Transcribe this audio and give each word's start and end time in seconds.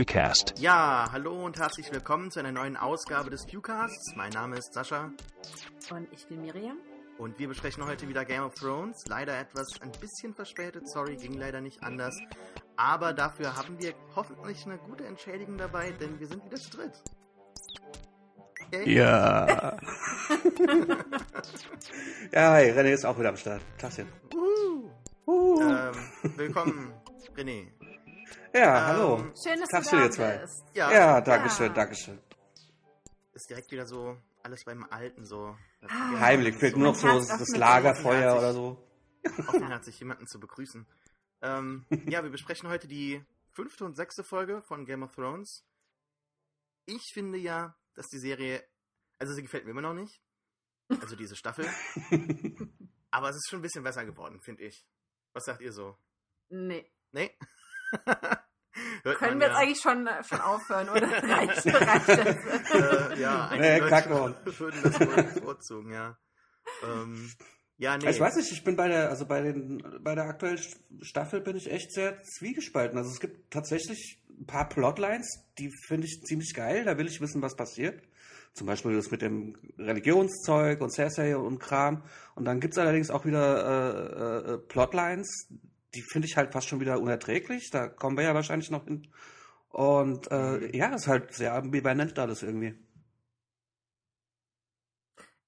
Pewcast. 0.00 0.54
Ja, 0.58 1.10
hallo 1.12 1.44
und 1.44 1.58
herzlich 1.58 1.92
willkommen 1.92 2.30
zu 2.30 2.38
einer 2.38 2.52
neuen 2.52 2.78
Ausgabe 2.78 3.28
des 3.28 3.44
Pewcasts. 3.44 4.14
Mein 4.16 4.30
Name 4.30 4.56
ist 4.56 4.72
Sascha. 4.72 5.10
Und 5.90 6.08
ich 6.10 6.26
bin 6.26 6.40
Miriam. 6.40 6.78
Und 7.18 7.38
wir 7.38 7.48
besprechen 7.48 7.84
heute 7.84 8.08
wieder 8.08 8.24
Game 8.24 8.42
of 8.42 8.54
Thrones. 8.54 9.04
Leider 9.08 9.38
etwas 9.38 9.78
ein 9.82 9.92
bisschen 10.00 10.32
verspätet, 10.32 10.88
sorry, 10.88 11.16
ging 11.16 11.34
leider 11.34 11.60
nicht 11.60 11.82
anders. 11.82 12.18
Aber 12.76 13.12
dafür 13.12 13.54
haben 13.56 13.78
wir 13.78 13.92
hoffentlich 14.16 14.64
eine 14.64 14.78
gute 14.78 15.04
Entschädigung 15.04 15.58
dabei, 15.58 15.90
denn 15.90 16.18
wir 16.18 16.28
sind 16.28 16.46
wieder 16.46 16.56
zu 16.56 16.70
dritt. 16.70 17.02
Okay? 18.68 18.94
Ja. 18.94 19.46
ja, 22.32 22.52
hi, 22.52 22.70
René 22.70 22.94
ist 22.94 23.04
auch 23.04 23.18
wieder 23.18 23.28
am 23.28 23.36
Start. 23.36 23.60
Tagchen. 23.76 24.08
Uh. 24.34 24.88
Uh. 25.30 25.60
Ähm, 25.60 25.92
willkommen, 26.38 26.90
René. 27.36 27.66
Ja, 28.52 28.78
ähm, 28.78 28.86
hallo. 28.86 29.32
Schön, 29.42 29.60
dass 29.60 29.68
Tagchen, 29.68 29.90
du 29.90 29.96
da 29.96 30.04
ihr 30.04 30.10
zwei. 30.10 30.38
bist. 30.38 30.64
Ja, 30.74 30.92
ja 30.92 31.20
danke 31.20 31.50
schön, 31.50 31.72
danke 31.72 31.94
schön. 31.94 32.18
Ist 33.32 33.48
direkt 33.48 33.70
wieder 33.70 33.86
so 33.86 34.16
alles 34.42 34.64
beim 34.64 34.84
Alten 34.90 35.24
so. 35.24 35.56
Ah, 35.88 36.18
Heimlich, 36.20 36.56
fehlt 36.56 36.76
nur 36.76 36.88
noch 36.88 36.94
so 36.96 37.06
das 37.06 37.56
Lagerfeuer 37.56 38.36
oder 38.36 38.52
so. 38.52 38.84
Offenherzig 39.46 39.98
jemanden 40.00 40.26
zu 40.26 40.40
begrüßen. 40.40 40.86
Ähm, 41.42 41.86
ja, 42.08 42.22
wir 42.22 42.30
besprechen 42.30 42.68
heute 42.68 42.88
die 42.88 43.24
fünfte 43.52 43.84
und 43.84 43.96
sechste 43.96 44.24
Folge 44.24 44.62
von 44.62 44.84
Game 44.84 45.02
of 45.02 45.12
Thrones. 45.12 45.64
Ich 46.86 47.10
finde 47.14 47.38
ja, 47.38 47.76
dass 47.94 48.06
die 48.08 48.18
Serie, 48.18 48.64
also 49.18 49.32
sie 49.32 49.42
gefällt 49.42 49.64
mir 49.64 49.70
immer 49.70 49.82
noch 49.82 49.94
nicht. 49.94 50.20
Also 51.00 51.14
diese 51.14 51.36
Staffel. 51.36 51.66
Aber 53.12 53.28
es 53.28 53.36
ist 53.36 53.48
schon 53.48 53.60
ein 53.60 53.62
bisschen 53.62 53.84
besser 53.84 54.04
geworden, 54.04 54.40
finde 54.40 54.64
ich. 54.64 54.84
Was 55.32 55.44
sagt 55.44 55.60
ihr 55.60 55.72
so? 55.72 55.96
Nee. 56.48 56.90
Nee? 57.12 57.36
Können 59.02 59.40
wir 59.40 59.48
ja. 59.48 59.52
jetzt 59.52 59.60
eigentlich 59.60 59.80
schon, 59.80 60.06
äh, 60.06 60.24
schon 60.24 60.40
aufhören, 60.40 60.88
oder? 60.88 61.08
reicht, 61.22 61.66
reicht 61.66 62.08
das? 62.08 63.14
äh, 63.16 63.20
ja, 63.20 63.48
einige 63.48 63.84
nee, 63.84 63.90
Leute 63.90 64.58
würden 64.58 64.80
das 64.82 65.00
wohl 65.00 65.22
bevorzugen, 65.22 65.92
ja. 65.92 66.18
Ähm, 66.82 67.30
ja, 67.78 67.96
nee. 67.96 68.06
Also 68.06 68.16
ich 68.16 68.20
weiß 68.20 68.36
nicht, 68.36 68.52
ich 68.52 68.62
bin 68.62 68.76
bei 68.76 68.88
der, 68.88 69.08
also 69.08 69.24
bei 69.26 69.40
den, 69.40 69.82
bei 70.00 70.14
der 70.14 70.24
aktuellen 70.24 70.60
Staffel 71.00 71.40
bin 71.40 71.56
ich 71.56 71.70
echt 71.70 71.92
sehr 71.92 72.22
zwiegespalten. 72.22 72.98
Also 72.98 73.10
es 73.10 73.20
gibt 73.20 73.50
tatsächlich 73.50 74.22
ein 74.28 74.46
paar 74.46 74.68
Plotlines, 74.68 75.46
die 75.58 75.70
finde 75.86 76.06
ich 76.06 76.22
ziemlich 76.24 76.52
geil. 76.54 76.84
Da 76.84 76.98
will 76.98 77.06
ich 77.06 77.20
wissen, 77.22 77.40
was 77.40 77.56
passiert. 77.56 78.02
Zum 78.52 78.66
Beispiel 78.66 78.94
das 78.94 79.10
mit 79.10 79.22
dem 79.22 79.56
Religionszeug 79.78 80.80
und 80.82 80.92
Cersei 80.92 81.36
und 81.36 81.58
Kram. 81.58 82.02
Und 82.34 82.44
dann 82.44 82.60
gibt 82.60 82.74
es 82.74 82.78
allerdings 82.78 83.10
auch 83.10 83.24
wieder 83.24 83.64
äh, 83.64 84.54
äh, 84.54 84.58
Plotlines, 84.58 85.48
die 85.94 86.02
finde 86.02 86.28
ich 86.28 86.36
halt 86.36 86.52
fast 86.52 86.68
schon 86.68 86.80
wieder 86.80 87.00
unerträglich. 87.00 87.70
Da 87.70 87.88
kommen 87.88 88.16
wir 88.16 88.24
ja 88.24 88.34
wahrscheinlich 88.34 88.70
noch 88.70 88.84
hin. 88.84 89.08
Und 89.70 90.30
äh, 90.30 90.76
ja, 90.76 90.94
ist 90.94 91.06
halt 91.06 91.32
sehr 91.32 91.54
ambivalent 91.54 92.18
alles 92.18 92.42
irgendwie. 92.42 92.74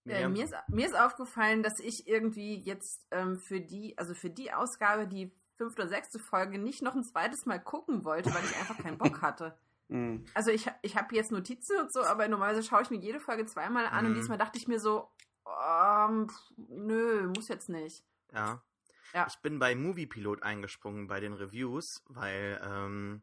Äh, 0.05 0.29
mir, 0.29 0.45
ist, 0.45 0.55
mir 0.69 0.87
ist 0.87 0.99
aufgefallen, 0.99 1.63
dass 1.63 1.79
ich 1.79 2.09
irgendwie 2.09 2.57
jetzt 2.57 3.07
ähm, 3.13 3.39
für 3.39 3.61
die, 3.61 3.97
also 3.99 4.15
für 4.15 4.31
die 4.31 4.53
Ausgabe, 4.53 5.07
die 5.07 5.33
fünfte 5.57 5.83
oder 5.83 5.89
sechste 5.89 6.19
Folge, 6.19 6.59
nicht 6.59 6.83
noch 6.83 6.95
ein 6.95 7.05
zweites 7.05 7.47
Mal 7.47 7.61
gucken 7.61 8.05
wollte, 8.05 8.35
weil 8.35 8.45
ich 8.45 8.57
einfach 8.57 8.79
keinen 8.79 8.99
Bock 8.99 9.23
hatte. 9.23 9.57
Mm. 9.89 10.25
Also 10.33 10.51
ich, 10.53 10.71
ich 10.81 10.97
habe 10.97 11.15
jetzt 11.15 11.33
Notizen 11.33 11.77
und 11.79 11.93
so, 11.93 12.03
aber 12.03 12.27
normalerweise 12.27 12.67
schaue 12.67 12.81
ich 12.81 12.89
mir 12.89 12.97
jede 12.97 13.21
Folge 13.21 13.45
zweimal 13.45 13.85
an 13.85 14.05
mm. 14.05 14.07
und 14.07 14.13
mhm. 14.13 14.17
diesmal 14.17 14.39
dachte 14.39 14.57
ich 14.57 14.67
mir 14.67 14.79
so, 14.79 15.11
ähm, 15.45 16.29
nö, 16.57 17.31
muss 17.37 17.49
jetzt 17.49 17.69
nicht. 17.69 18.03
Ja. 18.33 18.63
Ja. 19.15 19.27
Ich 19.29 19.41
bin 19.43 19.59
bei 19.59 19.75
Moviepilot 19.75 20.43
eingesprungen 20.43 21.07
bei 21.07 21.21
den 21.21 21.33
Reviews, 21.33 22.03
weil 22.07 22.61
ähm, 22.65 23.23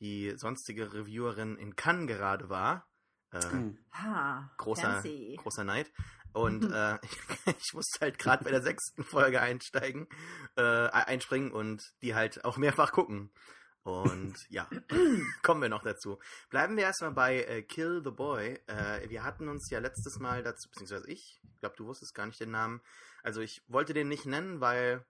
die 0.00 0.32
sonstige 0.36 0.92
Reviewerin 0.92 1.56
in 1.56 1.76
Cannes 1.76 2.06
gerade 2.06 2.48
war 2.48 2.86
äh, 3.32 3.42
hm. 3.42 3.78
ha, 3.92 4.50
großer, 4.58 5.02
großer 5.36 5.64
Neid. 5.64 5.90
Und 6.32 6.64
äh, 6.72 6.98
ich 7.58 7.74
musste 7.74 8.00
halt 8.00 8.18
gerade 8.18 8.44
bei 8.44 8.50
der 8.50 8.62
sechsten 8.62 9.04
Folge 9.04 9.40
einsteigen, 9.40 10.06
äh, 10.56 10.62
einspringen 10.62 11.50
und 11.50 11.92
die 12.02 12.14
halt 12.14 12.44
auch 12.44 12.56
mehrfach 12.56 12.92
gucken. 12.92 13.32
Und 13.82 14.34
ja, 14.48 14.68
kommen 15.42 15.62
wir 15.62 15.68
noch 15.68 15.82
dazu. 15.82 16.18
Bleiben 16.50 16.76
wir 16.76 16.84
erstmal 16.84 17.12
bei 17.12 17.42
äh, 17.42 17.62
Kill 17.62 18.02
the 18.04 18.10
Boy. 18.10 18.60
Äh, 18.66 19.08
wir 19.08 19.24
hatten 19.24 19.48
uns 19.48 19.68
ja 19.70 19.80
letztes 19.80 20.18
Mal 20.18 20.42
dazu, 20.42 20.68
beziehungsweise 20.68 21.10
ich, 21.10 21.40
ich 21.42 21.60
glaube, 21.60 21.76
du 21.76 21.86
wusstest 21.86 22.14
gar 22.14 22.26
nicht 22.26 22.40
den 22.40 22.52
Namen. 22.52 22.80
Also 23.22 23.40
ich 23.40 23.62
wollte 23.66 23.92
den 23.92 24.08
nicht 24.08 24.26
nennen, 24.26 24.60
weil, 24.60 25.04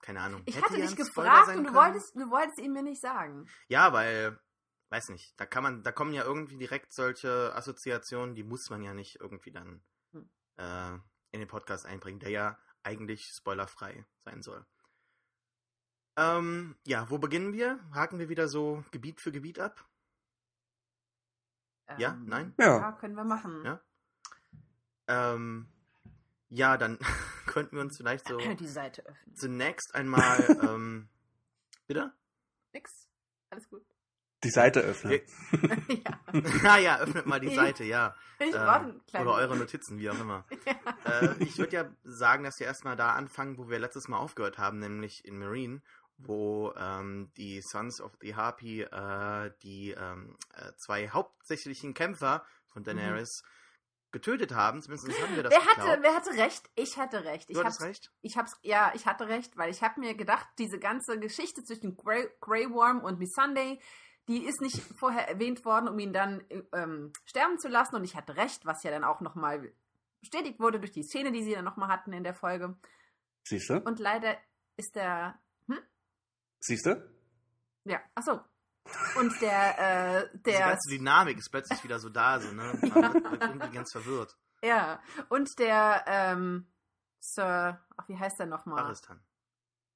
keine 0.00 0.20
Ahnung. 0.20 0.42
Ich 0.46 0.60
hatte 0.62 0.76
dich 0.76 0.96
gefragt 0.96 1.56
und 1.56 1.64
du 1.64 1.74
wolltest, 1.74 2.14
du 2.14 2.30
wolltest 2.30 2.58
ihn 2.58 2.72
mir 2.72 2.82
nicht 2.82 3.00
sagen. 3.00 3.48
Ja, 3.68 3.92
weil 3.92 4.38
weiß 4.90 5.10
nicht, 5.10 5.38
da 5.38 5.46
kann 5.46 5.62
man, 5.62 5.82
da 5.82 5.92
kommen 5.92 6.12
ja 6.12 6.24
irgendwie 6.24 6.56
direkt 6.56 6.92
solche 6.92 7.54
Assoziationen, 7.54 8.34
die 8.34 8.44
muss 8.44 8.70
man 8.70 8.82
ja 8.82 8.94
nicht 8.94 9.20
irgendwie 9.20 9.50
dann 9.50 9.82
hm. 10.12 10.30
äh, 10.56 10.94
in 11.30 11.40
den 11.40 11.48
Podcast 11.48 11.86
einbringen, 11.86 12.20
der 12.20 12.30
ja 12.30 12.58
eigentlich 12.82 13.26
spoilerfrei 13.26 14.06
sein 14.24 14.42
soll. 14.42 14.64
Ähm, 16.16 16.76
ja, 16.86 17.10
wo 17.10 17.18
beginnen 17.18 17.52
wir? 17.52 17.78
Haken 17.92 18.18
wir 18.18 18.28
wieder 18.28 18.48
so 18.48 18.82
Gebiet 18.90 19.20
für 19.20 19.30
Gebiet 19.30 19.60
ab? 19.60 19.86
Ähm, 21.86 21.98
ja, 21.98 22.16
nein? 22.24 22.54
Ja. 22.58 22.78
ja. 22.78 22.92
können 22.92 23.14
wir 23.14 23.24
machen. 23.24 23.64
Ja, 23.64 23.80
ähm, 25.06 25.68
ja 26.48 26.76
dann 26.76 26.98
könnten 27.48 27.76
wir 27.76 27.82
uns 27.82 27.96
vielleicht 27.96 28.28
so 28.28 28.38
die 28.38 28.66
Seite 28.66 29.04
öffnen. 29.04 29.34
Zunächst 29.34 29.94
einmal, 29.94 30.38
ähm, 30.62 31.08
bitte? 31.86 32.12
Nix, 32.72 33.08
alles 33.50 33.68
gut. 33.68 33.82
Die 34.44 34.50
Seite 34.50 34.80
öffnen. 34.80 35.20
ja. 35.88 36.20
ah 36.64 36.78
ja, 36.78 37.00
öffnet 37.00 37.26
mal 37.26 37.40
die 37.40 37.52
Seite, 37.52 37.82
ja. 37.82 38.14
Ich 38.38 38.54
äh, 38.54 39.20
oder 39.20 39.34
eure 39.34 39.56
Notizen, 39.56 39.98
wie 39.98 40.08
auch 40.10 40.20
immer. 40.20 40.46
ja. 40.64 41.22
äh, 41.22 41.42
ich 41.42 41.58
würde 41.58 41.72
ja 41.72 41.90
sagen, 42.04 42.44
dass 42.44 42.60
wir 42.60 42.68
erstmal 42.68 42.94
da 42.94 43.14
anfangen, 43.14 43.58
wo 43.58 43.68
wir 43.68 43.80
letztes 43.80 44.06
Mal 44.06 44.18
aufgehört 44.18 44.58
haben, 44.58 44.78
nämlich 44.78 45.24
in 45.24 45.40
Marine, 45.40 45.82
wo 46.18 46.72
ähm, 46.76 47.32
die 47.36 47.60
Sons 47.62 48.00
of 48.00 48.12
the 48.20 48.36
Harpy 48.36 48.82
äh, 48.82 49.50
die 49.64 49.90
ähm, 49.90 50.36
äh, 50.54 50.72
zwei 50.76 51.08
hauptsächlichen 51.08 51.94
Kämpfer 51.94 52.44
von 52.68 52.84
Daenerys 52.84 53.42
mhm 53.42 53.57
getötet 54.10 54.54
haben. 54.54 54.80
Zumindest 54.82 55.20
haben 55.22 55.36
wir 55.36 55.42
das 55.42 55.52
wer 55.52 55.64
hatte, 55.64 56.02
wer 56.02 56.14
hatte 56.14 56.30
recht? 56.30 56.70
Ich 56.74 56.96
hatte 56.96 57.24
recht. 57.24 57.48
Du 57.48 57.54
ich 57.54 57.58
hattest 57.58 57.82
recht? 57.82 58.12
Ich 58.22 58.36
hab's, 58.36 58.58
ja, 58.62 58.92
ich 58.94 59.06
hatte 59.06 59.28
recht, 59.28 59.56
weil 59.56 59.70
ich 59.70 59.82
habe 59.82 60.00
mir 60.00 60.14
gedacht, 60.14 60.46
diese 60.58 60.78
ganze 60.78 61.18
Geschichte 61.18 61.62
zwischen 61.64 61.96
Grey, 61.96 62.28
Grey 62.40 62.70
Worm 62.70 63.00
und 63.00 63.18
Miss 63.18 63.32
Sunday, 63.32 63.80
die 64.28 64.44
ist 64.44 64.60
nicht 64.60 64.78
vorher 64.98 65.28
erwähnt 65.28 65.64
worden, 65.64 65.88
um 65.88 65.98
ihn 65.98 66.12
dann 66.12 66.44
ähm, 66.72 67.12
sterben 67.24 67.58
zu 67.58 67.68
lassen. 67.68 67.96
Und 67.96 68.04
ich 68.04 68.14
hatte 68.14 68.36
recht, 68.36 68.66
was 68.66 68.82
ja 68.82 68.90
dann 68.90 69.04
auch 69.04 69.20
nochmal 69.20 69.72
bestätigt 70.20 70.60
wurde 70.60 70.78
durch 70.78 70.92
die 70.92 71.02
Szene, 71.02 71.32
die 71.32 71.42
sie 71.42 71.52
dann 71.52 71.64
nochmal 71.64 71.88
hatten 71.88 72.12
in 72.12 72.24
der 72.24 72.34
Folge. 72.34 72.76
Siehst 73.44 73.70
du? 73.70 73.80
Und 73.80 73.98
leider 73.98 74.36
ist 74.76 74.94
der. 74.94 75.40
Hm? 75.66 75.78
Siehst 76.60 76.86
du? 76.86 77.10
Ja, 77.84 78.00
achso. 78.14 78.40
Und 79.16 79.40
der, 79.40 79.78
äh, 79.78 80.38
der. 80.38 80.52
Die 80.52 80.58
ganze 80.58 80.90
Dynamik 80.90 81.38
ist 81.38 81.50
plötzlich 81.50 81.82
wieder 81.84 81.98
so 81.98 82.08
da, 82.08 82.40
so, 82.40 82.52
ne? 82.52 82.78
Man 82.82 83.14
wird 83.14 83.42
irgendwie 83.42 83.70
ganz 83.70 83.92
verwirrt. 83.92 84.36
Ja. 84.62 85.02
Und 85.28 85.58
der, 85.58 86.04
ähm, 86.06 86.66
Sir, 87.20 87.84
ach, 87.96 88.08
wie 88.08 88.18
heißt 88.18 88.38
der 88.38 88.46
nochmal? 88.46 88.82
Baristan. 88.82 89.20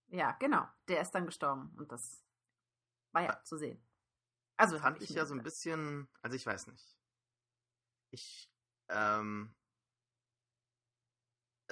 Ja, 0.08 0.32
genau. 0.32 0.68
Der 0.88 1.00
ist 1.00 1.12
dann 1.12 1.26
gestorben. 1.26 1.74
Und 1.78 1.90
das 1.90 2.22
war 3.12 3.22
ja 3.22 3.42
zu 3.44 3.56
sehen. 3.56 3.82
Also 4.56 4.78
fand 4.78 5.02
ich, 5.02 5.10
ich 5.10 5.16
ja 5.16 5.24
so 5.24 5.34
ein 5.34 5.42
bisschen, 5.42 6.08
also 6.20 6.36
ich 6.36 6.46
weiß 6.46 6.66
nicht. 6.66 6.96
Ich, 8.10 8.50
ähm, 8.88 9.54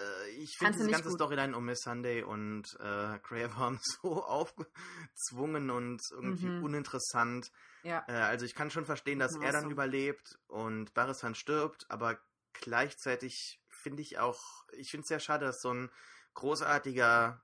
äh, 0.01 0.31
ich 0.31 0.57
finde 0.57 0.79
diese 0.79 0.91
ganze 0.91 1.11
Storyline 1.11 1.57
um 1.57 1.65
Miss 1.65 1.81
Sunday 1.81 2.23
und 2.23 2.65
äh, 2.81 3.19
Graham 3.23 3.79
so 3.83 4.25
aufgezwungen 4.25 5.71
und 5.71 6.03
irgendwie 6.11 6.47
mhm. 6.47 6.65
uninteressant. 6.65 7.51
Ja. 7.83 8.05
Äh, 8.09 8.13
also 8.13 8.45
ich 8.45 8.55
kann 8.55 8.71
schon 8.71 8.85
verstehen, 8.85 9.19
dass 9.19 9.37
er 9.37 9.53
dann 9.53 9.71
überlebt 9.71 10.39
und 10.47 10.95
Barisan 10.95 11.35
stirbt, 11.35 11.87
aber 11.91 12.19
gleichzeitig 12.53 13.61
finde 13.69 14.03
ich 14.03 14.19
auch, 14.19 14.65
ich 14.73 14.91
finde 14.91 15.03
es 15.03 15.09
sehr 15.09 15.21
schade, 15.21 15.47
dass 15.47 15.61
so 15.61 15.73
ein 15.73 15.91
großartiger 16.35 17.43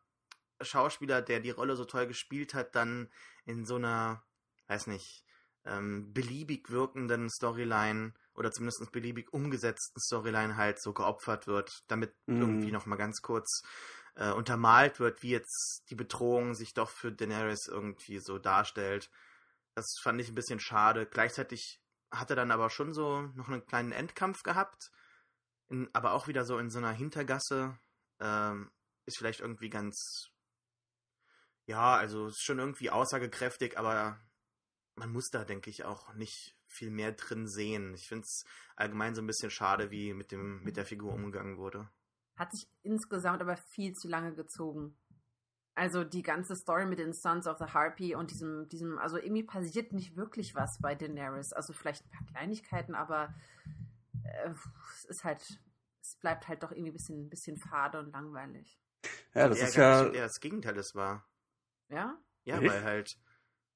Schauspieler, 0.61 1.23
der 1.23 1.41
die 1.41 1.51
Rolle 1.51 1.77
so 1.77 1.85
toll 1.85 2.07
gespielt 2.07 2.55
hat, 2.55 2.75
dann 2.75 3.11
in 3.45 3.67
so 3.67 3.77
einer, 3.77 4.23
weiß 4.69 4.87
nicht, 4.87 5.25
ähm, 5.65 6.13
beliebig 6.13 6.71
wirkenden 6.71 7.29
Storyline 7.29 8.15
oder 8.37 8.53
zumindest 8.53 8.91
beliebig 8.93 9.33
umgesetzten 9.33 10.01
Storyline 10.01 10.57
halt 10.57 10.81
so 10.81 10.93
geopfert 10.93 11.47
wird, 11.47 11.83
damit 11.89 12.15
mhm. 12.27 12.41
irgendwie 12.41 12.73
nochmal 12.73 12.99
ganz 12.99 13.23
kurz 13.23 13.63
äh, 14.15 14.31
untermalt 14.31 15.01
wird, 15.01 15.23
wie 15.23 15.31
jetzt 15.31 15.85
die 15.91 15.95
Bedrohung 15.95 16.55
sich 16.55 16.75
doch 16.75 16.91
für 16.91 17.13
Daenerys 17.13 17.67
irgendwie 17.69 18.19
so 18.19 18.39
darstellt. 18.39 19.11
Das 19.75 19.87
fand 20.03 20.21
ich 20.21 20.29
ein 20.29 20.35
bisschen 20.35 20.61
schade. 20.61 21.07
Gleichzeitig 21.07 21.81
hat 22.11 22.31
er 22.31 22.37
dann 22.37 22.51
aber 22.51 22.71
schon 22.71 22.93
so 22.93 23.23
noch 23.35 23.49
einen 23.49 23.67
kleinen 23.67 23.93
Endkampf 23.93 24.43
gehabt, 24.43 24.91
in, 25.69 25.89
aber 25.93 26.13
auch 26.13 26.29
wieder 26.29 26.45
so 26.45 26.59
in 26.59 26.71
so 26.71 26.79
einer 26.79 26.93
Hintergasse. 26.93 27.79
Ähm, 28.21 28.71
ist 29.05 29.19
vielleicht 29.19 29.41
irgendwie 29.41 29.69
ganz 29.69 30.31
ja, 31.67 31.97
also 31.97 32.29
ist 32.29 32.45
schon 32.45 32.59
irgendwie 32.59 32.91
aussagekräftig, 32.91 33.77
aber 33.77 34.19
man 34.95 35.13
muss 35.13 35.29
da, 35.31 35.45
denke 35.45 35.69
ich, 35.69 35.85
auch 35.85 36.15
nicht 36.15 36.57
viel 36.77 36.91
mehr 36.91 37.13
drin 37.13 37.49
sehen. 37.49 37.95
Ich 37.95 38.09
finde 38.09 38.25
es 38.25 38.45
allgemein 38.77 39.15
so 39.15 39.23
ein 39.23 39.27
bisschen 39.27 39.51
schade, 39.51 39.91
wie 39.91 40.13
mit, 40.15 40.31
dem, 40.33 40.63
mit 40.63 40.77
der 40.77 40.85
Figur 40.85 41.13
umgegangen 41.13 41.57
wurde. 41.57 41.89
Hat 42.37 42.53
sich 42.53 42.69
insgesamt 42.83 43.41
aber 43.41 43.57
viel 43.57 43.95
zu 43.95 44.09
lange 44.09 44.35
gezogen. 44.35 44.97
Also 45.75 46.05
die 46.05 46.23
ganze 46.23 46.57
Story 46.57 46.87
mit 46.87 46.99
den 46.99 47.13
Sons 47.13 47.47
of 47.47 47.59
the 47.59 47.67
Harpy 47.67 48.15
und 48.15 48.31
diesem, 48.31 48.69
diesem, 48.69 48.99
also 48.99 49.19
irgendwie 49.19 49.43
passiert 49.43 49.93
nicht 49.93 50.17
wirklich 50.17 50.55
was 50.55 50.79
bei 50.81 50.95
Daenerys. 50.95 51.53
Also 51.53 51.73
vielleicht 51.73 52.05
ein 52.05 52.11
paar 52.11 52.27
Kleinigkeiten, 52.27 52.95
aber 52.95 53.35
äh, 54.25 54.51
es 54.95 55.05
ist 55.05 55.25
halt, 55.25 55.61
es 56.01 56.17
bleibt 56.17 56.49
halt 56.49 56.63
doch 56.63 56.73
irgendwie 56.73 56.91
ein 56.91 56.95
bisschen, 56.95 57.27
ein 57.27 57.31
bisschen 57.31 57.57
fade 57.59 57.99
und 57.99 58.13
langweilig. 58.13 58.81
Ja, 59.35 59.49
das 59.49 59.61
ist 59.61 59.77
ja 59.77 60.07
eher 60.07 60.25
das 60.25 60.41
Gegenteil, 60.41 60.75
das 60.75 60.95
war. 60.95 61.29
Ja? 61.89 62.19
Ja, 62.45 62.59
Echt? 62.59 62.73
weil 62.73 62.85
halt, 62.85 63.19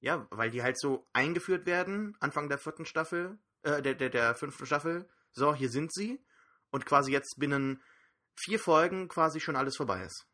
ja, 0.01 0.27
weil 0.31 0.51
die 0.51 0.63
halt 0.63 0.79
so 0.79 1.07
eingeführt 1.13 1.67
werden, 1.67 2.17
Anfang 2.21 2.49
der 2.49 2.59
vierten 2.59 2.87
Staffel, 2.87 3.39
äh, 3.63 3.83
der, 3.83 3.95
der, 3.95 4.11
der 4.11 4.35
fünften 4.35 4.67
Staffel. 4.67 5.09
So, 5.33 5.55
hier 5.55 5.71
sind 5.71 5.93
sie. 5.93 6.25
Und 6.71 6.87
quasi 6.87 7.13
jetzt 7.13 7.37
binnen 7.39 7.83
vier 8.37 8.59
Folgen 8.59 9.09
quasi 9.09 9.41
schon 9.41 9.57
alles 9.57 9.77
vorbei 9.77 10.03
ist. 10.03 10.27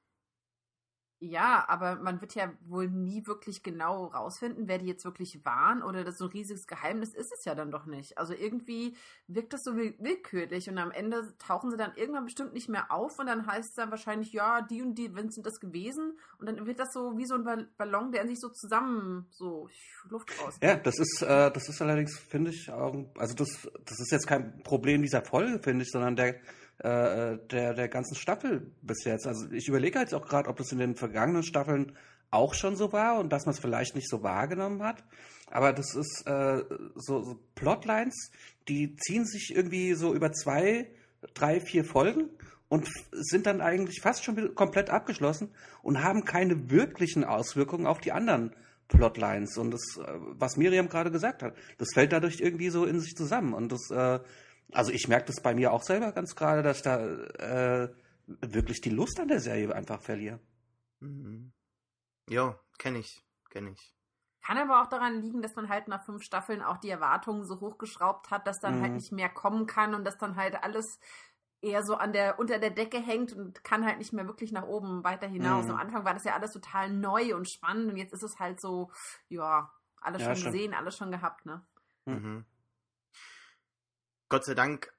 Ja, 1.18 1.64
aber 1.68 1.96
man 1.96 2.20
wird 2.20 2.34
ja 2.34 2.52
wohl 2.66 2.90
nie 2.90 3.26
wirklich 3.26 3.62
genau 3.62 4.06
rausfinden, 4.06 4.68
wer 4.68 4.78
die 4.78 4.86
jetzt 4.86 5.06
wirklich 5.06 5.40
waren 5.44 5.82
oder 5.82 6.04
das 6.04 6.18
so 6.18 6.26
ein 6.26 6.30
riesiges 6.30 6.66
Geheimnis 6.66 7.14
ist 7.14 7.32
es 7.32 7.44
ja 7.46 7.54
dann 7.54 7.70
doch 7.70 7.86
nicht. 7.86 8.18
Also 8.18 8.34
irgendwie 8.34 8.94
wirkt 9.26 9.54
das 9.54 9.62
so 9.64 9.74
willkürlich 9.74 10.68
und 10.68 10.76
am 10.76 10.90
Ende 10.90 11.34
tauchen 11.38 11.70
sie 11.70 11.78
dann 11.78 11.94
irgendwann 11.96 12.26
bestimmt 12.26 12.52
nicht 12.52 12.68
mehr 12.68 12.90
auf 12.90 13.18
und 13.18 13.26
dann 13.28 13.46
heißt 13.46 13.70
es 13.70 13.74
dann 13.74 13.90
wahrscheinlich, 13.90 14.32
ja, 14.34 14.60
die 14.60 14.82
und 14.82 14.94
die 14.96 15.10
sind 15.30 15.46
das 15.46 15.58
gewesen 15.58 16.18
und 16.38 16.46
dann 16.46 16.66
wird 16.66 16.78
das 16.78 16.92
so 16.92 17.16
wie 17.16 17.26
so 17.26 17.34
ein 17.34 17.66
Ballon, 17.78 18.12
der 18.12 18.26
sich 18.26 18.38
so 18.38 18.50
zusammen 18.50 19.26
so 19.30 19.70
Luft 20.10 20.30
raus. 20.42 20.58
Ja, 20.62 20.76
das 20.76 20.98
ist, 20.98 21.22
äh, 21.22 21.50
das 21.50 21.68
ist 21.70 21.80
allerdings, 21.80 22.18
finde 22.18 22.50
ich, 22.50 22.70
also 22.70 23.34
das, 23.34 23.70
das 23.86 24.00
ist 24.00 24.12
jetzt 24.12 24.26
kein 24.26 24.62
Problem 24.62 25.00
dieser 25.00 25.22
Folge, 25.22 25.60
finde 25.62 25.84
ich, 25.84 25.90
sondern 25.90 26.14
der 26.14 26.40
äh, 26.78 27.38
der, 27.50 27.74
der 27.74 27.88
ganzen 27.88 28.14
Staffel 28.16 28.70
bis 28.82 29.04
jetzt. 29.04 29.26
Also 29.26 29.50
ich 29.50 29.68
überlege 29.68 29.98
jetzt 29.98 30.14
auch 30.14 30.26
gerade, 30.26 30.48
ob 30.48 30.56
das 30.56 30.72
in 30.72 30.78
den 30.78 30.96
vergangenen 30.96 31.42
Staffeln 31.42 31.92
auch 32.30 32.54
schon 32.54 32.76
so 32.76 32.92
war 32.92 33.18
und 33.18 33.32
dass 33.32 33.46
man 33.46 33.54
es 33.54 33.60
vielleicht 33.60 33.94
nicht 33.94 34.08
so 34.08 34.22
wahrgenommen 34.22 34.82
hat. 34.82 35.04
Aber 35.50 35.72
das 35.72 35.94
ist 35.94 36.24
äh, 36.26 36.62
so, 36.94 37.22
so 37.22 37.38
Plotlines, 37.54 38.30
die 38.68 38.96
ziehen 38.96 39.24
sich 39.24 39.54
irgendwie 39.54 39.94
so 39.94 40.14
über 40.14 40.32
zwei, 40.32 40.90
drei, 41.34 41.60
vier 41.60 41.84
Folgen 41.84 42.30
und 42.68 42.88
sind 43.12 43.46
dann 43.46 43.60
eigentlich 43.60 44.00
fast 44.02 44.24
schon 44.24 44.54
komplett 44.54 44.90
abgeschlossen 44.90 45.50
und 45.82 46.02
haben 46.02 46.24
keine 46.24 46.70
wirklichen 46.70 47.24
Auswirkungen 47.24 47.86
auf 47.86 48.00
die 48.00 48.12
anderen 48.12 48.54
Plotlines. 48.88 49.56
Und 49.56 49.70
das, 49.70 49.82
äh, 49.98 50.12
was 50.32 50.56
Miriam 50.56 50.88
gerade 50.88 51.10
gesagt 51.10 51.42
hat, 51.42 51.54
das 51.78 51.88
fällt 51.94 52.12
dadurch 52.12 52.40
irgendwie 52.40 52.70
so 52.70 52.84
in 52.84 53.00
sich 53.00 53.14
zusammen. 53.14 53.54
Und 53.54 53.72
das 53.72 53.90
äh, 53.90 54.20
also 54.72 54.92
ich 54.92 55.08
merke 55.08 55.26
das 55.26 55.40
bei 55.40 55.54
mir 55.54 55.72
auch 55.72 55.82
selber 55.82 56.12
ganz 56.12 56.34
gerade, 56.34 56.62
dass 56.62 56.78
ich 56.78 56.82
da 56.82 56.98
äh, 56.98 57.94
wirklich 58.26 58.80
die 58.80 58.90
Lust 58.90 59.20
an 59.20 59.28
der 59.28 59.40
Serie 59.40 59.74
einfach 59.74 60.00
verliere. 60.00 60.40
Mhm. 61.00 61.52
Ja, 62.28 62.58
kenne 62.78 62.98
ich, 62.98 63.24
kenne 63.50 63.70
ich. 63.70 63.94
Kann 64.42 64.58
aber 64.58 64.82
auch 64.82 64.86
daran 64.86 65.20
liegen, 65.20 65.42
dass 65.42 65.56
man 65.56 65.68
halt 65.68 65.88
nach 65.88 66.04
fünf 66.04 66.22
Staffeln 66.22 66.62
auch 66.62 66.76
die 66.78 66.90
Erwartungen 66.90 67.44
so 67.44 67.60
hochgeschraubt 67.60 68.30
hat, 68.30 68.46
dass 68.46 68.60
dann 68.60 68.74
halt 68.74 68.80
mhm. 68.80 68.84
halt 68.84 68.94
nicht 68.94 69.12
mehr 69.12 69.28
kommen 69.28 69.66
kann 69.66 69.94
und 69.94 70.04
dass 70.04 70.18
dann 70.18 70.36
halt 70.36 70.62
alles 70.62 71.00
eher 71.60 71.82
so 71.82 71.96
an 71.96 72.12
der 72.12 72.38
unter 72.38 72.58
der 72.58 72.70
Decke 72.70 72.98
hängt 72.98 73.32
und 73.32 73.64
kann 73.64 73.84
halt 73.84 73.98
nicht 73.98 74.12
mehr 74.12 74.26
wirklich 74.26 74.52
nach 74.52 74.64
oben 74.64 75.02
weiter 75.02 75.26
hinaus. 75.26 75.64
Mhm. 75.64 75.72
Am 75.72 75.78
Anfang 75.78 76.04
war 76.04 76.14
das 76.14 76.24
ja 76.24 76.34
alles 76.34 76.52
total 76.52 76.90
neu 76.90 77.34
und 77.34 77.48
spannend 77.48 77.90
und 77.90 77.96
jetzt 77.96 78.12
ist 78.12 78.22
es 78.22 78.38
halt 78.38 78.60
so, 78.60 78.90
ja, 79.28 79.72
alles 80.00 80.22
ja, 80.22 80.28
schon, 80.28 80.36
schon 80.36 80.52
gesehen, 80.52 80.74
alles 80.74 80.96
schon 80.96 81.10
gehabt, 81.10 81.44
ne? 81.46 81.66
Mhm. 82.04 82.44
Gott 84.28 84.44
sei 84.44 84.54
Dank 84.54 84.92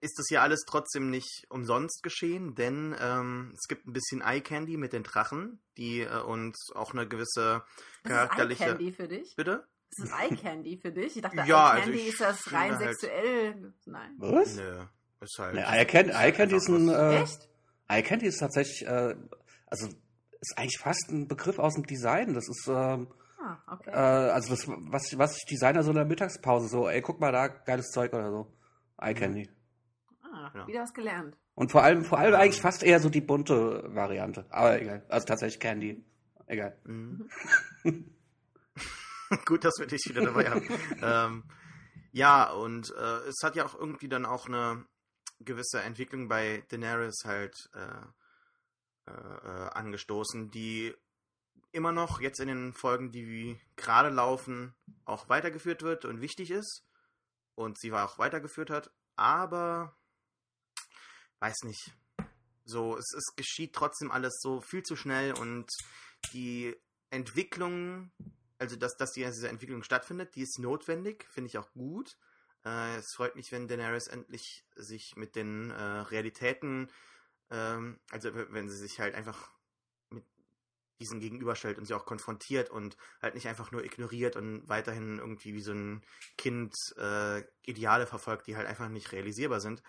ist 0.00 0.18
das 0.18 0.30
ja 0.30 0.42
alles 0.42 0.64
trotzdem 0.66 1.10
nicht 1.10 1.46
umsonst 1.48 2.02
geschehen, 2.02 2.54
denn 2.54 2.94
ähm, 3.00 3.52
es 3.54 3.66
gibt 3.68 3.86
ein 3.86 3.92
bisschen 3.92 4.20
Eye 4.20 4.40
Candy 4.40 4.76
mit 4.76 4.92
den 4.92 5.02
Drachen, 5.02 5.60
die 5.76 6.00
äh, 6.00 6.20
uns 6.22 6.70
auch 6.74 6.92
eine 6.92 7.06
gewisse 7.08 7.64
charakterliche. 8.04 8.64
Ist 8.64 8.70
Eye 8.70 8.74
Candy 8.76 8.92
für 8.92 9.08
dich? 9.08 9.34
Bitte? 9.36 9.66
Ist 9.90 10.08
das 10.08 10.20
Eye 10.20 10.36
Candy 10.36 10.76
für 10.76 10.92
dich? 10.92 11.16
Ich 11.16 11.22
dachte, 11.22 11.36
ja, 11.36 11.42
Eye 11.44 11.80
also 11.80 11.82
Candy 11.82 11.98
also 11.98 12.10
ist 12.10 12.20
das 12.20 12.52
rein 12.52 12.76
halt 12.76 13.00
sexuell. 13.00 13.72
Nein. 13.86 14.14
Was? 14.18 14.54
Nö, 14.54 14.84
ist 15.20 15.38
halt. 15.38 15.54
Nee, 15.54 15.62
Eye, 15.62 15.84
Candy, 15.84 16.12
Eye 16.12 16.32
Candy 16.32 16.56
ist 16.56 16.68
ein. 16.68 16.88
Äh, 16.88 17.22
Echt? 17.22 17.48
Eye 17.88 18.02
Candy 18.02 18.26
ist 18.26 18.38
tatsächlich, 18.38 18.86
äh, 18.86 19.16
also 19.66 19.88
ist 19.88 20.56
eigentlich 20.56 20.78
fast 20.78 21.10
ein 21.10 21.26
Begriff 21.28 21.58
aus 21.58 21.74
dem 21.74 21.86
Design. 21.86 22.34
Das 22.34 22.48
ist. 22.48 22.68
Ähm, 22.68 23.08
Ah, 23.44 23.58
okay. 23.66 23.90
Äh, 23.90 24.30
also 24.30 24.50
das, 24.50 24.68
was, 24.68 25.18
was 25.18 25.34
sich 25.34 25.44
Designer 25.46 25.82
so 25.82 25.90
in 25.90 25.96
der 25.96 26.04
Mittagspause 26.04 26.68
so, 26.68 26.88
ey, 26.88 27.02
guck 27.02 27.18
mal 27.18 27.32
da, 27.32 27.48
geiles 27.48 27.88
Zeug 27.90 28.12
oder 28.12 28.30
so. 28.30 28.46
Eye 29.02 29.14
Candy. 29.14 29.50
Ah, 30.22 30.50
ja. 30.54 30.66
wieder 30.66 30.82
was 30.82 30.94
gelernt. 30.94 31.36
Und 31.54 31.70
vor 31.70 31.82
allem, 31.82 32.04
vor 32.04 32.18
allem 32.18 32.34
eigentlich 32.34 32.60
fast 32.62 32.82
eher 32.82 33.00
so 33.00 33.10
die 33.10 33.20
bunte 33.20 33.84
Variante. 33.94 34.46
Aber 34.50 34.80
egal. 34.80 35.04
Also 35.08 35.26
tatsächlich 35.26 35.60
Candy. 35.60 36.04
Egal. 36.46 36.78
Mhm. 36.84 37.28
Gut, 39.44 39.64
dass 39.64 39.74
wir 39.78 39.86
dich 39.86 40.02
wieder 40.08 40.22
dabei 40.22 40.50
haben. 40.50 40.68
ähm, 41.02 41.44
ja, 42.12 42.50
und 42.50 42.90
äh, 42.90 43.28
es 43.28 43.42
hat 43.42 43.56
ja 43.56 43.64
auch 43.66 43.74
irgendwie 43.74 44.08
dann 44.08 44.24
auch 44.26 44.46
eine 44.46 44.84
gewisse 45.40 45.80
Entwicklung 45.80 46.28
bei 46.28 46.62
Daenerys 46.68 47.22
halt 47.24 47.70
äh, 47.74 49.10
äh, 49.10 49.14
äh 49.14 49.68
angestoßen, 49.70 50.50
die 50.50 50.94
immer 51.72 51.92
noch 51.92 52.20
jetzt 52.20 52.40
in 52.40 52.48
den 52.48 52.72
Folgen, 52.74 53.12
die 53.12 53.58
gerade 53.76 54.10
laufen, 54.10 54.74
auch 55.04 55.28
weitergeführt 55.28 55.82
wird 55.82 56.04
und 56.04 56.20
wichtig 56.20 56.50
ist 56.50 56.84
und 57.54 57.78
sie 57.78 57.92
auch 57.92 58.18
weitergeführt 58.18 58.70
hat, 58.70 58.90
aber 59.16 59.96
weiß 61.40 61.62
nicht. 61.64 61.92
So, 62.64 62.96
es, 62.96 63.12
es 63.16 63.34
geschieht 63.36 63.74
trotzdem 63.74 64.10
alles 64.10 64.38
so 64.40 64.60
viel 64.60 64.82
zu 64.82 64.94
schnell 64.94 65.32
und 65.34 65.66
die 66.32 66.76
Entwicklung, 67.10 68.12
also 68.58 68.76
dass, 68.76 68.96
dass 68.96 69.10
diese 69.12 69.48
Entwicklung 69.48 69.82
stattfindet, 69.82 70.36
die 70.36 70.42
ist 70.42 70.58
notwendig, 70.58 71.26
finde 71.30 71.48
ich 71.48 71.58
auch 71.58 71.72
gut. 71.72 72.16
Äh, 72.64 72.96
es 72.96 73.12
freut 73.16 73.34
mich, 73.34 73.50
wenn 73.50 73.66
Daenerys 73.66 74.06
endlich 74.06 74.64
sich 74.76 75.16
mit 75.16 75.34
den 75.34 75.70
äh, 75.70 75.82
Realitäten, 75.82 76.88
ähm, 77.50 77.98
also 78.10 78.30
wenn 78.32 78.70
sie 78.70 78.78
sich 78.78 79.00
halt 79.00 79.14
einfach 79.14 79.50
diesen 81.02 81.20
gegenüberstellt 81.20 81.78
und 81.78 81.84
sie 81.84 81.94
auch 81.94 82.06
konfrontiert 82.06 82.70
und 82.70 82.96
halt 83.20 83.34
nicht 83.34 83.48
einfach 83.48 83.72
nur 83.72 83.84
ignoriert 83.84 84.36
und 84.36 84.68
weiterhin 84.68 85.18
irgendwie 85.18 85.54
wie 85.54 85.60
so 85.60 85.72
ein 85.72 86.02
Kind 86.38 86.74
äh, 86.96 87.42
Ideale 87.62 88.06
verfolgt, 88.06 88.46
die 88.46 88.56
halt 88.56 88.66
einfach 88.66 88.88
nicht 88.88 89.12
realisierbar 89.12 89.60
sind. 89.60 89.82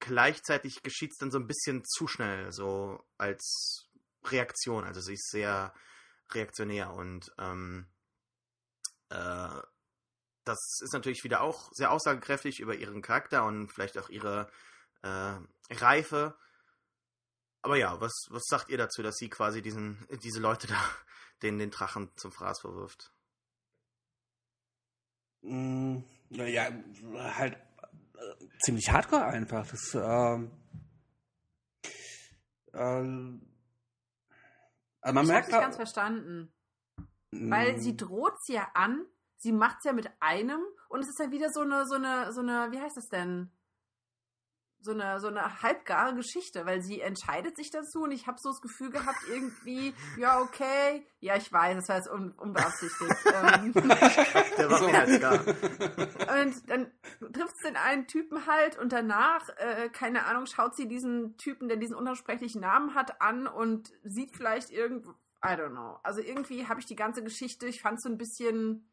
Gleichzeitig 0.00 0.82
geschieht 0.82 1.12
es 1.12 1.18
dann 1.18 1.30
so 1.30 1.38
ein 1.38 1.46
bisschen 1.46 1.84
zu 1.84 2.08
schnell, 2.08 2.52
so 2.52 3.04
als 3.16 3.88
Reaktion. 4.24 4.84
Also 4.84 5.00
sie 5.00 5.14
ist 5.14 5.30
sehr 5.30 5.72
reaktionär 6.32 6.92
und 6.92 7.32
ähm, 7.38 7.86
äh, 9.10 9.60
das 10.44 10.80
ist 10.82 10.92
natürlich 10.92 11.24
wieder 11.24 11.42
auch 11.42 11.70
sehr 11.72 11.92
aussagekräftig 11.92 12.60
über 12.60 12.74
ihren 12.74 13.02
Charakter 13.02 13.44
und 13.44 13.68
vielleicht 13.68 13.98
auch 13.98 14.08
ihre 14.08 14.50
äh, 15.02 15.34
Reife 15.70 16.36
aber 17.62 17.76
ja, 17.76 18.00
was, 18.00 18.12
was 18.30 18.44
sagt 18.46 18.68
ihr 18.70 18.78
dazu, 18.78 19.02
dass 19.02 19.16
sie 19.16 19.28
quasi 19.28 19.62
diesen, 19.62 20.06
diese 20.22 20.40
Leute 20.40 20.66
da, 20.66 20.76
den, 21.42 21.58
den 21.58 21.70
Drachen 21.70 22.10
zum 22.16 22.32
Fraß 22.32 22.60
verwirft? 22.60 23.12
Mm, 25.42 25.98
naja, 26.30 26.70
halt 27.36 27.54
äh, 28.14 28.48
ziemlich 28.60 28.90
hardcore 28.90 29.24
einfach. 29.24 29.66
Das, 29.68 29.94
ähm, 29.94 30.50
ähm, 32.74 33.48
also 35.00 35.14
man 35.14 35.24
ich 35.24 35.30
merkt. 35.30 35.48
Ich 35.48 35.52
nicht 35.52 35.62
ganz 35.62 35.76
verstanden. 35.76 36.52
Weil 37.30 37.78
sie 37.78 37.96
droht 37.96 38.42
sie 38.42 38.54
ja 38.54 38.70
an, 38.72 39.04
sie 39.36 39.52
macht 39.52 39.78
es 39.78 39.84
ja 39.84 39.92
mit 39.92 40.10
einem 40.20 40.62
und 40.88 41.00
es 41.00 41.08
ist 41.08 41.18
ja 41.18 41.30
wieder 41.30 41.50
so 41.50 41.60
eine, 41.60 41.86
so 41.86 41.96
eine, 41.96 42.32
so 42.32 42.40
eine, 42.40 42.72
wie 42.72 42.80
heißt 42.80 42.96
das 42.96 43.08
denn? 43.08 43.52
So 44.80 44.92
eine, 44.92 45.20
so 45.20 45.28
eine 45.28 45.62
halbgare 45.62 46.14
Geschichte, 46.14 46.64
weil 46.64 46.82
sie 46.82 47.00
entscheidet 47.00 47.56
sich 47.56 47.70
dazu 47.70 48.02
und 48.02 48.12
ich 48.12 48.26
habe 48.26 48.38
so 48.40 48.50
das 48.50 48.60
Gefühl 48.60 48.90
gehabt, 48.90 49.18
irgendwie, 49.28 49.94
ja, 50.18 50.40
okay, 50.40 51.06
ja, 51.20 51.36
ich 51.36 51.52
weiß, 51.52 51.76
das 51.76 51.88
heißt 51.88 52.08
un 52.10 52.32
unbeabsichtigt. 52.32 53.14
Ähm. 53.28 53.72
Der 53.72 54.70
war 54.70 54.78
so 54.78 55.18
gar. 55.18 55.34
Und 56.42 56.70
dann 56.70 56.90
trifft 57.32 57.54
es 57.56 57.62
den 57.62 57.76
einen 57.76 58.06
Typen 58.06 58.46
halt 58.46 58.78
und 58.78 58.92
danach, 58.92 59.48
äh, 59.56 59.88
keine 59.90 60.24
Ahnung, 60.26 60.46
schaut 60.46 60.76
sie 60.76 60.88
diesen 60.88 61.36
Typen, 61.36 61.68
der 61.68 61.76
diesen 61.76 61.96
unaussprechlichen 61.96 62.60
Namen 62.60 62.94
hat, 62.94 63.20
an 63.20 63.46
und 63.46 63.92
sieht 64.02 64.36
vielleicht 64.36 64.70
irgendwo, 64.70 65.10
I 65.44 65.50
don't 65.50 65.70
know. 65.70 65.98
Also 66.02 66.20
irgendwie 66.20 66.66
habe 66.66 66.80
ich 66.80 66.86
die 66.86 66.96
ganze 66.96 67.22
Geschichte, 67.22 67.66
ich 67.66 67.80
fand 67.80 68.02
so 68.02 68.08
ein 68.08 68.18
bisschen, 68.18 68.90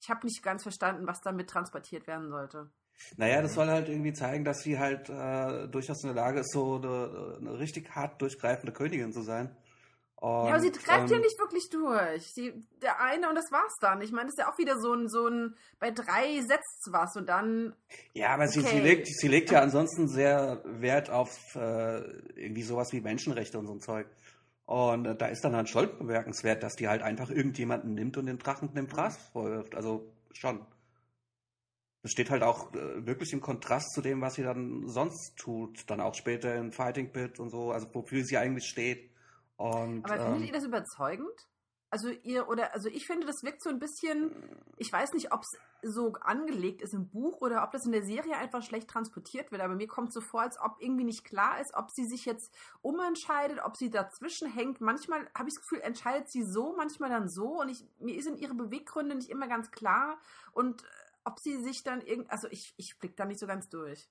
ich 0.00 0.10
habe 0.10 0.26
nicht 0.26 0.42
ganz 0.42 0.62
verstanden, 0.62 1.06
was 1.06 1.20
damit 1.20 1.50
transportiert 1.50 2.06
werden 2.06 2.30
sollte. 2.30 2.70
Naja, 3.16 3.42
das 3.42 3.54
soll 3.54 3.66
halt 3.68 3.88
irgendwie 3.88 4.12
zeigen, 4.12 4.44
dass 4.44 4.60
sie 4.60 4.78
halt 4.78 5.08
äh, 5.08 5.68
durchaus 5.68 6.02
in 6.02 6.14
der 6.14 6.16
Lage 6.16 6.40
ist, 6.40 6.52
so 6.52 6.76
eine, 6.76 7.36
eine, 7.40 7.58
richtig 7.58 7.90
hart 7.94 8.20
durchgreifende 8.22 8.72
Königin 8.72 9.12
zu 9.12 9.22
sein. 9.22 9.54
Und, 10.16 10.46
ja, 10.46 10.54
aber 10.54 10.60
sie 10.60 10.70
greift 10.70 11.10
ähm, 11.10 11.16
ja 11.16 11.18
nicht 11.18 11.38
wirklich 11.38 11.68
durch. 11.68 12.32
Sie, 12.32 12.52
der 12.80 13.00
eine 13.00 13.28
und 13.28 13.34
das 13.34 13.50
war's 13.50 13.74
dann. 13.80 14.00
Ich 14.02 14.12
meine, 14.12 14.26
das 14.26 14.34
ist 14.34 14.38
ja 14.38 14.52
auch 14.52 14.56
wieder 14.56 14.78
so 14.78 14.94
ein, 14.94 15.08
so 15.08 15.26
ein, 15.26 15.56
bei 15.80 15.90
drei 15.90 16.40
setzt 16.40 16.88
was 16.92 17.16
und 17.16 17.28
dann. 17.28 17.74
Ja, 18.14 18.28
aber 18.28 18.44
okay. 18.44 18.60
sie, 18.60 18.60
sie, 18.60 18.78
legt, 18.78 19.08
sie 19.08 19.26
legt 19.26 19.50
ja 19.50 19.60
ansonsten 19.60 20.06
sehr 20.06 20.62
Wert 20.64 21.10
auf 21.10 21.36
äh, 21.56 22.02
irgendwie 22.36 22.62
sowas 22.62 22.92
wie 22.92 23.00
Menschenrechte 23.00 23.58
und 23.58 23.66
so 23.66 23.74
ein 23.74 23.80
Zeug. 23.80 24.06
Und 24.64 25.06
äh, 25.06 25.16
da 25.16 25.26
ist 25.26 25.44
dann 25.44 25.56
halt 25.56 25.68
schon 25.68 25.98
bemerkenswert, 25.98 26.62
dass 26.62 26.74
die 26.76 26.86
halt 26.86 27.02
einfach 27.02 27.28
irgendjemanden 27.28 27.94
nimmt 27.94 28.16
und 28.16 28.26
den 28.26 28.38
Drachen 28.38 28.72
dem 28.74 28.88
Fraß 28.88 29.18
vorwirft. 29.32 29.74
Also 29.74 30.12
schon. 30.32 30.64
Das 32.02 32.10
steht 32.10 32.30
halt 32.30 32.42
auch 32.42 32.74
äh, 32.74 33.06
wirklich 33.06 33.32
im 33.32 33.40
Kontrast 33.40 33.92
zu 33.92 34.00
dem, 34.00 34.20
was 34.20 34.34
sie 34.34 34.42
dann 34.42 34.88
sonst 34.88 35.36
tut. 35.36 35.88
Dann 35.88 36.00
auch 36.00 36.14
später 36.14 36.54
in 36.56 36.72
Fighting 36.72 37.12
Pit 37.12 37.38
und 37.38 37.50
so, 37.50 37.70
also 37.70 37.86
wofür 37.94 38.24
sie 38.24 38.36
eigentlich 38.36 38.66
steht. 38.66 39.10
Und, 39.56 40.04
Aber 40.04 40.16
findet 40.16 40.40
ähm, 40.40 40.46
ihr 40.46 40.52
das 40.52 40.64
überzeugend? 40.64 41.48
Also 41.90 42.08
ihr 42.08 42.48
oder 42.48 42.72
also 42.72 42.88
ich 42.88 43.06
finde, 43.06 43.26
das 43.26 43.42
wirkt 43.42 43.62
so 43.62 43.68
ein 43.68 43.78
bisschen, 43.78 44.32
ich 44.78 44.90
weiß 44.90 45.12
nicht, 45.12 45.30
ob 45.30 45.42
es 45.42 45.58
so 45.82 46.14
angelegt 46.14 46.80
ist 46.80 46.94
im 46.94 47.10
Buch 47.10 47.40
oder 47.42 47.62
ob 47.62 47.72
das 47.72 47.84
in 47.84 47.92
der 47.92 48.02
Serie 48.02 48.36
einfach 48.36 48.62
schlecht 48.62 48.88
transportiert 48.88 49.52
wird, 49.52 49.60
aber 49.60 49.74
mir 49.74 49.88
kommt 49.88 50.12
so 50.12 50.22
vor, 50.22 50.40
als 50.40 50.58
ob 50.58 50.76
irgendwie 50.80 51.04
nicht 51.04 51.22
klar 51.24 51.60
ist, 51.60 51.74
ob 51.74 51.90
sie 51.90 52.06
sich 52.06 52.24
jetzt 52.24 52.50
umentscheidet, 52.80 53.58
ob 53.62 53.76
sie 53.76 53.90
dazwischen 53.90 54.50
hängt. 54.50 54.80
Manchmal 54.80 55.28
habe 55.36 55.48
ich 55.48 55.54
das 55.54 55.62
Gefühl, 55.62 55.80
entscheidet 55.80 56.30
sie 56.30 56.44
so, 56.44 56.74
manchmal 56.76 57.10
dann 57.10 57.28
so 57.28 57.60
und 57.60 57.68
ich, 57.68 57.84
mir 57.98 58.22
sind 58.22 58.40
ihre 58.40 58.54
Beweggründe 58.54 59.14
nicht 59.14 59.28
immer 59.28 59.46
ganz 59.48 59.70
klar 59.70 60.18
und 60.52 60.82
ob 61.24 61.38
sie 61.40 61.62
sich 61.62 61.82
dann 61.82 62.00
irgend, 62.00 62.30
also 62.30 62.48
ich, 62.50 62.74
ich 62.76 62.98
blick 62.98 63.16
da 63.16 63.24
nicht 63.24 63.40
so 63.40 63.46
ganz 63.46 63.68
durch. 63.68 64.08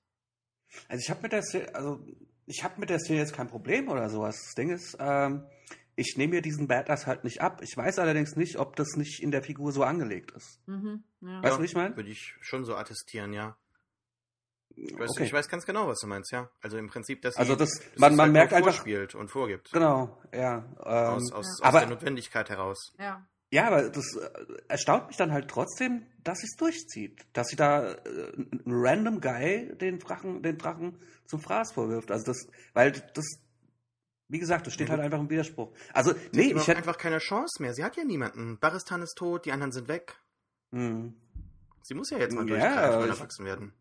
Also 0.88 1.02
ich 1.02 1.10
habe 1.10 1.22
mit 1.22 1.32
der 1.32 1.42
Serie, 1.42 1.74
also 1.74 2.04
ich 2.46 2.64
habe 2.64 2.80
mit 2.80 2.90
der 2.90 2.98
Serie 2.98 3.22
jetzt 3.22 3.34
kein 3.34 3.48
Problem 3.48 3.88
oder 3.88 4.08
sowas. 4.08 4.36
Das 4.42 4.54
Ding 4.54 4.70
ist, 4.70 4.96
ähm, 4.98 5.46
ich 5.94 6.16
nehme 6.16 6.34
mir 6.34 6.42
diesen 6.42 6.68
Badass 6.68 7.06
halt 7.06 7.24
nicht 7.24 7.40
ab. 7.40 7.60
Ich 7.62 7.76
weiß 7.76 7.98
allerdings 7.98 8.36
nicht, 8.36 8.58
ob 8.58 8.76
das 8.76 8.96
nicht 8.96 9.22
in 9.22 9.30
der 9.30 9.42
Figur 9.42 9.72
so 9.72 9.84
angelegt 9.84 10.30
ist. 10.32 10.60
Mhm, 10.66 11.04
ja. 11.20 11.42
Weißt 11.42 11.58
du, 11.58 11.62
wie 11.62 11.66
ich 11.66 11.74
meine? 11.74 11.96
Würde 11.96 12.10
ich 12.10 12.34
schon 12.40 12.64
so 12.64 12.74
attestieren, 12.76 13.32
ja. 13.32 13.56
Ich 14.74 14.98
weiß, 14.98 15.10
okay. 15.10 15.24
ich 15.24 15.32
weiß, 15.32 15.48
ganz 15.48 15.66
genau, 15.66 15.86
was 15.86 16.00
du 16.00 16.06
meinst, 16.06 16.32
ja. 16.32 16.50
Also 16.62 16.78
im 16.78 16.88
Prinzip, 16.88 17.20
dass 17.20 17.36
also 17.36 17.54
das, 17.56 17.70
dass 17.70 17.98
man, 17.98 18.16
man 18.16 18.24
halt 18.24 18.32
merkt 18.32 18.52
einfach 18.54 18.72
spielt 18.72 19.14
und 19.14 19.28
vorgibt. 19.28 19.70
Genau, 19.70 20.18
ja. 20.32 20.64
Ähm, 20.78 21.14
aus, 21.14 21.32
aus, 21.32 21.60
ja. 21.60 21.68
aus 21.68 21.72
der 21.74 21.86
Notwendigkeit 21.86 22.48
heraus. 22.48 22.94
Ja. 22.98 23.26
Ja, 23.52 23.66
aber 23.66 23.90
das 23.90 24.16
äh, 24.16 24.30
erstaunt 24.68 25.08
mich 25.08 25.18
dann 25.18 25.30
halt 25.30 25.48
trotzdem, 25.48 26.06
dass 26.24 26.38
sie 26.38 26.46
es 26.46 26.56
durchzieht. 26.56 27.26
Dass 27.34 27.48
sie 27.48 27.56
da 27.56 27.92
äh, 27.92 27.96
einen 28.34 28.62
random 28.66 29.20
Guy 29.20 29.76
den 29.76 29.98
Drachen, 29.98 30.42
den 30.42 30.56
Drachen 30.56 30.98
zum 31.26 31.40
Fraß 31.40 31.72
vorwirft. 31.72 32.10
Also 32.10 32.24
das, 32.24 32.48
weil 32.72 32.92
das, 32.92 33.26
wie 34.28 34.38
gesagt, 34.38 34.66
das 34.66 34.72
steht 34.72 34.88
halt 34.88 35.00
einfach 35.00 35.20
im 35.20 35.28
Widerspruch. 35.28 35.70
Also, 35.92 36.12
sie 36.12 36.18
nee, 36.32 36.52
ich 36.54 36.66
hätte 36.66 36.78
einfach 36.78 36.96
keine 36.96 37.18
Chance 37.18 37.60
mehr. 37.60 37.74
Sie 37.74 37.84
hat 37.84 37.94
ja 37.94 38.04
niemanden. 38.04 38.58
Baristan 38.58 39.02
ist 39.02 39.18
tot, 39.18 39.44
die 39.44 39.52
anderen 39.52 39.72
sind 39.72 39.86
weg. 39.86 40.16
Hm. 40.72 41.14
Sie 41.82 41.92
muss 41.92 42.08
ja 42.08 42.16
jetzt 42.16 42.34
mal 42.34 42.46
durchgreifen 42.46 43.02
und 43.02 43.08
erwachsen 43.10 43.44
werden. 43.44 43.74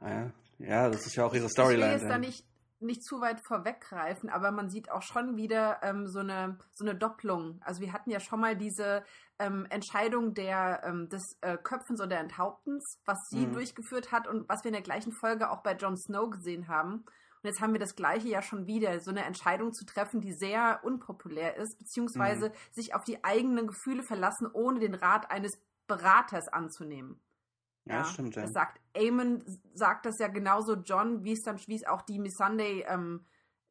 Ja, 0.00 0.32
ja, 0.58 0.90
das 0.90 1.06
ist 1.06 1.14
ja 1.14 1.24
auch 1.24 1.34
ihre 1.34 1.48
Storyline. 1.48 1.84
Ich 1.84 2.00
will 2.00 2.00
jetzt 2.00 2.10
da 2.10 2.18
nicht 2.18 2.44
nicht 2.80 3.02
zu 3.02 3.20
weit 3.20 3.40
vorweggreifen, 3.40 4.30
aber 4.30 4.50
man 4.50 4.68
sieht 4.68 4.90
auch 4.90 5.02
schon 5.02 5.36
wieder 5.36 5.80
ähm, 5.82 6.06
so, 6.06 6.20
eine, 6.20 6.58
so 6.72 6.84
eine 6.84 6.94
Doppelung. 6.94 7.60
Also 7.64 7.80
wir 7.80 7.92
hatten 7.92 8.10
ja 8.10 8.20
schon 8.20 8.40
mal 8.40 8.56
diese 8.56 9.04
ähm, 9.38 9.66
Entscheidung 9.70 10.34
der, 10.34 10.82
ähm, 10.84 11.08
des 11.08 11.38
äh, 11.40 11.56
Köpfens 11.56 12.00
oder 12.00 12.18
Enthauptens, 12.18 13.00
was 13.04 13.28
sie 13.30 13.46
mhm. 13.46 13.52
durchgeführt 13.52 14.12
hat 14.12 14.28
und 14.28 14.48
was 14.48 14.64
wir 14.64 14.68
in 14.68 14.74
der 14.74 14.82
gleichen 14.82 15.12
Folge 15.12 15.50
auch 15.50 15.62
bei 15.62 15.74
Jon 15.74 15.96
Snow 15.96 16.30
gesehen 16.30 16.68
haben. 16.68 17.04
Und 17.42 17.44
jetzt 17.44 17.60
haben 17.60 17.72
wir 17.72 17.80
das 17.80 17.94
gleiche 17.94 18.28
ja 18.28 18.42
schon 18.42 18.66
wieder, 18.66 18.98
so 19.00 19.10
eine 19.10 19.24
Entscheidung 19.24 19.72
zu 19.72 19.84
treffen, 19.84 20.20
die 20.20 20.32
sehr 20.32 20.80
unpopulär 20.82 21.56
ist, 21.56 21.78
beziehungsweise 21.78 22.48
mhm. 22.48 22.52
sich 22.72 22.94
auf 22.94 23.04
die 23.04 23.22
eigenen 23.24 23.68
Gefühle 23.68 24.02
verlassen, 24.02 24.48
ohne 24.52 24.80
den 24.80 24.94
Rat 24.94 25.30
eines 25.30 25.60
Beraters 25.86 26.48
anzunehmen. 26.48 27.20
Ja, 27.88 27.96
ja, 27.96 28.04
stimmt. 28.04 28.36
Ja. 28.36 28.42
Das 28.42 28.52
sagt 28.52 28.80
Eamon 28.94 29.42
sagt 29.74 30.06
das 30.06 30.18
ja 30.18 30.28
genauso 30.28 30.74
John, 30.74 31.24
wie 31.24 31.32
es 31.32 31.42
dann 31.42 31.58
wie 31.66 31.74
es 31.74 31.86
auch 31.86 32.02
die 32.02 32.18
Miss 32.18 32.36
Sunday 32.36 32.84
ähm, 32.86 33.24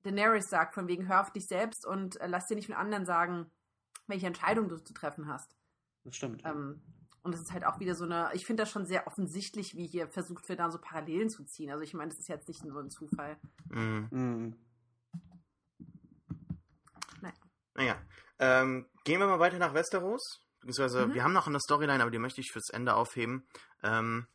Daenerys 0.03 0.49
sagt, 0.49 0.73
von 0.73 0.87
wegen 0.87 1.07
hör 1.07 1.21
auf 1.21 1.31
dich 1.31 1.47
selbst 1.47 1.85
und 1.85 2.19
äh, 2.19 2.27
lass 2.27 2.47
dir 2.47 2.55
nicht 2.55 2.67
von 2.67 2.75
anderen 2.75 3.05
sagen, 3.05 3.51
welche 4.07 4.27
Entscheidung 4.27 4.69
du 4.69 4.77
zu 4.77 4.93
treffen 4.93 5.27
hast. 5.27 5.55
Das 6.03 6.15
stimmt. 6.15 6.43
Ähm, 6.45 6.81
und 7.23 7.35
es 7.35 7.41
ist 7.41 7.51
halt 7.51 7.65
auch 7.65 7.79
wieder 7.79 7.93
so 7.93 8.05
eine, 8.05 8.29
ich 8.33 8.45
finde 8.45 8.63
das 8.63 8.71
schon 8.71 8.85
sehr 8.85 9.05
offensichtlich, 9.05 9.75
wie 9.75 9.85
hier 9.85 10.07
versucht 10.07 10.47
wird, 10.47 10.59
da 10.59 10.71
so 10.71 10.79
Parallelen 10.79 11.29
zu 11.29 11.43
ziehen. 11.43 11.69
Also 11.69 11.83
ich 11.83 11.93
meine, 11.93 12.09
das 12.09 12.19
ist 12.19 12.29
jetzt 12.29 12.47
nicht 12.47 12.63
so 12.63 12.79
ein 12.79 12.89
Zufall. 12.89 13.37
Mhm. 13.69 14.07
Mhm. 14.11 14.55
Naja. 17.21 17.33
Naja. 17.75 18.01
Ähm, 18.39 18.87
gehen 19.03 19.19
wir 19.19 19.27
mal 19.27 19.39
weiter 19.39 19.57
nach 19.57 19.73
Westeros. 19.73 20.41
Beziehungsweise, 20.61 21.07
mhm. 21.07 21.13
wir 21.13 21.23
haben 21.23 21.33
noch 21.33 21.47
eine 21.47 21.59
Storyline, 21.59 22.01
aber 22.01 22.11
die 22.11 22.19
möchte 22.19 22.41
ich 22.41 22.51
fürs 22.51 22.69
Ende 22.69 22.95
aufheben. 22.95 23.47
Ähm, 23.83 24.27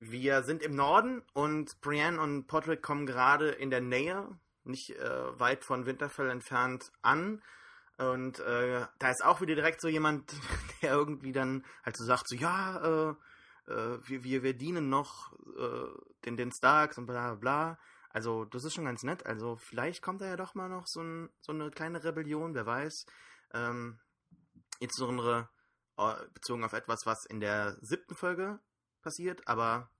wir 0.00 0.42
sind 0.44 0.62
im 0.62 0.76
Norden 0.76 1.22
und 1.32 1.80
Brienne 1.80 2.20
und 2.20 2.46
Podrick 2.46 2.82
kommen 2.82 3.06
gerade 3.06 3.48
in 3.50 3.70
der 3.70 3.80
Nähe, 3.80 4.28
nicht 4.64 4.90
äh, 4.90 5.40
weit 5.40 5.64
von 5.64 5.86
Winterfell 5.86 6.30
entfernt, 6.30 6.92
an. 7.02 7.42
Und 7.96 8.38
äh, 8.38 8.86
da 9.00 9.10
ist 9.10 9.24
auch 9.24 9.40
wieder 9.40 9.56
direkt 9.56 9.80
so 9.80 9.88
jemand, 9.88 10.32
der 10.82 10.92
irgendwie 10.92 11.32
dann 11.32 11.64
halt 11.84 11.96
so 11.96 12.04
sagt, 12.04 12.28
so 12.28 12.36
ja, 12.36 13.10
äh, 13.10 13.14
äh, 13.72 13.98
wir, 14.04 14.24
wir, 14.24 14.42
wir 14.42 14.54
dienen 14.54 14.88
noch 14.88 15.32
äh, 15.58 15.88
den, 16.24 16.36
den 16.36 16.52
Starks 16.52 16.96
und 16.98 17.06
bla 17.06 17.34
bla. 17.34 17.78
Also 18.10 18.44
das 18.44 18.64
ist 18.64 18.74
schon 18.74 18.84
ganz 18.84 19.02
nett. 19.02 19.26
Also 19.26 19.56
vielleicht 19.56 20.02
kommt 20.02 20.20
da 20.20 20.26
ja 20.26 20.36
doch 20.36 20.54
mal 20.54 20.68
noch 20.68 20.86
so, 20.86 21.02
ein, 21.02 21.28
so 21.40 21.52
eine 21.52 21.70
kleine 21.70 22.02
Rebellion, 22.02 22.54
wer 22.54 22.66
weiß. 22.66 23.06
Ähm, 23.52 23.98
insbesondere 24.78 25.48
bezogen 26.32 26.64
auf 26.64 26.72
etwas, 26.72 27.06
was 27.06 27.26
in 27.26 27.40
der 27.40 27.76
siebten 27.80 28.14
Folge 28.14 28.60
passiert, 29.02 29.46
aber 29.48 29.90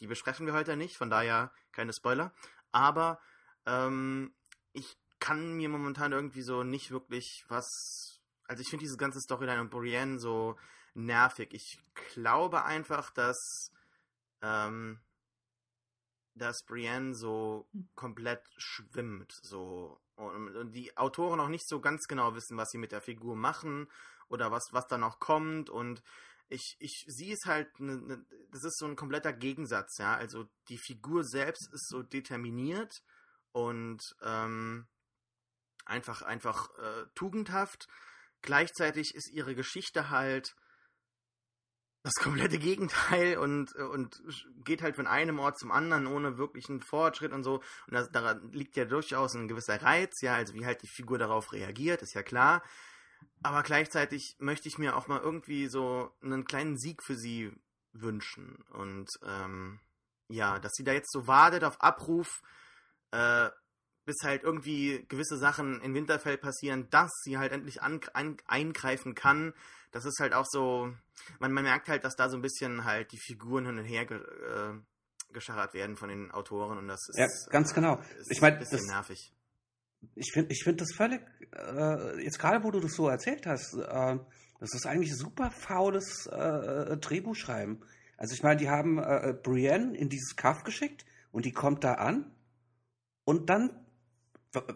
die 0.00 0.06
besprechen 0.06 0.46
wir 0.46 0.52
heute 0.52 0.76
nicht, 0.76 0.96
von 0.96 1.10
daher 1.10 1.52
keine 1.72 1.92
Spoiler. 1.92 2.32
Aber 2.72 3.20
ähm, 3.64 4.34
ich 4.72 4.98
kann 5.18 5.54
mir 5.54 5.68
momentan 5.68 6.12
irgendwie 6.12 6.42
so 6.42 6.62
nicht 6.62 6.90
wirklich 6.90 7.44
was. 7.48 8.20
Also 8.44 8.60
ich 8.60 8.68
finde 8.68 8.84
diese 8.84 8.98
ganze 8.98 9.20
Storyline 9.20 9.60
und 9.60 9.70
Brienne 9.70 10.18
so 10.18 10.56
nervig. 10.94 11.52
Ich 11.52 11.80
glaube 12.12 12.64
einfach, 12.64 13.10
dass 13.10 13.72
ähm, 14.42 15.00
dass 16.34 16.64
Brienne 16.66 17.14
so 17.14 17.66
komplett 17.94 18.42
schwimmt, 18.58 19.32
so 19.42 19.98
und 20.16 20.72
die 20.72 20.96
Autoren 20.96 21.40
auch 21.40 21.48
nicht 21.48 21.68
so 21.68 21.80
ganz 21.80 22.06
genau 22.06 22.34
wissen, 22.34 22.56
was 22.56 22.70
sie 22.70 22.78
mit 22.78 22.92
der 22.92 23.00
Figur 23.00 23.36
machen 23.36 23.88
oder 24.28 24.50
was, 24.50 24.68
was 24.72 24.86
da 24.86 24.98
noch 24.98 25.18
kommt 25.18 25.70
und 25.70 26.02
ich, 26.48 26.76
ich 26.78 27.04
sehe 27.08 27.34
es 27.34 27.44
halt, 27.46 27.80
ne, 27.80 27.96
ne, 27.96 28.24
das 28.52 28.64
ist 28.64 28.78
so 28.78 28.86
ein 28.86 28.96
kompletter 28.96 29.32
Gegensatz, 29.32 29.98
ja. 29.98 30.14
Also 30.16 30.48
die 30.68 30.78
Figur 30.78 31.24
selbst 31.24 31.72
ist 31.72 31.88
so 31.88 32.02
determiniert 32.02 33.02
und 33.52 34.00
ähm, 34.22 34.86
einfach, 35.84 36.22
einfach 36.22 36.70
äh, 36.78 37.06
tugendhaft. 37.14 37.88
Gleichzeitig 38.42 39.14
ist 39.14 39.30
ihre 39.32 39.54
Geschichte 39.54 40.10
halt 40.10 40.54
das 42.06 42.14
komplette 42.22 42.58
Gegenteil 42.58 43.36
und, 43.38 43.74
und 43.74 44.22
geht 44.64 44.80
halt 44.82 44.94
von 44.94 45.08
einem 45.08 45.40
Ort 45.40 45.58
zum 45.58 45.72
anderen 45.72 46.06
ohne 46.06 46.38
wirklichen 46.38 46.80
Fortschritt 46.80 47.32
und 47.32 47.42
so. 47.42 47.56
Und 47.88 47.94
das, 47.94 48.08
daran 48.12 48.52
liegt 48.52 48.76
ja 48.76 48.84
durchaus 48.84 49.34
ein 49.34 49.48
gewisser 49.48 49.82
Reiz, 49.82 50.20
ja, 50.20 50.36
also 50.36 50.54
wie 50.54 50.64
halt 50.64 50.82
die 50.82 50.88
Figur 50.88 51.18
darauf 51.18 51.52
reagiert, 51.52 52.02
ist 52.02 52.14
ja 52.14 52.22
klar. 52.22 52.62
Aber 53.42 53.62
gleichzeitig 53.62 54.36
möchte 54.38 54.68
ich 54.68 54.78
mir 54.78 54.96
auch 54.96 55.08
mal 55.08 55.20
irgendwie 55.20 55.68
so 55.68 56.10
einen 56.22 56.44
kleinen 56.44 56.78
Sieg 56.78 57.02
für 57.02 57.16
sie 57.16 57.52
wünschen. 57.92 58.64
Und 58.72 59.08
ähm, 59.26 59.80
ja, 60.28 60.58
dass 60.58 60.72
sie 60.74 60.84
da 60.84 60.92
jetzt 60.92 61.12
so 61.12 61.26
wartet 61.26 61.64
auf 61.64 61.80
Abruf, 61.80 62.42
äh, 63.12 63.48
bis 64.04 64.16
halt 64.22 64.42
irgendwie 64.42 65.04
gewisse 65.08 65.38
Sachen 65.38 65.80
in 65.80 65.94
Winterfell 65.94 66.38
passieren, 66.38 66.88
dass 66.90 67.10
sie 67.22 67.38
halt 67.38 67.52
endlich 67.52 67.82
an, 67.82 68.00
an, 68.12 68.36
eingreifen 68.46 69.14
kann 69.14 69.52
das 69.96 70.04
ist 70.04 70.20
halt 70.20 70.34
auch 70.34 70.46
so, 70.46 70.92
man, 71.38 71.52
man 71.52 71.64
merkt 71.64 71.88
halt, 71.88 72.04
dass 72.04 72.16
da 72.16 72.28
so 72.28 72.36
ein 72.36 72.42
bisschen 72.42 72.84
halt 72.84 73.12
die 73.12 73.18
Figuren 73.18 73.66
hin 73.66 73.78
und 73.78 73.84
her 73.84 74.04
ge, 74.04 74.18
äh, 74.18 74.74
gescharrt 75.32 75.74
werden 75.74 75.96
von 75.96 76.08
den 76.08 76.30
Autoren 76.30 76.78
und 76.78 76.88
das 76.88 77.08
ist 77.08 77.18
ja 77.18 77.26
ganz 77.50 77.74
genau. 77.74 78.00
ich 78.28 78.40
meine, 78.40 78.58
das 78.58 78.72
nervig. 78.86 79.32
Ich 80.14 80.32
finde, 80.32 80.52
ich 80.52 80.62
finde 80.64 80.84
das 80.84 80.94
völlig 80.94 81.20
äh, 81.52 82.22
jetzt 82.22 82.38
gerade, 82.38 82.64
wo 82.64 82.70
du 82.70 82.80
das 82.80 82.92
so 82.92 83.08
erzählt 83.08 83.46
hast, 83.46 83.74
äh, 83.74 84.18
das 84.58 84.74
ist 84.74 84.86
eigentlich 84.86 85.14
super 85.14 85.50
faules 85.50 86.26
äh, 86.26 86.96
Drehbuchschreiben. 86.96 87.82
Also 88.16 88.34
ich 88.34 88.42
meine, 88.42 88.58
die 88.58 88.70
haben 88.70 88.98
äh, 88.98 89.34
Brienne 89.42 89.96
in 89.96 90.08
dieses 90.08 90.36
Kaff 90.36 90.64
geschickt 90.64 91.04
und 91.32 91.44
die 91.44 91.52
kommt 91.52 91.84
da 91.84 91.94
an 91.94 92.30
und 93.24 93.50
dann 93.50 93.70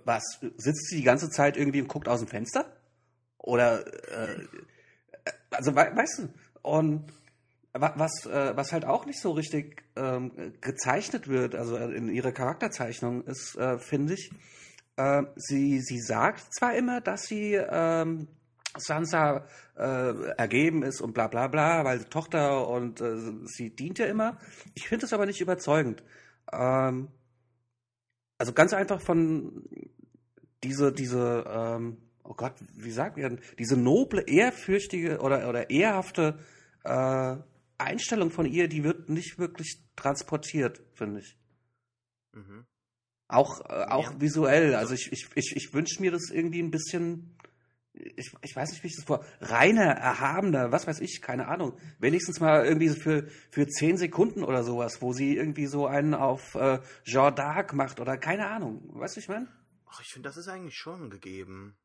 was 0.05 0.23
sitzt 0.57 0.89
sie 0.89 0.97
die 0.97 1.03
ganze 1.03 1.31
Zeit 1.31 1.57
irgendwie 1.57 1.81
und 1.81 1.89
guckt 1.89 2.09
aus 2.09 2.21
dem 2.21 2.29
Fenster? 2.29 2.67
Oder 3.39 3.87
äh, 4.13 4.47
also 5.51 5.75
we 5.75 5.91
weißt 5.95 6.19
du, 6.19 6.29
und 6.63 7.13
was, 7.73 8.27
äh, 8.27 8.57
was 8.57 8.73
halt 8.73 8.85
auch 8.85 9.07
nicht 9.07 9.21
so 9.21 9.31
richtig 9.31 9.85
ähm, 9.97 10.33
gezeichnet 10.61 11.29
wird, 11.29 11.55
also 11.55 11.77
in 11.77 12.09
ihrer 12.09 12.33
Charakterzeichnung 12.33 13.25
ist, 13.25 13.57
äh, 13.57 13.79
finde 13.79 14.15
ich, 14.15 14.31
äh, 15.01 15.23
sie, 15.37 15.81
sie 15.81 16.01
sagt 16.01 16.53
zwar 16.53 16.75
immer, 16.75 17.01
dass 17.01 17.23
sie 17.23 17.55
ähm, 17.55 18.29
Sansa 18.77 19.47
äh, 19.77 20.31
ergeben 20.37 20.83
ist 20.83 21.01
und 21.01 21.15
bla 21.15 21.27
bla 21.27 21.49
bla, 21.49 21.85
weil 21.85 22.05
Tochter 22.05 22.69
und 22.69 23.01
äh, 23.01 23.17
sie 23.45 23.71
dient 23.71 23.99
ja 23.99 24.07
immer. 24.07 24.39
Ich 24.75 24.89
finde 24.89 25.07
es 25.07 25.13
aber 25.13 25.27
nicht 25.27 25.41
überzeugend. 25.41 26.03
Ähm, 26.53 27.09
also 28.39 28.53
ganz 28.53 28.73
einfach 28.73 29.01
von 29.01 29.65
diese, 30.63 30.93
diese, 30.93 31.45
ähm, 31.49 31.97
oh 32.23 32.35
Gott, 32.35 32.55
wie 32.75 32.91
sagt 32.91 33.17
man, 33.17 33.41
diese 33.59 33.77
noble, 33.77 34.23
ehrfürchtige 34.27 35.21
oder, 35.21 35.49
oder 35.49 35.71
ehrhafte 35.71 36.39
äh, 36.85 37.37
Einstellung 37.79 38.31
von 38.31 38.47
ihr, 38.47 38.69
die 38.69 38.85
wird 38.85 39.09
nicht 39.09 39.39
wirklich 39.39 39.83
transportiert, 39.97 40.83
finde 40.95 41.21
ich. 41.21 41.39
Mhm. 42.35 42.67
Auch, 43.31 43.61
äh, 43.69 43.85
auch 43.85 44.13
ja. 44.13 44.21
visuell. 44.21 44.75
Also 44.75 44.95
ich, 44.95 45.13
ich, 45.13 45.29
ich, 45.35 45.57
ich 45.57 45.73
wünsche 45.73 46.01
mir 46.01 46.11
das 46.11 46.31
irgendwie 46.31 46.61
ein 46.61 46.71
bisschen, 46.71 47.37
ich, 47.93 48.33
ich 48.43 48.57
weiß 48.57 48.73
nicht, 48.73 48.83
wie 48.83 48.89
ich 48.89 48.97
das 48.97 49.05
vor, 49.05 49.25
reiner, 49.41 49.85
erhabener, 49.85 50.73
was 50.73 50.87
weiß 50.87 51.01
ich, 51.01 51.23
keine 51.23 51.49
Ahnung. 51.49 51.79
Wenigstens 51.99 52.41
mal 52.41 52.65
irgendwie 52.65 52.89
für, 52.89 53.29
für 53.51 53.67
zehn 53.69 53.97
Sekunden 53.97 54.43
oder 54.43 54.65
sowas, 54.65 55.01
wo 55.01 55.13
sie 55.13 55.37
irgendwie 55.37 55.67
so 55.67 55.87
einen 55.87 56.15
auf 56.15 56.55
äh, 56.55 56.81
Jean 57.05 57.35
d'Arc 57.35 57.75
macht 57.75 58.01
oder 58.01 58.19
keine 58.19 58.49
Ahnung. 58.49 58.83
Weißt 58.95 59.17
du, 59.17 59.21
ich 59.21 59.29
meine? 59.29 59.47
Ach, 59.87 60.01
ich 60.01 60.09
finde, 60.09 60.29
das 60.29 60.37
ist 60.37 60.49
eigentlich 60.49 60.77
schon 60.77 61.11
gegeben. 61.11 61.77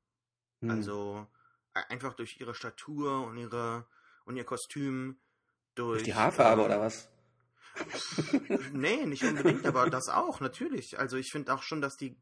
Hm. 0.61 0.71
Also, 0.71 1.27
e, 1.75 1.79
einfach 1.89 2.13
durch 2.13 2.39
ihre 2.39 2.55
Statur 2.55 3.25
und 3.27 3.37
ihre, 3.37 3.85
und 4.25 4.35
ihr 4.35 4.45
Kostüm, 4.45 5.17
durch. 5.75 6.03
Die 6.03 6.15
Haarfarbe 6.15 6.61
äh, 6.61 6.65
oder 6.65 6.79
was? 6.79 7.09
Nee, 8.74 9.05
nicht 9.05 9.24
unbedingt, 9.24 9.65
aber 9.65 9.89
das 9.89 10.10
auch, 10.10 10.39
natürlich. 10.39 11.00
Also 11.00 11.17
ich 11.17 11.32
finde 11.32 11.53
auch 11.53 11.63
schon, 11.63 11.82
dass 11.82 11.96
die 11.98 12.15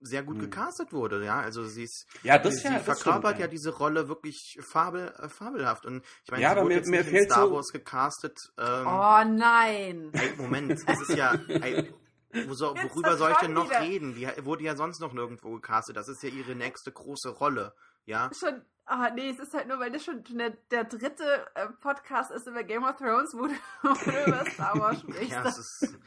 sehr 0.00 0.22
gut 0.22 0.36
hm. 0.36 0.42
gecastet 0.42 0.92
wurde, 0.92 1.24
ja. 1.24 1.40
Also 1.40 1.64
sie 1.64 1.84
ist, 1.84 2.06
ja, 2.22 2.38
das, 2.38 2.56
sie, 2.56 2.68
ja, 2.68 2.78
sie 2.78 2.84
verkörpert 2.84 3.34
ja. 3.34 3.42
ja. 3.42 3.46
diese 3.48 3.70
Rolle 3.70 4.08
wirklich 4.08 4.58
fabel, 4.60 5.12
äh, 5.18 5.28
fabelhaft. 5.28 5.86
Und 5.86 6.02
ich 6.24 6.30
meine, 6.30 6.42
ja, 6.42 6.50
sie 6.50 6.56
aber 6.56 6.64
wurde 6.64 6.80
mir, 6.82 6.98
mir 6.98 7.04
fehlt 7.04 7.30
Star 7.30 7.46
so 7.46 7.54
Wars 7.54 7.72
gecastet. 7.72 8.38
Ähm, 8.58 8.86
oh 8.86 9.24
nein! 9.24 10.10
Ey, 10.12 10.32
Moment, 10.36 10.72
es 10.72 11.00
ist 11.08 11.16
ja. 11.16 11.34
Ey, 11.48 11.92
wo 12.46 12.54
so, 12.54 12.74
worüber 12.76 13.16
soll 13.16 13.32
ich 13.32 13.38
denn 13.38 13.52
noch 13.52 13.68
wieder. 13.68 13.80
reden? 13.80 14.14
Die 14.14 14.28
wurde 14.44 14.64
ja 14.64 14.76
sonst 14.76 15.00
noch 15.00 15.12
nirgendwo 15.12 15.52
gecastet. 15.54 15.96
Das 15.96 16.08
ist 16.08 16.22
ja 16.22 16.28
ihre 16.28 16.54
nächste 16.54 16.92
große 16.92 17.28
Rolle. 17.28 17.74
Ja. 18.06 18.30
Schon, 18.38 18.62
ah, 18.90 19.10
nee, 19.14 19.30
es 19.30 19.38
ist 19.38 19.54
halt 19.54 19.68
nur, 19.68 19.78
weil 19.78 19.90
das 19.92 20.04
schon 20.04 20.22
der, 20.24 20.50
der 20.70 20.84
dritte 20.84 21.46
äh, 21.54 21.68
Podcast 21.80 22.32
ist 22.32 22.46
über 22.46 22.64
Game 22.64 22.84
of 22.84 22.96
Thrones, 22.98 23.32
wo 23.34 23.46
du, 23.46 23.54
wo 23.82 24.10
du 24.10 24.24
über 24.26 24.44
Star 24.50 24.78
Wars 24.78 25.00
sprichst. 25.00 25.30
ja, 25.30 25.48
ist, 25.48 25.98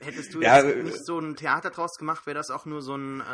hättest 0.00 0.34
du 0.34 0.42
ja, 0.42 0.62
jetzt 0.62 0.84
nicht 0.84 1.06
so 1.06 1.18
ein 1.18 1.36
Theater 1.36 1.70
draus 1.70 1.96
gemacht, 1.96 2.26
wäre 2.26 2.34
das 2.34 2.50
auch 2.50 2.66
nur 2.66 2.82
so 2.82 2.96
ein. 2.96 3.20
Äh, 3.20 3.24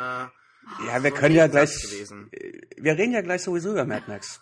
ja, 0.85 1.03
wir 1.03 1.09
so 1.11 1.15
können 1.15 1.35
ja 1.35 1.47
gleich. 1.47 1.81
Gewesen. 1.81 2.29
Wir 2.77 2.97
reden 2.97 3.13
ja 3.13 3.21
gleich 3.21 3.43
sowieso 3.43 3.71
über 3.71 3.85
Mad 3.85 4.03
Max. 4.07 4.41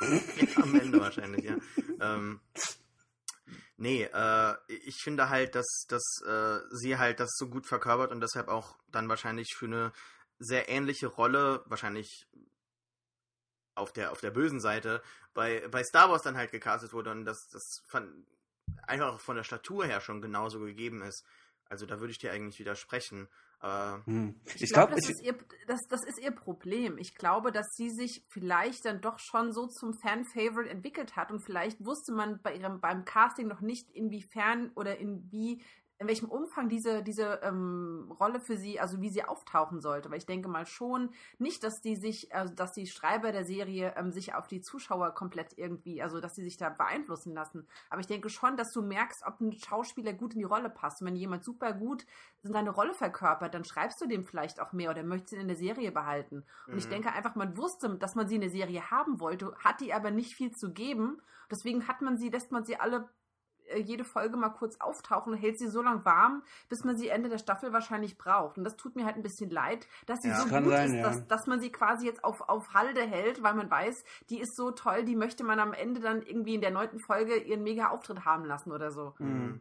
ja, 0.00 0.08
am 0.62 0.74
Ende 0.74 1.00
wahrscheinlich, 1.00 1.44
ja. 1.44 1.56
ähm, 2.00 2.40
nee, 3.76 4.04
äh, 4.04 4.54
ich 4.68 5.02
finde 5.02 5.28
halt, 5.28 5.54
dass, 5.54 5.84
dass 5.88 6.22
äh, 6.26 6.60
sie 6.70 6.96
halt 6.96 7.20
das 7.20 7.30
so 7.36 7.48
gut 7.48 7.66
verkörpert 7.66 8.10
und 8.10 8.20
deshalb 8.20 8.48
auch 8.48 8.76
dann 8.90 9.08
wahrscheinlich 9.08 9.54
für 9.56 9.66
eine 9.66 9.92
sehr 10.38 10.68
ähnliche 10.68 11.08
Rolle, 11.08 11.62
wahrscheinlich 11.66 12.28
auf 13.78 13.92
der, 13.92 14.12
auf 14.12 14.20
der 14.20 14.30
bösen 14.30 14.60
Seite, 14.60 15.02
bei, 15.34 15.66
bei 15.68 15.82
Star 15.84 16.10
Wars 16.10 16.22
dann 16.22 16.36
halt 16.36 16.50
gecastet 16.50 16.92
wurde 16.92 17.10
und 17.10 17.24
das, 17.24 17.48
das 17.48 17.82
fand, 17.86 18.26
einfach 18.86 19.20
von 19.20 19.36
der 19.36 19.44
Statur 19.44 19.86
her 19.86 20.00
schon 20.00 20.20
genauso 20.20 20.60
gegeben 20.60 21.02
ist. 21.02 21.24
Also 21.66 21.86
da 21.86 22.00
würde 22.00 22.12
ich 22.12 22.18
dir 22.18 22.32
eigentlich 22.32 22.58
widersprechen. 22.58 23.28
Aber 23.60 24.02
hm. 24.06 24.40
Ich, 24.44 24.62
ich 24.62 24.72
glaube, 24.72 24.94
das, 24.94 25.04
das, 25.66 25.80
das 25.88 26.04
ist 26.04 26.20
ihr 26.20 26.30
Problem. 26.30 26.96
Ich 26.96 27.14
glaube, 27.14 27.52
dass 27.52 27.66
sie 27.74 27.90
sich 27.90 28.24
vielleicht 28.28 28.84
dann 28.84 29.00
doch 29.00 29.18
schon 29.18 29.52
so 29.52 29.66
zum 29.66 29.94
Fan-Favorite 29.94 30.70
entwickelt 30.70 31.16
hat 31.16 31.30
und 31.30 31.40
vielleicht 31.40 31.84
wusste 31.84 32.12
man 32.12 32.40
bei 32.40 32.54
ihrem 32.54 32.80
beim 32.80 33.04
Casting 33.04 33.48
noch 33.48 33.60
nicht, 33.60 33.90
inwiefern 33.90 34.70
oder 34.76 34.98
in 34.98 35.30
wie 35.30 35.62
in 36.00 36.06
welchem 36.06 36.28
Umfang 36.28 36.68
diese, 36.68 37.02
diese 37.02 37.40
ähm, 37.42 38.12
Rolle 38.20 38.38
für 38.38 38.56
sie, 38.56 38.78
also 38.78 39.00
wie 39.00 39.10
sie 39.10 39.24
auftauchen 39.24 39.80
sollte. 39.80 40.10
Weil 40.10 40.18
ich 40.18 40.26
denke 40.26 40.48
mal 40.48 40.64
schon 40.64 41.10
nicht, 41.38 41.64
dass 41.64 41.80
die 41.80 41.96
sich, 41.96 42.32
also 42.32 42.54
dass 42.54 42.72
die 42.72 42.86
Schreiber 42.86 43.32
der 43.32 43.44
Serie 43.44 43.94
ähm, 43.96 44.12
sich 44.12 44.34
auf 44.34 44.46
die 44.46 44.60
Zuschauer 44.60 45.12
komplett 45.14 45.58
irgendwie, 45.58 46.00
also 46.00 46.20
dass 46.20 46.36
sie 46.36 46.44
sich 46.44 46.56
da 46.56 46.68
beeinflussen 46.68 47.34
lassen. 47.34 47.66
Aber 47.90 48.00
ich 48.00 48.06
denke 48.06 48.30
schon, 48.30 48.56
dass 48.56 48.72
du 48.72 48.80
merkst, 48.80 49.24
ob 49.26 49.40
ein 49.40 49.52
Schauspieler 49.52 50.12
gut 50.12 50.34
in 50.34 50.38
die 50.38 50.44
Rolle 50.44 50.70
passt. 50.70 51.00
Und 51.00 51.08
wenn 51.08 51.16
jemand 51.16 51.42
super 51.42 51.72
gut 51.72 52.06
in 52.44 52.52
seine 52.52 52.70
Rolle 52.70 52.94
verkörpert, 52.94 53.52
dann 53.52 53.64
schreibst 53.64 54.00
du 54.00 54.06
dem 54.06 54.24
vielleicht 54.24 54.60
auch 54.60 54.72
mehr 54.72 54.90
oder 54.90 55.02
möchtest 55.02 55.32
ihn 55.32 55.40
in 55.40 55.48
der 55.48 55.56
Serie 55.56 55.90
behalten. 55.90 56.44
Und 56.66 56.74
mhm. 56.74 56.78
ich 56.78 56.88
denke 56.88 57.12
einfach, 57.12 57.34
man 57.34 57.56
wusste, 57.56 57.96
dass 57.96 58.14
man 58.14 58.28
sie 58.28 58.36
in 58.36 58.42
der 58.42 58.50
Serie 58.50 58.88
haben 58.92 59.18
wollte, 59.18 59.52
hat 59.64 59.80
die 59.80 59.92
aber 59.92 60.12
nicht 60.12 60.34
viel 60.34 60.52
zu 60.52 60.72
geben. 60.72 61.20
Deswegen 61.50 61.88
hat 61.88 62.02
man 62.02 62.16
sie, 62.18 62.28
lässt 62.28 62.52
man 62.52 62.64
sie 62.64 62.76
alle 62.76 63.08
jede 63.76 64.04
Folge 64.04 64.36
mal 64.36 64.50
kurz 64.50 64.76
auftauchen 64.80 65.32
und 65.32 65.38
hält 65.38 65.58
sie 65.58 65.68
so 65.68 65.82
lange 65.82 66.04
warm, 66.04 66.42
bis 66.68 66.84
man 66.84 66.96
sie 66.96 67.08
Ende 67.08 67.28
der 67.28 67.38
Staffel 67.38 67.72
wahrscheinlich 67.72 68.18
braucht. 68.18 68.58
Und 68.58 68.64
das 68.64 68.76
tut 68.76 68.96
mir 68.96 69.04
halt 69.04 69.16
ein 69.16 69.22
bisschen 69.22 69.50
leid, 69.50 69.86
dass 70.06 70.20
sie 70.20 70.28
ja, 70.28 70.36
so 70.36 70.48
gut 70.48 70.68
sein, 70.68 70.90
ist, 70.90 70.94
ja. 70.96 71.02
dass, 71.02 71.26
dass 71.26 71.46
man 71.46 71.60
sie 71.60 71.70
quasi 71.70 72.06
jetzt 72.06 72.24
auf, 72.24 72.40
auf 72.48 72.74
Halde 72.74 73.02
hält, 73.02 73.42
weil 73.42 73.54
man 73.54 73.70
weiß, 73.70 74.04
die 74.30 74.40
ist 74.40 74.56
so 74.56 74.70
toll, 74.70 75.04
die 75.04 75.16
möchte 75.16 75.44
man 75.44 75.60
am 75.60 75.72
Ende 75.72 76.00
dann 76.00 76.22
irgendwie 76.22 76.54
in 76.54 76.60
der 76.60 76.70
neunten 76.70 77.00
Folge 77.00 77.36
ihren 77.36 77.62
mega 77.62 77.88
Auftritt 77.88 78.24
haben 78.24 78.44
lassen 78.44 78.72
oder 78.72 78.90
so. 78.90 79.14
Mhm. 79.18 79.60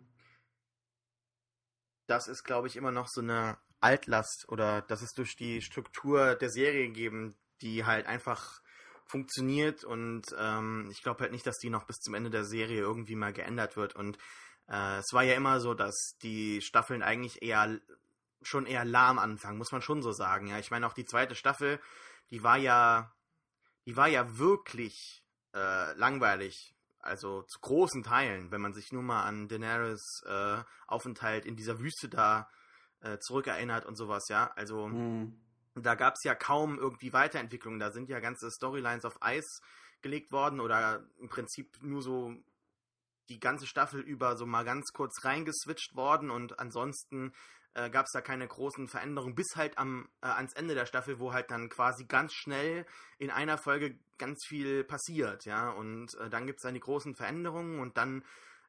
Das 2.07 2.27
ist, 2.27 2.43
glaube 2.43 2.67
ich, 2.67 2.77
immer 2.77 2.91
noch 2.91 3.07
so 3.07 3.21
eine 3.21 3.57
Altlast 3.79 4.47
oder 4.49 4.81
das 4.81 5.01
ist 5.01 5.17
durch 5.17 5.35
die 5.35 5.61
Struktur 5.61 6.35
der 6.35 6.49
Serie 6.49 6.87
gegeben, 6.87 7.35
die 7.61 7.85
halt 7.85 8.07
einfach 8.07 8.61
funktioniert 9.07 9.83
und 9.83 10.23
ähm, 10.37 10.89
ich 10.91 11.01
glaube 11.01 11.21
halt 11.21 11.31
nicht, 11.31 11.47
dass 11.47 11.57
die 11.57 11.69
noch 11.69 11.85
bis 11.85 11.97
zum 11.97 12.13
Ende 12.13 12.29
der 12.29 12.43
Serie 12.43 12.79
irgendwie 12.79 13.15
mal 13.15 13.33
geändert 13.33 13.77
wird. 13.77 13.95
Und 13.95 14.17
äh, 14.67 14.97
es 14.97 15.13
war 15.13 15.23
ja 15.23 15.33
immer 15.33 15.59
so, 15.59 15.73
dass 15.73 16.15
die 16.21 16.61
Staffeln 16.61 17.01
eigentlich 17.01 17.41
eher 17.41 17.79
schon 18.41 18.65
eher 18.65 18.85
lahm 18.85 19.19
anfangen, 19.19 19.57
muss 19.57 19.71
man 19.71 19.81
schon 19.81 20.01
so 20.01 20.11
sagen. 20.11 20.47
Ja, 20.47 20.59
ich 20.59 20.71
meine 20.71 20.85
auch 20.87 20.93
die 20.93 21.05
zweite 21.05 21.35
Staffel, 21.35 21.79
die 22.29 22.43
war 22.43 22.57
ja, 22.57 23.13
die 23.85 23.97
war 23.97 24.07
ja 24.07 24.37
wirklich 24.37 25.23
äh, 25.53 25.93
langweilig. 25.93 26.75
Also 26.99 27.43
zu 27.43 27.59
großen 27.61 28.03
Teilen, 28.03 28.51
wenn 28.51 28.61
man 28.61 28.73
sich 28.73 28.91
nur 28.91 29.03
mal 29.03 29.23
an 29.23 29.47
Daenerys 29.47 30.23
äh, 30.25 30.57
Aufenthalt 30.87 31.45
in 31.45 31.55
dieser 31.55 31.79
Wüste 31.79 32.09
da 32.09 32.49
äh, 32.99 33.17
zurückerinnert 33.19 33.85
und 33.85 33.95
sowas, 33.95 34.27
ja. 34.29 34.51
Also 34.55 34.87
mhm 34.87 35.46
da 35.85 35.95
gab 35.95 36.15
es 36.15 36.23
ja 36.23 36.35
kaum 36.35 36.77
irgendwie 36.77 37.13
Weiterentwicklungen. 37.13 37.79
Da 37.79 37.91
sind 37.91 38.09
ja 38.09 38.19
ganze 38.19 38.49
Storylines 38.51 39.05
auf 39.05 39.21
Eis 39.21 39.61
gelegt 40.01 40.31
worden 40.31 40.59
oder 40.59 41.05
im 41.19 41.29
Prinzip 41.29 41.77
nur 41.81 42.01
so 42.01 42.35
die 43.29 43.39
ganze 43.39 43.67
Staffel 43.67 44.01
über 44.01 44.37
so 44.37 44.45
mal 44.45 44.63
ganz 44.63 44.91
kurz 44.93 45.23
reingeswitcht 45.23 45.95
worden 45.95 46.29
und 46.29 46.59
ansonsten 46.59 47.33
äh, 47.73 47.89
gab 47.89 48.05
es 48.05 48.11
da 48.11 48.21
keine 48.21 48.47
großen 48.47 48.87
Veränderungen 48.87 49.35
bis 49.35 49.55
halt 49.55 49.77
am 49.77 50.07
äh, 50.21 50.27
ans 50.27 50.53
Ende 50.53 50.75
der 50.75 50.85
Staffel, 50.85 51.19
wo 51.19 51.33
halt 51.33 51.51
dann 51.51 51.69
quasi 51.69 52.05
ganz 52.05 52.33
schnell 52.33 52.85
in 53.17 53.29
einer 53.29 53.57
Folge 53.57 53.99
ganz 54.17 54.45
viel 54.47 54.83
passiert, 54.83 55.45
ja 55.45 55.69
und 55.69 56.15
äh, 56.15 56.29
dann 56.29 56.47
gibt 56.47 56.59
es 56.59 56.63
dann 56.63 56.73
die 56.73 56.79
großen 56.79 57.15
Veränderungen 57.15 57.79
und 57.79 57.97
dann 57.97 58.23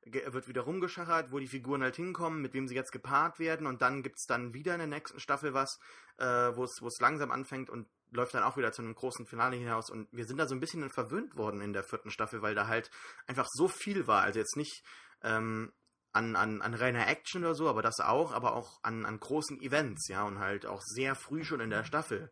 wird 0.05 0.49
wieder 0.49 0.63
rumgeschachert, 0.63 1.33
wo 1.33 1.39
die 1.39 1.49
Figuren 1.49 1.83
halt 1.83 1.97
hinkommen, 1.97 2.41
mit 2.41 2.55
wem 2.55 2.67
sie 2.67 2.75
jetzt 2.75 2.93
gepaart 2.93 3.39
werden. 3.39 3.67
Und 3.67 3.83
dann 3.83 4.03
gibt 4.03 4.17
es 4.19 4.27
dann 4.27 4.55
wieder 4.55 4.73
in 4.73 4.79
der 4.79 4.89
nächsten 4.89 5.21
Staffel 5.21 5.55
was, 5.55 5.79
äh, 6.19 6.25
wo 6.25 6.65
es 6.65 7.01
langsam 7.01 7.31
anfängt 7.31 7.71
und 7.71 7.89
läuft 8.11 8.35
dann 8.35 8.43
auch 8.43 8.57
wieder 8.57 8.73
zu 8.73 8.83
einem 8.83 8.95
großen 8.95 9.27
Finale 9.27 9.57
hinaus. 9.57 9.91
Und 9.91 10.09
wir 10.13 10.25
sind 10.25 10.39
da 10.39 10.47
so 10.47 10.55
ein 10.55 10.61
bisschen 10.61 10.89
verwöhnt 10.91 11.37
worden 11.37 11.61
in 11.61 11.73
der 11.73 11.85
vierten 11.85 12.11
Staffel, 12.11 12.43
weil 12.43 12.55
da 12.55 12.67
halt 12.67 12.91
einfach 13.27 13.47
so 13.51 13.69
viel 13.69 14.07
war, 14.07 14.23
also 14.23 14.39
jetzt 14.39 14.57
nicht 14.57 14.83
ähm, 15.23 15.73
an, 16.13 16.37
an, 16.37 16.63
an 16.63 16.75
reiner 16.75 17.07
Action 17.07 17.45
oder 17.45 17.55
so, 17.55 17.69
aber 17.69 17.83
das 17.83 18.01
auch, 18.01 18.33
aber 18.33 18.55
auch 18.55 18.79
an, 18.83 19.05
an 19.05 19.21
großen 19.21 19.61
Events, 19.61 20.09
ja, 20.09 20.25
und 20.25 20.39
halt 20.39 20.67
auch 20.67 20.81
sehr 20.83 21.15
früh 21.15 21.45
schon 21.45 21.61
in 21.61 21.71
der 21.71 21.85
Staffel. 21.85 22.31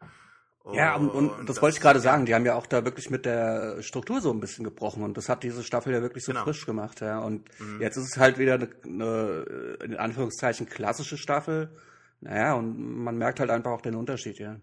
Ja, 0.72 0.96
und, 0.96 1.10
und, 1.10 1.28
das, 1.38 1.46
das, 1.46 1.62
wollte 1.62 1.76
ich 1.76 1.82
gerade 1.82 2.00
sagen, 2.00 2.26
die 2.26 2.34
haben 2.34 2.44
ja 2.44 2.56
auch 2.56 2.66
da 2.66 2.84
wirklich 2.84 3.08
mit 3.08 3.24
der 3.24 3.82
Struktur 3.82 4.20
so 4.20 4.32
ein 4.32 4.40
bisschen 4.40 4.64
gebrochen 4.64 5.04
und 5.04 5.16
das 5.16 5.28
hat 5.28 5.44
diese 5.44 5.62
Staffel 5.62 5.92
ja 5.92 6.02
wirklich 6.02 6.24
so 6.24 6.32
genau. 6.32 6.44
frisch 6.44 6.66
gemacht, 6.66 7.00
ja. 7.00 7.20
Und 7.20 7.48
mhm. 7.60 7.80
jetzt 7.80 7.96
ist 7.96 8.14
es 8.14 8.16
halt 8.16 8.38
wieder 8.38 8.54
eine, 8.54 8.68
eine, 8.84 9.76
in 9.84 9.96
Anführungszeichen, 9.96 10.68
klassische 10.68 11.18
Staffel. 11.18 11.70
Naja, 12.20 12.54
und 12.54 12.78
man 12.78 13.16
merkt 13.16 13.38
halt 13.38 13.50
einfach 13.50 13.70
auch 13.70 13.80
den 13.80 13.94
Unterschied, 13.94 14.38
ja. 14.38 14.56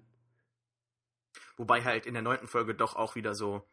Wobei 1.55 1.83
halt 1.83 2.05
in 2.05 2.15
der 2.15 2.23
neunten 2.23 2.47
Folge 2.47 2.75
doch 2.75 2.95
auch 2.97 3.15
wieder 3.15 3.33
so, 3.33 3.63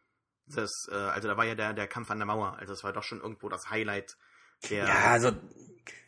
das, 0.45 0.71
äh, 0.89 0.95
also 0.95 1.27
da 1.27 1.35
war 1.35 1.45
ja 1.45 1.55
der, 1.55 1.73
der 1.73 1.87
Kampf 1.87 2.11
an 2.11 2.19
der 2.19 2.27
Mauer, 2.27 2.55
also 2.59 2.71
das 2.71 2.83
war 2.83 2.93
doch 2.93 3.03
schon 3.03 3.19
irgendwo 3.19 3.49
das 3.49 3.69
Highlight 3.69 4.17
der. 4.69 4.85
Ja, 4.85 5.11
also 5.11 5.31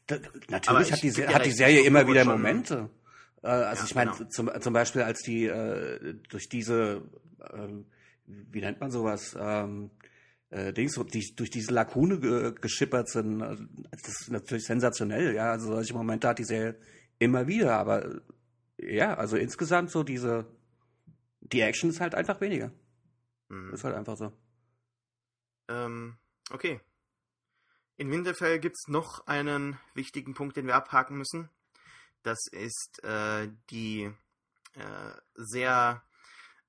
da, 0.08 0.18
natürlich 0.48 0.92
hat 0.92 1.02
die, 1.02 1.12
hat 1.12 1.46
die 1.46 1.52
Serie 1.52 1.84
immer 1.84 2.08
wieder 2.08 2.24
Momente. 2.24 2.90
Äh, 3.43 3.47
also 3.47 3.82
ja, 3.82 3.86
ich 3.86 3.95
meine, 3.95 4.12
genau. 4.12 4.29
zum, 4.29 4.49
zum 4.60 4.73
Beispiel 4.73 5.01
als 5.03 5.21
die 5.21 5.45
äh, 5.45 6.15
durch 6.29 6.49
diese, 6.49 7.03
äh, 7.39 7.67
wie 8.25 8.62
nennt 8.62 8.79
man 8.79 8.89
sowas, 8.89 9.36
ähm, 9.39 9.91
äh, 10.49 10.71
Dings, 10.73 10.99
die 11.12 11.36
durch 11.36 11.49
diese 11.49 11.73
Lakune 11.73 12.19
ge 12.19 12.53
geschippert 12.60 13.10
sind, 13.10 13.41
also 13.41 13.63
das 13.91 14.21
ist 14.21 14.32
natürlich 14.32 14.65
sensationell, 14.65 15.36
ja. 15.36 15.51
Also 15.51 15.67
solche 15.67 15.93
Momente 15.93 16.27
hat 16.27 16.39
die 16.39 16.45
Serie 16.45 16.75
immer 17.19 17.47
wieder, 17.47 17.77
aber 17.77 18.21
ja, 18.77 19.15
also 19.15 19.38
insgesamt 19.38 19.91
so 19.91 20.03
diese, 20.03 20.45
die 21.41 21.62
Action 21.62 21.89
ist 21.89 21.99
halt 21.99 22.15
einfach 22.15 22.39
weniger. 22.41 22.71
Mhm. 23.49 23.73
Ist 23.73 23.84
halt 23.84 23.95
einfach 23.95 24.17
so. 24.17 24.32
Ähm, 25.69 26.17
okay. 26.51 26.79
In 27.97 28.12
Winterfell 28.12 28.60
gibt 28.60 28.75
es 28.75 28.88
noch 28.88 29.27
einen 29.27 29.77
wichtigen 29.93 30.34
Punkt, 30.34 30.58
den 30.58 30.65
wir 30.65 30.75
abhaken 30.75 31.17
müssen. 31.17 31.49
Das 32.24 32.40
ist 32.52 33.04
äh, 33.04 33.50
die 33.70 34.14
äh, 34.76 35.14
sehr, 35.36 36.04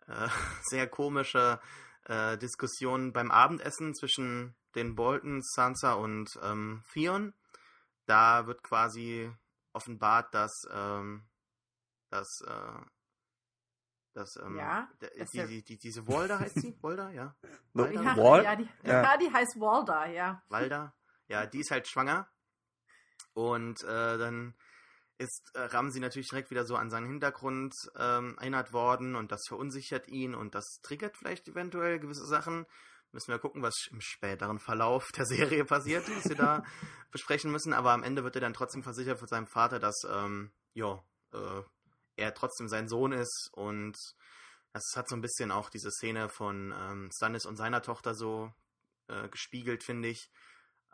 äh, 0.06 0.28
sehr 0.64 0.88
komische 0.88 1.60
äh, 2.04 2.36
Diskussion 2.38 3.12
beim 3.12 3.30
Abendessen 3.30 3.94
zwischen 3.94 4.54
den 4.74 4.94
Boltons, 4.94 5.52
Sansa 5.54 5.94
und 5.94 6.28
ähm, 6.42 6.82
Theon. 6.92 7.32
Da 8.06 8.46
wird 8.46 8.62
quasi 8.62 9.32
offenbart, 9.72 10.34
dass, 10.34 10.52
ähm, 10.70 11.26
dass, 12.10 12.40
äh, 12.46 12.84
dass 14.12 14.36
ähm, 14.36 14.56
Ja, 14.56 14.88
die, 15.00 15.46
die, 15.46 15.62
die, 15.62 15.78
diese 15.78 16.06
Walda 16.06 16.40
heißt 16.40 16.60
sie? 16.60 16.76
Walda, 16.82 17.10
ja. 17.10 17.34
Walda? 17.72 18.02
Ja, 18.02 18.16
Wall? 18.16 18.44
ja, 18.44 18.56
die, 18.56 18.68
Ja. 18.82 19.02
ja. 19.02 19.16
die 19.16 19.32
heißt 19.32 19.58
Walda, 19.58 20.06
ja. 20.06 20.42
Walda. 20.48 20.94
Ja, 21.28 21.46
die 21.46 21.60
ist 21.60 21.70
halt 21.70 21.88
schwanger. 21.88 22.28
Und 23.32 23.82
äh, 23.82 24.18
dann 24.18 24.54
ist 25.18 25.50
äh, 25.54 25.60
Ramsi 25.60 26.00
natürlich 26.00 26.28
direkt 26.28 26.50
wieder 26.50 26.64
so 26.64 26.76
an 26.76 26.90
seinen 26.90 27.06
Hintergrund 27.06 27.74
ähm, 27.96 28.36
erinnert 28.38 28.72
worden 28.72 29.14
und 29.14 29.32
das 29.32 29.42
verunsichert 29.46 30.08
ihn 30.08 30.34
und 30.34 30.54
das 30.54 30.80
triggert 30.82 31.16
vielleicht 31.16 31.48
eventuell 31.48 31.98
gewisse 31.98 32.26
Sachen. 32.26 32.66
Müssen 33.12 33.30
wir 33.30 33.38
gucken, 33.38 33.62
was 33.62 33.74
im 33.92 34.00
späteren 34.00 34.58
Verlauf 34.58 35.12
der 35.12 35.24
Serie 35.24 35.64
passiert, 35.64 36.04
was 36.16 36.28
wir 36.28 36.36
da 36.36 36.64
besprechen 37.12 37.52
müssen. 37.52 37.72
Aber 37.72 37.92
am 37.92 38.02
Ende 38.02 38.24
wird 38.24 38.34
er 38.34 38.40
dann 38.40 38.54
trotzdem 38.54 38.82
versichert 38.82 39.20
von 39.20 39.28
seinem 39.28 39.46
Vater, 39.46 39.78
dass 39.78 40.02
ähm, 40.10 40.50
ja, 40.72 41.00
äh, 41.32 41.62
er 42.16 42.34
trotzdem 42.34 42.68
sein 42.68 42.88
Sohn 42.88 43.12
ist 43.12 43.50
und 43.52 43.96
das 44.72 44.82
hat 44.96 45.08
so 45.08 45.14
ein 45.14 45.20
bisschen 45.20 45.52
auch 45.52 45.70
diese 45.70 45.92
Szene 45.92 46.28
von 46.28 46.74
ähm, 46.76 47.10
Stannis 47.14 47.46
und 47.46 47.56
seiner 47.56 47.80
Tochter 47.82 48.14
so 48.16 48.52
äh, 49.06 49.28
gespiegelt, 49.28 49.84
finde 49.84 50.08
ich. 50.08 50.30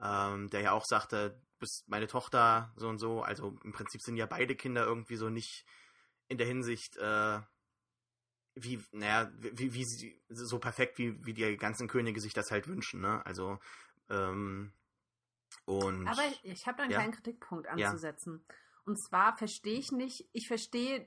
Ähm, 0.03 0.51
der 0.51 0.61
ja 0.61 0.73
auch 0.73 0.85
sagte, 0.85 1.41
bist 1.61 1.89
meine 1.89 2.09
Tochter, 2.09 2.73
so 2.77 2.89
und 2.89 2.99
so. 2.99 3.23
Also 3.23 3.57
im 3.63 3.73
Prinzip 3.73 4.03
sind 4.03 4.17
ja 4.17 4.27
beide 4.27 4.57
Kinder 4.57 4.85
irgendwie 4.85 5.17
so 5.17 5.31
nicht 5.31 5.65
in 6.29 6.39
der 6.39 6.47
Hinsicht, 6.47 6.97
äh, 6.97 7.41
wie, 8.55 8.83
naja, 8.93 9.31
wie, 9.39 9.75
wie 9.75 9.85
sie, 9.85 10.21
so 10.29 10.59
perfekt, 10.59 10.99
wie, 10.99 11.25
wie 11.25 11.35
die 11.35 11.57
ganzen 11.57 11.89
Könige 11.89 12.21
sich 12.21 12.35
das 12.35 12.51
halt 12.51 12.67
wünschen, 12.67 13.01
ne? 13.01 13.25
Also, 13.25 13.59
ähm, 14.09 14.73
und. 15.65 16.09
Aber 16.09 16.23
ich 16.43 16.67
habe 16.67 16.79
da 16.79 16.83
einen 16.85 16.93
Ja. 16.93 16.99
kleinen 16.99 17.13
Kritikpunkt 17.13 17.67
Ja. 17.69 17.91
anzusetzen. 17.91 18.45
Und 18.85 18.97
zwar 18.99 19.37
verstehe 19.37 19.79
ich 19.79 19.93
nicht, 19.93 20.29
ich 20.33 20.49
verstehe 20.49 21.07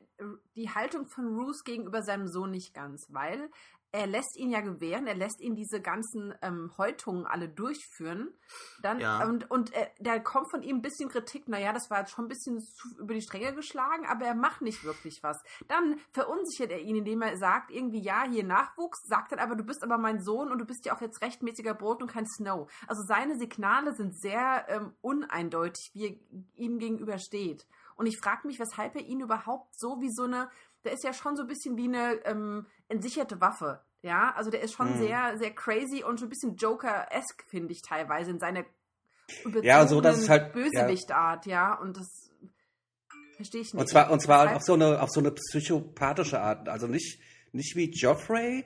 die 0.56 0.70
Haltung 0.70 1.08
von 1.08 1.28
Roos 1.28 1.63
gegenüber 1.63 2.02
seinem 2.02 2.28
Sohn 2.28 2.52
nicht 2.52 2.74
ganz, 2.74 3.08
weil 3.12 3.50
er 3.93 4.08
lässt 4.08 4.36
ihn 4.38 4.49
ja 4.49 4.62
gewähren, 4.62 5.06
er 5.06 5.13
lässt 5.13 5.39
ihn 5.39 5.56
diese 5.56 5.79
ganzen 5.79 6.34
ähm, 6.41 6.71
Häutungen 6.79 7.27
alle 7.27 7.47
durchführen. 7.47 8.34
Dann, 8.82 8.99
Ja. 8.99 9.23
Und, 9.23 9.49
und 9.51 9.71
äh, 9.73 9.88
da 9.99 10.17
kommt 10.17 10.49
von 10.49 10.63
ihm 10.63 10.77
ein 10.77 10.82
bisschen 10.82 11.10
Kritik, 11.10 11.47
naja, 11.47 11.71
das 11.73 11.91
war 11.91 11.99
jetzt 11.99 12.12
schon 12.12 12.25
ein 12.25 12.27
bisschen 12.27 12.60
zu, 12.60 12.88
über 12.97 13.13
die 13.13 13.21
Stränge 13.21 13.53
geschlagen, 13.53 14.08
aber 14.08 14.25
er 14.25 14.34
macht 14.34 14.63
nicht 14.63 14.84
wirklich 14.84 15.21
was. 15.21 15.43
Dann 15.67 15.99
verunsichert 16.12 16.71
er 16.71 16.79
ihn, 16.79 16.95
indem 16.95 17.21
er 17.21 17.38
sagt, 17.38 17.69
irgendwie, 17.69 18.01
ja, 18.01 18.23
hier 18.27 18.43
Nachwuchs, 18.43 19.03
sagt 19.06 19.32
dann 19.32 19.39
aber, 19.39 19.56
du 19.56 19.63
bist 19.63 19.84
aber 19.84 19.99
mein 19.99 20.19
Sohn 20.19 20.51
und 20.51 20.58
du 20.58 20.65
bist 20.65 20.86
ja 20.86 20.95
auch 20.95 21.01
jetzt 21.01 21.21
rechtmäßiger 21.21 21.75
Brot 21.75 22.01
und 22.01 22.12
kein 22.12 22.25
Snow. 22.25 22.71
Also 22.88 23.03
seine 23.03 23.38
Signale 23.38 23.93
sind 23.93 24.19
sehr 24.19 24.65
ähm, 24.69 24.93
uneindeutig, 25.01 25.91
wie 25.93 26.08
er 26.08 26.15
ihm 26.56 26.79
gegenüber 26.79 27.19
steht. 27.19 27.67
Und 27.95 28.08
ich 28.08 28.17
frage 28.17 28.47
mich, 28.47 28.60
weshalb 28.60 28.95
er 28.95 29.01
ihn 29.01 29.21
überhaupt 29.21 29.77
so 29.77 30.01
wie 30.01 30.12
so 30.12 30.23
eine, 30.23 30.49
der 30.84 30.93
ist 30.93 31.04
ja 31.04 31.13
schon 31.13 31.36
so 31.36 31.43
ein 31.43 31.48
bisschen 31.48 31.78
wie 31.78 31.88
eine 31.88 32.13
ähm, 32.26 32.65
entsicherte 32.89 33.39
Waffe. 33.41 33.82
Ja, 34.02 34.34
also 34.36 34.50
der 34.52 34.62
ist 34.62 34.74
schon 34.74 34.93
Mhm. 34.93 34.98
sehr, 34.98 35.38
sehr 35.38 35.52
crazy 35.52 36.04
und 36.04 36.19
so 36.19 36.26
ein 36.26 36.30
bisschen 36.30 36.56
Joker-esque, 36.58 37.43
finde 37.48 37.72
ich 37.72 37.82
teilweise, 37.82 38.32
in 38.32 38.39
seiner 38.39 38.65
Ja, 39.62 39.88
so, 39.88 40.02
das 40.02 40.19
ist 40.19 40.28
halt- 40.30 40.52
Bösewichtart, 40.54 41.46
ja. 41.46 41.74
und 41.76 41.96
das 41.98 42.30
verstehe 43.38 43.62
ich 43.62 43.74
nicht. 43.74 43.80
Und 43.82 43.88
zwar, 43.88 44.12
und 44.12 44.22
zwar 44.22 44.43
Weshalb- 44.46 44.56
auf 44.58 44.63
so 44.63 44.74
eine, 44.74 45.02
auf 45.02 45.10
so 45.10 45.22
eine 45.22 45.32
psychopathische 45.32 46.39
Art. 46.41 46.67
Also 46.67 46.88
nicht, 46.88 47.19
nicht 47.54 47.76
wie 47.78 47.89
Joffrey, 47.91 48.65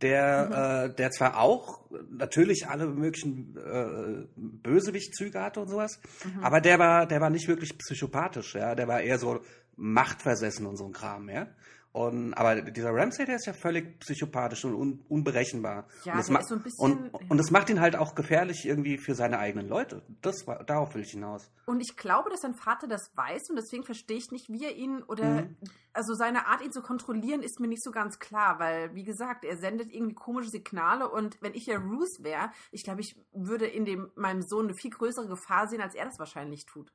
der, 0.00 0.86
äh, 0.90 0.94
der 0.94 1.10
zwar 1.10 1.38
auch 1.40 1.84
natürlich 2.10 2.68
alle 2.68 2.86
möglichen 2.86 3.56
äh, 3.56 4.26
Bösewichtzüge 4.36 5.40
hatte 5.40 5.60
und 5.60 5.68
sowas, 5.68 6.00
Mhm. 6.24 6.44
aber 6.44 6.60
der 6.60 6.78
war, 6.78 7.06
der 7.06 7.20
war 7.20 7.30
nicht 7.30 7.48
wirklich 7.48 7.76
psychopathisch, 7.78 8.54
ja. 8.54 8.74
Der 8.74 8.88
war 8.88 9.00
eher 9.00 9.18
so 9.18 9.40
machtversessen 9.78 10.66
und 10.66 10.76
so 10.76 10.84
ein 10.84 10.92
Kram, 10.92 11.28
ja. 11.28 11.46
Und, 11.90 12.34
aber 12.34 12.60
dieser 12.60 12.90
Ramsay, 12.94 13.24
der 13.24 13.36
ist 13.36 13.46
ja 13.46 13.54
völlig 13.54 13.98
psychopathisch 14.00 14.64
und 14.66 14.74
un, 14.74 15.00
unberechenbar. 15.08 15.88
Ja, 16.04 16.12
und 16.12 16.18
das 16.18 16.26
der 16.26 16.32
ma- 16.34 16.40
ist 16.40 16.48
so 16.48 16.54
ein 16.54 16.62
bisschen- 16.62 17.08
und, 17.10 17.30
und 17.30 17.38
das 17.38 17.50
macht 17.50 17.70
ihn 17.70 17.80
halt 17.80 17.96
auch 17.96 18.14
gefährlich 18.14 18.66
irgendwie 18.66 18.98
für 18.98 19.14
seine 19.14 19.38
eigenen 19.38 19.68
Leute. 19.68 20.02
Das 20.20 20.46
war, 20.46 20.62
darauf 20.64 20.94
will 20.94 21.00
ich 21.02 21.12
hinaus. 21.12 21.50
Und 21.64 21.80
ich 21.80 21.96
glaube, 21.96 22.28
dass 22.28 22.40
sein 22.42 22.54
Vater 22.54 22.86
das 22.88 23.10
weiß 23.16 23.48
und 23.48 23.56
deswegen 23.56 23.84
verstehe 23.84 24.18
ich 24.18 24.30
nicht, 24.30 24.48
wie 24.50 24.64
er 24.64 24.76
ihn 24.76 25.02
oder 25.04 25.42
Mhm. 25.42 25.56
also 25.94 26.12
seine 26.14 26.46
Art, 26.46 26.60
ihn 26.62 26.72
zu 26.72 26.82
kontrollieren, 26.82 27.42
ist 27.42 27.58
mir 27.58 27.68
nicht 27.68 27.82
so 27.82 27.90
ganz 27.90 28.18
klar, 28.18 28.58
weil, 28.58 28.94
wie 28.94 29.04
gesagt, 29.04 29.44
er 29.46 29.56
sendet 29.56 29.90
irgendwie 29.90 30.14
komische 30.14 30.50
Signale 30.50 31.08
und 31.10 31.38
wenn 31.40 31.54
ich 31.54 31.66
ja 31.66 31.78
Roos 31.78 32.18
wäre, 32.22 32.50
ich 32.70 32.84
glaube, 32.84 33.00
ich 33.00 33.16
würde 33.32 33.66
in 33.66 33.86
dem 33.86 34.12
meinem 34.14 34.42
Sohn 34.42 34.66
eine 34.66 34.74
viel 34.74 34.90
größere 34.90 35.26
Gefahr 35.26 35.66
sehen, 35.68 35.80
als 35.80 35.94
er 35.94 36.04
das 36.04 36.18
wahrscheinlich 36.18 36.66
tut. 36.66 36.92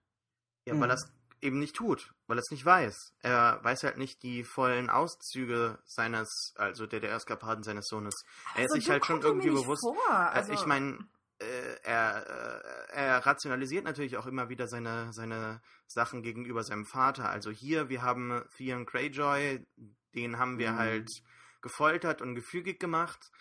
Ja, 0.67 0.74
weil 0.76 0.84
Mhm. 0.84 0.91
er 0.91 0.93
es 0.93 1.12
eben 1.43 1.60
nicht 1.60 1.75
tut, 1.75 2.13
weil 2.27 2.38
er 2.38 2.41
es 2.41 2.51
nicht 2.51 2.65
weiß. 2.65 3.13
Er 3.21 3.60
weiß 3.63 3.84
halt 3.84 3.97
nicht 3.97 4.23
die 4.23 4.43
vollen 4.43 4.89
Auszüge 4.89 5.79
seines, 5.86 6.53
also 6.56 6.88
der 6.88 6.99
der 6.99 7.13
Eskapaden 7.13 7.63
seines 7.63 7.88
Sohnes. 7.88 8.13
Er 8.56 8.63
ist 8.65 8.71
Also, 8.71 8.75
sich 8.75 8.89
halt 8.89 9.06
schon 9.06 9.21
irgendwie 9.21 9.49
bewusst. 9.49 9.84
Äh, 10.10 10.12
Also, 10.12 10.51
ich 10.53 10.65
meine, 10.65 10.97
äh, 11.39 11.75
er, 11.84 12.25
äh, 12.91 12.93
er 12.95 13.25
rationalisiert 13.25 13.84
natürlich 13.84 14.17
auch 14.17 14.25
immer 14.25 14.49
wieder 14.49 14.67
seine, 14.67 15.12
seine 15.13 15.62
Sachen 15.88 16.23
gegenüber 16.23 16.63
seinem 16.63 16.86
Vater. 16.86 17.29
Also 17.29 17.51
hier, 17.51 17.89
wir 17.89 18.01
haben 18.01 18.43
Theon 18.58 18.86
Greyjoy, 18.86 19.65
den 20.15 20.38
haben 20.39 20.58
wir 20.58 20.71
Mhm. 20.73 20.77
halt 20.77 21.10
gefoltert 21.62 22.21
und 22.21 22.36
gefügig 22.36 22.79
gemacht, 22.79 23.32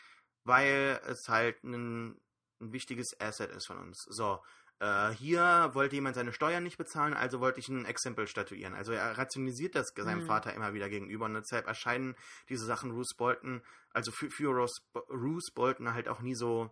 weil 0.45 1.01
es 1.07 1.29
halt 1.29 1.63
ein, 1.65 2.21
ein 2.61 2.73
wichtiges 2.73 3.19
Asset 3.21 3.51
ist 3.53 3.67
von 3.67 3.79
uns. 3.79 4.05
So, 4.09 4.41
äh, 4.83 5.11
hier 5.11 5.71
wollte 5.75 5.95
jemand 5.95 6.17
seine 6.17 6.33
Steuern 6.33 6.65
nicht 6.65 6.77
bezahlen, 6.77 7.15
also 7.15 7.39
wollte 7.41 7.61
ich 7.61 7.69
ein 7.69 7.85
Exempel 7.85 8.27
statuieren. 8.27 8.75
Also 8.75 8.91
er 8.93 9.17
rationalisiert 9.17 9.77
das 9.77 9.93
seinem 9.97 10.23
Mhm. 10.23 10.27
Vater 10.27 10.53
immer 10.55 10.75
wieder 10.75 10.89
gegenüber 10.89 11.27
und 11.27 11.35
deshalb 11.35 11.67
erscheinen 11.69 12.17
diese 12.49 12.65
Sachen 12.67 12.91
Roose 12.91 13.15
Bolton, 13.17 13.63
also 13.93 14.11
für, 14.11 14.29
für 14.31 14.49
Roose, 14.49 14.83
Roose 15.09 15.53
Bolton 15.55 15.95
halt 15.95 16.09
auch 16.09 16.21
nie 16.21 16.35
so 16.35 16.71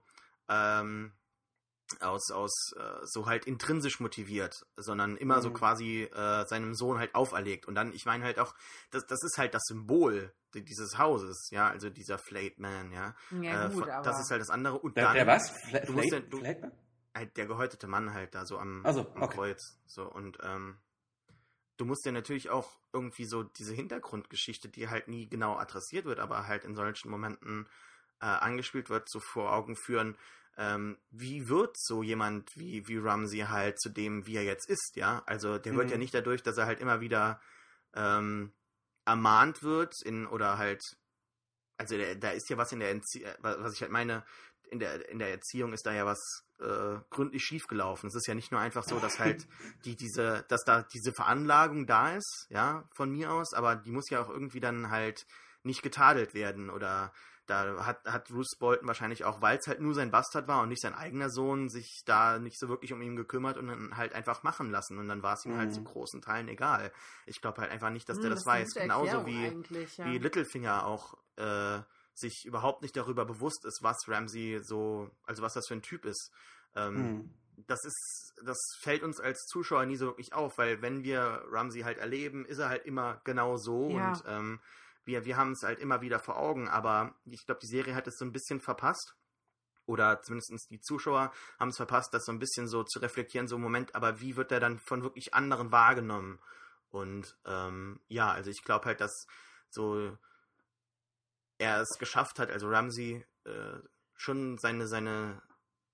ähm, 0.48 1.12
aus, 2.00 2.30
aus 2.30 2.72
äh, 2.76 3.00
so 3.04 3.26
halt 3.26 3.46
intrinsisch 3.46 4.00
motiviert, 4.00 4.54
sondern 4.76 5.16
immer 5.16 5.40
so 5.42 5.50
Mhm. 5.50 5.54
quasi 5.54 6.02
äh, 6.04 6.46
seinem 6.46 6.74
Sohn 6.74 6.98
halt 6.98 7.14
auferlegt. 7.14 7.66
Und 7.66 7.74
dann, 7.74 7.92
ich 7.92 8.04
meine 8.06 8.24
halt 8.24 8.38
auch, 8.38 8.54
das, 8.90 9.06
das 9.06 9.22
ist 9.24 9.38
halt 9.38 9.54
das 9.54 9.62
Symbol 9.66 10.32
di- 10.54 10.64
dieses 10.64 10.98
Hauses, 10.98 11.48
ja, 11.50 11.68
also 11.68 11.90
dieser 11.90 12.18
Flayed 12.18 12.58
Man, 12.60 12.92
ja. 12.92 13.14
ja, 13.40 13.66
Äh, 13.66 13.68
gut, 13.70 13.84
von- 13.84 13.90
aber 13.90 14.04
das 14.04 14.20
ist 14.20 14.30
halt 14.30 14.40
das 14.40 14.50
andere. 14.50 14.78
Und 14.78 14.96
Der, 14.96 15.04
dann, 15.04 15.14
der 15.14 15.26
was? 15.26 15.50
Fla 15.68 15.80
du 15.80 15.92
musst 15.92 16.08
Fla 16.10 16.18
ja- 16.18 16.24
du- 16.24 16.38
Flateman? 16.38 16.72
Halt 17.14 17.36
der 17.36 17.46
gehäutete 17.46 17.86
Mann 17.86 18.12
halt 18.12 18.34
da 18.34 18.46
so 18.46 18.58
am, 18.58 18.82
Ach 18.84 18.92
so, 18.94 19.00
am 19.00 19.22
okay. 19.22 19.36
Kreuz. 19.36 19.78
So, 19.86 20.04
und 20.10 20.38
ähm, 20.42 20.78
du 21.76 21.84
musst 21.84 22.04
ja 22.04 22.12
natürlich 22.12 22.50
auch 22.50 22.78
irgendwie 22.92 23.24
so 23.24 23.42
diese 23.42 23.74
Hintergrundgeschichte, 23.74 24.68
die 24.68 24.88
halt 24.88 25.08
nie 25.08 25.28
genau 25.28 25.56
adressiert 25.56 26.04
wird, 26.04 26.20
aber 26.20 26.46
halt 26.46 26.64
in 26.64 26.74
solchen 26.74 27.10
Momenten 27.10 27.68
äh, 28.20 28.26
angespielt 28.26 28.90
wird, 28.90 29.08
so 29.08 29.20
vor 29.20 29.52
Augen 29.52 29.76
führen, 29.76 30.16
ähm, 30.56 30.98
wie 31.10 31.48
wird 31.48 31.76
so 31.78 32.02
jemand 32.02 32.50
wie, 32.56 32.86
wie 32.86 32.98
Ramsey 32.98 33.40
halt 33.40 33.80
zu 33.80 33.88
dem, 33.88 34.26
wie 34.26 34.36
er 34.36 34.44
jetzt 34.44 34.68
ist, 34.68 34.92
ja? 34.96 35.22
Also 35.26 35.58
der 35.58 35.74
wird 35.74 35.86
Mhm. 35.86 35.92
ja 35.92 35.98
nicht 35.98 36.12
dadurch, 36.12 36.42
dass 36.42 36.58
er 36.58 36.66
halt 36.66 36.80
immer 36.80 37.00
wieder 37.00 37.40
ähm, 37.94 38.52
ermahnt 39.04 39.62
wird 39.62 39.94
in 40.04 40.26
oder 40.26 40.58
halt 40.58 40.82
also 41.78 41.96
da 42.18 42.30
ist 42.32 42.50
ja 42.50 42.58
was 42.58 42.72
in 42.72 42.80
der 42.80 42.90
Entzie 42.90 43.26
was 43.38 43.72
ich 43.72 43.80
halt 43.80 43.90
meine, 43.90 44.22
in 44.68 44.80
der, 44.80 45.08
in 45.08 45.18
der 45.18 45.30
Erziehung 45.30 45.72
ist 45.72 45.86
da 45.86 45.92
ja 45.92 46.04
was 46.04 46.44
äh, 46.60 47.00
gründlich 47.10 47.42
schiefgelaufen. 47.42 48.08
Es 48.08 48.14
ist 48.14 48.26
ja 48.26 48.34
nicht 48.34 48.52
nur 48.52 48.60
einfach 48.60 48.84
so, 48.84 48.98
dass 48.98 49.18
halt 49.18 49.46
die, 49.84 49.96
diese, 49.96 50.44
dass 50.48 50.62
da 50.64 50.82
diese 50.82 51.12
Veranlagung 51.12 51.86
da 51.86 52.14
ist, 52.16 52.46
ja, 52.50 52.84
von 52.94 53.10
mir 53.10 53.32
aus, 53.32 53.54
aber 53.54 53.76
die 53.76 53.92
muss 53.92 54.10
ja 54.10 54.22
auch 54.22 54.28
irgendwie 54.28 54.60
dann 54.60 54.90
halt 54.90 55.26
nicht 55.62 55.82
getadelt 55.82 56.34
werden 56.34 56.70
oder 56.70 57.12
da 57.46 57.84
hat, 57.84 58.04
hat 58.06 58.28
Bruce 58.28 58.56
Bolton 58.58 58.86
wahrscheinlich 58.86 59.24
auch, 59.24 59.42
weil 59.42 59.58
es 59.58 59.66
halt 59.66 59.80
nur 59.80 59.92
sein 59.92 60.10
Bastard 60.10 60.46
war 60.46 60.62
und 60.62 60.68
nicht 60.68 60.80
sein 60.80 60.94
eigener 60.94 61.30
Sohn, 61.30 61.68
sich 61.68 62.02
da 62.06 62.38
nicht 62.38 62.58
so 62.58 62.68
wirklich 62.68 62.92
um 62.92 63.02
ihn 63.02 63.16
gekümmert 63.16 63.58
und 63.58 63.66
dann 63.66 63.96
halt 63.96 64.14
einfach 64.14 64.42
machen 64.42 64.70
lassen. 64.70 64.98
Und 64.98 65.08
dann 65.08 65.22
war 65.22 65.34
es 65.34 65.44
ihm 65.44 65.56
halt 65.56 65.70
Mhm. 65.70 65.74
zu 65.74 65.82
großen 65.84 66.22
Teilen 66.22 66.48
egal. 66.48 66.92
Ich 67.26 67.40
glaube 67.40 67.60
halt 67.60 67.72
einfach 67.72 67.90
nicht, 67.90 68.08
dass 68.08 68.20
der 68.20 68.30
das, 68.30 68.40
ist 68.40 68.46
eine 68.46 68.60
weiß. 68.60 68.74
Genauso 68.74 69.26
wie, 69.26 69.46
ja. 69.96 70.04
wie 70.06 70.18
Littlefinger 70.18 70.86
auch 70.86 71.14
äh, 71.36 71.80
sich 72.20 72.44
überhaupt 72.44 72.82
nicht 72.82 72.96
darüber 72.96 73.24
bewusst 73.24 73.64
ist, 73.64 73.82
was 73.82 73.96
Ramsey 74.06 74.60
so, 74.62 75.10
also 75.24 75.42
was 75.42 75.54
das 75.54 75.66
für 75.66 75.74
ein 75.74 75.82
Typ 75.82 76.04
ist. 76.04 76.30
Ähm, 76.74 76.96
Hm. 76.96 77.34
das 77.66 77.84
ist, 77.84 78.34
das 78.44 78.58
fällt 78.80 79.02
uns 79.02 79.20
als 79.20 79.38
Zuschauer 79.46 79.86
nie 79.86 79.96
so 79.96 80.06
wirklich 80.06 80.32
auf, 80.32 80.58
weil 80.58 80.82
wenn 80.82 81.02
wir 81.02 81.42
Ramsey 81.50 81.82
halt 81.82 81.98
erleben, 81.98 82.44
ist 82.44 82.58
er 82.58 82.68
halt 82.68 82.86
immer 82.86 83.20
genau 83.24 83.56
so 83.56 83.90
ja. 83.90 84.08
und 84.08 84.24
ähm, 84.26 84.60
wir, 85.04 85.24
wir 85.24 85.36
haben 85.36 85.52
es 85.52 85.62
halt 85.62 85.78
immer 85.78 86.00
wieder 86.00 86.20
vor 86.20 86.38
Augen, 86.38 86.68
aber 86.68 87.14
ich 87.24 87.44
glaube, 87.46 87.60
die 87.60 87.66
Serie 87.66 87.94
hat 87.94 88.06
es 88.06 88.16
so 88.16 88.24
ein 88.24 88.32
bisschen 88.32 88.60
verpasst. 88.60 89.16
Oder 89.86 90.22
zumindest 90.22 90.70
die 90.70 90.80
Zuschauer 90.80 91.32
haben 91.58 91.70
es 91.70 91.76
verpasst, 91.76 92.14
das 92.14 92.24
so 92.24 92.30
ein 92.30 92.38
bisschen 92.38 92.68
so 92.68 92.84
zu 92.84 93.00
reflektieren, 93.00 93.48
so 93.48 93.56
im 93.56 93.62
Moment, 93.62 93.94
aber 93.96 94.20
wie 94.20 94.36
wird 94.36 94.52
er 94.52 94.60
dann 94.60 94.78
von 94.78 95.02
wirklich 95.02 95.34
anderen 95.34 95.72
wahrgenommen? 95.72 96.38
Und 96.90 97.36
ähm, 97.44 97.98
ja, 98.06 98.30
also 98.30 98.50
ich 98.50 98.62
glaube 98.62 98.84
halt, 98.84 99.00
dass 99.00 99.26
so 99.68 100.16
er 101.60 101.80
es 101.82 101.98
geschafft 101.98 102.38
hat, 102.38 102.50
also 102.50 102.68
Ramsey 102.68 103.24
äh, 103.44 103.78
schon 104.14 104.58
seine, 104.58 104.88
seine, 104.88 105.42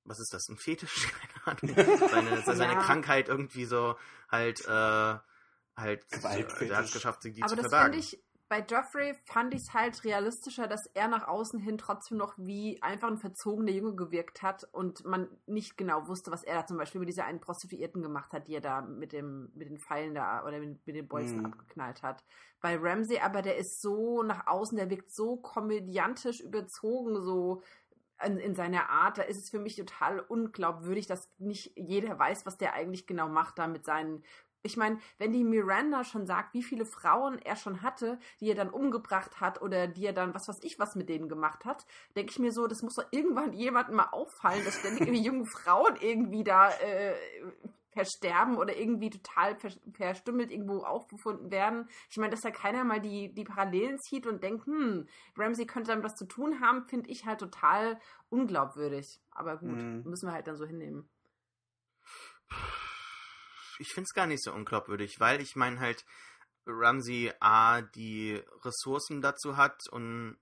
was 0.05 0.21
ist 0.21 0.33
das, 0.33 0.49
ein 0.49 0.57
Fetisch? 0.57 1.09
Keine 1.45 1.77
Ahnung. 1.77 2.09
Seine, 2.09 2.43
seine 2.43 2.73
ja. 2.75 2.81
Krankheit 2.81 3.29
irgendwie 3.29 3.65
so 3.65 3.97
halt, 4.31 4.65
äh, 4.65 4.69
halt, 4.69 6.07
er 6.13 6.77
hat 6.77 6.85
es 6.85 6.93
geschafft, 6.93 7.23
sie 7.23 7.33
die 7.33 7.43
Aber 7.43 7.51
zu 7.51 7.57
das 7.57 7.67
verbergen. 7.69 7.99
Ich, 7.99 8.23
bei 8.49 8.61
Joffrey 8.61 9.15
fand 9.25 9.55
ich 9.55 9.63
es 9.63 9.75
halt 9.75 10.05
realistischer, 10.05 10.69
dass 10.69 10.87
er 10.95 11.09
nach 11.09 11.27
außen 11.27 11.59
hin 11.59 11.79
trotzdem 11.79 12.19
noch 12.19 12.35
wie 12.37 12.81
einfach 12.81 13.09
ein 13.09 13.19
verzogener 13.19 13.73
Junge 13.73 13.97
gewirkt 13.97 14.43
hat 14.43 14.65
und 14.73 15.05
man 15.05 15.29
nicht 15.47 15.77
genau 15.77 16.07
wusste, 16.07 16.31
was 16.31 16.45
er 16.45 16.55
da 16.55 16.67
zum 16.67 16.77
Beispiel 16.77 17.01
mit 17.01 17.09
dieser 17.09 17.25
einen 17.25 17.41
Prostituierten 17.41 18.03
gemacht 18.03 18.33
hat, 18.33 18.47
die 18.47 18.55
er 18.55 18.61
da 18.61 18.83
mit, 18.83 19.13
dem, 19.13 19.51
mit 19.55 19.69
den 19.69 19.79
Pfeilen 19.79 20.15
da 20.15 20.45
oder 20.45 20.61
mit, 20.61 20.87
mit 20.87 20.95
den 20.95 21.09
Bolzen 21.09 21.39
mhm. 21.39 21.47
abgeknallt 21.47 22.03
hat. 22.03 22.25
Bei 22.61 22.77
Ramsey 22.77 23.19
aber, 23.19 23.43
der 23.43 23.57
ist 23.57 23.83
so 23.83 24.23
nach 24.23 24.47
außen, 24.47 24.77
der 24.77 24.91
wirkt 24.91 25.11
so 25.11 25.37
komödiantisch 25.37 26.41
überzogen, 26.41 27.21
so 27.23 27.63
in, 28.25 28.39
in, 28.39 28.55
seiner 28.55 28.89
Art, 28.89 29.19
da 29.19 29.23
ist 29.23 29.39
es 29.39 29.51
für 29.51 29.59
mich 29.59 29.77
total 29.77 30.21
unglaubwürdig, 30.21 31.07
dass 31.07 31.31
nicht 31.39 31.73
jeder 31.77 32.19
weiß, 32.19 32.47
was 32.47 32.57
der 32.57 32.73
eigentlich 32.73 33.07
genau 33.07 33.29
macht 33.29 33.59
da 33.59 33.67
mit 33.67 33.85
seinen 33.85 34.25
ich 34.67 34.77
meine, 34.77 34.99
wenn 35.19 35.33
die 35.33 35.45
Miranda 35.45 36.05
schon 36.05 36.27
sagt, 36.27 36.55
wie 36.55 36.63
viele 36.63 36.85
Frauen 36.85 37.39
er 37.39 37.57
schon 37.57 37.83
hatte, 37.83 38.19
die 38.41 38.49
er 38.49 38.55
dann 38.55 38.71
umgebracht 38.71 39.41
hat 39.41 39.63
oder 39.63 39.87
die 39.87 40.07
er 40.07 40.13
dann, 40.13 40.35
was 40.35 40.49
weiß 40.49 40.63
ich, 40.63 40.79
was 40.79 40.97
mit 40.97 41.09
denen 41.09 41.29
gemacht 41.29 41.65
hat, 41.65 41.87
denke 42.17 42.33
ich 42.33 42.39
mir 42.39 42.53
so, 42.53 42.67
das 42.67 42.83
muss 42.83 42.97
doch 42.97 43.07
irgendwann 43.11 43.53
jemandem 43.55 43.97
mal 43.97 44.09
auffallen, 44.13 44.65
dass 44.65 44.79
ständig 44.79 45.03
irgendwie 45.03 45.23
junge 45.23 45.47
Frauen 45.47 45.97
irgendwie 46.01 46.45
da 46.45 46.71
äh, 46.71 47.15
versterben 47.91 48.59
oder 48.59 48.77
irgendwie 48.77 49.09
total 49.09 49.57
verstümmelt 49.95 50.51
irgendwo 50.51 50.81
aufgefunden 50.81 51.51
werden. 51.51 51.89
Ich 52.11 52.19
meine, 52.19 52.31
dass 52.31 52.43
da 52.43 52.51
keiner 52.51 52.85
mal 52.85 53.01
die, 53.01 53.33
die 53.33 53.45
Parallelen 53.45 53.99
zieht 53.99 54.27
und 54.27 54.43
denkt, 54.43 54.67
hm, 54.67 55.09
Ramsey 55.37 55.67
könnte 55.67 55.93
damit 55.93 56.05
was 56.05 56.17
zu 56.17 56.27
tun 56.27 56.61
haben, 56.61 56.85
finde 56.85 57.09
ich 57.09 57.25
halt 57.25 57.41
total 57.41 57.99
unglaubwürdig. 58.29 59.19
Aber 59.31 59.57
gut, 59.57 59.83
mhm. 59.83 60.03
müssen 60.05 60.29
wir 60.29 60.35
halt 60.35 60.47
dann 60.47 60.57
so 60.57 60.67
hinnehmen 60.67 61.09
ich 63.79 63.93
finde 63.93 64.07
es 64.09 64.15
gar 64.15 64.27
nicht 64.27 64.43
so 64.43 64.53
unglaubwürdig, 64.53 65.21
weil 65.21 65.41
ich 65.41 65.57
meine 65.57 65.81
halt, 65.81 66.05
Ramsey 66.67 67.33
A, 67.41 67.83
die 67.83 68.43
Ressourcen 68.65 69.23
dazu 69.23 69.57
hat 69.57 69.89
und 69.91 70.37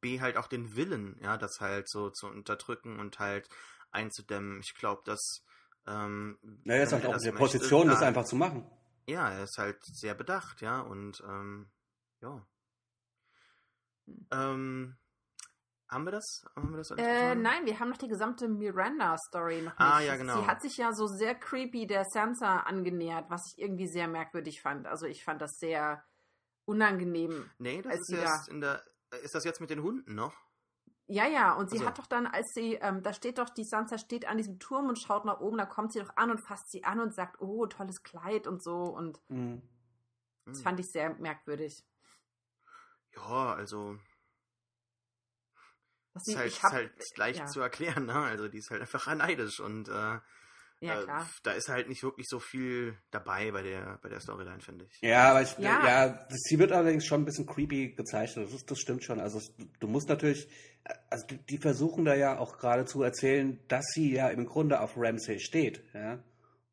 B, 0.00 0.20
halt 0.20 0.36
auch 0.36 0.46
den 0.46 0.76
Willen, 0.76 1.18
ja, 1.20 1.36
das 1.36 1.60
halt 1.60 1.88
so 1.88 2.10
zu 2.10 2.26
unterdrücken 2.26 2.98
und 2.98 3.18
halt 3.18 3.48
einzudämmen. 3.90 4.60
Ich 4.60 4.74
glaube, 4.74 5.02
dass. 5.04 5.44
Ähm, 5.86 6.38
naja, 6.64 6.80
er 6.80 6.84
ist 6.84 6.92
halt 6.92 7.06
auch 7.06 7.16
in 7.16 7.22
der 7.22 7.32
Position, 7.32 7.88
das 7.88 8.02
einfach 8.02 8.24
zu 8.24 8.36
machen. 8.36 8.68
Ja, 9.06 9.30
er 9.30 9.44
ist 9.44 9.58
halt 9.58 9.84
sehr 9.84 10.14
bedacht, 10.14 10.62
ja, 10.62 10.80
und 10.80 11.22
ähm, 11.28 11.70
ja. 12.22 12.46
Hm. 14.06 14.26
Ähm, 14.30 14.96
haben 15.88 16.04
wir 16.04 16.12
das? 16.12 16.44
Haben 16.56 16.70
wir 16.70 16.78
das 16.78 16.90
äh, 16.92 17.34
nein, 17.34 17.66
wir 17.66 17.78
haben 17.78 17.90
noch 17.90 17.98
die 17.98 18.08
gesamte 18.08 18.48
Miranda-Story 18.48 19.62
noch 19.62 19.74
ah, 19.76 19.84
nicht. 19.84 19.94
Ah, 19.94 20.00
ja, 20.00 20.16
genau. 20.16 20.40
Sie 20.40 20.46
hat 20.46 20.62
sich 20.62 20.76
ja 20.76 20.92
so 20.92 21.06
sehr 21.06 21.34
creepy 21.34 21.86
der 21.86 22.04
Sansa 22.04 22.60
angenähert, 22.60 23.30
was 23.30 23.42
ich 23.52 23.62
irgendwie 23.62 23.86
sehr 23.86 24.08
merkwürdig 24.08 24.62
fand. 24.62 24.86
Also 24.86 25.06
ich 25.06 25.24
fand 25.24 25.42
das 25.42 25.58
sehr 25.58 26.02
unangenehm. 26.64 27.50
Nee, 27.58 27.82
das 27.82 27.96
ist 27.96 28.10
erst 28.10 28.48
da 28.48 28.52
in 28.52 28.60
der. 28.60 28.82
Ist 29.22 29.34
das 29.34 29.44
jetzt 29.44 29.60
mit 29.60 29.70
den 29.70 29.82
Hunden 29.82 30.14
noch? 30.14 30.34
Ja, 31.06 31.28
ja, 31.28 31.52
und 31.52 31.68
sie 31.68 31.76
also. 31.76 31.88
hat 31.88 31.98
doch 31.98 32.06
dann, 32.06 32.26
als 32.26 32.52
sie, 32.54 32.74
ähm, 32.74 33.02
da 33.02 33.12
steht 33.12 33.38
doch, 33.38 33.50
die 33.50 33.64
Sansa 33.64 33.98
steht 33.98 34.26
an 34.26 34.38
diesem 34.38 34.58
Turm 34.58 34.88
und 34.88 34.98
schaut 34.98 35.26
nach 35.26 35.38
oben, 35.38 35.58
da 35.58 35.66
kommt 35.66 35.92
sie 35.92 36.00
doch 36.00 36.16
an 36.16 36.30
und 36.30 36.40
fasst 36.40 36.70
sie 36.70 36.82
an 36.82 36.98
und 36.98 37.14
sagt, 37.14 37.40
oh, 37.42 37.66
tolles 37.66 38.02
Kleid 38.02 38.46
und 38.46 38.62
so 38.62 38.84
und 38.84 39.20
mhm. 39.28 39.60
das 40.46 40.62
fand 40.62 40.80
ich 40.80 40.90
sehr 40.90 41.14
merkwürdig. 41.16 41.84
Ja, 43.14 43.52
also 43.54 43.98
das 46.14 46.28
ist 46.28 46.36
halt, 46.36 46.52
ist 46.52 46.62
halt 46.62 46.92
leicht 47.16 47.40
ja. 47.40 47.46
zu 47.46 47.60
erklären, 47.60 48.06
ne? 48.06 48.14
Also 48.14 48.48
die 48.48 48.58
ist 48.58 48.70
halt 48.70 48.80
einfach 48.80 49.06
neidisch 49.14 49.60
und 49.60 49.88
äh, 49.88 50.18
ja, 50.80 51.00
äh, 51.02 51.24
da 51.42 51.52
ist 51.52 51.68
halt 51.68 51.88
nicht 51.88 52.02
wirklich 52.02 52.26
so 52.28 52.38
viel 52.38 52.96
dabei 53.10 53.50
bei 53.52 53.62
der, 53.62 53.98
bei 54.02 54.08
der 54.08 54.20
Storyline, 54.20 54.60
finde 54.60 54.84
ich. 54.84 55.00
Ja, 55.00 55.30
aber 55.30 55.42
ich, 55.42 55.56
ja. 55.58 55.86
ja, 55.86 56.26
sie 56.30 56.58
wird 56.58 56.72
allerdings 56.72 57.06
schon 57.06 57.22
ein 57.22 57.24
bisschen 57.24 57.46
creepy 57.46 57.94
gezeichnet. 57.94 58.52
Das, 58.52 58.64
das 58.66 58.78
stimmt 58.78 59.02
schon. 59.02 59.18
Also 59.18 59.40
du 59.80 59.88
musst 59.88 60.08
natürlich, 60.08 60.48
also 61.10 61.26
die, 61.26 61.58
versuchen 61.58 62.04
da 62.04 62.14
ja 62.14 62.38
auch 62.38 62.58
gerade 62.58 62.84
zu 62.84 63.02
erzählen, 63.02 63.58
dass 63.68 63.84
sie 63.94 64.12
ja 64.12 64.28
im 64.28 64.46
Grunde 64.46 64.80
auf 64.80 64.94
Ramsay 64.96 65.40
steht, 65.40 65.82
ja. 65.94 66.22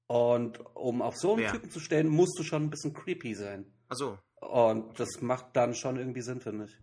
Und 0.08 0.60
um 0.76 1.02
auf 1.02 1.16
so 1.16 1.34
einen 1.34 1.44
Wer? 1.44 1.52
Typen 1.54 1.72
zu 1.72 1.80
stellen, 1.80 2.10
musst 2.10 2.38
du 2.38 2.44
schon 2.44 2.64
ein 2.64 2.70
bisschen 2.70 2.94
creepy 2.94 3.34
sein. 3.34 3.66
Ach 3.88 3.96
so. 3.96 4.20
Und 4.42 5.00
das 5.00 5.22
macht 5.22 5.56
dann 5.56 5.74
schon 5.74 5.98
irgendwie 5.98 6.22
Sinn, 6.22 6.42
finde 6.42 6.66
ich. 6.66 6.78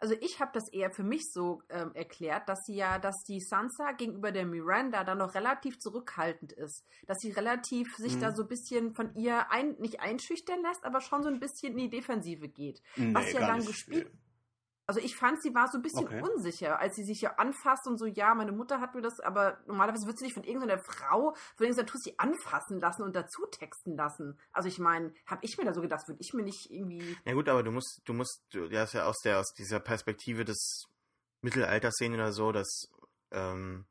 Also 0.00 0.14
ich 0.20 0.40
habe 0.40 0.50
das 0.54 0.68
eher 0.72 0.90
für 0.90 1.02
mich 1.02 1.30
so 1.30 1.62
ähm, 1.68 1.92
erklärt, 1.94 2.48
dass 2.48 2.60
sie 2.64 2.74
ja, 2.74 2.98
dass 2.98 3.22
die 3.28 3.38
Sansa 3.38 3.92
gegenüber 3.92 4.32
der 4.32 4.46
Miranda 4.46 5.04
dann 5.04 5.18
noch 5.18 5.34
relativ 5.34 5.78
zurückhaltend 5.78 6.52
ist. 6.52 6.86
Dass 7.06 7.18
sie 7.18 7.30
relativ 7.30 7.94
sich 7.96 8.16
mhm. 8.16 8.20
da 8.20 8.32
so 8.34 8.42
ein 8.42 8.48
bisschen 8.48 8.94
von 8.94 9.14
ihr 9.14 9.50
ein, 9.50 9.76
nicht 9.78 10.00
einschüchtern 10.00 10.62
lässt, 10.62 10.84
aber 10.84 11.02
schon 11.02 11.22
so 11.22 11.28
ein 11.28 11.38
bisschen 11.38 11.72
in 11.72 11.78
die 11.78 11.90
Defensive 11.90 12.48
geht. 12.48 12.82
Nee, 12.96 13.14
was 13.14 13.30
ja 13.32 13.40
dann 13.40 13.64
gespielt. 13.64 14.10
Also 14.90 14.98
ich 14.98 15.14
fand, 15.14 15.40
sie 15.40 15.54
war 15.54 15.68
so 15.68 15.78
ein 15.78 15.82
bisschen 15.82 16.04
okay. 16.04 16.20
unsicher, 16.20 16.80
als 16.80 16.96
sie 16.96 17.04
sich 17.04 17.20
ja 17.20 17.36
anfasst 17.36 17.86
und 17.86 17.96
so, 17.96 18.06
ja, 18.06 18.34
meine 18.34 18.50
Mutter 18.50 18.80
hat 18.80 18.96
mir 18.96 19.02
das, 19.02 19.20
aber 19.20 19.56
normalerweise 19.68 20.04
wird 20.08 20.18
sie 20.18 20.24
nicht 20.24 20.34
von 20.34 20.42
irgendeiner 20.42 20.80
Frau, 20.80 21.32
von 21.54 21.64
irgendeiner 21.64 21.86
Tour 21.86 22.00
sie 22.00 22.18
anfassen 22.18 22.80
lassen 22.80 23.04
und 23.04 23.14
dazu 23.14 23.46
texten 23.46 23.94
lassen. 23.94 24.36
Also 24.50 24.68
ich 24.68 24.80
meine, 24.80 25.14
habe 25.26 25.44
ich 25.44 25.56
mir 25.58 25.64
da 25.64 25.72
so 25.72 25.80
gedacht, 25.80 26.08
würde 26.08 26.20
ich 26.20 26.34
mir 26.34 26.42
nicht 26.42 26.72
irgendwie. 26.72 27.16
Na 27.24 27.34
gut, 27.34 27.48
aber 27.48 27.62
du 27.62 27.70
musst, 27.70 28.00
du 28.04 28.14
musst, 28.14 28.42
du 28.50 28.68
hast 28.76 28.94
ja 28.94 29.06
aus 29.06 29.20
der, 29.20 29.38
aus 29.38 29.54
dieser 29.54 29.78
Perspektive 29.78 30.44
des 30.44 30.88
Mittelalters 31.40 31.94
sehen 31.94 32.14
oder 32.14 32.32
so, 32.32 32.50
dass, 32.50 32.88
ähm, 33.30 33.86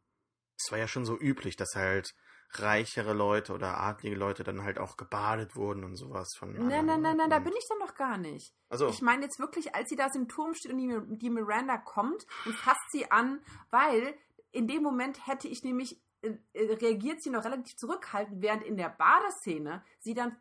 es 0.58 0.70
war 0.70 0.80
ja 0.80 0.90
schon 0.90 1.06
so 1.06 1.18
üblich, 1.18 1.56
dass 1.56 1.76
halt 1.76 2.14
reichere 2.52 3.14
Leute 3.14 3.54
oder 3.54 3.80
adlige 3.80 4.16
Leute 4.16 4.44
dann 4.44 4.64
halt 4.64 4.80
auch 4.80 4.98
gebadet 4.98 5.56
wurden 5.56 5.84
und 5.84 5.96
sowas 5.96 6.36
von. 6.36 6.54
Nein, 6.54 6.86
nein, 6.86 7.02
nein, 7.02 7.18
nein, 7.18 7.30
da 7.30 7.40
bin 7.40 7.54
ich 7.58 7.68
dann 7.68 7.80
noch 7.80 7.94
gar 7.94 8.18
nicht. 8.18 8.56
Also. 8.70 8.88
Ich 8.88 9.02
meine 9.02 9.24
jetzt 9.24 9.40
wirklich, 9.40 9.76
als 9.76 9.90
sie 9.90 9.96
da 9.96 10.08
im 10.16 10.28
Turm 10.28 10.54
steht 10.54 10.72
und 10.72 10.80
die, 10.80 11.18
die 11.18 11.30
Miranda 11.30 11.78
kommt 11.78 12.26
und 12.46 12.56
fasst 12.56 12.92
sie 12.92 13.12
an, 13.12 13.42
weil 13.70 14.16
in 14.52 14.68
dem 14.68 14.82
Moment 14.82 15.28
hätte 15.28 15.48
ich 15.48 15.64
nämlich 15.64 16.02
äh, 16.22 16.34
reagiert 16.56 17.22
sie 17.22 17.30
noch 17.30 17.46
relativ 17.46 17.78
zurückhaltend, 17.78 18.42
während 18.42 18.64
in 18.64 18.78
der 18.78 18.90
Badeszene 18.90 19.84
sie 20.00 20.14
dann 20.14 20.36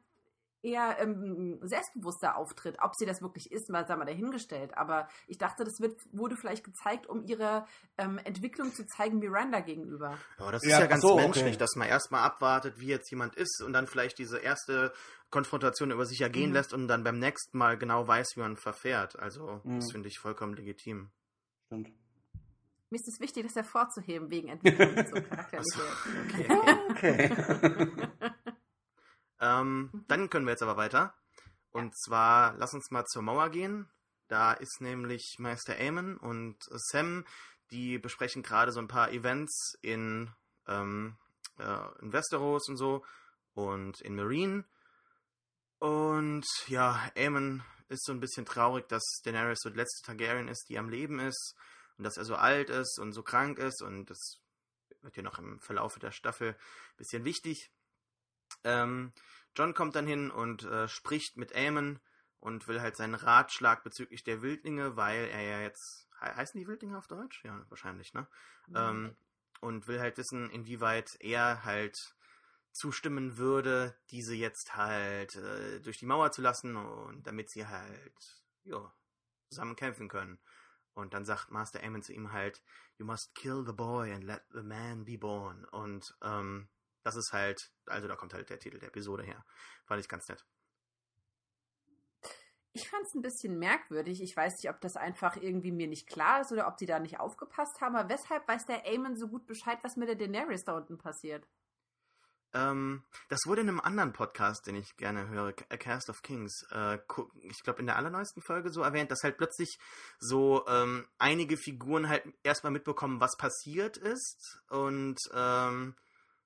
eher 0.62 0.98
ähm, 1.00 1.58
selbstbewusster 1.62 2.36
auftritt. 2.36 2.76
Ob 2.80 2.94
sie 2.96 3.06
das 3.06 3.22
wirklich 3.22 3.50
ist, 3.52 3.70
mal 3.70 3.86
sagen 3.86 4.00
wir 4.00 4.06
dahingestellt. 4.06 4.76
Aber 4.76 5.08
ich 5.26 5.38
dachte, 5.38 5.64
das 5.64 5.80
wird, 5.80 6.00
wurde 6.12 6.36
vielleicht 6.36 6.64
gezeigt, 6.64 7.06
um 7.06 7.24
ihre 7.24 7.66
ähm, 7.96 8.18
Entwicklung 8.18 8.72
zu 8.72 8.86
zeigen 8.86 9.18
Miranda 9.18 9.60
gegenüber. 9.60 10.18
Ja, 10.38 10.50
das 10.50 10.62
ist 10.62 10.70
ja, 10.70 10.80
ja 10.80 10.86
ganz 10.86 11.02
so, 11.02 11.16
menschlich, 11.16 11.54
okay. 11.54 11.56
dass 11.56 11.76
man 11.76 11.88
erstmal 11.88 12.22
abwartet, 12.22 12.78
wie 12.78 12.88
jetzt 12.88 13.10
jemand 13.10 13.36
ist 13.36 13.62
und 13.62 13.72
dann 13.72 13.86
vielleicht 13.86 14.18
diese 14.18 14.38
erste 14.38 14.92
Konfrontation 15.30 15.90
über 15.90 16.06
sich 16.06 16.20
ergehen 16.20 16.50
mhm. 16.50 16.54
lässt 16.54 16.72
und 16.72 16.88
dann 16.88 17.04
beim 17.04 17.18
nächsten 17.18 17.58
Mal 17.58 17.78
genau 17.78 18.06
weiß, 18.06 18.28
wie 18.36 18.40
man 18.40 18.56
verfährt. 18.56 19.18
Also, 19.18 19.60
mhm. 19.64 19.76
das 19.80 19.92
finde 19.92 20.08
ich 20.08 20.18
vollkommen 20.18 20.54
legitim. 20.54 21.10
Stimmt. 21.66 21.92
Mir 22.90 22.96
ist 22.96 23.06
es 23.06 23.20
wichtig, 23.20 23.44
das 23.44 23.54
hervorzuheben 23.54 24.30
wegen 24.30 24.48
Entwicklung 24.48 25.06
so 25.06 25.20
charakterliche. 25.20 25.80
okay. 26.90 27.30
okay. 27.30 28.38
Ähm, 29.40 29.90
mhm. 29.92 30.04
Dann 30.08 30.30
können 30.30 30.46
wir 30.46 30.52
jetzt 30.52 30.62
aber 30.62 30.76
weiter. 30.76 31.14
Und 31.70 31.96
zwar, 31.96 32.54
lass 32.56 32.74
uns 32.74 32.90
mal 32.90 33.04
zur 33.06 33.22
Mauer 33.22 33.50
gehen. 33.50 33.88
Da 34.28 34.52
ist 34.52 34.80
nämlich 34.80 35.36
Meister 35.38 35.78
Eamon 35.78 36.16
und 36.18 36.56
Sam, 36.70 37.24
die 37.70 37.98
besprechen 37.98 38.42
gerade 38.42 38.72
so 38.72 38.80
ein 38.80 38.88
paar 38.88 39.10
Events 39.10 39.78
in, 39.80 40.30
ähm, 40.66 41.16
äh, 41.58 42.02
in 42.02 42.12
Westeros 42.12 42.68
und 42.68 42.76
so 42.76 43.04
und 43.54 44.00
in 44.00 44.16
Marine. 44.16 44.64
Und 45.78 46.44
ja, 46.66 47.10
Aemon 47.16 47.62
ist 47.88 48.04
so 48.04 48.12
ein 48.12 48.20
bisschen 48.20 48.44
traurig, 48.44 48.88
dass 48.88 49.02
Daenerys 49.24 49.60
so 49.62 49.70
die 49.70 49.76
letzte 49.76 50.06
Targaryen 50.06 50.48
ist, 50.48 50.66
die 50.68 50.78
am 50.78 50.88
Leben 50.88 51.20
ist 51.20 51.54
und 51.96 52.04
dass 52.04 52.16
er 52.16 52.24
so 52.24 52.34
alt 52.34 52.70
ist 52.70 52.98
und 52.98 53.12
so 53.12 53.22
krank 53.22 53.58
ist 53.58 53.82
und 53.82 54.10
das 54.10 54.40
wird 55.02 55.16
ja 55.16 55.22
noch 55.22 55.38
im 55.38 55.60
Verlauf 55.60 55.98
der 55.98 56.10
Staffel 56.10 56.50
ein 56.50 56.96
bisschen 56.96 57.24
wichtig. 57.24 57.70
Ähm, 58.64 59.12
John 59.56 59.74
kommt 59.74 59.96
dann 59.96 60.06
hin 60.06 60.30
und 60.30 60.64
äh, 60.64 60.88
spricht 60.88 61.36
mit 61.36 61.54
Aemon 61.54 62.00
und 62.40 62.68
will 62.68 62.80
halt 62.80 62.96
seinen 62.96 63.14
Ratschlag 63.14 63.82
bezüglich 63.82 64.24
der 64.24 64.42
Wildlinge, 64.42 64.96
weil 64.96 65.28
er 65.28 65.42
ja 65.42 65.60
jetzt. 65.60 66.08
He 66.20 66.26
heißen 66.26 66.58
die 66.58 66.66
Wildlinge 66.66 66.98
auf 66.98 67.06
Deutsch? 67.06 67.44
Ja, 67.44 67.64
wahrscheinlich, 67.68 68.12
ne? 68.14 68.26
Mhm. 68.66 68.76
Ähm, 68.76 69.16
und 69.60 69.88
will 69.88 70.00
halt 70.00 70.18
wissen, 70.18 70.50
inwieweit 70.50 71.16
er 71.20 71.64
halt 71.64 72.14
zustimmen 72.72 73.36
würde, 73.38 73.96
diese 74.10 74.34
jetzt 74.34 74.76
halt 74.76 75.34
äh, 75.36 75.80
durch 75.80 75.98
die 75.98 76.06
Mauer 76.06 76.30
zu 76.30 76.42
lassen 76.42 76.76
und 76.76 77.26
damit 77.26 77.50
sie 77.50 77.66
halt 77.66 78.44
ja, 78.64 78.92
zusammen 79.50 79.76
kämpfen 79.76 80.08
können. 80.08 80.38
Und 80.94 81.14
dann 81.14 81.24
sagt 81.24 81.50
Master 81.50 81.80
Aemon 81.80 82.02
zu 82.02 82.12
ihm 82.12 82.32
halt, 82.32 82.62
You 82.98 83.06
must 83.06 83.34
kill 83.34 83.64
the 83.64 83.72
boy 83.72 84.12
and 84.12 84.24
let 84.24 84.42
the 84.52 84.62
man 84.62 85.04
be 85.04 85.18
born. 85.18 85.64
Und 85.66 86.16
ähm, 86.22 86.68
das 87.02 87.16
ist 87.16 87.32
halt, 87.32 87.58
also 87.86 88.08
da 88.08 88.16
kommt 88.16 88.34
halt 88.34 88.50
der 88.50 88.58
Titel 88.58 88.78
der 88.78 88.88
Episode 88.88 89.22
her. 89.22 89.44
Fand 89.86 90.00
ich 90.00 90.08
ganz 90.08 90.28
nett. 90.28 90.44
Ich 92.72 92.88
fand 92.88 93.02
es 93.06 93.14
ein 93.14 93.22
bisschen 93.22 93.58
merkwürdig. 93.58 94.20
Ich 94.22 94.36
weiß 94.36 94.54
nicht, 94.62 94.70
ob 94.70 94.80
das 94.80 94.96
einfach 94.96 95.36
irgendwie 95.36 95.72
mir 95.72 95.88
nicht 95.88 96.06
klar 96.06 96.42
ist 96.42 96.52
oder 96.52 96.68
ob 96.68 96.78
sie 96.78 96.86
da 96.86 97.00
nicht 97.00 97.18
aufgepasst 97.18 97.80
haben. 97.80 97.96
Aber 97.96 98.08
weshalb 98.08 98.46
weiß 98.46 98.66
der 98.66 98.86
Aemon 98.86 99.16
so 99.16 99.26
gut 99.28 99.46
Bescheid, 99.46 99.78
was 99.82 99.96
mit 99.96 100.08
der 100.08 100.16
Daenerys 100.16 100.64
da 100.64 100.76
unten 100.76 100.98
passiert? 100.98 101.46
Ähm, 102.54 103.04
das 103.28 103.40
wurde 103.46 103.60
in 103.60 103.68
einem 103.68 103.80
anderen 103.80 104.12
Podcast, 104.12 104.66
den 104.66 104.76
ich 104.76 104.96
gerne 104.96 105.28
höre, 105.28 105.54
A 105.68 105.76
Cast 105.76 106.08
of 106.08 106.22
Kings, 106.22 106.64
äh, 106.70 106.98
ich 107.42 107.62
glaube 107.62 107.80
in 107.80 107.86
der 107.86 107.96
allerneuesten 107.96 108.42
Folge 108.42 108.70
so 108.70 108.82
erwähnt, 108.82 109.10
dass 109.10 109.22
halt 109.22 109.36
plötzlich 109.36 109.78
so 110.18 110.66
ähm, 110.66 111.06
einige 111.18 111.58
Figuren 111.58 112.08
halt 112.08 112.22
erstmal 112.42 112.72
mitbekommen, 112.72 113.20
was 113.20 113.36
passiert 113.36 113.98
ist 113.98 114.62
und 114.70 115.18
ähm, 115.34 115.94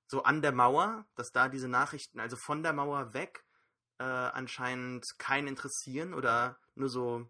so 0.07 0.23
an 0.23 0.41
der 0.41 0.51
Mauer, 0.51 1.05
dass 1.15 1.31
da 1.31 1.49
diese 1.49 1.67
Nachrichten, 1.67 2.19
also 2.19 2.35
von 2.35 2.63
der 2.63 2.73
Mauer 2.73 3.13
weg, 3.13 3.45
äh, 3.99 4.03
anscheinend 4.03 5.05
keinen 5.17 5.47
interessieren 5.47 6.13
oder 6.13 6.59
nur 6.75 6.89
so, 6.89 7.29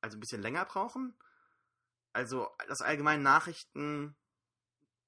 also 0.00 0.16
ein 0.16 0.20
bisschen 0.20 0.42
länger 0.42 0.64
brauchen. 0.64 1.14
Also, 2.12 2.48
dass 2.68 2.80
allgemein 2.80 3.22
Nachrichten 3.22 4.16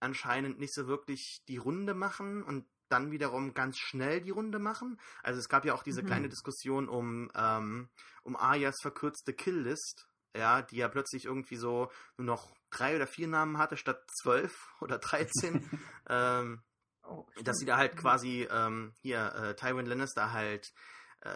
anscheinend 0.01 0.59
nicht 0.59 0.75
so 0.75 0.87
wirklich 0.87 1.43
die 1.49 1.57
Runde 1.57 1.95
machen 1.95 2.43
und 2.43 2.67
dann 2.89 3.11
wiederum 3.11 3.55
ganz 3.55 3.79
schnell 3.79 4.21
die 4.21 4.31
Runde 4.31 4.59
machen. 4.59 5.01
Also 5.23 5.41
es 5.41 5.49
gab 5.49 5.65
ja 5.65 5.75
auch 5.75 5.83
diese 5.83 6.03
mhm. 6.03 6.07
kleine 6.07 6.29
Diskussion 6.29 6.89
um, 6.89 7.31
ähm, 7.35 7.89
um 8.23 8.37
Ayas 8.37 8.77
verkürzte 8.83 9.33
Killlist, 9.33 10.07
ja, 10.37 10.63
die 10.63 10.77
ja 10.77 10.89
plötzlich 10.89 11.25
irgendwie 11.25 11.57
so 11.57 11.91
nur 12.19 12.27
noch 12.27 12.55
drei 12.71 12.97
oder 12.97 13.07
vier 13.07 13.29
Namen 13.29 13.59
hatte 13.59 13.77
statt 13.77 14.05
zwölf 14.21 14.69
oder 14.81 14.99
dreizehn. 14.99 15.69
ähm, 16.09 16.63
oh, 17.05 17.27
dass 17.43 17.59
sie 17.59 17.67
da 17.67 17.77
halt 17.77 17.95
mhm. 17.95 17.99
quasi 17.99 18.49
ähm, 18.51 18.93
hier 19.01 19.35
äh, 19.35 19.55
Tywin 19.55 19.87
Lannister 19.87 20.33
halt 20.33 20.73
äh, 21.21 21.29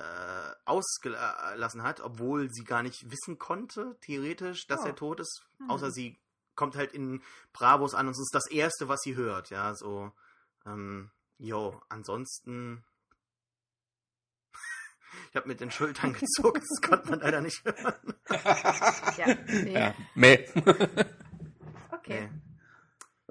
ausgelassen 0.65 1.83
hat, 1.83 2.01
obwohl 2.01 2.51
sie 2.51 2.65
gar 2.65 2.83
nicht 2.83 3.11
wissen 3.11 3.39
konnte, 3.39 3.97
theoretisch, 4.01 4.67
dass 4.67 4.83
oh. 4.83 4.87
er 4.87 4.97
tot 4.97 5.21
ist, 5.21 5.47
mhm. 5.59 5.71
außer 5.71 5.91
sie 5.91 6.19
kommt 6.55 6.77
halt 6.77 6.93
in 6.93 7.23
Bravos 7.53 7.95
an 7.95 8.07
und 8.07 8.13
es 8.13 8.21
ist 8.21 8.35
das 8.35 8.51
Erste, 8.51 8.89
was 8.89 9.01
sie 9.03 9.15
hört, 9.15 9.51
ja, 9.51 9.75
so, 9.75 10.11
ähm, 10.65 11.11
Jo, 11.39 11.81
ansonsten. 11.89 12.85
Ich 15.31 15.37
habe 15.37 15.49
mit 15.49 15.61
den 15.61 15.71
Schultern 15.71 16.13
gezuckt, 16.13 16.63
das 16.63 16.91
konnte 16.91 17.11
man 17.11 17.21
leider 17.21 17.41
nicht 17.41 17.65
hören. 17.65 18.15
ja, 19.17 19.35
nee. 19.47 19.73
Ja, 19.73 19.95
meh. 20.15 20.47
okay. 21.91 22.29
Nee. 22.31 22.46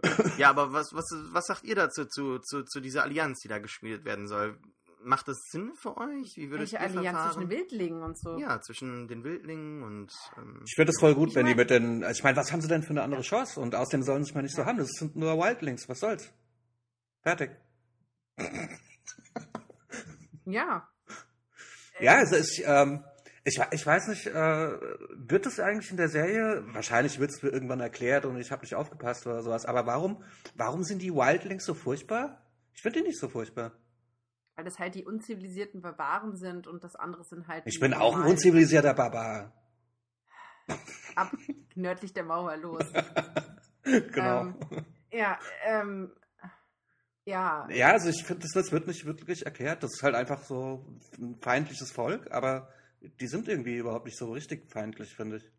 Ja, 0.38 0.50
aber 0.50 0.74
was, 0.74 0.89
was, 0.94 1.06
was 1.32 1.46
sagt 1.46 1.63
ihr 1.63 1.76
dazu, 1.76 2.06
zu, 2.06 2.39
zu, 2.39 2.63
zu 2.63 2.80
dieser 2.80 3.04
Allianz, 3.04 3.39
die 3.41 3.48
da 3.48 3.60
geschmiedet 3.60 4.06
werden 4.06 4.28
soll? 4.28 4.58
Macht 5.04 5.28
das 5.28 5.38
Sinn 5.52 5.74
für 5.76 5.98
euch? 5.98 6.36
Wie 6.36 6.50
würdet 6.50 6.72
Welche 6.72 6.76
ihr 6.78 6.82
Allianz 6.82 7.06
verfahren? 7.18 7.34
zwischen 7.34 7.50
den 7.50 7.58
Wildlingen 7.58 8.02
und 8.02 8.20
so? 8.20 8.38
Ja, 8.39 8.60
zwischen 8.62 9.08
den 9.08 9.24
Wildlingen 9.24 9.84
und. 9.84 10.12
Ähm, 10.38 10.62
ich 10.65 10.74
finde 10.76 10.91
es 10.91 11.00
voll 11.00 11.13
gut, 11.13 11.36
wenn 11.36 11.44
mein, 11.44 11.54
die 11.54 11.56
mit 11.56 11.70
den. 11.70 12.04
Ich 12.10 12.24
meine, 12.24 12.36
was 12.38 12.52
haben 12.52 12.62
sie 12.62 12.68
denn 12.68 12.82
für 12.82 12.89
eine 12.89 13.04
andere 13.04 13.22
Chance? 13.22 13.60
Und 13.60 13.76
außerdem 13.76 14.02
sollen 14.04 14.24
sie 14.24 14.32
es 14.32 14.36
mal 14.36 14.41
nicht 14.41 14.56
so 14.56 14.65
haben. 14.65 14.80
Das 14.80 14.89
sind 14.89 15.15
nur 15.15 15.38
Wildlings. 15.38 15.88
Was 15.88 16.00
soll's? 16.00 16.32
Fertig. 17.22 17.52
Ja. 20.46 20.88
Ja, 22.00 22.15
also 22.15 22.36
ich, 22.36 22.63
ähm, 22.65 23.04
ich, 23.46 23.62
ich 23.72 23.86
weiß 23.86 24.08
nicht, 24.08 24.26
äh, 24.26 24.32
wird 24.34 25.46
es 25.46 25.60
eigentlich 25.60 25.92
in 25.92 25.98
der 25.98 26.10
Serie, 26.10 26.64
wahrscheinlich 26.74 27.20
wird 27.20 27.30
es 27.30 27.44
mir 27.44 27.50
irgendwann 27.50 27.80
erklärt 27.80 28.26
und 28.26 28.40
ich 28.40 28.52
habe 28.52 28.64
nicht 28.64 28.74
aufgepasst 28.74 29.28
oder 29.28 29.44
sowas, 29.44 29.66
aber 29.66 29.86
warum, 29.86 30.24
warum 30.56 30.84
sind 30.84 31.02
die 31.02 31.14
Wildlings 31.14 31.64
so 31.64 31.76
furchtbar? 31.76 32.42
Ich 32.74 32.82
finde 32.82 33.00
die 33.00 33.08
nicht 33.08 33.20
so 33.20 33.30
furchtbar. 33.30 33.72
Weil 34.56 34.66
das 34.66 34.80
halt 34.80 34.96
die 34.96 35.06
unzivilisierten 35.06 35.82
Barbaren 35.82 36.36
sind 36.38 36.66
und 36.66 36.84
das 36.84 36.96
andere 36.96 37.24
sind 37.24 37.48
halt. 37.48 37.64
Ich 37.68 37.80
bin 37.80 37.94
auch 37.94 38.16
ein 38.16 38.24
unzivilisierter 38.24 38.94
Barbar. 38.94 39.54
Ab 41.16 41.32
nördlich 41.76 42.14
der 42.14 42.24
Mauer 42.24 42.58
los. 42.58 42.84
genau. 43.84 44.42
Ähm, 44.42 44.56
ja, 45.12 45.40
ähm, 45.66 46.12
ja. 47.26 47.68
Ja, 47.70 47.92
also 47.92 48.10
ich 48.10 48.24
finde, 48.24 48.48
das 48.52 48.72
wird 48.72 48.88
nicht 48.88 49.06
wirklich 49.06 49.46
erklärt. 49.46 49.84
Das 49.84 49.92
ist 49.94 50.04
halt 50.04 50.16
einfach 50.16 50.42
so 50.44 50.86
ein 51.20 51.36
feindliches 51.42 51.92
Volk, 51.92 52.32
aber 52.32 52.70
die 53.10 53.28
sind 53.28 53.48
irgendwie 53.48 53.78
überhaupt 53.78 54.06
nicht 54.06 54.18
so 54.18 54.32
richtig 54.32 54.72
feindlich, 54.72 55.15
finde 55.15 55.38
ich. 55.38 55.52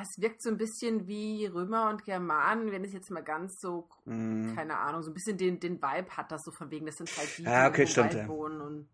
Es 0.00 0.20
wirkt 0.20 0.42
so 0.42 0.50
ein 0.50 0.58
bisschen 0.58 1.06
wie 1.06 1.46
Römer 1.46 1.88
und 1.88 2.04
Germanen, 2.04 2.70
wenn 2.70 2.84
es 2.84 2.92
jetzt 2.92 3.10
mal 3.10 3.22
ganz 3.22 3.58
so, 3.58 3.88
mm. 4.04 4.54
keine 4.54 4.78
Ahnung, 4.78 5.02
so 5.02 5.10
ein 5.10 5.14
bisschen 5.14 5.38
den, 5.38 5.60
den 5.60 5.82
Vibe 5.82 6.10
hat, 6.10 6.30
das 6.30 6.44
so 6.44 6.50
von 6.50 6.70
wegen, 6.70 6.86
das 6.86 6.96
sind 6.96 7.10
halt 7.16 7.38
die, 7.38 7.42
ja, 7.44 7.68
okay, 7.68 7.84
die 7.84 7.90
stimmt, 7.90 8.12
ja. 8.12 8.28
wohnen 8.28 8.60
und 8.60 8.88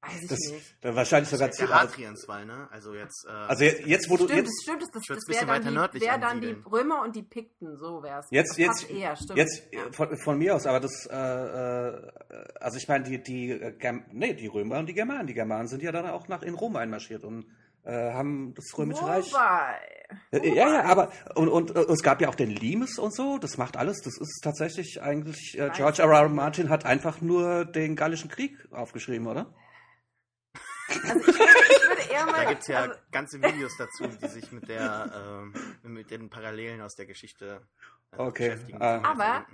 Weiß 0.00 0.22
ich 0.22 0.28
das, 0.28 0.38
nicht. 0.52 0.76
Dann 0.80 0.94
wahrscheinlich 0.94 1.28
sogar 1.28 1.50
zu 1.50 1.68
Hadrianswall, 1.68 2.46
ne? 2.46 2.68
Also 2.70 2.94
jetzt. 2.94 3.26
Äh, 3.26 3.32
also 3.32 3.64
jetzt, 3.64 4.08
wo 4.08 4.16
du 4.16 4.24
stimmt, 4.24 4.38
jetzt, 4.38 4.46
das 4.46 4.62
stimmt, 4.62 4.82
das, 4.82 4.88
das, 4.92 5.02
das 5.08 5.28
wäre 5.28 5.60
dann, 5.60 5.90
die, 5.92 6.00
wär 6.00 6.18
dann 6.18 6.40
die 6.40 6.56
Römer 6.70 7.02
und 7.02 7.16
die 7.16 7.24
Pikten, 7.24 7.76
so 7.76 8.00
wär's. 8.02 8.26
Jetzt, 8.30 8.50
das 8.50 8.58
jetzt, 8.58 8.90
eher, 8.90 9.16
stimmt. 9.16 9.38
jetzt 9.38 9.62
von, 9.90 10.16
von, 10.18 10.38
mir 10.38 10.54
aus, 10.54 10.66
aber 10.66 10.78
das, 10.78 11.06
äh, 11.06 11.16
äh, 11.16 12.12
also 12.60 12.78
ich 12.78 12.86
meine 12.86 13.04
die, 13.04 13.20
die, 13.20 13.50
äh, 13.50 14.00
nee, 14.12 14.34
die 14.34 14.46
Römer 14.46 14.78
und 14.78 14.86
die 14.86 14.94
Germanen, 14.94 15.26
die 15.26 15.34
Germanen 15.34 15.66
sind 15.66 15.82
ja 15.82 15.90
dann 15.90 16.06
auch 16.06 16.28
nach 16.28 16.42
in 16.42 16.54
Rom 16.54 16.76
einmarschiert 16.76 17.24
und 17.24 17.46
äh, 17.84 18.12
haben 18.12 18.54
das 18.54 18.66
Römische 18.78 19.02
Wobei. 19.02 19.12
Reich. 19.14 19.32
Wobei. 19.32 20.54
Ja, 20.54 20.72
ja, 20.72 20.84
aber 20.84 21.10
und, 21.34 21.48
und, 21.48 21.70
und 21.72 21.90
es 21.90 22.02
gab 22.02 22.20
ja 22.20 22.28
auch 22.28 22.34
den 22.34 22.50
Limes 22.50 22.98
und 22.98 23.14
so, 23.14 23.38
das 23.38 23.58
macht 23.58 23.76
alles, 23.76 24.00
das 24.02 24.16
ist 24.18 24.40
tatsächlich 24.42 25.02
eigentlich, 25.02 25.58
äh, 25.58 25.70
George 25.74 26.02
R. 26.02 26.10
R. 26.10 26.28
Martin 26.28 26.70
hat 26.70 26.84
einfach 26.86 27.20
nur 27.20 27.64
den 27.64 27.96
Gallischen 27.96 28.30
Krieg 28.30 28.56
aufgeschrieben, 28.70 29.26
oder? 29.26 29.52
Also 30.88 31.20
ich, 31.20 31.28
ich 31.28 31.88
würde 31.88 32.12
eher 32.12 32.26
mal. 32.26 32.44
Da 32.44 32.48
gibt 32.48 32.62
es 32.62 32.68
ja 32.68 32.80
also, 32.80 32.94
ganze 33.12 33.42
Videos 33.42 33.76
dazu, 33.76 34.06
die 34.06 34.28
sich 34.28 34.52
mit 34.52 34.68
der 34.68 35.12
ähm, 35.14 35.54
mit 35.82 36.10
den 36.10 36.30
Parallelen 36.30 36.80
aus 36.80 36.96
der 36.96 37.06
Geschichte 37.06 37.60
äh, 38.12 38.16
okay. 38.18 38.50
beschäftigen. 38.50 38.80
Ah. 38.80 39.02
Aber 39.02 39.46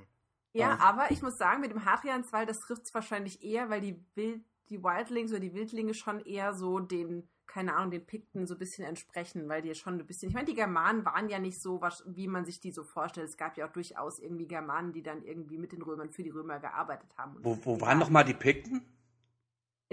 ja, 0.52 0.76
ah. 0.78 0.90
aber 0.90 1.10
ich 1.10 1.20
muss 1.22 1.36
sagen, 1.36 1.60
mit 1.60 1.70
dem 1.70 1.84
Hadrianswall, 1.84 2.46
das 2.46 2.60
trifft 2.60 2.84
es 2.84 2.94
wahrscheinlich 2.94 3.42
eher, 3.42 3.70
weil 3.70 3.80
die 3.80 4.00
Wild, 4.14 4.42
die 4.70 4.82
Wildlings 4.82 5.30
oder 5.32 5.40
die 5.40 5.52
Wildlinge 5.52 5.94
schon 5.94 6.20
eher 6.20 6.54
so 6.54 6.78
den, 6.78 7.28
keine 7.46 7.74
Ahnung, 7.74 7.90
den 7.90 8.06
Pikten 8.06 8.46
so 8.46 8.54
ein 8.54 8.58
bisschen 8.58 8.86
entsprechen, 8.86 9.48
weil 9.48 9.62
die 9.62 9.74
schon 9.74 9.98
ein 9.98 10.06
bisschen. 10.06 10.28
Ich 10.28 10.34
meine, 10.34 10.46
die 10.46 10.54
Germanen 10.54 11.04
waren 11.04 11.28
ja 11.28 11.38
nicht 11.38 11.60
so, 11.60 11.80
wie 12.06 12.28
man 12.28 12.44
sich 12.44 12.60
die 12.60 12.70
so 12.70 12.84
vorstellt. 12.84 13.28
Es 13.28 13.36
gab 13.36 13.56
ja 13.56 13.66
auch 13.66 13.72
durchaus 13.72 14.20
irgendwie 14.20 14.46
Germanen, 14.46 14.92
die 14.92 15.02
dann 15.02 15.22
irgendwie 15.22 15.58
mit 15.58 15.72
den 15.72 15.82
Römern 15.82 16.10
für 16.10 16.22
die 16.22 16.30
Römer 16.30 16.60
gearbeitet 16.60 17.10
haben. 17.18 17.36
Wo, 17.42 17.58
wo 17.62 17.80
waren 17.80 17.98
nochmal 17.98 18.24
die 18.24 18.34
Pikten? 18.34 18.82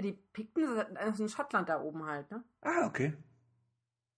Die 0.02 0.12
Pikten 0.12 0.66
sind 0.66 1.20
in 1.20 1.28
Schottland 1.28 1.68
da 1.68 1.80
oben 1.80 2.04
halt, 2.04 2.30
ne? 2.30 2.44
Ah, 2.60 2.86
okay. 2.86 3.14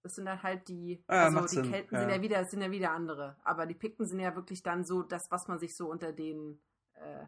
Das 0.03 0.15
sind 0.15 0.27
dann 0.27 0.43
halt 0.43 0.69
die, 0.69 1.03
ah, 1.07 1.25
also 1.25 1.63
die 1.63 1.69
Kelten 1.69 1.95
ja. 1.95 2.01
sind 2.01 2.11
ja 2.11 2.21
wieder, 2.21 2.45
sind 2.45 2.63
ja 2.63 2.71
wieder 2.71 2.91
andere. 2.91 3.37
Aber 3.43 3.67
die 3.67 3.75
Pikten 3.75 4.07
sind 4.07 4.21
ja 4.21 4.35
wirklich 4.35 4.63
dann 4.63 4.85
so 4.85 5.03
das, 5.03 5.23
was 5.31 5.49
man 5.49 5.59
sich 5.59 5.75
so 5.75 5.91
unter 5.91 6.13
den 6.13 6.61
äh, 6.95 7.25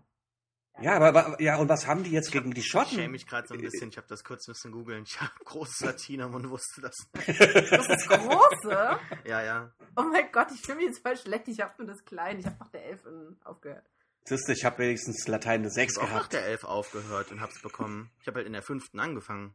ja, 0.79 0.99
aber 0.99 1.41
ja, 1.41 1.57
und 1.57 1.71
was 1.71 1.87
haben 1.87 2.05
die 2.05 2.11
jetzt 2.11 2.31
gegen 2.33 2.53
die 2.53 2.63
Schotten? 2.63 2.89
Ich 2.91 2.95
schäme 2.97 3.09
mich 3.09 3.27
gerade 3.27 3.49
so 3.49 3.55
ein 3.55 3.61
bisschen. 3.61 3.89
Ich 3.89 3.97
habe 3.97 4.07
das 4.09 4.23
kurz 4.25 4.47
müssen 4.47 4.73
googeln. 4.73 5.05
Ich 5.05 5.19
habe 5.21 5.33
großes 5.45 5.81
Latinum 5.81 6.35
und 6.35 6.51
wusste 6.51 6.83
das. 6.83 6.95
Das 7.15 7.89
ist 7.89 8.09
große? 8.09 8.99
ja, 9.25 9.43
ja. 9.43 9.73
Oh 9.97 10.03
mein 10.03 10.31
Gott, 10.33 10.49
ich 10.53 10.61
fühle 10.61 10.77
mich 10.77 10.87
jetzt 10.89 11.03
voll 11.03 11.17
schlecht. 11.17 11.49
Ich 11.49 11.61
habe 11.61 11.73
nur 11.79 11.87
das 11.87 12.05
Kleine. 12.05 12.41
Ich 12.41 12.47
habe 12.47 12.57
nach 12.61 12.69
der 12.69 12.85
Elf 12.85 13.01
aufgehört. 13.45 13.87
Siehst 14.29 14.49
du, 14.49 14.53
ich 14.53 14.65
habe 14.65 14.79
wenigstens 14.79 15.29
Latein 15.29 15.61
eine 15.61 15.71
6 15.71 15.93
ich 15.93 16.01
gehabt. 16.01 16.09
Ich 16.09 16.15
habe 16.15 16.23
nach 16.25 16.29
der 16.29 16.47
11 16.47 16.65
aufgehört 16.65 17.31
und 17.31 17.41
hab's 17.41 17.63
bekommen. 17.63 18.11
Ich 18.21 18.27
habe 18.27 18.39
halt 18.39 18.47
in 18.49 18.55
der 18.55 18.63
fünften 18.63 18.99
angefangen. 18.99 19.55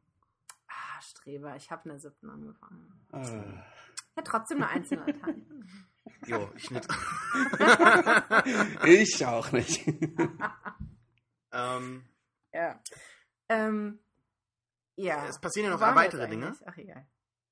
Ah, 0.67 1.01
Streber, 1.01 1.57
ich 1.57 1.69
habe 1.69 1.83
in 1.83 1.89
der 1.89 1.99
siebten 1.99 2.29
angefangen. 2.29 3.05
Ah. 3.11 3.19
Ich 3.19 4.17
hätte 4.17 4.31
trotzdem 4.31 4.63
eine 4.63 4.69
einzelne 4.69 5.05
Latein. 5.05 5.67
jo, 6.25 6.49
ich 6.55 6.71
nicht. 6.71 6.87
ich 8.85 9.25
auch 9.25 9.51
nicht. 9.51 9.85
ähm, 11.51 12.05
ja. 12.53 12.81
Ähm, 13.49 13.99
ja. 14.95 15.27
Es 15.27 15.41
passieren 15.41 15.69
ja 15.69 15.75
noch 15.75 15.81
weitere 15.81 16.29
Dinge. 16.29 16.55
Ach, 16.65 16.77
egal. 16.77 17.05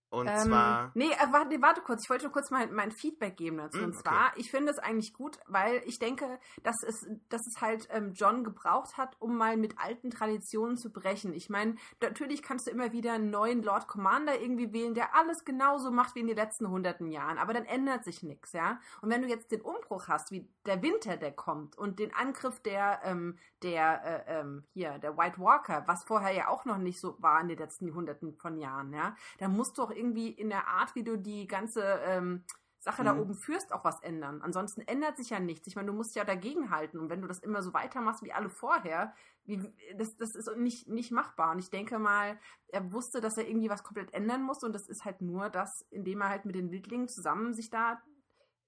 Und 0.09 0.27
Ähm, 0.27 0.37
zwar. 0.37 0.91
Nee, 0.95 1.11
äh, 1.11 1.31
warte, 1.31 1.61
warte 1.61 1.81
kurz. 1.81 2.03
Ich 2.03 2.09
wollte 2.09 2.25
nur 2.25 2.33
kurz 2.33 2.49
mein, 2.49 2.73
mein 2.73 2.91
Feedback 2.91 3.37
geben 3.37 3.57
dazu. 3.57 3.77
Hm, 3.77 3.85
und 3.85 3.93
okay. 3.93 4.03
zwar, 4.03 4.37
ich 4.37 4.49
finde 4.49 4.71
es 4.71 4.79
eigentlich 4.79 5.13
gut, 5.13 5.39
weil 5.47 5.83
ich 5.85 5.99
denke, 5.99 6.39
dass 6.63 6.75
es, 6.83 7.07
dass 7.29 7.45
es 7.45 7.61
halt 7.61 7.87
ähm, 7.91 8.13
John 8.13 8.43
gebraucht 8.43 8.97
hat, 8.97 9.15
um 9.19 9.37
mal 9.37 9.55
mit 9.55 9.77
alten 9.79 10.09
Traditionen 10.09 10.77
zu 10.77 10.91
brechen. 10.91 11.33
Ich 11.33 11.49
meine, 11.49 11.75
natürlich 12.01 12.41
kannst 12.41 12.67
du 12.67 12.71
immer 12.71 12.91
wieder 12.91 13.13
einen 13.13 13.29
neuen 13.29 13.61
Lord 13.61 13.87
Commander 13.87 14.39
irgendwie 14.39 14.73
wählen, 14.73 14.95
der 14.95 15.15
alles 15.15 15.45
genauso 15.45 15.91
macht 15.91 16.15
wie 16.15 16.21
in 16.21 16.27
den 16.27 16.37
letzten 16.37 16.69
hunderten 16.69 17.07
Jahren. 17.07 17.37
Aber 17.37 17.53
dann 17.53 17.65
ändert 17.65 18.03
sich 18.03 18.23
nichts, 18.23 18.53
ja. 18.53 18.79
Und 19.01 19.11
wenn 19.11 19.21
du 19.21 19.27
jetzt 19.27 19.51
den 19.51 19.61
Umbruch 19.61 20.07
hast, 20.07 20.31
wie 20.31 20.49
der 20.65 20.81
Winter, 20.81 21.17
der 21.17 21.31
kommt, 21.31 21.77
und 21.77 21.99
den 21.99 22.13
Angriff 22.15 22.59
der, 22.61 23.01
ähm, 23.03 23.37
der, 23.61 24.25
äh, 24.27 24.39
ähm, 24.39 24.63
hier, 24.73 24.97
der 24.97 25.17
White 25.17 25.39
Walker, 25.39 25.83
was 25.85 26.03
vorher 26.05 26.33
ja 26.33 26.47
auch 26.47 26.65
noch 26.65 26.77
nicht 26.77 26.99
so 26.99 27.15
war 27.19 27.39
in 27.41 27.47
den 27.47 27.59
letzten 27.59 27.93
hunderten 27.93 28.35
von 28.37 28.57
Jahren, 28.57 28.91
ja, 28.93 29.15
dann 29.37 29.55
musst 29.55 29.77
du 29.77 29.83
auch 29.83 29.91
irgendwie 29.99 30.29
in 30.29 30.49
der 30.49 30.67
Art, 30.67 30.95
wie 30.95 31.03
du 31.03 31.17
die 31.17 31.45
ganze 31.47 31.83
ähm, 32.03 32.43
Sache 32.79 33.03
da 33.03 33.13
Mhm. 33.13 33.19
oben 33.19 33.33
führst, 33.35 33.73
auch 33.73 33.83
was 33.83 33.99
ändern. 34.01 34.41
Ansonsten 34.41 34.81
ändert 34.81 35.17
sich 35.17 35.31
ja 35.31 35.39
nichts. 35.39 35.67
Ich 35.67 35.75
meine, 35.75 35.87
du 35.87 35.93
musst 35.93 36.15
ja 36.15 36.23
dagegen 36.23 36.69
halten. 36.71 36.97
Und 36.97 37.09
wenn 37.09 37.21
du 37.21 37.27
das 37.27 37.39
immer 37.39 37.61
so 37.61 37.73
weitermachst 37.73 38.23
wie 38.23 38.31
alle 38.31 38.49
vorher, 38.49 39.13
wie, 39.43 39.59
das, 39.97 40.15
das 40.15 40.33
ist 40.33 40.55
nicht, 40.55 40.87
nicht 40.87 41.11
machbar. 41.11 41.51
Und 41.51 41.59
ich 41.59 41.69
denke 41.69 41.99
mal, 41.99 42.39
er 42.69 42.91
wusste, 42.93 43.19
dass 43.19 43.37
er 43.37 43.47
irgendwie 43.47 43.69
was 43.69 43.83
komplett 43.83 44.13
ändern 44.13 44.43
muss. 44.43 44.63
Und 44.63 44.71
das 44.73 44.87
ist 44.87 45.03
halt 45.03 45.21
nur 45.21 45.49
das, 45.49 45.85
indem 45.89 46.21
er 46.21 46.29
halt 46.29 46.45
mit 46.45 46.55
den 46.55 46.71
Wildlingen 46.71 47.09
zusammen 47.09 47.53
sich 47.53 47.69
da 47.69 48.01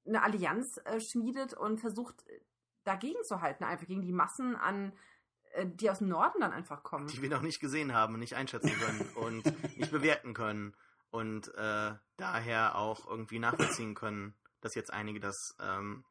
eine 0.05 0.23
Allianz 0.23 0.81
äh, 0.83 0.99
schmiedet 0.99 1.53
und 1.53 1.79
versucht, 1.79 2.27
äh, 2.27 2.41
dagegen 2.83 3.23
zu 3.23 3.41
halten, 3.41 3.63
einfach 3.63 3.87
gegen 3.87 4.01
die 4.01 4.11
Massen 4.11 4.55
an, 4.57 4.91
äh, 5.53 5.67
die 5.67 5.89
aus 5.89 5.99
dem 5.99 6.09
Norden 6.09 6.41
dann 6.41 6.51
einfach 6.51 6.83
kommen. 6.83 7.07
die 7.07 7.21
wir 7.21 7.29
noch 7.29 7.43
nicht 7.43 7.59
gesehen 7.59 7.93
haben 7.93 8.17
nicht 8.19 8.35
einschätzen 8.35 8.71
können 8.71 9.09
und 9.15 9.77
nicht 9.77 9.91
bewerten 9.91 10.33
können 10.33 10.75
und 11.11 11.47
äh, 11.55 11.93
daher 12.17 12.75
auch 12.75 13.07
irgendwie 13.07 13.39
nachvollziehen 13.39 13.95
können, 13.95 14.35
dass 14.61 14.75
jetzt 14.75 14.91
einige 14.93 15.19
das 15.19 15.55
ähm, 15.61 16.05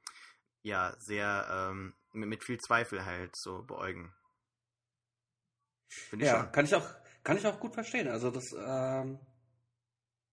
ja 0.63 0.95
sehr 1.01 1.47
ähm, 1.71 1.95
mit, 2.13 2.29
mit 2.29 2.45
viel 2.45 2.59
Zweifel 2.59 3.05
halt 3.05 3.37
so 3.37 3.63
beäugen. 3.65 4.15
Finde 6.09 6.25
ich 6.25 6.29
Ja, 6.29 6.31
schon. 6.31 6.53
kann 6.53 6.65
ich 6.65 6.75
auch, 6.75 6.89
kann 7.25 7.37
ich 7.37 7.47
auch 7.47 7.61
gut 7.61 7.75
verstehen. 7.75 8.09
Also 8.09 8.31
das, 8.31 8.53
ähm, 8.53 9.19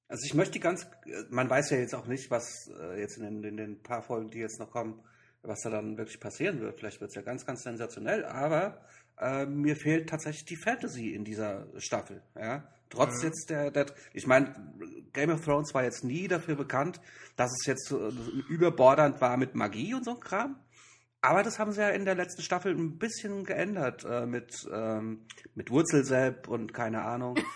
also 0.07 0.23
ich 0.25 0.33
möchte 0.33 0.59
ganz, 0.59 0.87
man 1.29 1.49
weiß 1.49 1.71
ja 1.71 1.77
jetzt 1.77 1.95
auch 1.95 2.07
nicht, 2.07 2.31
was 2.31 2.67
äh, 2.79 2.99
jetzt 2.99 3.17
in 3.17 3.23
den, 3.23 3.43
in 3.43 3.57
den 3.57 3.83
paar 3.83 4.01
Folgen, 4.03 4.29
die 4.29 4.39
jetzt 4.39 4.59
noch 4.59 4.71
kommen, 4.71 5.03
was 5.41 5.61
da 5.61 5.69
dann 5.69 5.97
wirklich 5.97 6.19
passieren 6.19 6.59
wird. 6.61 6.79
Vielleicht 6.79 7.01
wird 7.01 7.09
es 7.09 7.15
ja 7.15 7.21
ganz, 7.21 7.45
ganz 7.45 7.63
sensationell, 7.63 8.25
aber 8.25 8.81
äh, 9.17 9.45
mir 9.45 9.75
fehlt 9.75 10.09
tatsächlich 10.09 10.45
die 10.45 10.57
Fantasy 10.57 11.13
in 11.13 11.25
dieser 11.25 11.67
Staffel. 11.79 12.23
Ja? 12.35 12.73
Trotz 12.89 13.17
Mhm. 13.21 13.27
jetzt 13.27 13.49
der, 13.49 13.71
der 13.71 13.87
ich 14.13 14.27
meine, 14.27 14.53
Game 15.13 15.29
of 15.29 15.43
Thrones 15.43 15.73
war 15.73 15.83
jetzt 15.83 16.03
nie 16.03 16.27
dafür 16.27 16.55
bekannt, 16.55 17.01
dass 17.35 17.51
es 17.59 17.65
jetzt 17.65 17.87
so, 17.87 18.09
überbordernd 18.49 19.19
war 19.21 19.37
mit 19.37 19.55
Magie 19.55 19.93
und 19.93 20.05
so 20.05 20.11
ein 20.11 20.19
Kram. 20.19 20.57
Aber 21.21 21.43
das 21.43 21.59
haben 21.59 21.71
sie 21.71 21.81
ja 21.81 21.89
in 21.89 22.05
der 22.05 22.15
letzten 22.15 22.41
Staffel 22.43 22.73
ein 22.73 22.97
bisschen 22.99 23.43
geändert 23.43 24.05
äh, 24.05 24.25
mit, 24.25 24.67
ähm, 24.71 25.25
mit 25.55 25.71
Wurzelsepp 25.71 26.47
und 26.47 26.73
keine 26.73 27.03
Ahnung. 27.03 27.37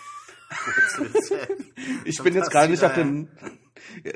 Ich 2.04 2.22
bin 2.22 2.34
jetzt 2.34 2.50
gar 2.50 2.66
nicht 2.68 2.84
auf 2.84 2.92
den, 2.92 3.30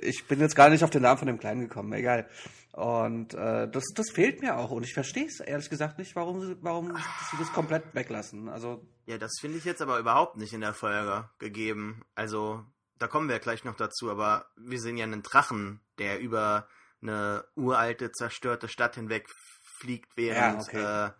ich 0.03 0.27
bin 0.29 0.39
jetzt 0.39 0.55
gar 0.55 0.69
nicht 0.69 0.85
auf 0.85 0.91
den 0.91 1.01
Namen 1.01 1.19
von 1.19 1.27
dem 1.29 1.39
Kleinen 1.39 1.63
gekommen, 1.63 1.93
egal. 1.95 2.29
Und 2.73 3.33
äh, 3.33 3.69
das, 3.71 3.85
das 3.95 4.11
fehlt 4.13 4.43
mir 4.43 4.59
auch 4.59 4.71
und 4.71 4.83
ich 4.85 4.93
verstehe 4.93 5.25
es 5.25 5.41
ehrlich 5.41 5.71
gesagt 5.71 5.99
nicht, 5.99 6.15
warum 6.15 6.43
sie, 6.43 6.57
warum 6.61 6.95
sie 7.31 7.37
das 7.39 7.51
komplett 7.53 7.95
weglassen. 7.95 8.51
Also 8.51 8.87
Ja, 9.07 9.19
das 9.19 9.33
finde 9.41 9.59
ich 9.59 9.65
jetzt 9.65 9.83
aber 9.83 9.99
überhaupt 9.99 10.37
nicht 10.37 10.53
in 10.53 10.61
der 10.61 10.75
Folge 10.75 11.29
gegeben. 11.39 12.05
Also, 12.15 12.65
da 12.99 13.07
kommen 13.07 13.29
wir 13.29 13.39
gleich 13.39 13.65
noch 13.65 13.77
dazu, 13.77 14.11
aber 14.11 14.47
wir 14.57 14.81
sehen 14.81 14.97
ja 14.97 15.05
einen 15.05 15.23
Drachen, 15.23 15.81
der 15.99 16.21
über 16.21 16.69
eine 17.03 17.45
uralte, 17.55 18.11
zerstörte 18.11 18.69
Stadt 18.69 18.97
hinweg 18.97 19.29
fliegt, 19.79 20.17
während. 20.17 20.73
Ja, 20.73 20.81
okay. 20.81 21.07
äh, 21.07 21.13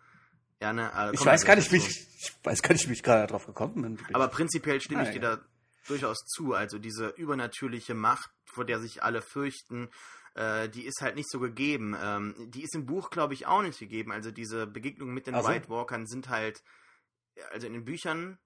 ja, 0.63 0.73
ne, 0.73 0.91
äh, 0.95 1.13
ich 1.13 1.25
weiß 1.25 1.45
gar 1.45 1.55
nicht, 1.55 1.71
wie 1.71 1.77
ich, 1.77 1.87
ich 1.87 2.35
weiß 2.43 2.61
gar 2.61 2.73
nicht, 2.73 2.89
wie 2.89 2.93
ich 2.93 3.03
gerade 3.03 3.27
darauf 3.27 3.45
gekommen 3.45 3.81
bin. 3.95 3.99
Aber 4.13 4.27
prinzipiell 4.27 4.81
stimme 4.81 5.03
ich 5.03 5.09
Ah, 5.09 5.11
dir 5.13 5.21
ja. 5.21 5.35
da 5.37 5.41
durchaus 5.87 6.17
zu. 6.25 6.53
Also 6.53 6.79
diese 6.79 7.09
übernatürliche 7.09 7.93
Macht, 7.93 8.31
vor 8.45 8.65
der 8.65 8.79
sich 8.79 9.03
alle 9.03 9.21
fürchten, 9.21 9.89
äh, 10.33 10.67
die 10.67 10.83
ist 10.85 11.01
halt 11.01 11.15
nicht 11.15 11.29
so 11.29 11.39
gegeben. 11.39 11.95
Ähm, 12.01 12.33
die 12.51 12.63
ist 12.63 12.73
im 12.75 12.85
Buch, 12.87 13.11
glaube 13.11 13.33
ich, 13.35 13.45
auch 13.45 13.61
nicht 13.61 13.79
gegeben. 13.79 14.11
Also 14.11 14.31
diese 14.31 14.65
Begegnungen 14.67 15.13
mit 15.13 15.27
den 15.27 15.35
Ach 15.35 15.43
so. 15.43 15.49
White 15.49 15.69
Walkern 15.69 16.07
sind 16.07 16.27
halt, 16.29 16.63
also 17.51 17.67
in 17.67 17.73
den 17.73 17.85
Büchern, 17.85 18.39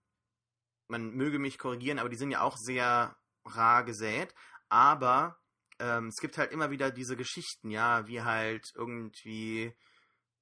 man 0.88 1.12
möge 1.12 1.40
mich 1.40 1.58
korrigieren, 1.58 2.00
aber 2.00 2.10
die 2.10 2.18
sind 2.18 2.32
ja 2.32 2.42
auch 2.42 2.58
sehr 2.58 3.16
rar 3.46 3.84
gesät. 3.84 4.34
Aber 4.70 5.40
ähm, 5.80 6.08
es 6.08 6.18
gibt 6.18 6.38
halt 6.38 6.52
immer 6.52 6.70
wieder 6.72 6.92
diese 6.92 7.16
Geschichten, 7.16 7.70
ja, 7.70 8.08
wie 8.08 8.22
halt 8.22 8.72
irgendwie 8.76 9.74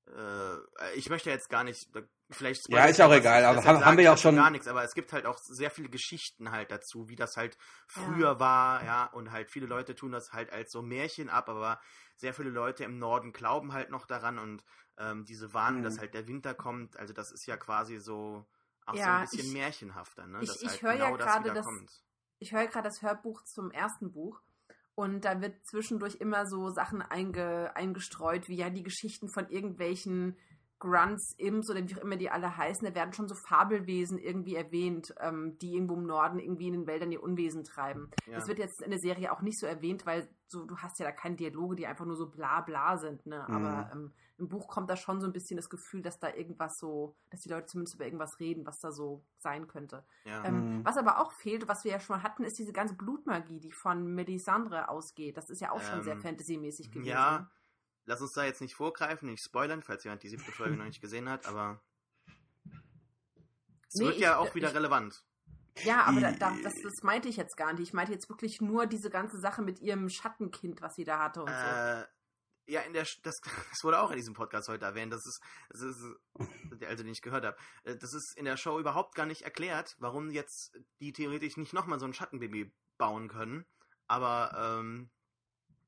äh, 0.08 0.94
ich 0.96 1.10
möchte 1.10 1.30
jetzt 1.30 1.50
gar 1.50 1.64
nicht, 1.64 1.88
vielleicht 2.32 2.68
Ja, 2.70 2.86
ist 2.86 3.00
auch 3.00 3.14
egal, 3.14 3.46
aber 3.46 3.64
haben- 3.64 3.86
haben 3.86 3.98
wir 3.98 4.04
ja 4.06 4.14
auch 4.14 4.18
schon- 4.18 4.36
gar 4.36 4.50
nichts, 4.50 4.68
aber 4.68 4.84
es 4.84 4.94
gibt 4.94 5.14
halt 5.14 5.26
auch 5.28 5.38
sehr 5.38 5.70
viele 5.70 5.90
Geschichten 5.90 6.50
halt 6.52 6.72
dazu, 6.72 7.08
wie 7.10 7.16
das 7.16 7.36
halt 7.38 7.58
früher 7.88 8.40
war, 8.40 8.84
ja, 8.84 9.06
und 9.06 9.32
halt 9.32 9.52
viele 9.52 9.68
Leute 9.68 9.94
tun 9.96 10.12
das 10.12 10.32
halt 10.32 10.52
als 10.52 10.72
so 10.72 10.82
Märchen 10.82 11.30
ab, 11.30 11.48
aber 11.48 11.80
sehr 12.20 12.34
viele 12.34 12.50
Leute 12.50 12.84
im 12.84 13.00
Norden 13.00 13.32
glauben 13.32 13.74
halt 13.74 13.90
noch 13.90 14.06
daran 14.06 14.38
und 14.40 14.64
ähm, 14.98 15.24
diese 15.26 15.54
Warnung, 15.54 15.80
Mhm. 15.80 15.84
dass 15.86 16.00
halt 16.00 16.14
der 16.14 16.28
Winter 16.28 16.54
kommt, 16.54 16.98
also 16.98 17.14
das 17.14 17.32
ist 17.32 17.46
ja 17.46 17.56
quasi 17.58 17.98
so 18.00 18.46
auch 18.86 18.94
so 18.94 19.00
Ja, 19.00 19.18
ein 19.20 19.22
bisschen 19.30 19.46
ich- 19.48 19.54
märchenhafter, 19.54 20.28
ne? 20.28 20.40
ich- 20.42 20.62
ich 20.62 20.68
halt 20.70 20.82
höre 20.82 20.94
ja 20.96 21.06
genau 21.06 21.18
das 21.18 21.26
gerade, 21.28 21.54
dass- 21.54 21.66
kommt. 21.66 22.04
ich 22.40 22.52
höre 22.52 22.68
gerade 22.68 22.88
das 22.88 23.02
Hörbuch 23.02 23.44
zum 23.44 23.72
ersten 23.72 24.12
Buch 24.12 24.42
und 24.96 25.24
da 25.24 25.40
wird 25.42 25.66
zwischendurch 25.66 26.16
immer 26.16 26.46
so 26.46 26.70
Sachen 26.70 27.02
einge, 27.02 27.74
eingestreut, 27.76 28.50
wie 28.50 28.58
ja 28.58 28.70
die 28.70 28.84
Geschichten 28.84 29.30
von 29.30 29.48
irgendwelchen 29.50 30.36
Grunts, 30.80 31.34
Imps 31.38 31.70
oder 31.70 31.86
wie 31.88 31.96
auch 31.96 32.02
immer 32.02 32.16
die 32.16 32.30
alle 32.30 32.56
heißen. 32.56 32.88
Da 32.88 32.96
werden 32.96 33.14
schon 33.14 33.28
so 33.28 33.36
Fabelwesen 33.36 34.18
irgendwie 34.18 34.56
erwähnt, 34.56 35.14
ähm, 35.20 35.58
die 35.60 35.74
irgendwo 35.74 35.96
im 35.96 36.06
Norden 36.06 36.40
irgendwie 36.40 36.68
in 36.68 36.74
den 36.74 36.88
Wäldern 36.88 37.12
ihr 37.12 37.22
Unwesen 37.22 37.64
treiben. 37.66 38.10
Ja. 38.26 38.36
Das 38.36 38.48
wird 38.48 38.60
jetzt 38.60 38.82
in 38.82 38.92
der 38.92 39.00
Serie 39.00 39.32
auch 39.32 39.42
nicht 39.42 39.60
so 39.60 39.66
erwähnt, 39.68 40.06
weil 40.06 40.30
so 40.48 40.66
du 40.66 40.78
hast 40.78 40.98
ja 41.00 41.06
da 41.06 41.12
keine 41.12 41.36
Dialoge, 41.36 41.76
die 41.76 41.86
einfach 41.86 42.06
nur 42.06 42.16
so 42.16 42.30
bla 42.30 42.62
bla 42.62 42.98
sind. 42.98 43.26
Ne? 43.26 43.46
Mhm. 43.48 43.56
Aber 43.56 43.90
ähm, 43.94 44.14
im 44.38 44.48
Buch 44.48 44.70
kommt 44.70 44.90
da 44.90 44.96
schon 44.96 45.20
so 45.20 45.28
ein 45.28 45.34
bisschen 45.34 45.58
das 45.58 45.70
Gefühl, 45.70 46.02
dass 46.02 46.18
da 46.18 46.34
irgendwas 46.34 46.80
so, 46.80 47.14
dass 47.30 47.42
die 47.42 47.50
Leute 47.50 47.66
zumindest 47.68 47.96
über 47.96 48.06
irgendwas 48.06 48.40
reden, 48.40 48.66
was 48.66 48.80
da 48.80 48.92
so 48.94 49.22
sein 49.38 49.68
könnte. 49.68 50.06
Ja. 50.24 50.46
Ähm, 50.46 50.78
Mhm. 50.80 50.86
Was 50.86 50.98
aber 50.98 51.20
auch 51.20 51.32
fehlt, 51.34 51.68
was 51.68 51.84
wir 51.84 51.92
ja 51.92 52.00
schon 52.00 52.16
mal 52.18 52.24
hatten, 52.24 52.44
ist 52.44 52.58
diese 52.58 52.72
ganze 52.72 52.96
Blutmagie, 52.96 53.60
die 53.60 53.72
von 53.72 54.16
Melisandre 54.16 54.88
ausgeht. 54.88 55.36
Das 55.36 55.50
ist 55.50 55.60
ja 55.62 55.72
auch 55.72 55.82
schon 55.82 56.00
Ähm, 56.00 56.04
sehr 56.04 56.18
fantasymäßig 56.18 56.92
gewesen. 56.92 57.10
Ja, 57.10 57.50
lass 58.10 58.22
uns 58.22 58.34
da 58.34 58.44
jetzt 58.44 58.60
nicht 58.62 58.76
vorgreifen, 58.76 59.30
nicht 59.30 59.44
spoilern, 59.44 59.82
falls 59.84 60.04
jemand 60.04 60.24
die 60.24 60.30
siebte 60.30 60.52
Folge 60.52 60.76
noch 60.76 60.86
nicht 60.86 61.00
gesehen 61.02 61.30
hat, 61.30 61.46
aber 61.46 61.80
es 63.88 63.96
Nee, 63.96 64.06
wird 64.06 64.18
ja 64.18 64.32
ich- 64.32 64.38
auch 64.50 64.56
wieder 64.56 64.70
ich- 64.70 64.76
relevant. 64.76 65.24
Ja, 65.84 66.04
aber 66.04 66.20
da, 66.20 66.32
da, 66.34 66.58
das, 66.62 66.74
das 66.84 67.04
meinte 67.04 67.30
ich 67.30 67.38
jetzt 67.38 67.56
gar 67.56 67.72
nicht. 67.72 67.82
Ich 67.82 67.94
meinte 67.94 68.12
jetzt 68.12 68.28
wirklich 68.28 68.60
nur 68.60 68.86
diese 68.86 69.10
ganze 69.10 69.40
Sache 69.40 69.62
mit 69.62 69.80
ihrem 69.80 70.10
Schattenkind, 70.10 70.82
was 70.82 70.96
sie 70.96 71.06
da 71.06 71.20
hatte 71.20 71.42
und 71.42 71.48
so. 71.50 71.54
Äh, 71.56 72.06
ja, 72.68 72.82
in 72.82 72.92
der 72.92 73.08
das, 73.24 73.40
das 73.70 73.84
wurde 73.84 74.02
auch 74.02 74.10
in 74.12 74.18
diesem 74.18 74.34
Podcast 74.34 74.68
heute 74.68 74.84
erwähnt. 74.84 75.14
Das 75.14 75.26
ist, 75.26 75.42
das 75.70 75.80
ist 75.82 76.04
also 76.86 77.04
den 77.04 77.12
ich 77.14 77.22
gehört 77.22 77.46
habe. 77.46 77.56
äh, 77.84 77.96
Das 77.96 78.14
ist 78.14 78.36
in 78.38 78.44
der 78.44 78.58
Show 78.58 78.78
überhaupt 78.78 79.16
gar 79.16 79.26
nicht 79.26 79.44
erklärt, 79.44 79.96
warum 80.00 80.30
jetzt 80.32 80.78
die 81.00 81.14
theoretisch 81.14 81.56
nicht 81.56 81.72
nochmal 81.72 82.00
so 82.00 82.06
ein 82.06 82.14
Schattenbaby 82.14 82.74
bauen 82.98 83.30
können. 83.30 83.66
Aber 84.08 84.80
ähm, 84.82 85.10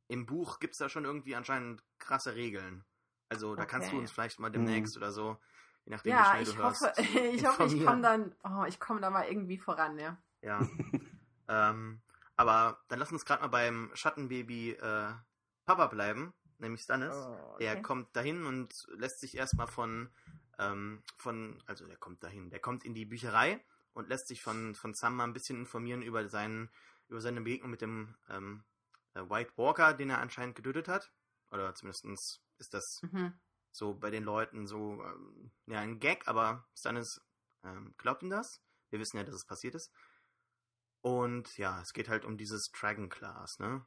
im 0.07 0.25
Buch 0.25 0.59
gibt 0.59 0.73
es 0.75 0.77
da 0.77 0.87
schon 0.87 1.03
irgendwie 1.03 1.35
anscheinend 1.35 1.83
krasse 2.01 2.35
Regeln. 2.35 2.83
Also 3.29 3.55
da 3.55 3.65
kannst 3.65 3.91
du 3.91 3.95
Okay. 3.95 3.99
uns 3.99 4.11
vielleicht 4.11 4.39
mal 4.39 4.49
demnächst 4.51 4.97
oder 4.97 5.11
so, 5.11 5.37
je 5.85 5.91
nachdem 5.91 6.17
wie 6.17 6.19
Ja, 6.19 6.29
schnell 6.29 6.43
ich 6.43 6.49
du 6.53 6.61
hoffe, 6.63 6.93
hörst. 6.93 6.99
ich 7.33 7.45
hoffe, 7.45 7.63
ich 7.63 7.85
komme 7.85 8.01
dann, 8.01 8.35
oh, 8.43 8.65
ich 8.67 8.79
komme 8.79 8.99
da 9.01 9.09
mal 9.09 9.27
irgendwie 9.27 9.57
voran, 9.57 9.97
ja. 9.97 10.17
Ja. 10.41 10.61
ähm, 11.47 12.01
aber 12.35 12.79
dann 12.87 12.99
lass 12.99 13.11
uns 13.11 13.25
gerade 13.25 13.41
mal 13.41 13.47
beim 13.47 13.91
Schattenbaby 13.93 14.71
äh, 14.71 15.13
Papa 15.65 15.87
bleiben, 15.87 16.33
nämlich 16.57 16.81
Stannis. 16.81 17.13
Oh, 17.15 17.55
Der 17.59 17.75
okay. 17.75 17.81
kommt 17.83 18.15
dahin 18.15 18.45
und 18.45 18.87
lässt 18.97 19.19
sich 19.19 19.37
erstmal 19.37 19.67
von, 19.67 20.09
ähm, 20.57 21.03
von, 21.17 21.61
also 21.67 21.85
der 21.85 21.97
kommt 21.97 22.23
dahin, 22.23 22.49
der 22.49 22.59
kommt 22.59 22.83
in 22.83 22.93
die 22.95 23.05
Bücherei 23.05 23.63
und 23.93 24.09
lässt 24.09 24.27
sich 24.27 24.41
von, 24.41 24.73
von 24.75 24.93
Sam 24.93 25.15
mal 25.15 25.25
ein 25.25 25.33
bisschen 25.33 25.59
informieren 25.59 26.01
über 26.01 26.27
seinen, 26.27 26.69
über 27.07 27.21
seine 27.21 27.41
Begegnung 27.41 27.69
mit 27.71 27.81
dem 27.81 28.15
ähm, 28.29 28.63
äh, 29.13 29.21
White 29.21 29.53
Walker, 29.57 29.93
den 29.93 30.09
er 30.09 30.19
anscheinend 30.19 30.55
getötet 30.55 30.87
hat. 30.87 31.11
Oder 31.51 31.75
zumindest 31.75 32.39
ist 32.57 32.73
das 32.73 32.99
Mhm. 33.03 33.39
so 33.71 33.93
bei 33.93 34.09
den 34.09 34.23
Leuten 34.23 34.67
so, 34.67 35.03
ähm, 35.03 35.51
ja, 35.67 35.79
ein 35.79 35.99
Gag, 35.99 36.27
aber 36.27 36.67
Stannis 36.75 37.21
ähm, 37.63 37.93
glaubt 37.97 38.23
ihm 38.23 38.29
das. 38.29 38.61
Wir 38.89 38.99
wissen 38.99 39.17
ja, 39.17 39.23
dass 39.23 39.35
es 39.35 39.45
passiert 39.45 39.75
ist. 39.75 39.91
Und 41.01 41.57
ja, 41.57 41.81
es 41.81 41.93
geht 41.93 42.09
halt 42.09 42.25
um 42.25 42.37
dieses 42.37 42.69
Dragon 42.71 43.09
Class, 43.09 43.57
ne? 43.59 43.85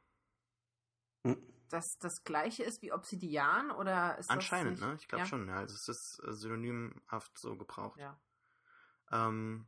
Das 1.69 1.97
das 1.99 2.23
gleiche 2.23 2.63
ist 2.63 2.81
wie 2.83 2.91
Obsidian 2.93 3.71
oder 3.71 4.17
ist 4.17 4.29
Anscheinend, 4.29 4.73
das 4.73 4.81
nicht? 4.81 4.89
ne? 4.89 4.97
Ich 5.01 5.07
glaube 5.07 5.23
ja? 5.23 5.25
schon, 5.27 5.47
ja. 5.47 5.55
Also 5.57 5.73
es 5.73 5.87
ist 5.87 6.21
äh, 6.27 6.33
synonymhaft 6.33 7.37
so 7.39 7.57
gebraucht. 7.57 7.99
Ja. 7.99 8.19
Ähm, 9.11 9.67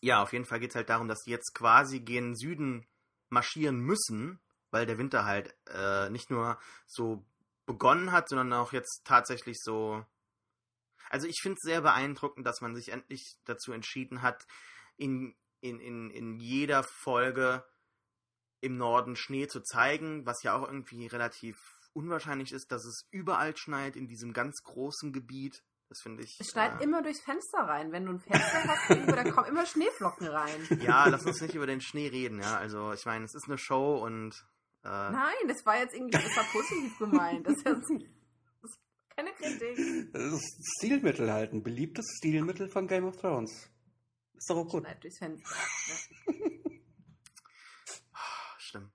ja, 0.00 0.22
auf 0.22 0.32
jeden 0.32 0.44
Fall 0.44 0.60
geht 0.60 0.70
es 0.70 0.76
halt 0.76 0.90
darum, 0.90 1.08
dass 1.08 1.22
die 1.22 1.30
jetzt 1.30 1.54
quasi 1.54 2.00
gen 2.00 2.34
Süden 2.36 2.86
marschieren 3.30 3.80
müssen, 3.80 4.40
weil 4.70 4.86
der 4.86 4.98
Winter 4.98 5.24
halt 5.24 5.54
äh, 5.66 6.10
nicht 6.10 6.30
nur 6.30 6.58
so 6.86 7.24
begonnen 7.66 8.12
hat, 8.12 8.28
sondern 8.28 8.52
auch 8.52 8.72
jetzt 8.72 9.02
tatsächlich 9.04 9.56
so. 9.60 10.04
Also 11.10 11.26
ich 11.26 11.40
finde 11.40 11.56
es 11.56 11.66
sehr 11.66 11.80
beeindruckend, 11.80 12.46
dass 12.46 12.60
man 12.60 12.74
sich 12.74 12.90
endlich 12.90 13.38
dazu 13.44 13.72
entschieden 13.72 14.22
hat, 14.22 14.46
in, 14.96 15.34
in, 15.60 15.80
in, 15.80 16.10
in 16.10 16.38
jeder 16.38 16.82
Folge 16.82 17.64
im 18.60 18.76
Norden 18.76 19.16
Schnee 19.16 19.46
zu 19.46 19.60
zeigen, 19.62 20.26
was 20.26 20.42
ja 20.42 20.54
auch 20.54 20.66
irgendwie 20.66 21.06
relativ 21.06 21.56
unwahrscheinlich 21.92 22.52
ist, 22.52 22.70
dass 22.72 22.84
es 22.84 23.06
überall 23.10 23.56
schneit 23.56 23.96
in 23.96 24.08
diesem 24.08 24.32
ganz 24.32 24.62
großen 24.62 25.12
Gebiet. 25.12 25.62
Das 25.88 26.00
finde 26.02 26.22
ich. 26.22 26.36
Es 26.38 26.50
schneit 26.50 26.80
äh, 26.80 26.84
immer 26.84 27.02
durchs 27.02 27.22
Fenster 27.22 27.60
rein. 27.60 27.92
Wenn 27.92 28.04
du 28.04 28.12
ein 28.12 28.20
Fenster 28.20 28.64
hast, 28.64 28.90
da 29.08 29.30
kommen 29.30 29.48
immer 29.48 29.64
Schneeflocken 29.64 30.26
rein. 30.26 30.68
Ja, 30.80 31.08
lass 31.08 31.24
uns 31.24 31.40
nicht 31.40 31.54
über 31.54 31.66
den 31.66 31.80
Schnee 31.80 32.08
reden, 32.08 32.40
ja. 32.40 32.58
Also 32.58 32.92
ich 32.92 33.06
meine, 33.06 33.24
es 33.24 33.34
ist 33.34 33.46
eine 33.46 33.58
Show 33.58 33.96
und. 33.98 34.46
Äh, 34.88 35.10
Nein, 35.10 35.48
das 35.48 35.64
war 35.66 35.78
jetzt 35.78 35.94
irgendwie, 35.94 36.12
das 36.12 36.36
war 36.36 36.44
positiv 36.44 36.98
gemeint. 36.98 37.46
Das 37.46 37.56
ist, 37.56 37.66
das 37.66 37.90
ist 37.90 38.80
keine 39.14 39.32
Kritik. 39.32 40.12
Das 40.12 40.32
ist 40.32 40.60
Stilmittel 40.78 41.32
halt, 41.32 41.52
ein 41.52 41.62
beliebtes 41.62 42.06
Stilmittel 42.18 42.68
von 42.68 42.86
Game 42.86 43.04
of 43.04 43.16
Thrones. 43.16 43.70
Ist 44.34 44.50
doch 44.50 44.56
auch 44.56 44.68
gut. 44.68 44.84
Schneit 44.84 45.02
durchs 45.02 45.18
Fenster. 45.18 45.54
Ja. 46.26 46.34
Stimmt. 48.58 48.92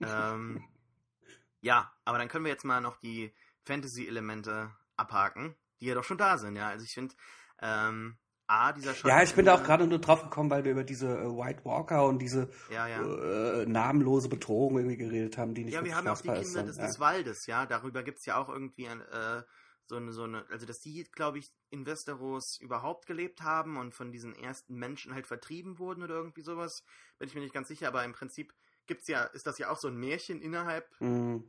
ähm, 0.00 0.64
ja, 1.60 1.92
aber 2.04 2.18
dann 2.18 2.28
können 2.28 2.44
wir 2.44 2.52
jetzt 2.52 2.64
mal 2.64 2.80
noch 2.80 2.96
die 2.98 3.34
Fantasy-Elemente 3.64 4.74
abhaken 4.96 5.56
die 5.80 5.86
ja 5.86 5.94
doch 5.94 6.04
schon 6.04 6.18
da 6.18 6.38
sind, 6.38 6.56
ja. 6.56 6.68
Also 6.68 6.84
ich 6.84 6.92
finde, 6.92 7.14
ähm, 7.60 8.18
A, 8.50 8.72
dieser 8.72 8.94
Shot. 8.94 9.08
Ja, 9.08 9.22
ich 9.22 9.32
bin 9.34 9.44
da 9.44 9.54
auch 9.54 9.62
gerade 9.62 9.86
nur 9.86 10.00
drauf 10.00 10.24
gekommen, 10.24 10.50
weil 10.50 10.64
wir 10.64 10.72
über 10.72 10.82
diese 10.82 11.06
äh, 11.06 11.24
White 11.24 11.64
Walker 11.64 12.04
und 12.06 12.18
diese 12.18 12.50
ja, 12.68 12.88
ja. 12.88 13.00
Äh, 13.00 13.66
namenlose 13.66 14.28
Bedrohung 14.28 14.76
irgendwie 14.76 14.96
geredet 14.96 15.38
haben, 15.38 15.54
die 15.54 15.64
nicht 15.64 15.74
Ja, 15.74 15.84
wir 15.84 15.94
haben 15.94 16.08
auch 16.08 16.20
die 16.20 16.28
Kinder 16.28 16.64
des, 16.64 16.76
ja. 16.76 16.86
des, 16.86 16.98
Waldes, 16.98 17.46
ja. 17.46 17.64
Darüber 17.66 18.02
gibt 18.02 18.18
es 18.18 18.26
ja 18.26 18.36
auch 18.36 18.48
irgendwie 18.48 18.88
ein, 18.88 19.00
äh, 19.02 19.42
so 19.86 19.96
eine, 19.96 20.12
so 20.12 20.24
eine, 20.24 20.44
also 20.50 20.66
dass 20.66 20.80
die, 20.80 21.04
glaube 21.12 21.38
ich, 21.38 21.52
in 21.70 21.86
Westeros 21.86 22.58
überhaupt 22.60 23.06
gelebt 23.06 23.42
haben 23.42 23.76
und 23.76 23.94
von 23.94 24.10
diesen 24.10 24.34
ersten 24.34 24.74
Menschen 24.74 25.14
halt 25.14 25.28
vertrieben 25.28 25.78
wurden 25.78 26.02
oder 26.02 26.14
irgendwie 26.14 26.42
sowas. 26.42 26.82
Bin 27.18 27.28
ich 27.28 27.34
mir 27.36 27.42
nicht 27.42 27.54
ganz 27.54 27.68
sicher, 27.68 27.86
aber 27.86 28.04
im 28.04 28.12
Prinzip 28.12 28.52
gibt's 28.88 29.06
ja, 29.06 29.24
ist 29.24 29.46
das 29.46 29.58
ja 29.58 29.70
auch 29.70 29.78
so 29.78 29.86
ein 29.86 29.96
Märchen 29.96 30.42
innerhalb 30.42 30.88
mhm. 31.00 31.44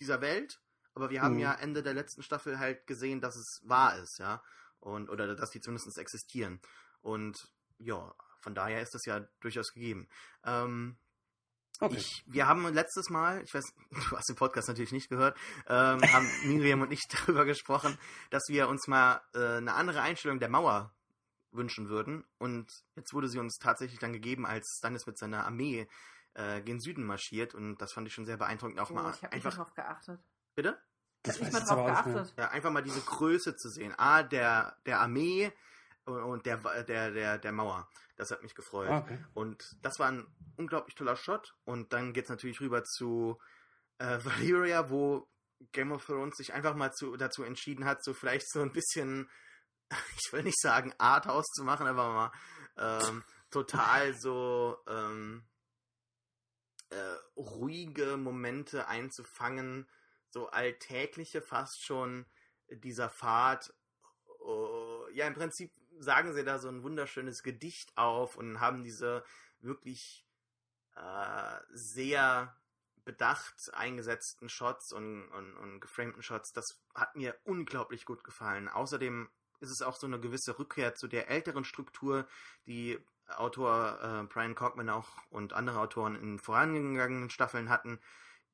dieser 0.00 0.22
Welt. 0.22 0.58
Aber 0.94 1.10
wir 1.10 1.20
haben 1.20 1.34
mhm. 1.34 1.40
ja 1.40 1.52
Ende 1.52 1.82
der 1.82 1.92
letzten 1.92 2.22
Staffel 2.22 2.58
halt 2.58 2.86
gesehen, 2.86 3.20
dass 3.20 3.36
es 3.36 3.60
wahr 3.64 3.98
ist, 3.98 4.18
ja. 4.18 4.42
Und, 4.80 5.10
oder 5.10 5.34
dass 5.34 5.50
die 5.50 5.60
zumindest 5.60 5.98
existieren. 5.98 6.60
Und 7.00 7.36
ja, 7.78 8.14
von 8.40 8.54
daher 8.54 8.80
ist 8.80 8.94
das 8.94 9.04
ja 9.06 9.20
durchaus 9.40 9.72
gegeben. 9.72 10.08
Ähm, 10.44 10.96
okay. 11.80 11.96
ich, 11.96 12.22
wir 12.26 12.46
haben 12.46 12.72
letztes 12.72 13.10
Mal, 13.10 13.42
ich 13.42 13.52
weiß, 13.52 13.64
du 14.10 14.16
hast 14.16 14.28
den 14.28 14.36
Podcast 14.36 14.68
natürlich 14.68 14.92
nicht 14.92 15.08
gehört, 15.08 15.36
ähm, 15.66 16.00
haben 16.00 16.28
Miriam 16.44 16.82
und 16.82 16.92
ich 16.92 17.02
darüber 17.08 17.44
gesprochen, 17.44 17.98
dass 18.30 18.44
wir 18.48 18.68
uns 18.68 18.86
mal 18.86 19.20
äh, 19.34 19.56
eine 19.56 19.74
andere 19.74 20.00
Einstellung 20.00 20.38
der 20.38 20.48
Mauer 20.48 20.94
wünschen 21.50 21.88
würden. 21.88 22.24
Und 22.38 22.70
jetzt 22.94 23.12
wurde 23.12 23.28
sie 23.28 23.38
uns 23.38 23.58
tatsächlich 23.58 23.98
dann 23.98 24.12
gegeben, 24.12 24.46
als 24.46 24.76
Stannis 24.78 25.06
mit 25.06 25.18
seiner 25.18 25.44
Armee 25.44 25.88
äh, 26.34 26.60
gen 26.62 26.80
Süden 26.80 27.04
marschiert. 27.04 27.54
Und 27.54 27.78
das 27.78 27.92
fand 27.92 28.06
ich 28.06 28.14
schon 28.14 28.26
sehr 28.26 28.36
beeindruckend. 28.36 28.78
Auch 28.78 28.90
oh, 28.90 28.94
mal 28.94 29.12
ich 29.14 29.22
habe 29.22 29.32
einfach 29.32 29.54
darauf 29.54 29.74
geachtet. 29.74 30.20
Bitte? 30.54 30.78
Das 31.26 31.40
ich 31.40 31.52
mal 31.52 31.60
drauf 31.60 31.86
geachtet. 31.86 32.34
Ja, 32.36 32.50
einfach 32.50 32.70
mal 32.70 32.82
diese 32.82 33.00
Größe 33.00 33.56
zu 33.56 33.68
sehen. 33.68 33.94
A, 33.98 34.22
der, 34.22 34.76
der 34.86 35.00
Armee 35.00 35.52
und 36.04 36.46
der, 36.46 36.58
der, 36.84 37.10
der, 37.10 37.38
der 37.38 37.52
Mauer. 37.52 37.88
Das 38.16 38.30
hat 38.30 38.42
mich 38.42 38.54
gefreut. 38.54 38.88
Ah, 38.88 38.98
okay. 38.98 39.18
Und 39.34 39.76
das 39.82 39.98
war 39.98 40.08
ein 40.08 40.26
unglaublich 40.56 40.94
toller 40.94 41.16
Shot. 41.16 41.54
Und 41.64 41.92
dann 41.92 42.12
geht 42.12 42.24
es 42.24 42.30
natürlich 42.30 42.60
rüber 42.60 42.84
zu 42.84 43.38
äh, 43.98 44.18
Valyria, 44.24 44.90
wo 44.90 45.28
Game 45.72 45.92
of 45.92 46.04
Thrones 46.04 46.36
sich 46.36 46.52
einfach 46.52 46.74
mal 46.74 46.92
zu, 46.92 47.16
dazu 47.16 47.42
entschieden 47.42 47.84
hat, 47.84 48.04
so 48.04 48.14
vielleicht 48.14 48.50
so 48.50 48.60
ein 48.60 48.72
bisschen, 48.72 49.28
ich 49.90 50.32
will 50.32 50.42
nicht 50.42 50.60
sagen 50.60 50.94
Arthouse 50.98 51.46
zu 51.54 51.64
machen, 51.64 51.86
aber 51.86 52.12
mal 52.12 52.32
ähm, 52.78 53.24
total 53.50 54.14
so 54.18 54.78
ähm, 54.86 55.44
äh, 56.90 57.16
ruhige 57.36 58.16
Momente 58.16 58.86
einzufangen, 58.88 59.88
so 60.36 60.50
alltägliche 60.50 61.40
fast 61.40 61.82
schon 61.82 62.26
dieser 62.68 63.08
Fahrt. 63.08 63.72
Oh, 64.40 65.06
ja, 65.14 65.26
im 65.26 65.32
Prinzip 65.32 65.72
sagen 65.98 66.34
sie 66.34 66.44
da 66.44 66.58
so 66.58 66.68
ein 66.68 66.82
wunderschönes 66.82 67.42
Gedicht 67.42 67.96
auf 67.96 68.36
und 68.36 68.60
haben 68.60 68.84
diese 68.84 69.24
wirklich 69.60 70.26
äh, 70.94 71.58
sehr 71.72 72.54
bedacht 73.06 73.72
eingesetzten 73.72 74.50
Shots 74.50 74.92
und, 74.92 75.26
und, 75.28 75.56
und 75.56 75.80
geframten 75.80 76.22
Shots. 76.22 76.52
Das 76.52 76.82
hat 76.94 77.16
mir 77.16 77.34
unglaublich 77.44 78.04
gut 78.04 78.22
gefallen. 78.22 78.68
Außerdem 78.68 79.30
ist 79.60 79.70
es 79.70 79.80
auch 79.80 79.96
so 79.96 80.06
eine 80.06 80.20
gewisse 80.20 80.58
Rückkehr 80.58 80.94
zu 80.94 81.08
der 81.08 81.30
älteren 81.30 81.64
Struktur, 81.64 82.28
die 82.66 82.98
Autor 83.28 83.98
äh, 84.02 84.26
Brian 84.26 84.54
Cockman 84.54 84.90
auch 84.90 85.08
und 85.30 85.54
andere 85.54 85.80
Autoren 85.80 86.14
in 86.14 86.38
vorangegangenen 86.38 87.30
Staffeln 87.30 87.70
hatten, 87.70 87.98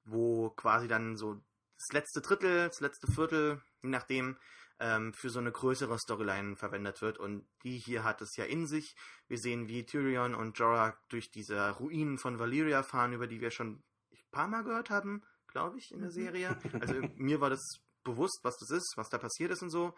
wo 0.04 0.50
quasi 0.50 0.86
dann 0.86 1.16
so 1.16 1.42
das 1.82 1.92
letzte 1.92 2.20
Drittel, 2.20 2.68
das 2.68 2.80
letzte 2.80 3.10
Viertel, 3.10 3.60
je 3.82 3.90
nachdem, 3.90 4.36
ähm, 4.78 5.12
für 5.14 5.30
so 5.30 5.38
eine 5.38 5.52
größere 5.52 5.98
Storyline 5.98 6.56
verwendet 6.56 7.02
wird. 7.02 7.18
Und 7.18 7.46
die 7.62 7.78
hier 7.78 8.04
hat 8.04 8.20
es 8.20 8.36
ja 8.36 8.44
in 8.44 8.66
sich. 8.66 8.94
Wir 9.28 9.38
sehen, 9.38 9.68
wie 9.68 9.84
Tyrion 9.84 10.34
und 10.34 10.58
Jorah 10.58 10.96
durch 11.08 11.30
diese 11.30 11.70
Ruinen 11.70 12.18
von 12.18 12.38
Valyria 12.38 12.82
fahren, 12.82 13.12
über 13.12 13.26
die 13.26 13.40
wir 13.40 13.50
schon 13.50 13.82
ein 14.12 14.30
paar 14.30 14.48
Mal 14.48 14.64
gehört 14.64 14.90
haben, 14.90 15.22
glaube 15.46 15.78
ich, 15.78 15.92
in 15.92 16.00
der 16.00 16.10
mhm. 16.10 16.14
Serie. 16.14 16.56
Also 16.80 16.94
mir 17.16 17.40
war 17.40 17.50
das 17.50 17.80
bewusst, 18.04 18.40
was 18.42 18.56
das 18.58 18.70
ist, 18.70 18.94
was 18.96 19.08
da 19.08 19.18
passiert 19.18 19.50
ist 19.50 19.62
und 19.62 19.70
so. 19.70 19.94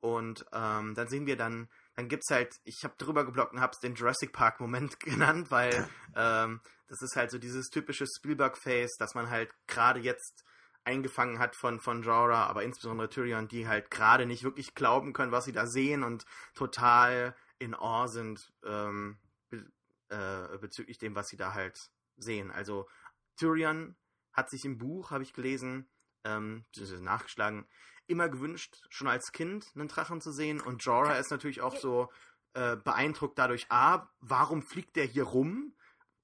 Und 0.00 0.46
ähm, 0.52 0.94
dann 0.94 1.08
sehen 1.08 1.26
wir 1.26 1.36
dann, 1.36 1.68
dann 1.96 2.08
gibt 2.08 2.22
es 2.24 2.34
halt, 2.34 2.54
ich 2.62 2.84
habe 2.84 2.94
drüber 2.98 3.24
geblockt 3.24 3.52
und 3.52 3.60
habe 3.60 3.72
es 3.72 3.80
den 3.80 3.96
Jurassic 3.96 4.32
Park 4.32 4.60
Moment 4.60 5.00
genannt, 5.00 5.50
weil 5.50 5.88
ähm, 6.14 6.60
das 6.86 7.02
ist 7.02 7.16
halt 7.16 7.30
so 7.30 7.38
dieses 7.38 7.68
typische 7.68 8.06
Spielberg-Face, 8.06 8.96
dass 8.98 9.14
man 9.14 9.30
halt 9.30 9.52
gerade 9.66 10.00
jetzt 10.00 10.44
eingefangen 10.88 11.38
hat 11.38 11.54
von, 11.54 11.80
von 11.80 12.02
Jorah, 12.02 12.46
aber 12.46 12.62
insbesondere 12.62 13.10
Tyrion, 13.10 13.46
die 13.46 13.68
halt 13.68 13.90
gerade 13.90 14.24
nicht 14.24 14.42
wirklich 14.42 14.74
glauben 14.74 15.12
können, 15.12 15.32
was 15.32 15.44
sie 15.44 15.52
da 15.52 15.66
sehen 15.66 16.02
und 16.02 16.24
total 16.54 17.36
in 17.58 17.74
Awe 17.74 18.08
sind 18.08 18.52
ähm, 18.64 19.18
be 19.50 19.70
äh, 20.08 20.56
bezüglich 20.58 20.96
dem, 20.96 21.14
was 21.14 21.28
sie 21.28 21.36
da 21.36 21.52
halt 21.52 21.90
sehen. 22.16 22.50
Also 22.50 22.88
Tyrion 23.36 23.96
hat 24.32 24.48
sich 24.48 24.64
im 24.64 24.78
Buch, 24.78 25.10
habe 25.10 25.22
ich 25.22 25.34
gelesen, 25.34 25.90
ähm, 26.24 26.64
nachgeschlagen, 27.00 27.68
immer 28.06 28.30
gewünscht, 28.30 28.86
schon 28.88 29.08
als 29.08 29.32
Kind 29.32 29.70
einen 29.74 29.88
Drachen 29.88 30.22
zu 30.22 30.32
sehen. 30.32 30.62
Und 30.62 30.82
Jorah 30.82 31.18
ist 31.18 31.30
natürlich 31.30 31.60
auch 31.60 31.76
so 31.76 32.10
äh, 32.54 32.76
beeindruckt 32.76 33.38
dadurch, 33.38 33.66
a, 33.68 34.08
warum 34.20 34.62
fliegt 34.62 34.96
der 34.96 35.04
hier 35.04 35.24
rum? 35.24 35.74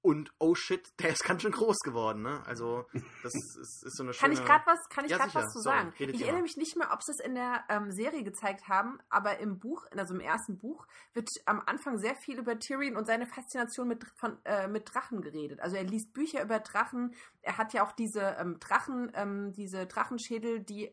Und 0.04 0.34
oh 0.38 0.54
shit, 0.54 0.92
der 1.00 1.12
ist 1.12 1.24
ganz 1.24 1.40
schön 1.40 1.52
groß 1.52 1.78
geworden, 1.78 2.20
ne? 2.20 2.42
Also, 2.44 2.84
das 3.22 3.34
ist, 3.56 3.56
ist 3.56 3.96
so 3.96 4.02
eine 4.02 4.12
schöne... 4.12 4.20
Kann 4.20 4.32
ich 4.32 4.44
gerade 4.46 4.66
was, 4.66 4.86
kann 4.90 5.06
ich 5.06 5.10
ja, 5.10 5.16
grad 5.16 5.34
was 5.34 5.50
zu 5.50 5.60
Sorry, 5.60 5.78
sagen? 5.78 5.94
Ich 5.96 6.20
erinnere 6.20 6.42
mich 6.42 6.58
nicht 6.58 6.76
mehr, 6.76 6.92
ob 6.92 7.02
sie 7.02 7.12
es 7.12 7.20
in 7.20 7.34
der 7.34 7.64
ähm, 7.70 7.90
Serie 7.90 8.22
gezeigt 8.22 8.68
haben, 8.68 8.98
aber 9.08 9.38
im 9.38 9.58
Buch, 9.58 9.86
also 9.96 10.12
im 10.12 10.20
ersten 10.20 10.58
Buch, 10.58 10.86
wird 11.14 11.30
am 11.46 11.62
Anfang 11.64 11.96
sehr 11.96 12.14
viel 12.16 12.38
über 12.38 12.58
Tyrion 12.58 12.98
und 12.98 13.06
seine 13.06 13.26
Faszination 13.26 13.88
mit, 13.88 14.04
von, 14.14 14.36
äh, 14.44 14.68
mit 14.68 14.92
Drachen 14.92 15.22
geredet. 15.22 15.60
Also 15.60 15.76
er 15.76 15.84
liest 15.84 16.12
Bücher 16.12 16.42
über 16.42 16.58
Drachen, 16.58 17.14
er 17.40 17.56
hat 17.56 17.72
ja 17.72 17.82
auch 17.82 17.92
diese 17.92 18.36
ähm, 18.38 18.60
Drachen, 18.60 19.10
ähm, 19.14 19.54
diese 19.54 19.86
Drachenschädel, 19.86 20.60
die 20.60 20.92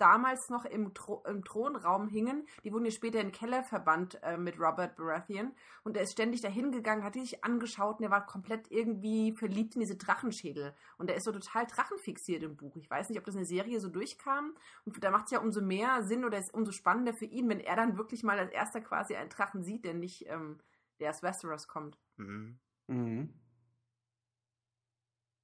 damals 0.00 0.48
noch 0.48 0.64
im, 0.64 0.94
Thro 0.94 1.22
im 1.26 1.44
Thronraum 1.44 2.08
hingen. 2.08 2.46
Die 2.64 2.72
wurden 2.72 2.84
ja 2.84 2.90
später 2.90 3.20
in 3.20 3.28
den 3.28 3.32
Keller 3.32 3.62
verbannt 3.62 4.18
äh, 4.22 4.36
mit 4.36 4.58
Robert 4.58 4.96
Baratheon. 4.96 5.52
Und 5.84 5.96
er 5.96 6.04
ist 6.04 6.12
ständig 6.12 6.40
dahin 6.40 6.72
gegangen, 6.72 7.04
hat 7.04 7.14
die 7.14 7.20
sich 7.20 7.44
angeschaut 7.44 7.98
und 7.98 8.04
er 8.04 8.10
war 8.10 8.24
komplett 8.26 8.70
irgendwie 8.70 9.32
verliebt 9.32 9.74
in 9.74 9.80
diese 9.80 9.96
Drachenschädel. 9.96 10.74
Und 10.98 11.10
er 11.10 11.16
ist 11.16 11.24
so 11.24 11.32
total 11.32 11.66
drachenfixiert 11.66 12.42
im 12.42 12.56
Buch. 12.56 12.76
Ich 12.76 12.90
weiß 12.90 13.08
nicht, 13.08 13.18
ob 13.18 13.24
das 13.24 13.34
in 13.34 13.40
der 13.40 13.46
Serie 13.46 13.80
so 13.80 13.88
durchkam. 13.88 14.54
Und 14.84 15.02
da 15.02 15.10
macht 15.10 15.26
es 15.26 15.32
ja 15.32 15.40
umso 15.40 15.60
mehr 15.60 16.02
Sinn 16.02 16.24
oder 16.24 16.38
ist 16.38 16.54
umso 16.54 16.72
spannender 16.72 17.12
für 17.12 17.26
ihn, 17.26 17.48
wenn 17.48 17.60
er 17.60 17.76
dann 17.76 17.98
wirklich 17.98 18.22
mal 18.22 18.38
als 18.38 18.52
erster 18.52 18.80
quasi 18.80 19.14
einen 19.14 19.30
Drachen 19.30 19.62
sieht, 19.62 19.84
der 19.84 19.94
nicht, 19.94 20.26
ähm, 20.28 20.58
der 20.98 21.10
aus 21.10 21.22
Westeros 21.22 21.68
kommt. 21.68 21.98
Mhm. 22.16 22.58
Mhm. 22.86 23.34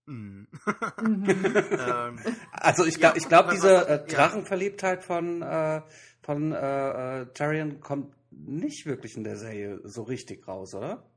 Mhm. 0.06 0.46
ähm, 1.02 2.18
also 2.52 2.84
ich 2.84 2.98
glaube, 2.98 3.18
ja, 3.18 3.22
ich 3.22 3.28
glaube, 3.28 3.50
diese 3.52 3.88
äh, 3.88 4.06
Drachenverliebtheit 4.06 5.02
von 5.02 5.42
äh, 5.42 5.82
von 6.22 6.52
äh, 6.52 7.22
äh, 7.22 7.26
Tyrion 7.32 7.80
kommt 7.80 8.14
nicht 8.30 8.86
wirklich 8.86 9.16
in 9.16 9.24
der 9.24 9.36
Serie 9.36 9.80
so 9.84 10.02
richtig 10.02 10.46
raus, 10.46 10.74
oder? 10.74 11.10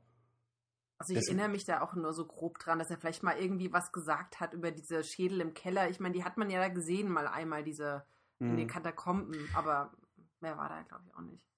Also 0.98 1.14
ich 1.14 1.20
das 1.20 1.28
erinnere 1.28 1.48
mich 1.48 1.64
da 1.64 1.80
auch 1.80 1.94
nur 1.94 2.12
so 2.12 2.26
grob 2.26 2.58
dran, 2.58 2.78
dass 2.78 2.90
er 2.90 2.98
vielleicht 2.98 3.22
mal 3.22 3.38
irgendwie 3.38 3.72
was 3.72 3.90
gesagt 3.92 4.38
hat 4.38 4.52
über 4.54 4.70
diese 4.70 5.02
Schädel 5.02 5.40
im 5.40 5.54
Keller. 5.54 5.88
Ich 5.88 5.98
meine, 5.98 6.14
die 6.14 6.24
hat 6.24 6.36
man 6.36 6.50
ja 6.50 6.60
da 6.60 6.68
gesehen 6.68 7.10
mal 7.10 7.26
einmal, 7.26 7.64
diese 7.64 8.04
in 8.38 8.56
den 8.56 8.66
mhm. 8.66 8.70
Katakomben, 8.70 9.48
aber 9.54 9.92
mehr 10.40 10.56
war 10.56 10.68
da, 10.68 10.82
glaube 10.82 11.04
ich, 11.06 11.14
auch 11.14 11.20
nicht. 11.20 11.49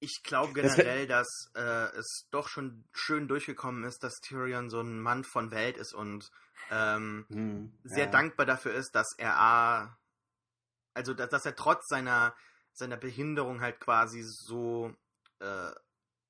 Ich 0.00 0.22
glaube 0.22 0.52
generell, 0.52 1.06
das 1.06 1.50
dass 1.54 1.62
äh, 1.62 1.96
es 1.96 2.26
doch 2.30 2.48
schon 2.48 2.84
schön 2.92 3.28
durchgekommen 3.28 3.84
ist, 3.84 4.02
dass 4.02 4.20
Tyrion 4.20 4.68
so 4.68 4.80
ein 4.80 5.00
Mann 5.00 5.24
von 5.24 5.50
Welt 5.50 5.76
ist 5.76 5.94
und 5.94 6.30
ähm, 6.70 7.26
hm, 7.28 7.78
sehr 7.84 8.06
ja. 8.06 8.10
dankbar 8.10 8.46
dafür 8.46 8.74
ist, 8.74 8.94
dass 8.94 9.14
er 9.18 9.36
A, 9.36 9.98
also 10.94 11.14
dass, 11.14 11.30
dass, 11.30 11.46
er 11.46 11.56
trotz 11.56 11.88
seiner, 11.88 12.34
seiner 12.72 12.96
Behinderung 12.96 13.60
halt 13.60 13.80
quasi 13.80 14.22
so 14.22 14.94
äh, 15.40 15.72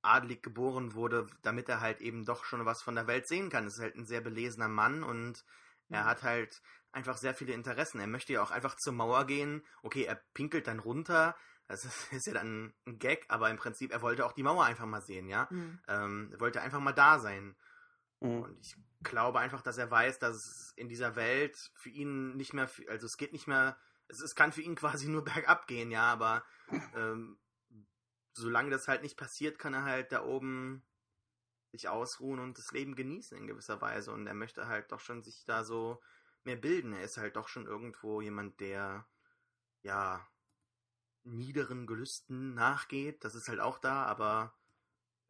adelig 0.03 0.43
geboren 0.43 0.95
wurde, 0.95 1.27
damit 1.43 1.69
er 1.69 1.81
halt 1.81 2.01
eben 2.01 2.25
doch 2.25 2.45
schon 2.45 2.65
was 2.67 2.83
von 2.83 2.95
der 2.95 3.07
Welt 3.07 3.27
sehen 3.27 3.49
kann. 3.49 3.67
Es 3.67 3.75
ist 3.75 3.83
halt 3.83 3.97
ein 3.97 4.07
sehr 4.07 4.21
belesener 4.21 4.69
Mann 4.69 5.03
und 5.03 5.45
er 5.89 6.03
mhm. 6.03 6.07
hat 6.07 6.23
halt 6.23 6.63
einfach 6.93 7.17
sehr 7.17 7.35
viele 7.35 7.53
Interessen. 7.53 8.01
Er 8.01 8.07
möchte 8.07 8.35
ja 8.35 8.43
auch 8.43 8.51
einfach 8.51 8.77
zur 8.77 8.93
Mauer 8.93 9.27
gehen. 9.27 9.65
Okay, 9.83 10.05
er 10.05 10.21
pinkelt 10.35 10.67
dann 10.67 10.79
runter. 10.79 11.37
Das 11.69 11.85
ist 12.13 12.27
ja 12.27 12.35
dann 12.35 12.75
ein 12.87 12.99
Gag, 12.99 13.25
aber 13.29 13.51
im 13.51 13.57
Prinzip, 13.57 13.93
er 13.93 14.03
wollte 14.03 14.27
auch 14.27 14.33
die 14.33 14.43
Mauer 14.43 14.65
einfach 14.65 14.87
mal 14.87 15.01
sehen, 15.01 15.29
ja. 15.29 15.49
Mhm. 15.51 15.79
Ähm, 15.89 16.29
er 16.33 16.41
wollte 16.41 16.61
einfach 16.61 16.81
mal 16.81 16.93
da 16.93 17.19
sein. 17.19 17.57
Mhm. 18.21 18.43
Und 18.43 18.59
ich 18.61 18.77
glaube 19.03 19.39
einfach, 19.39 19.63
dass 19.63 19.79
er 19.79 19.91
weiß, 19.91 20.19
dass 20.19 20.37
es 20.37 20.73
in 20.77 20.89
dieser 20.89 21.17
Welt 21.17 21.73
für 21.75 21.91
ihn 21.91 22.37
nicht 22.37 22.53
mehr, 22.53 22.71
also 22.89 23.07
es 23.07 23.17
geht 23.17 23.33
nicht 23.33 23.47
mehr, 23.47 23.77
es, 24.09 24.21
es 24.21 24.35
kann 24.35 24.53
für 24.53 24.63
ihn 24.63 24.75
quasi 24.77 25.09
nur 25.09 25.25
bergab 25.25 25.67
gehen, 25.67 25.91
ja, 25.91 26.13
aber 26.13 26.45
ähm, 26.95 27.39
solange 28.33 28.71
das 28.71 28.89
halt 28.89 29.03
nicht 29.03 29.17
passiert, 29.17 29.59
kann 29.59 29.75
er 29.75 29.85
halt 29.85 30.13
da 30.13 30.25
oben 30.25 30.83
sich 31.71 31.89
ausruhen 31.89 32.39
und 32.39 32.57
das 32.57 32.73
Leben 32.73 32.95
genießen 32.95 33.37
in 33.37 33.47
gewisser 33.47 33.81
Weise. 33.81 34.13
Und 34.13 34.27
er 34.27 34.35
möchte 34.35 34.69
halt 34.69 34.93
doch 34.93 35.01
schon 35.01 35.23
sich 35.23 35.45
da 35.45 35.65
so 35.65 36.01
mehr 36.45 36.57
bilden. 36.57 36.93
Er 36.93 37.03
ist 37.03 37.17
halt 37.17 37.37
doch 37.37 37.49
schon 37.49 37.67
irgendwo 37.67 38.21
jemand, 38.21 38.61
der 38.61 39.07
ja 39.83 40.27
niederen 41.25 41.87
Gelüsten 41.87 42.55
nachgeht. 42.55 43.25
Das 43.25 43.35
ist 43.35 43.49
halt 43.49 43.61
auch 43.61 43.79
da, 43.79 44.05
aber 44.05 44.55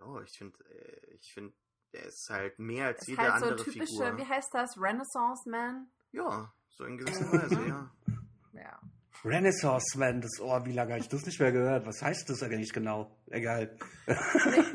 oh, 0.01 0.21
ich 0.21 0.37
finde, 0.37 0.59
äh, 0.65 1.15
ich 1.15 1.33
finde, 1.33 1.55
der 1.93 2.07
ist 2.07 2.29
halt 2.31 2.59
mehr 2.59 2.87
als 2.87 3.03
ist 3.03 3.09
jede 3.09 3.23
halt 3.23 3.41
so 3.41 3.47
andere 3.47 3.65
typische, 3.65 3.87
Figur. 3.87 4.19
Wie 4.19 4.27
heißt 4.27 4.53
das? 4.53 4.77
Renaissance 4.77 5.49
Man? 5.49 5.89
Ja, 6.13 6.53
so 6.69 6.85
in 6.85 6.99
gewisser 6.99 7.33
Weise, 7.33 7.67
ja. 7.67 7.91
Ja. 8.53 8.81
Renaissance 9.25 9.99
Man, 9.99 10.21
das 10.21 10.39
Ohr, 10.41 10.65
wie 10.65 10.73
lange 10.73 10.93
habe 10.93 11.01
ich 11.01 11.09
das 11.09 11.27
nicht 11.27 11.41
mehr 11.41 11.51
gehört? 11.51 11.87
Was 11.87 12.03
heißt 12.03 12.31
das 12.31 12.43
eigentlich 12.43 12.73
genau? 12.73 13.17
Egal. 13.27 13.77
Nee, 14.07 14.15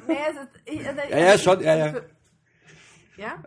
nee, 0.08 0.30
ist, 0.30 0.50
ich, 0.66 0.88
also, 0.88 1.02
ja, 1.02 1.18
ja, 1.18 1.38
schon, 1.38 1.62
ja, 1.62 1.76
ja. 1.76 2.02
Ja? 3.16 3.44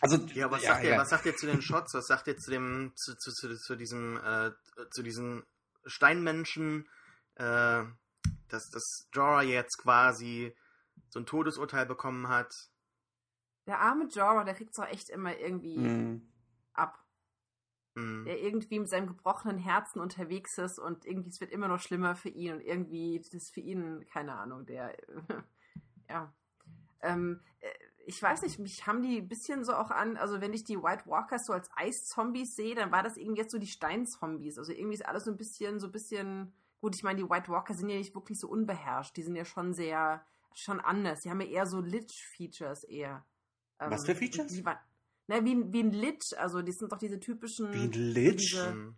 Also, 0.00 0.18
ja, 0.34 0.50
was, 0.50 0.62
ja, 0.62 0.74
sagt 0.74 0.84
ja. 0.84 0.90
Ihr, 0.90 0.98
was 0.98 1.08
sagt 1.08 1.26
ihr 1.26 1.36
zu 1.36 1.46
den 1.46 1.62
Shots? 1.62 1.94
Was 1.94 2.06
sagt 2.06 2.26
ihr 2.26 2.36
zu 2.36 2.50
dem, 2.50 2.92
zu, 2.96 3.16
zu, 3.16 3.32
zu, 3.32 3.56
zu 3.56 3.76
diesem, 3.76 4.18
äh, 4.18 4.50
zu 4.90 5.02
diesen 5.02 5.42
Steinmenschen, 5.86 6.88
äh, 7.36 7.84
dass, 8.48 8.70
dass 8.70 9.08
Jorah 9.12 9.42
jetzt 9.42 9.78
quasi 9.78 10.54
so 11.08 11.20
ein 11.20 11.26
Todesurteil 11.26 11.86
bekommen 11.86 12.28
hat? 12.28 12.70
Der 13.66 13.80
arme 13.80 14.06
Jorah, 14.06 14.44
der 14.44 14.54
kriegt 14.54 14.72
es 14.72 14.78
auch 14.78 14.88
echt 14.88 15.08
immer 15.10 15.36
irgendwie 15.36 15.78
mhm. 15.78 16.28
ab 16.72 17.06
mhm. 17.96 18.24
der 18.24 18.40
irgendwie 18.40 18.78
mit 18.78 18.88
seinem 18.88 19.08
gebrochenen 19.08 19.58
Herzen 19.58 20.00
unterwegs 20.00 20.56
ist 20.58 20.78
und 20.78 21.04
irgendwie 21.04 21.30
es 21.30 21.40
wird 21.40 21.50
immer 21.50 21.68
noch 21.68 21.80
schlimmer 21.80 22.14
für 22.14 22.28
ihn 22.28 22.54
und 22.54 22.60
irgendwie 22.60 23.18
das 23.18 23.34
ist 23.34 23.54
für 23.54 23.60
ihn, 23.60 24.06
keine 24.12 24.34
Ahnung, 24.34 24.66
der, 24.66 24.96
ja. 26.08 26.32
Ähm, 27.00 27.40
äh, 27.60 27.68
ich 28.08 28.22
weiß 28.22 28.42
nicht, 28.42 28.58
mich 28.58 28.86
haben 28.86 29.02
die 29.02 29.18
ein 29.18 29.28
bisschen 29.28 29.64
so 29.64 29.74
auch 29.74 29.90
an, 29.90 30.16
also 30.16 30.40
wenn 30.40 30.54
ich 30.54 30.64
die 30.64 30.80
White 30.80 31.04
Walkers 31.06 31.46
so 31.46 31.52
als 31.52 31.68
Eiszombies 31.74 32.54
sehe, 32.54 32.74
dann 32.74 32.92
war 32.92 33.02
das 33.02 33.16
irgendwie 33.16 33.40
jetzt 33.40 33.50
so 33.50 33.58
die 33.58 33.66
Steinzombies. 33.66 34.58
Also 34.58 34.72
irgendwie 34.72 34.94
ist 34.94 35.06
alles 35.06 35.24
so 35.24 35.30
ein 35.32 35.36
bisschen, 35.36 35.80
so 35.80 35.86
ein 35.86 35.92
bisschen, 35.92 36.54
gut, 36.80 36.94
ich 36.94 37.02
meine, 37.02 37.20
die 37.20 37.28
White 37.28 37.48
Walker 37.48 37.74
sind 37.74 37.88
ja 37.88 37.96
nicht 37.96 38.14
wirklich 38.14 38.38
so 38.38 38.48
unbeherrscht, 38.48 39.16
die 39.16 39.22
sind 39.22 39.34
ja 39.34 39.44
schon 39.44 39.74
sehr, 39.74 40.24
schon 40.54 40.80
anders. 40.80 41.22
Die 41.22 41.30
haben 41.30 41.40
ja 41.40 41.48
eher 41.48 41.66
so 41.66 41.80
Lich-Features 41.80 42.84
eher. 42.84 43.26
Was 43.78 44.06
für 44.06 44.12
ähm, 44.12 44.18
Features? 44.18 44.52
Die, 44.52 44.62
Ne, 45.28 45.44
wie, 45.44 45.72
wie 45.72 45.80
ein 45.80 45.90
Lich, 45.90 46.38
also 46.38 46.62
die 46.62 46.72
sind 46.72 46.92
doch 46.92 46.98
diese 46.98 47.18
typischen. 47.18 47.72
Wie 47.72 47.86
ein 47.86 47.92
Lich? 47.92 48.56
Mhm. 48.56 48.94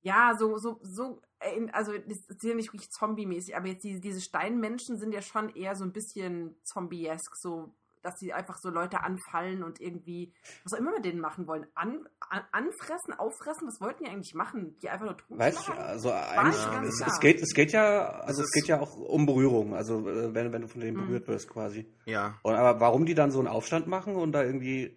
ja, 0.00 0.34
so, 0.38 0.56
so, 0.56 0.80
so, 0.82 1.20
äh, 1.40 1.68
also 1.72 1.92
das 1.92 2.20
ist 2.20 2.42
ja 2.42 2.54
nicht 2.54 2.72
wirklich 2.72 2.90
zombie-mäßig, 2.90 3.54
aber 3.54 3.68
jetzt 3.68 3.84
diese, 3.84 4.00
diese 4.00 4.22
Steinmenschen 4.22 4.96
sind 4.96 5.12
ja 5.12 5.20
schon 5.20 5.54
eher 5.54 5.76
so 5.76 5.84
ein 5.84 5.92
bisschen 5.92 6.56
zombiesk, 6.62 7.36
so 7.36 7.74
dass 8.02 8.18
sie 8.18 8.32
einfach 8.32 8.56
so 8.58 8.70
Leute 8.70 9.02
anfallen 9.02 9.62
und 9.62 9.80
irgendwie, 9.80 10.32
was 10.64 10.74
auch 10.74 10.78
immer 10.78 10.92
mit 10.92 11.04
denen 11.04 11.20
machen 11.20 11.46
wollen, 11.46 11.66
an, 11.74 12.06
an, 12.30 12.42
anfressen, 12.52 13.14
auffressen, 13.14 13.66
was 13.66 13.80
wollten 13.80 14.04
die 14.04 14.10
eigentlich 14.10 14.34
machen? 14.34 14.78
Die 14.80 14.88
einfach 14.88 15.06
nur 15.06 15.16
tun? 15.16 15.38
Weißt 15.38 15.68
du, 15.68 15.72
also 15.72 16.12
eigentlich, 16.12 16.56
es, 16.88 17.06
es, 17.06 17.20
geht, 17.20 17.40
es 17.40 17.54
geht 17.54 17.72
ja, 17.72 18.08
also 18.20 18.42
es 18.42 18.50
geht 18.52 18.66
ja 18.66 18.80
auch 18.80 18.96
um 18.96 19.26
Berührung, 19.26 19.74
also 19.74 20.08
äh, 20.08 20.34
wenn, 20.34 20.52
wenn 20.52 20.62
du 20.62 20.68
von 20.68 20.80
denen 20.80 20.96
mhm. 20.96 21.06
berührt 21.06 21.28
wirst 21.28 21.48
quasi. 21.48 21.86
Ja. 22.04 22.38
Und 22.42 22.54
aber 22.54 22.80
warum 22.80 23.06
die 23.06 23.14
dann 23.14 23.30
so 23.30 23.38
einen 23.38 23.48
Aufstand 23.48 23.86
machen 23.86 24.16
und 24.16 24.32
da 24.32 24.42
irgendwie 24.42 24.96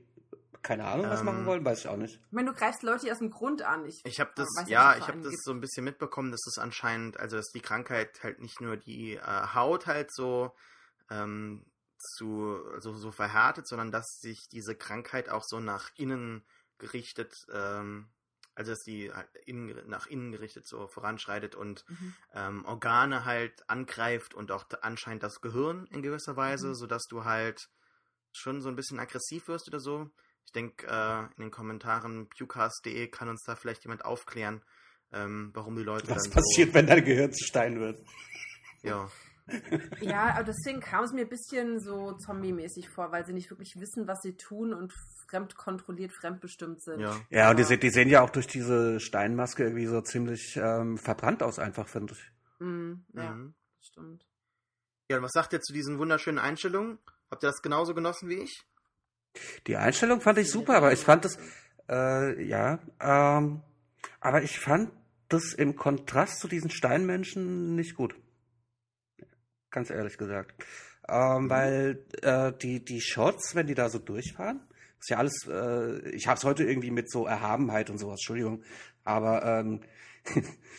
keine 0.61 0.85
Ahnung, 0.85 1.09
was 1.09 1.21
ähm, 1.21 1.25
machen 1.25 1.45
wollen, 1.45 1.65
weiß 1.65 1.79
ich 1.79 1.87
auch 1.87 1.97
nicht. 1.97 2.15
Ich 2.15 2.31
meine, 2.31 2.51
du 2.51 2.55
greifst 2.55 2.83
Leute 2.83 3.11
aus 3.11 3.17
dem 3.17 3.31
Grund 3.31 3.63
an. 3.63 3.85
Ich, 3.85 4.01
ich 4.05 4.19
habe 4.19 4.31
das, 4.35 4.47
ja, 4.67 4.95
ich 4.95 5.07
habe 5.07 5.19
das 5.21 5.33
so 5.43 5.51
ein 5.51 5.59
bisschen 5.59 5.83
mitbekommen, 5.83 6.31
dass 6.31 6.45
es 6.45 6.55
das 6.55 6.63
anscheinend, 6.63 7.19
also 7.19 7.37
dass 7.37 7.47
die 7.47 7.61
Krankheit 7.61 8.21
halt 8.23 8.39
nicht 8.39 8.61
nur 8.61 8.77
die 8.77 9.15
äh, 9.15 9.21
Haut 9.55 9.87
halt 9.87 10.13
so 10.13 10.51
ähm, 11.09 11.65
zu 12.01 12.59
so, 12.79 12.93
so 12.93 13.11
verhärtet, 13.11 13.67
sondern 13.67 13.91
dass 13.91 14.19
sich 14.19 14.47
diese 14.49 14.75
Krankheit 14.75 15.29
auch 15.29 15.43
so 15.43 15.59
nach 15.59 15.89
innen 15.95 16.43
gerichtet, 16.77 17.33
ähm, 17.53 18.09
also 18.55 18.71
dass 18.71 18.81
die 18.81 19.11
halt 19.11 19.29
innen, 19.45 19.87
nach 19.87 20.07
innen 20.07 20.31
gerichtet 20.31 20.67
so 20.67 20.87
voranschreitet 20.87 21.55
und 21.55 21.85
mhm. 21.87 22.13
ähm, 22.33 22.65
Organe 22.65 23.25
halt 23.25 23.69
angreift 23.69 24.33
und 24.33 24.51
auch 24.51 24.65
anscheinend 24.81 25.23
das 25.23 25.41
Gehirn 25.41 25.85
in 25.87 26.01
gewisser 26.01 26.35
Weise, 26.35 26.69
mhm. 26.69 26.75
sodass 26.75 27.03
du 27.07 27.23
halt 27.23 27.69
schon 28.33 28.61
so 28.61 28.69
ein 28.69 28.75
bisschen 28.75 28.99
aggressiv 28.99 29.47
wirst 29.47 29.67
oder 29.67 29.79
so. 29.79 30.09
Ich 30.45 30.51
denke, 30.51 30.87
äh, 30.87 31.25
in 31.37 31.43
den 31.43 31.51
Kommentaren 31.51 32.27
pewcast.de 32.29 33.07
kann 33.07 33.29
uns 33.29 33.43
da 33.43 33.55
vielleicht 33.55 33.83
jemand 33.83 34.03
aufklären, 34.03 34.63
ähm, 35.13 35.51
warum 35.53 35.75
die 35.75 35.83
Leute. 35.83 36.09
Was 36.09 36.29
passiert, 36.29 36.69
so 36.69 36.73
wenn 36.73 36.87
dein 36.87 37.05
Gehirn 37.05 37.31
zu 37.31 37.45
Stein 37.45 37.79
wird? 37.79 37.99
Ja. 38.81 39.09
Ja, 40.01 40.35
aber 40.35 40.43
deswegen 40.43 40.79
kam 40.79 41.03
es 41.03 41.13
mir 41.13 41.21
ein 41.21 41.29
bisschen 41.29 41.79
so 41.79 42.13
zombie-mäßig 42.13 42.89
vor, 42.89 43.11
weil 43.11 43.25
sie 43.25 43.33
nicht 43.33 43.49
wirklich 43.49 43.75
wissen, 43.77 44.07
was 44.07 44.21
sie 44.21 44.35
tun 44.35 44.73
und 44.73 44.93
fremdkontrolliert, 45.29 46.11
fremdbestimmt 46.11 46.81
sind. 46.81 46.99
Ja, 46.99 47.15
ja 47.29 47.49
und 47.51 47.59
die, 47.59 47.79
die, 47.79 47.89
sehen 47.89 48.09
ja 48.09 48.21
auch 48.21 48.29
durch 48.29 48.47
diese 48.47 48.99
Steinmaske 48.99 49.63
irgendwie 49.63 49.87
so 49.87 50.01
ziemlich 50.01 50.57
ähm, 50.61 50.97
verbrannt 50.97 51.43
aus, 51.43 51.59
einfach, 51.59 51.87
finde 51.87 52.13
ich. 52.13 52.31
Mm, 52.59 52.93
ja, 53.13 53.31
mhm. 53.31 53.53
stimmt. 53.79 54.27
Ja, 55.09 55.17
und 55.17 55.23
was 55.23 55.31
sagt 55.33 55.53
ihr 55.53 55.61
zu 55.61 55.73
diesen 55.73 55.99
wunderschönen 55.99 56.39
Einstellungen? 56.39 56.99
Habt 57.29 57.43
ihr 57.43 57.47
das 57.47 57.61
genauso 57.61 57.93
genossen 57.93 58.29
wie 58.29 58.43
ich? 58.43 58.63
Die 59.67 59.77
Einstellung 59.77 60.21
fand 60.21 60.37
ich 60.37 60.49
super, 60.49 60.75
aber 60.75 60.91
ich 60.91 60.99
fand 60.99 61.25
das, 61.25 61.37
äh, 61.89 62.43
ja, 62.43 62.79
ähm, 62.99 63.61
aber 64.19 64.43
ich 64.43 64.59
fand 64.59 64.91
das 65.29 65.53
im 65.53 65.75
Kontrast 65.75 66.39
zu 66.39 66.47
diesen 66.47 66.69
Steinmenschen 66.69 67.75
nicht 67.75 67.95
gut. 67.95 68.15
Ganz 69.72 69.89
ehrlich 69.89 70.17
gesagt. 70.17 70.53
Ähm, 71.09 71.45
mhm. 71.45 71.49
Weil 71.49 72.05
äh, 72.22 72.51
die, 72.61 72.84
die 72.84 73.01
Shots, 73.01 73.55
wenn 73.55 73.67
die 73.67 73.74
da 73.74 73.89
so 73.89 73.99
durchfahren, 73.99 74.61
ist 74.99 75.09
ja 75.09 75.17
alles, 75.17 75.47
äh, 75.49 76.09
ich 76.09 76.28
hab's 76.28 76.43
heute 76.43 76.63
irgendwie 76.63 76.91
mit 76.91 77.09
so 77.09 77.26
Erhabenheit 77.26 77.89
und 77.89 77.97
sowas, 77.97 78.19
Entschuldigung, 78.19 78.63
aber 79.03 79.43
ähm, 79.43 79.82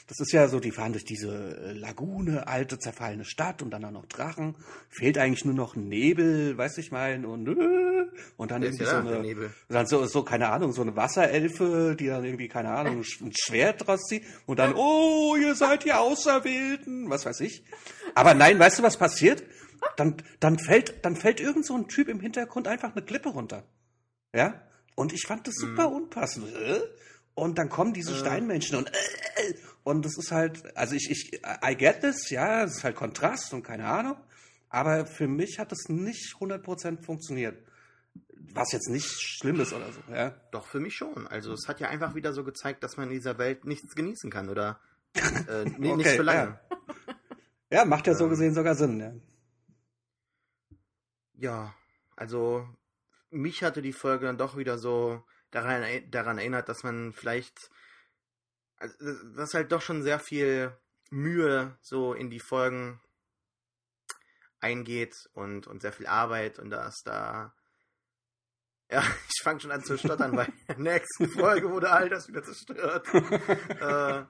das 0.06 0.20
ist 0.20 0.32
ja 0.32 0.46
so, 0.46 0.60
die 0.60 0.70
fahren 0.70 0.92
durch 0.92 1.04
diese 1.04 1.56
äh, 1.56 1.72
Lagune, 1.72 2.46
alte, 2.46 2.78
zerfallene 2.78 3.24
Stadt 3.24 3.62
und 3.62 3.70
dann 3.70 3.84
auch 3.84 3.90
noch 3.90 4.06
Drachen. 4.06 4.54
Fehlt 4.88 5.18
eigentlich 5.18 5.44
nur 5.44 5.54
noch 5.54 5.74
Nebel, 5.74 6.56
weiß 6.56 6.78
ich 6.78 6.92
mein, 6.92 7.24
und, 7.24 7.48
äh, 7.48 7.81
und 8.36 8.50
dann 8.50 8.62
irgendwie 8.62 8.84
so 8.84 8.96
eine, 8.96 9.50
dann 9.68 9.86
so, 9.86 10.04
so, 10.06 10.22
keine 10.22 10.48
Ahnung, 10.48 10.72
so 10.72 10.82
eine 10.82 10.96
Wasserelfe, 10.96 11.96
die 11.98 12.06
dann 12.06 12.24
irgendwie, 12.24 12.48
keine 12.48 12.70
Ahnung, 12.70 13.02
ein 13.20 13.32
Schwert 13.34 13.86
draus 13.86 14.02
zieht 14.02 14.24
und 14.46 14.58
dann, 14.58 14.74
oh, 14.74 15.36
ihr 15.36 15.54
seid 15.54 15.84
die 15.84 15.92
Auserwählten, 15.92 17.10
was 17.10 17.26
weiß 17.26 17.40
ich. 17.40 17.64
Aber 18.14 18.34
nein, 18.34 18.58
weißt 18.58 18.78
du, 18.78 18.82
was 18.82 18.96
passiert? 18.96 19.42
Dann, 19.96 20.16
dann 20.38 20.58
fällt, 20.58 21.04
dann 21.04 21.16
fällt 21.16 21.40
irgend 21.40 21.66
so 21.66 21.76
ein 21.76 21.88
Typ 21.88 22.08
im 22.08 22.20
Hintergrund 22.20 22.68
einfach 22.68 22.92
eine 22.92 23.04
Klippe 23.04 23.30
runter. 23.30 23.64
Ja? 24.34 24.62
Und 24.94 25.12
ich 25.12 25.26
fand 25.26 25.46
das 25.48 25.54
super 25.56 25.88
mhm. 25.88 25.96
unpassend. 25.96 26.46
Und 27.34 27.58
dann 27.58 27.68
kommen 27.68 27.92
diese 27.92 28.14
Steinmenschen 28.14 28.76
und 28.76 28.88
äh, 28.88 29.54
und 29.84 30.04
das 30.04 30.16
ist 30.16 30.30
halt, 30.30 30.76
also 30.76 30.94
ich, 30.94 31.10
ich, 31.10 31.40
I 31.66 31.74
get 31.76 32.00
this, 32.00 32.30
ja, 32.30 32.62
es 32.62 32.76
ist 32.76 32.84
halt 32.84 32.94
Kontrast 32.94 33.52
und 33.52 33.62
keine 33.64 33.86
Ahnung, 33.86 34.16
aber 34.68 35.06
für 35.06 35.26
mich 35.26 35.58
hat 35.58 35.72
es 35.72 35.88
nicht 35.88 36.34
100% 36.38 37.02
funktioniert. 37.02 37.58
Was 38.54 38.72
jetzt 38.72 38.88
nicht 38.88 39.06
schlimm 39.06 39.60
ist 39.60 39.72
oder 39.72 39.90
so, 39.92 40.00
ja. 40.12 40.30
Doch, 40.50 40.66
für 40.66 40.80
mich 40.80 40.96
schon. 40.96 41.26
Also 41.26 41.52
es 41.52 41.68
hat 41.68 41.80
ja 41.80 41.88
einfach 41.88 42.14
wieder 42.14 42.32
so 42.32 42.44
gezeigt, 42.44 42.82
dass 42.82 42.96
man 42.96 43.08
in 43.08 43.14
dieser 43.14 43.38
Welt 43.38 43.64
nichts 43.64 43.94
genießen 43.94 44.30
kann, 44.30 44.48
oder? 44.48 44.80
Äh, 45.14 45.64
nee, 45.78 45.90
okay, 45.90 45.96
nicht 45.96 46.10
für 46.10 46.22
lange. 46.22 46.58
Ja. 47.70 47.78
ja, 47.78 47.84
macht 47.84 48.06
ja 48.06 48.14
so 48.14 48.28
gesehen 48.28 48.54
sogar 48.54 48.74
Sinn, 48.74 49.00
ja. 49.00 49.12
Ja, 51.34 51.74
also 52.14 52.68
mich 53.30 53.62
hatte 53.62 53.82
die 53.82 53.92
Folge 53.92 54.26
dann 54.26 54.38
doch 54.38 54.56
wieder 54.56 54.78
so 54.78 55.24
daran, 55.50 55.84
daran 56.10 56.38
erinnert, 56.38 56.68
dass 56.68 56.82
man 56.82 57.12
vielleicht, 57.12 57.70
also, 58.76 58.94
dass 59.34 59.54
halt 59.54 59.72
doch 59.72 59.82
schon 59.82 60.02
sehr 60.02 60.18
viel 60.18 60.76
Mühe 61.10 61.76
so 61.80 62.14
in 62.14 62.30
die 62.30 62.40
Folgen 62.40 63.00
eingeht 64.60 65.28
und, 65.34 65.66
und 65.66 65.82
sehr 65.82 65.92
viel 65.92 66.06
Arbeit 66.06 66.58
und 66.58 66.70
da 66.70 66.86
ist 66.86 67.06
da. 67.06 67.54
Ja, 68.92 69.02
ich 69.34 69.42
fange 69.42 69.60
schon 69.60 69.70
an 69.70 69.82
zu 69.82 69.96
stottern, 69.96 70.36
weil 70.36 70.52
in 70.68 70.84
der 70.84 70.94
nächsten 70.94 71.28
Folge 71.30 71.70
wurde 71.70 71.90
all 71.90 72.10
das 72.10 72.28
wieder 72.28 72.42
zerstört. 72.42 73.08
äh, 73.14 74.24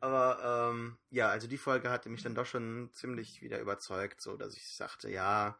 aber 0.00 0.70
ähm, 0.70 0.98
ja, 1.08 1.30
also 1.30 1.48
die 1.48 1.56
Folge 1.56 1.88
hatte 1.88 2.10
mich 2.10 2.22
dann 2.22 2.34
doch 2.34 2.44
schon 2.44 2.90
ziemlich 2.92 3.40
wieder 3.40 3.58
überzeugt, 3.60 4.20
so 4.22 4.36
dass 4.36 4.54
ich 4.54 4.76
sagte, 4.76 5.10
ja, 5.10 5.58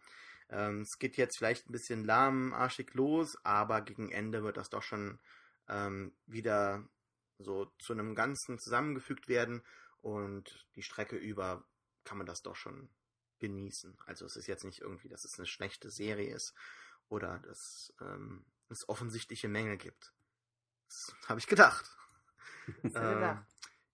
ähm, 0.51 0.83
es 0.83 0.99
geht 0.99 1.17
jetzt 1.17 1.39
vielleicht 1.39 1.69
ein 1.69 1.73
bisschen 1.73 2.05
lahmarschig 2.05 2.93
los, 2.93 3.39
aber 3.45 3.81
gegen 3.81 4.13
Ende 4.13 4.43
wird 4.43 4.59
das 4.59 4.69
doch 4.69 4.83
schon 4.83 5.19
ähm, 5.67 6.15
wieder 6.27 6.87
so 7.39 7.73
zu 7.79 7.95
einem 7.95 8.15
Ganzen 8.15 8.59
zusammengefügt 8.59 9.27
werden 9.27 9.63
und 10.03 10.67
die 10.77 10.83
Strecke 10.83 11.17
über 11.17 11.65
kann 12.05 12.19
man 12.19 12.27
das 12.27 12.43
doch 12.43 12.57
schon 12.57 12.91
genießen. 13.41 13.97
Also 14.05 14.27
es 14.27 14.37
ist 14.37 14.49
jetzt 14.49 14.65
nicht 14.65 14.83
irgendwie, 14.83 15.09
dass 15.09 15.25
es 15.25 15.39
eine 15.39 15.47
schlechte 15.47 15.91
Serie 15.91 16.35
ist 16.35 16.53
oder 17.09 17.39
dass 17.41 17.95
ähm, 18.01 18.45
es 18.69 18.89
offensichtliche 18.89 19.49
Mängel 19.49 19.77
gibt. 19.77 20.13
Das 20.89 21.15
habe 21.29 21.41
ich 21.41 21.47
gedacht. 21.47 21.97
äh, 22.83 23.37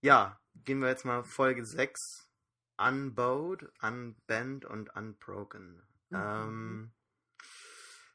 ja, 0.01 0.41
gehen 0.55 0.81
wir 0.81 0.89
jetzt 0.89 1.05
mal 1.05 1.25
Folge 1.25 1.65
6. 1.65 2.29
Unbowed, 2.79 3.71
Unbent 3.83 4.65
und 4.65 4.95
Unbroken. 4.97 5.83
Mhm. 6.09 6.17
Ähm, 6.17 6.93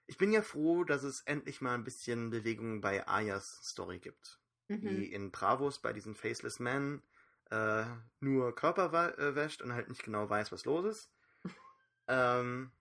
ich 0.08 0.18
bin 0.18 0.32
ja 0.32 0.42
froh, 0.42 0.84
dass 0.84 1.04
es 1.04 1.22
endlich 1.22 1.62
mal 1.62 1.76
ein 1.76 1.84
bisschen 1.84 2.30
Bewegung 2.30 2.82
bei 2.82 3.08
Ayas 3.08 3.62
Story 3.64 4.00
gibt. 4.00 4.40
Mhm. 4.68 4.82
Die 4.82 5.14
in 5.14 5.32
Bravos 5.32 5.80
bei 5.82 5.94
diesen 5.94 6.16
Faceless 6.16 6.60
Men 6.60 7.04
äh, 7.52 7.86
nur 8.20 8.56
Körper 8.56 9.18
äh, 9.20 9.36
wäscht 9.36 9.62
und 9.62 9.74
halt 9.74 9.90
nicht 9.90 10.04
genau 10.04 10.30
weiß, 10.30 10.52
was 10.52 10.66
los 10.66 10.86
ist. 10.86 11.12
ähm, 12.08 12.72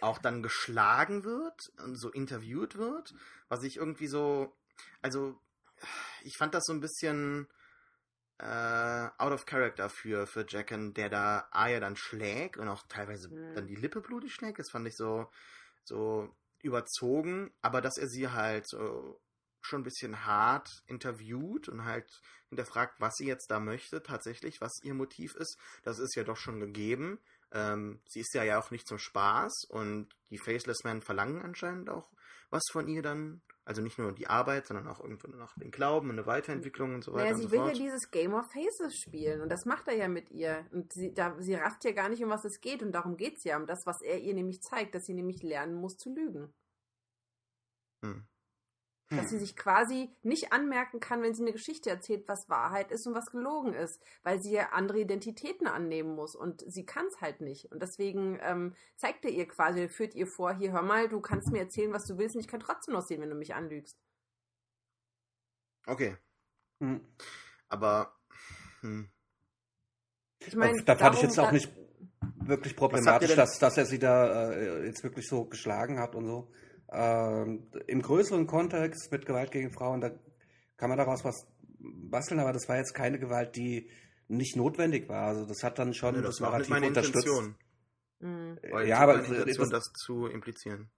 auch 0.00 0.18
dann 0.18 0.42
geschlagen 0.42 1.24
wird 1.24 1.72
und 1.84 1.96
so 1.96 2.10
interviewt 2.10 2.76
wird, 2.76 3.14
was 3.48 3.62
ich 3.62 3.76
irgendwie 3.76 4.06
so, 4.06 4.56
also 5.02 5.38
ich 6.22 6.36
fand 6.36 6.54
das 6.54 6.64
so 6.64 6.72
ein 6.72 6.80
bisschen 6.80 7.48
äh, 8.38 9.08
out 9.18 9.32
of 9.32 9.44
character 9.46 9.88
für, 9.90 10.26
für 10.26 10.46
Jacken, 10.48 10.94
der 10.94 11.10
da 11.10 11.48
Aya 11.50 11.80
dann 11.80 11.96
schlägt 11.96 12.56
und 12.56 12.68
auch 12.68 12.82
teilweise 12.88 13.28
mhm. 13.28 13.54
dann 13.54 13.66
die 13.66 13.76
Lippe 13.76 14.00
blutig 14.00 14.32
schlägt. 14.32 14.58
Das 14.58 14.70
fand 14.70 14.88
ich 14.88 14.96
so, 14.96 15.30
so 15.84 16.34
überzogen, 16.62 17.50
aber 17.60 17.80
dass 17.80 17.98
er 17.98 18.08
sie 18.08 18.30
halt 18.30 18.66
so 18.66 19.20
schon 19.62 19.80
ein 19.82 19.84
bisschen 19.84 20.24
hart 20.24 20.82
interviewt 20.86 21.68
und 21.68 21.84
halt 21.84 22.10
hinterfragt, 22.48 22.94
was 22.98 23.16
sie 23.16 23.26
jetzt 23.26 23.50
da 23.50 23.60
möchte, 23.60 24.02
tatsächlich, 24.02 24.60
was 24.60 24.80
ihr 24.82 24.94
Motiv 24.94 25.34
ist, 25.34 25.58
das 25.82 25.98
ist 25.98 26.14
ja 26.16 26.24
doch 26.24 26.36
schon 26.36 26.60
gegeben. 26.60 27.18
Ähm, 27.52 28.00
sie 28.06 28.20
ist 28.20 28.34
ja 28.34 28.44
ja 28.44 28.60
auch 28.60 28.70
nicht 28.70 28.86
zum 28.86 28.98
Spaß 28.98 29.64
und 29.68 30.08
die 30.30 30.38
Faceless 30.38 30.84
Men 30.84 31.02
verlangen 31.02 31.42
anscheinend 31.42 31.90
auch 31.90 32.10
was 32.50 32.62
von 32.70 32.88
ihr 32.88 33.02
dann. 33.02 33.42
Also 33.64 33.82
nicht 33.82 33.98
nur 33.98 34.12
die 34.12 34.26
Arbeit, 34.26 34.66
sondern 34.66 34.88
auch 34.88 35.00
irgendwo 35.00 35.28
noch 35.28 35.54
den 35.54 35.70
Glauben 35.70 36.08
und 36.08 36.18
eine 36.18 36.26
Weiterentwicklung 36.26 36.94
und 36.94 37.04
so 37.04 37.12
weiter. 37.12 37.24
Naja, 37.24 37.36
sie 37.36 37.42
so 37.44 37.50
will 37.52 37.58
fort. 37.60 37.76
ja 37.76 37.84
dieses 37.84 38.10
Game 38.10 38.34
of 38.34 38.50
Faces 38.50 38.96
spielen 38.96 39.42
und 39.42 39.48
das 39.48 39.64
macht 39.64 39.86
er 39.86 39.94
ja 39.94 40.08
mit 40.08 40.30
ihr. 40.30 40.66
Und 40.72 40.92
sie, 40.92 41.12
da, 41.12 41.36
sie 41.40 41.54
rafft 41.54 41.84
ja 41.84 41.92
gar 41.92 42.08
nicht, 42.08 42.24
um 42.24 42.30
was 42.30 42.44
es 42.44 42.60
geht 42.60 42.82
und 42.82 42.90
darum 42.92 43.16
geht 43.16 43.36
es 43.36 43.44
ja, 43.44 43.56
um 43.56 43.66
das, 43.66 43.82
was 43.84 44.00
er 44.02 44.18
ihr 44.18 44.34
nämlich 44.34 44.60
zeigt, 44.62 44.94
dass 44.94 45.04
sie 45.04 45.14
nämlich 45.14 45.42
lernen 45.42 45.74
muss 45.74 45.96
zu 45.96 46.12
lügen. 46.12 46.52
Hm. 48.02 48.26
Dass 49.10 49.28
sie 49.28 49.36
hm. 49.36 49.40
sich 49.40 49.56
quasi 49.56 50.08
nicht 50.22 50.52
anmerken 50.52 51.00
kann, 51.00 51.20
wenn 51.22 51.34
sie 51.34 51.42
eine 51.42 51.52
Geschichte 51.52 51.90
erzählt, 51.90 52.28
was 52.28 52.48
Wahrheit 52.48 52.92
ist 52.92 53.08
und 53.08 53.14
was 53.14 53.32
gelogen 53.32 53.74
ist, 53.74 54.00
weil 54.22 54.40
sie 54.40 54.52
ja 54.52 54.68
andere 54.70 55.00
Identitäten 55.00 55.66
annehmen 55.66 56.14
muss 56.14 56.36
und 56.36 56.62
sie 56.66 56.86
kann 56.86 57.06
es 57.06 57.20
halt 57.20 57.40
nicht. 57.40 57.72
Und 57.72 57.82
deswegen 57.82 58.38
ähm, 58.40 58.76
zeigt 58.94 59.24
er 59.24 59.32
ihr 59.32 59.48
quasi, 59.48 59.88
führt 59.88 60.14
ihr 60.14 60.28
vor, 60.28 60.54
hier 60.54 60.70
hör 60.70 60.82
mal, 60.82 61.08
du 61.08 61.20
kannst 61.20 61.50
mir 61.50 61.58
erzählen, 61.58 61.92
was 61.92 62.06
du 62.06 62.18
willst 62.18 62.36
und 62.36 62.40
ich 62.40 62.48
kann 62.48 62.60
trotzdem 62.60 62.94
noch 62.94 63.02
sehen, 63.02 63.20
wenn 63.20 63.30
du 63.30 63.34
mich 63.34 63.52
anlügst. 63.52 63.98
Okay. 65.86 66.16
Hm. 66.78 67.00
Aber 67.68 68.14
hm. 68.80 69.10
ich 70.38 70.54
meine, 70.54 70.84
da 70.84 70.94
fand 70.94 71.16
ich 71.16 71.22
jetzt 71.22 71.38
auch 71.40 71.50
nicht 71.50 71.68
wirklich 72.20 72.76
problematisch, 72.76 73.34
dass, 73.34 73.58
dass 73.58 73.76
er 73.76 73.86
sie 73.86 73.98
da 73.98 74.52
äh, 74.52 74.86
jetzt 74.86 75.02
wirklich 75.02 75.26
so 75.28 75.46
geschlagen 75.46 75.98
hat 75.98 76.14
und 76.14 76.26
so. 76.26 76.50
Ähm, 76.92 77.70
Im 77.86 78.02
größeren 78.02 78.46
Kontext 78.46 79.12
mit 79.12 79.26
Gewalt 79.26 79.52
gegen 79.52 79.70
Frauen, 79.70 80.00
da 80.00 80.10
kann 80.76 80.88
man 80.88 80.98
daraus 80.98 81.24
was 81.24 81.46
basteln, 81.78 82.40
aber 82.40 82.52
das 82.52 82.68
war 82.68 82.76
jetzt 82.76 82.94
keine 82.94 83.18
Gewalt, 83.18 83.56
die 83.56 83.88
nicht 84.28 84.56
notwendig 84.56 85.08
war. 85.08 85.28
Also 85.28 85.46
das 85.46 85.62
hat 85.62 85.78
dann 85.78 85.94
schon 85.94 86.16
ja, 86.16 86.20
das, 86.22 86.36
das 86.36 86.40
Narrativ 86.40 86.68
meine 86.68 86.86
unterstützt. 86.88 87.26
Intention. 87.26 87.56
Mhm. 88.20 88.58
Ja, 88.86 88.98
aber 88.98 89.24
Intention, 89.24 89.70
das, 89.70 89.84
das 89.84 89.92
zu 89.92 90.26
implizieren. 90.26 90.90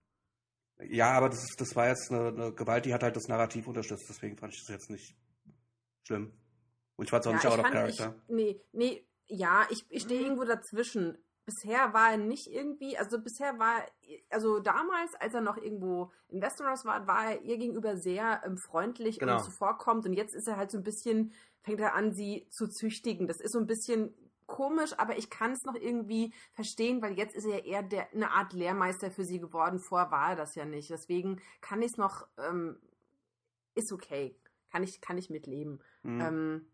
Ja, 0.88 1.12
aber 1.12 1.28
das, 1.28 1.46
das 1.56 1.76
war 1.76 1.88
jetzt 1.88 2.10
eine, 2.10 2.28
eine, 2.28 2.52
Gewalt, 2.52 2.84
die 2.86 2.94
hat 2.94 3.02
halt 3.02 3.16
das 3.16 3.28
Narrativ 3.28 3.66
unterstützt, 3.66 4.06
deswegen 4.08 4.36
fand 4.36 4.54
ich 4.54 4.60
das 4.60 4.68
jetzt 4.68 4.90
nicht 4.90 5.16
schlimm. 6.04 6.32
Und 6.96 7.04
ich 7.04 7.10
fand 7.10 7.24
es 7.24 7.26
auch 7.28 7.32
ja, 7.32 7.36
nicht 7.36 7.46
out 7.46 7.58
of 7.58 7.70
character. 7.70 8.14
Ich, 8.26 8.34
nee, 8.34 8.60
nee, 8.72 9.06
ja, 9.28 9.66
ich, 9.70 9.84
ich 9.88 10.02
stehe 10.02 10.22
irgendwo 10.22 10.44
dazwischen 10.44 11.18
bisher 11.44 11.92
war 11.92 12.12
er 12.12 12.16
nicht 12.18 12.46
irgendwie, 12.48 12.96
also 12.96 13.20
bisher 13.20 13.58
war, 13.58 13.84
also 14.30 14.60
damals, 14.60 15.14
als 15.14 15.34
er 15.34 15.40
noch 15.40 15.56
irgendwo 15.56 16.12
in 16.28 16.40
Westeros 16.40 16.84
war, 16.84 17.06
war 17.06 17.32
er 17.32 17.42
ihr 17.42 17.58
gegenüber 17.58 17.96
sehr 17.96 18.42
ähm, 18.44 18.56
freundlich 18.56 19.18
genau. 19.18 19.36
und 19.36 19.44
zuvorkommt 19.44 20.06
und 20.06 20.12
jetzt 20.12 20.34
ist 20.34 20.48
er 20.48 20.56
halt 20.56 20.70
so 20.70 20.78
ein 20.78 20.84
bisschen, 20.84 21.32
fängt 21.62 21.80
er 21.80 21.94
an, 21.94 22.12
sie 22.12 22.46
zu 22.50 22.68
züchtigen. 22.68 23.26
Das 23.26 23.40
ist 23.40 23.52
so 23.52 23.58
ein 23.58 23.66
bisschen 23.66 24.14
komisch, 24.46 24.92
aber 24.98 25.16
ich 25.16 25.30
kann 25.30 25.52
es 25.52 25.64
noch 25.64 25.74
irgendwie 25.74 26.32
verstehen, 26.52 27.02
weil 27.02 27.16
jetzt 27.16 27.34
ist 27.34 27.46
er 27.46 27.58
ja 27.58 27.64
eher 27.64 27.82
der, 27.82 28.12
eine 28.12 28.30
Art 28.30 28.52
Lehrmeister 28.52 29.10
für 29.10 29.24
sie 29.24 29.38
geworden. 29.38 29.78
Vorher 29.78 30.10
war 30.10 30.30
er 30.30 30.36
das 30.36 30.54
ja 30.54 30.64
nicht. 30.64 30.90
Deswegen 30.90 31.40
kann 31.60 31.80
ich 31.80 31.92
es 31.92 31.96
noch, 31.96 32.26
ähm, 32.36 32.76
ist 33.74 33.92
okay. 33.92 34.36
Kann 34.70 34.82
ich, 34.82 35.00
kann 35.00 35.18
ich 35.18 35.30
mitleben. 35.30 35.80
Mhm. 36.02 36.20
Ähm, 36.20 36.66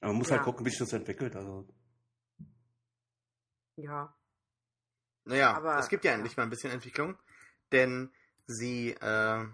aber 0.00 0.12
man 0.12 0.18
muss 0.18 0.30
halt 0.30 0.40
ja. 0.40 0.46
halt 0.46 0.46
gucken, 0.46 0.66
wie 0.66 0.70
sich 0.70 0.78
das 0.78 0.92
entwickelt. 0.92 1.36
Also 1.36 1.66
ja. 3.82 4.14
Naja, 5.24 5.54
aber, 5.54 5.78
es 5.78 5.88
gibt 5.88 6.04
ja, 6.04 6.12
ja 6.12 6.16
endlich 6.16 6.36
mal 6.36 6.44
ein 6.44 6.50
bisschen 6.50 6.72
Entwicklung, 6.72 7.18
denn 7.72 8.10
sie, 8.46 8.90
äh, 8.92 9.46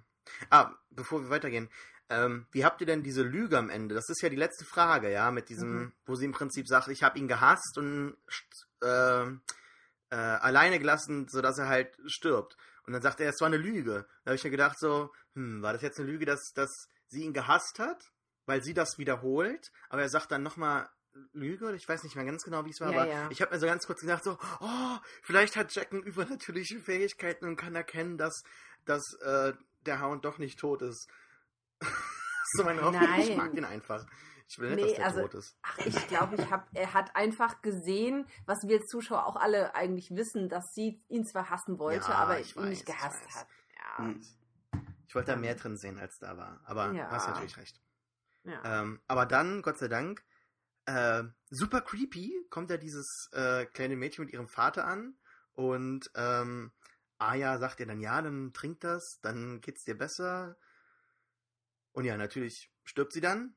ah, 0.50 0.74
bevor 0.90 1.22
wir 1.22 1.30
weitergehen, 1.30 1.68
ähm, 2.08 2.46
wie 2.52 2.64
habt 2.64 2.80
ihr 2.80 2.86
denn 2.86 3.02
diese 3.02 3.22
Lüge 3.22 3.58
am 3.58 3.68
Ende? 3.68 3.94
Das 3.94 4.08
ist 4.08 4.22
ja 4.22 4.28
die 4.28 4.36
letzte 4.36 4.64
Frage, 4.64 5.10
ja, 5.10 5.30
mit 5.30 5.48
diesem, 5.48 5.76
mhm. 5.76 5.92
wo 6.04 6.14
sie 6.14 6.24
im 6.24 6.32
Prinzip 6.32 6.68
sagt, 6.68 6.88
ich 6.88 7.02
habe 7.02 7.18
ihn 7.18 7.26
gehasst 7.26 7.76
und 7.78 8.16
äh, 8.82 9.26
äh, 10.10 10.14
alleine 10.14 10.78
gelassen, 10.78 11.26
sodass 11.28 11.58
er 11.58 11.68
halt 11.68 11.98
stirbt. 12.06 12.56
Und 12.86 12.92
dann 12.92 13.02
sagt 13.02 13.20
er, 13.20 13.30
es 13.30 13.40
war 13.40 13.48
eine 13.48 13.56
Lüge. 13.56 14.06
Da 14.24 14.30
habe 14.30 14.36
ich 14.36 14.44
mir 14.44 14.50
gedacht, 14.50 14.78
so, 14.78 15.12
hm, 15.34 15.62
war 15.62 15.72
das 15.72 15.82
jetzt 15.82 15.98
eine 15.98 16.08
Lüge, 16.08 16.26
dass, 16.26 16.52
dass 16.54 16.70
sie 17.08 17.24
ihn 17.24 17.32
gehasst 17.32 17.80
hat, 17.80 18.12
weil 18.46 18.62
sie 18.62 18.74
das 18.74 18.98
wiederholt, 18.98 19.72
aber 19.88 20.02
er 20.02 20.08
sagt 20.08 20.30
dann 20.30 20.44
nochmal, 20.44 20.88
Lüge 21.32 21.64
oder 21.66 21.74
ich 21.74 21.88
weiß 21.88 22.02
nicht 22.04 22.16
mehr 22.16 22.24
ganz 22.24 22.44
genau, 22.44 22.64
wie 22.64 22.70
es 22.70 22.80
war, 22.80 22.92
ja, 22.92 23.02
aber 23.02 23.10
ja. 23.10 23.30
ich 23.30 23.40
habe 23.42 23.54
mir 23.54 23.60
so 23.60 23.66
ganz 23.66 23.86
kurz 23.86 24.00
gedacht, 24.00 24.24
so, 24.24 24.38
oh, 24.60 24.96
vielleicht 25.22 25.56
hat 25.56 25.74
Jack 25.74 25.92
übernatürliche 25.92 26.80
Fähigkeiten 26.80 27.46
und 27.46 27.56
kann 27.56 27.74
erkennen, 27.74 28.18
dass, 28.18 28.42
dass 28.84 29.02
äh, 29.22 29.52
der 29.86 30.00
Hound 30.00 30.24
doch 30.24 30.38
nicht 30.38 30.58
tot 30.58 30.82
ist. 30.82 31.08
so 32.52 32.64
meine 32.64 32.82
Hoffnung, 32.82 33.02
Nein. 33.02 33.20
ich 33.20 33.36
mag 33.36 33.54
ihn 33.54 33.64
einfach. 33.64 34.06
Ich 34.48 34.58
will 34.58 34.76
nicht, 34.76 34.84
nee, 34.84 34.88
dass 34.90 34.96
der 34.96 35.06
also, 35.06 35.22
tot 35.22 35.34
ist. 35.34 35.58
Ach, 35.62 35.78
ich 35.78 36.08
glaube, 36.08 36.36
ich 36.36 36.50
hab, 36.50 36.68
er 36.72 36.94
hat 36.94 37.16
einfach 37.16 37.62
gesehen, 37.62 38.26
was 38.46 38.58
wir 38.62 38.76
als 38.76 38.86
Zuschauer 38.86 39.26
auch 39.26 39.36
alle 39.36 39.74
eigentlich 39.74 40.10
wissen, 40.10 40.48
dass 40.48 40.64
sie 40.72 41.02
ihn 41.08 41.24
zwar 41.26 41.50
hassen 41.50 41.78
wollte, 41.78 42.08
ja, 42.08 42.14
aber 42.14 42.38
ihn 42.38 42.46
weiß, 42.54 42.64
nicht 42.64 42.86
gehasst 42.86 43.26
hat. 43.34 43.46
Hm. 43.96 44.20
Ich 45.08 45.14
wollte 45.14 45.32
da 45.32 45.36
mehr 45.36 45.54
drin 45.54 45.76
sehen, 45.76 45.98
als 45.98 46.18
da 46.18 46.36
war. 46.36 46.60
Aber 46.64 46.92
ja. 46.92 47.10
hast 47.10 47.28
natürlich 47.28 47.56
recht. 47.56 47.80
Ähm, 48.64 49.00
aber 49.08 49.26
dann, 49.26 49.62
Gott 49.62 49.78
sei 49.78 49.88
Dank, 49.88 50.24
äh, 50.86 51.24
super 51.50 51.80
creepy 51.80 52.46
kommt 52.50 52.70
ja 52.70 52.76
dieses 52.76 53.28
äh, 53.32 53.66
kleine 53.66 53.96
Mädchen 53.96 54.24
mit 54.24 54.32
ihrem 54.32 54.48
Vater 54.48 54.86
an 54.86 55.16
und 55.54 56.10
ähm, 56.14 56.72
Aya 57.18 57.58
sagt 57.58 57.80
ihr 57.80 57.86
dann, 57.86 58.00
ja, 58.00 58.20
dann 58.20 58.52
trink 58.52 58.80
das, 58.80 59.18
dann 59.22 59.60
geht's 59.60 59.84
dir 59.84 59.96
besser. 59.96 60.56
Und 61.92 62.04
ja, 62.04 62.16
natürlich 62.16 62.70
stirbt 62.84 63.12
sie 63.12 63.22
dann. 63.22 63.56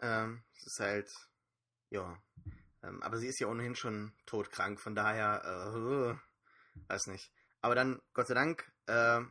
Ähm, 0.00 0.44
es 0.54 0.66
ist 0.66 0.80
halt, 0.80 1.10
ja. 1.88 2.22
Ähm, 2.82 3.02
aber 3.02 3.18
sie 3.18 3.28
ist 3.28 3.40
ja 3.40 3.48
ohnehin 3.48 3.74
schon 3.74 4.12
todkrank, 4.26 4.80
von 4.80 4.94
daher, 4.94 5.42
äh, 5.44 6.82
weiß 6.88 7.06
nicht. 7.06 7.32
Aber 7.62 7.74
dann, 7.74 8.00
Gott 8.12 8.26
sei 8.26 8.34
Dank, 8.34 8.70
äh, 8.86 9.22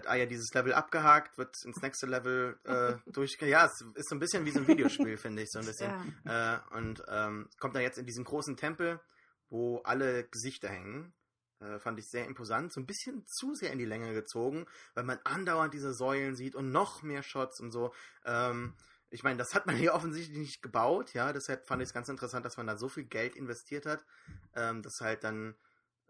hat 0.00 0.08
Aya 0.08 0.26
dieses 0.26 0.52
Level 0.54 0.72
abgehakt, 0.72 1.38
wird 1.38 1.54
ins 1.64 1.80
nächste 1.82 2.06
Level 2.06 2.58
äh, 2.64 2.94
durch. 3.10 3.36
Ja, 3.40 3.66
es 3.66 3.84
ist 3.94 4.08
so 4.08 4.16
ein 4.16 4.18
bisschen 4.18 4.44
wie 4.44 4.50
so 4.50 4.60
ein 4.60 4.68
Videospiel, 4.68 5.16
finde 5.18 5.42
ich, 5.42 5.50
so 5.50 5.58
ein 5.58 5.66
bisschen. 5.66 6.16
Ja. 6.24 6.56
Äh, 6.56 6.76
und 6.76 7.02
ähm, 7.08 7.48
kommt 7.58 7.74
dann 7.74 7.82
jetzt 7.82 7.98
in 7.98 8.06
diesen 8.06 8.24
großen 8.24 8.56
Tempel, 8.56 9.00
wo 9.48 9.78
alle 9.78 10.24
Gesichter 10.24 10.68
hängen. 10.68 11.12
Äh, 11.60 11.78
fand 11.78 11.98
ich 11.98 12.08
sehr 12.08 12.24
imposant, 12.24 12.72
so 12.72 12.80
ein 12.80 12.86
bisschen 12.86 13.26
zu 13.26 13.54
sehr 13.54 13.70
in 13.72 13.78
die 13.78 13.84
Länge 13.84 14.14
gezogen, 14.14 14.66
weil 14.94 15.04
man 15.04 15.18
andauernd 15.24 15.74
diese 15.74 15.92
Säulen 15.92 16.34
sieht 16.34 16.54
und 16.54 16.72
noch 16.72 17.02
mehr 17.02 17.22
Shots 17.22 17.60
und 17.60 17.70
so. 17.70 17.92
Ähm, 18.24 18.74
ich 19.10 19.22
meine, 19.24 19.36
das 19.36 19.54
hat 19.54 19.66
man 19.66 19.76
hier 19.76 19.92
offensichtlich 19.92 20.38
nicht 20.38 20.62
gebaut, 20.62 21.12
ja, 21.12 21.34
deshalb 21.34 21.66
fand 21.66 21.82
ich 21.82 21.88
es 21.88 21.92
ganz 21.92 22.08
interessant, 22.08 22.46
dass 22.46 22.56
man 22.56 22.66
da 22.66 22.78
so 22.78 22.88
viel 22.88 23.04
Geld 23.04 23.36
investiert 23.36 23.84
hat, 23.84 24.06
ähm, 24.54 24.82
das 24.82 25.00
halt 25.00 25.22
dann, 25.22 25.54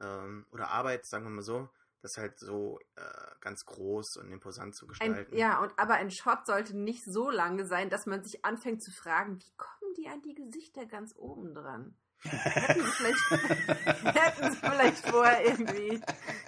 ähm, 0.00 0.46
oder 0.52 0.68
Arbeit, 0.68 1.04
sagen 1.04 1.24
wir 1.24 1.30
mal 1.30 1.42
so, 1.42 1.68
das 2.02 2.16
halt 2.16 2.38
so 2.38 2.78
äh, 2.96 3.02
ganz 3.40 3.64
groß 3.64 4.16
und 4.16 4.32
imposant 4.32 4.74
zu 4.74 4.86
gestalten. 4.86 5.32
Ein, 5.32 5.38
ja, 5.38 5.60
und 5.60 5.72
aber 5.78 5.94
ein 5.94 6.10
Shot 6.10 6.46
sollte 6.46 6.76
nicht 6.76 7.04
so 7.04 7.30
lange 7.30 7.66
sein, 7.66 7.90
dass 7.90 8.06
man 8.06 8.22
sich 8.22 8.44
anfängt 8.44 8.82
zu 8.82 8.90
fragen, 8.90 9.38
wie 9.38 9.52
kommen 9.56 9.94
die 9.96 10.08
an 10.08 10.22
die 10.22 10.34
Gesichter 10.34 10.86
ganz 10.86 11.14
oben 11.16 11.54
dran? 11.54 11.94
hätten 12.22 12.82
sie 12.82 12.90
vielleicht, 12.90 13.30
hätten 14.16 14.52
sie 14.52 14.58
vielleicht 14.58 15.08
vorher 15.08 15.44
irgendwie. 15.44 16.00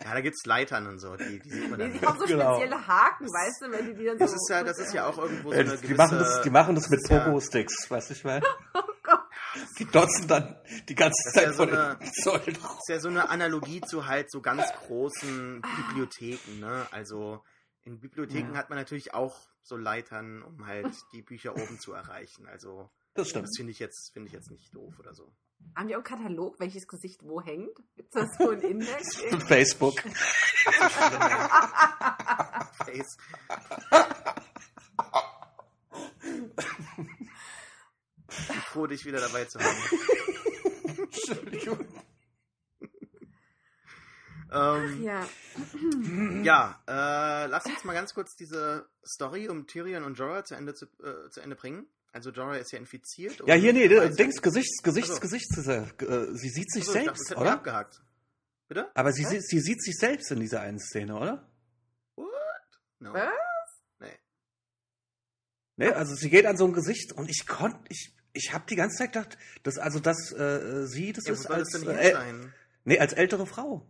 Ja, 0.04 0.14
da 0.14 0.20
gibt 0.20 0.36
es 0.36 0.44
Leitern 0.46 0.86
und 0.86 0.98
so. 0.98 1.16
Die, 1.16 1.38
die 1.40 1.50
sieht 1.50 1.70
man 1.70 1.78
dann. 1.78 1.92
Die 1.92 2.00
haben 2.00 2.18
so 2.18 2.26
genau. 2.26 2.56
spezielle 2.56 2.86
Haken, 2.86 3.26
weißt 3.26 3.62
du, 3.62 3.72
wenn 3.72 3.86
die 3.86 3.94
die 3.94 4.04
dann 4.04 4.18
das 4.18 4.30
so. 4.30 4.36
Ist 4.36 4.48
ja, 4.50 4.62
das 4.62 4.78
ist 4.78 4.92
ja 4.92 5.06
auch 5.06 5.18
irgendwo 5.18 5.50
so 5.50 5.58
eine 5.58 5.64
gewisse, 5.64 5.86
die, 5.86 5.94
machen 5.94 6.18
das, 6.18 6.42
die 6.42 6.50
machen 6.50 6.74
das 6.74 6.90
mit 6.90 7.02
Pogo-Sticks, 7.08 7.90
weißt 7.90 8.10
du, 8.10 8.14
ich 8.14 8.24
meine? 8.24 8.44
Die 9.78 9.84
dotzen 9.86 10.28
dann 10.28 10.56
die 10.88 10.94
ganze 10.94 11.32
Zeit 11.32 11.44
ja 11.44 11.52
so 11.52 11.62
eine, 11.62 11.98
Das 11.98 12.10
ist 12.16 12.88
ja 12.88 13.00
so 13.00 13.08
eine 13.08 13.28
Analogie 13.28 13.80
zu 13.80 14.06
halt 14.06 14.30
so 14.30 14.40
ganz 14.40 14.64
großen 14.86 15.62
Bibliotheken, 15.62 16.60
ne? 16.60 16.86
Also 16.90 17.42
in 17.82 18.00
Bibliotheken 18.00 18.52
ja. 18.52 18.58
hat 18.58 18.70
man 18.70 18.78
natürlich 18.78 19.14
auch 19.14 19.40
so 19.62 19.76
Leitern, 19.76 20.42
um 20.42 20.66
halt 20.66 20.94
die 21.12 21.22
Bücher 21.22 21.54
oben 21.54 21.78
zu 21.78 21.92
erreichen. 21.92 22.46
Also 22.46 22.90
das 23.14 23.28
stimmt. 23.28 23.44
Das 23.44 23.56
finde 23.56 23.72
ich 23.72 23.78
jetzt 23.78 24.12
finde 24.12 24.28
ich 24.28 24.32
jetzt 24.32 24.50
nicht 24.50 24.74
doof 24.74 24.98
oder 24.98 25.14
so. 25.14 25.32
Haben 25.76 25.88
die 25.88 25.94
auch 25.94 26.04
einen 26.04 26.18
Katalog, 26.18 26.58
welches 26.60 26.86
Gesicht 26.86 27.22
wo 27.22 27.40
hängt? 27.40 27.74
Gibt 27.94 28.14
es 28.14 28.20
da 28.20 28.44
so 28.44 28.50
einen 28.50 28.62
Index? 28.62 29.16
Facebook. 29.46 30.02
Face. 32.84 33.16
froh, 38.72 38.86
dich 38.86 39.04
wieder 39.04 39.20
dabei 39.20 39.44
zu 39.44 39.60
haben. 39.60 39.76
Entschuldigung. 41.02 41.78
ähm, 44.52 45.02
ja, 45.02 45.28
ja 46.42 46.82
äh, 46.86 47.46
lass 47.46 47.66
uns 47.66 47.84
mal 47.84 47.92
ganz 47.92 48.14
kurz 48.14 48.34
diese 48.34 48.88
Story 49.04 49.48
um 49.48 49.66
Tyrion 49.66 50.04
und 50.04 50.18
Jorah 50.18 50.44
zu 50.44 50.54
Ende, 50.54 50.74
zu, 50.74 50.86
äh, 51.02 51.30
zu 51.30 51.40
Ende 51.40 51.56
bringen. 51.56 51.86
Also 52.12 52.30
Jorah 52.30 52.56
ist 52.56 52.72
ja 52.72 52.78
infiziert. 52.78 53.42
Ja, 53.46 53.54
hier, 53.54 53.72
nee, 53.72 53.88
Dings, 53.88 54.42
Gesichts, 54.42 54.82
Gesichts, 54.82 55.10
also. 55.10 55.20
Gesichts, 55.20 55.56
äh, 55.66 56.26
sie 56.34 56.50
sieht 56.50 56.70
sich 56.70 56.82
also, 56.82 56.92
selbst, 56.92 57.30
dachte, 57.30 57.40
oder? 57.40 57.52
Abgehakt. 57.52 58.02
Bitte? 58.68 58.90
Aber 58.94 59.12
sie, 59.12 59.24
sie 59.24 59.60
sieht 59.60 59.82
sich 59.82 59.96
selbst 59.96 60.30
in 60.30 60.40
dieser 60.40 60.60
einen 60.60 60.78
Szene, 60.78 61.16
oder? 61.16 61.50
What? 62.16 62.28
No. 63.00 63.14
Was? 63.14 63.32
Nee. 63.98 64.18
Nee, 65.76 65.88
also 65.88 66.14
sie 66.14 66.30
geht 66.30 66.46
an 66.46 66.56
so 66.56 66.66
ein 66.66 66.72
Gesicht 66.72 67.12
und 67.12 67.30
ich 67.30 67.46
konnte, 67.46 67.78
ich, 67.88 68.14
ich 68.32 68.52
habe 68.52 68.64
die 68.68 68.76
ganze 68.76 68.98
Zeit 68.98 69.12
gedacht, 69.12 69.38
dass 69.62 69.78
also 69.78 70.00
das 70.00 70.32
äh, 70.32 70.86
sie, 70.86 71.12
das 71.12 71.24
ja, 71.26 71.32
ist 71.32 71.46
als 71.46 71.70
das 71.70 71.82
äh, 71.82 72.32
nee 72.84 72.98
als 72.98 73.12
ältere 73.12 73.46
Frau. 73.46 73.86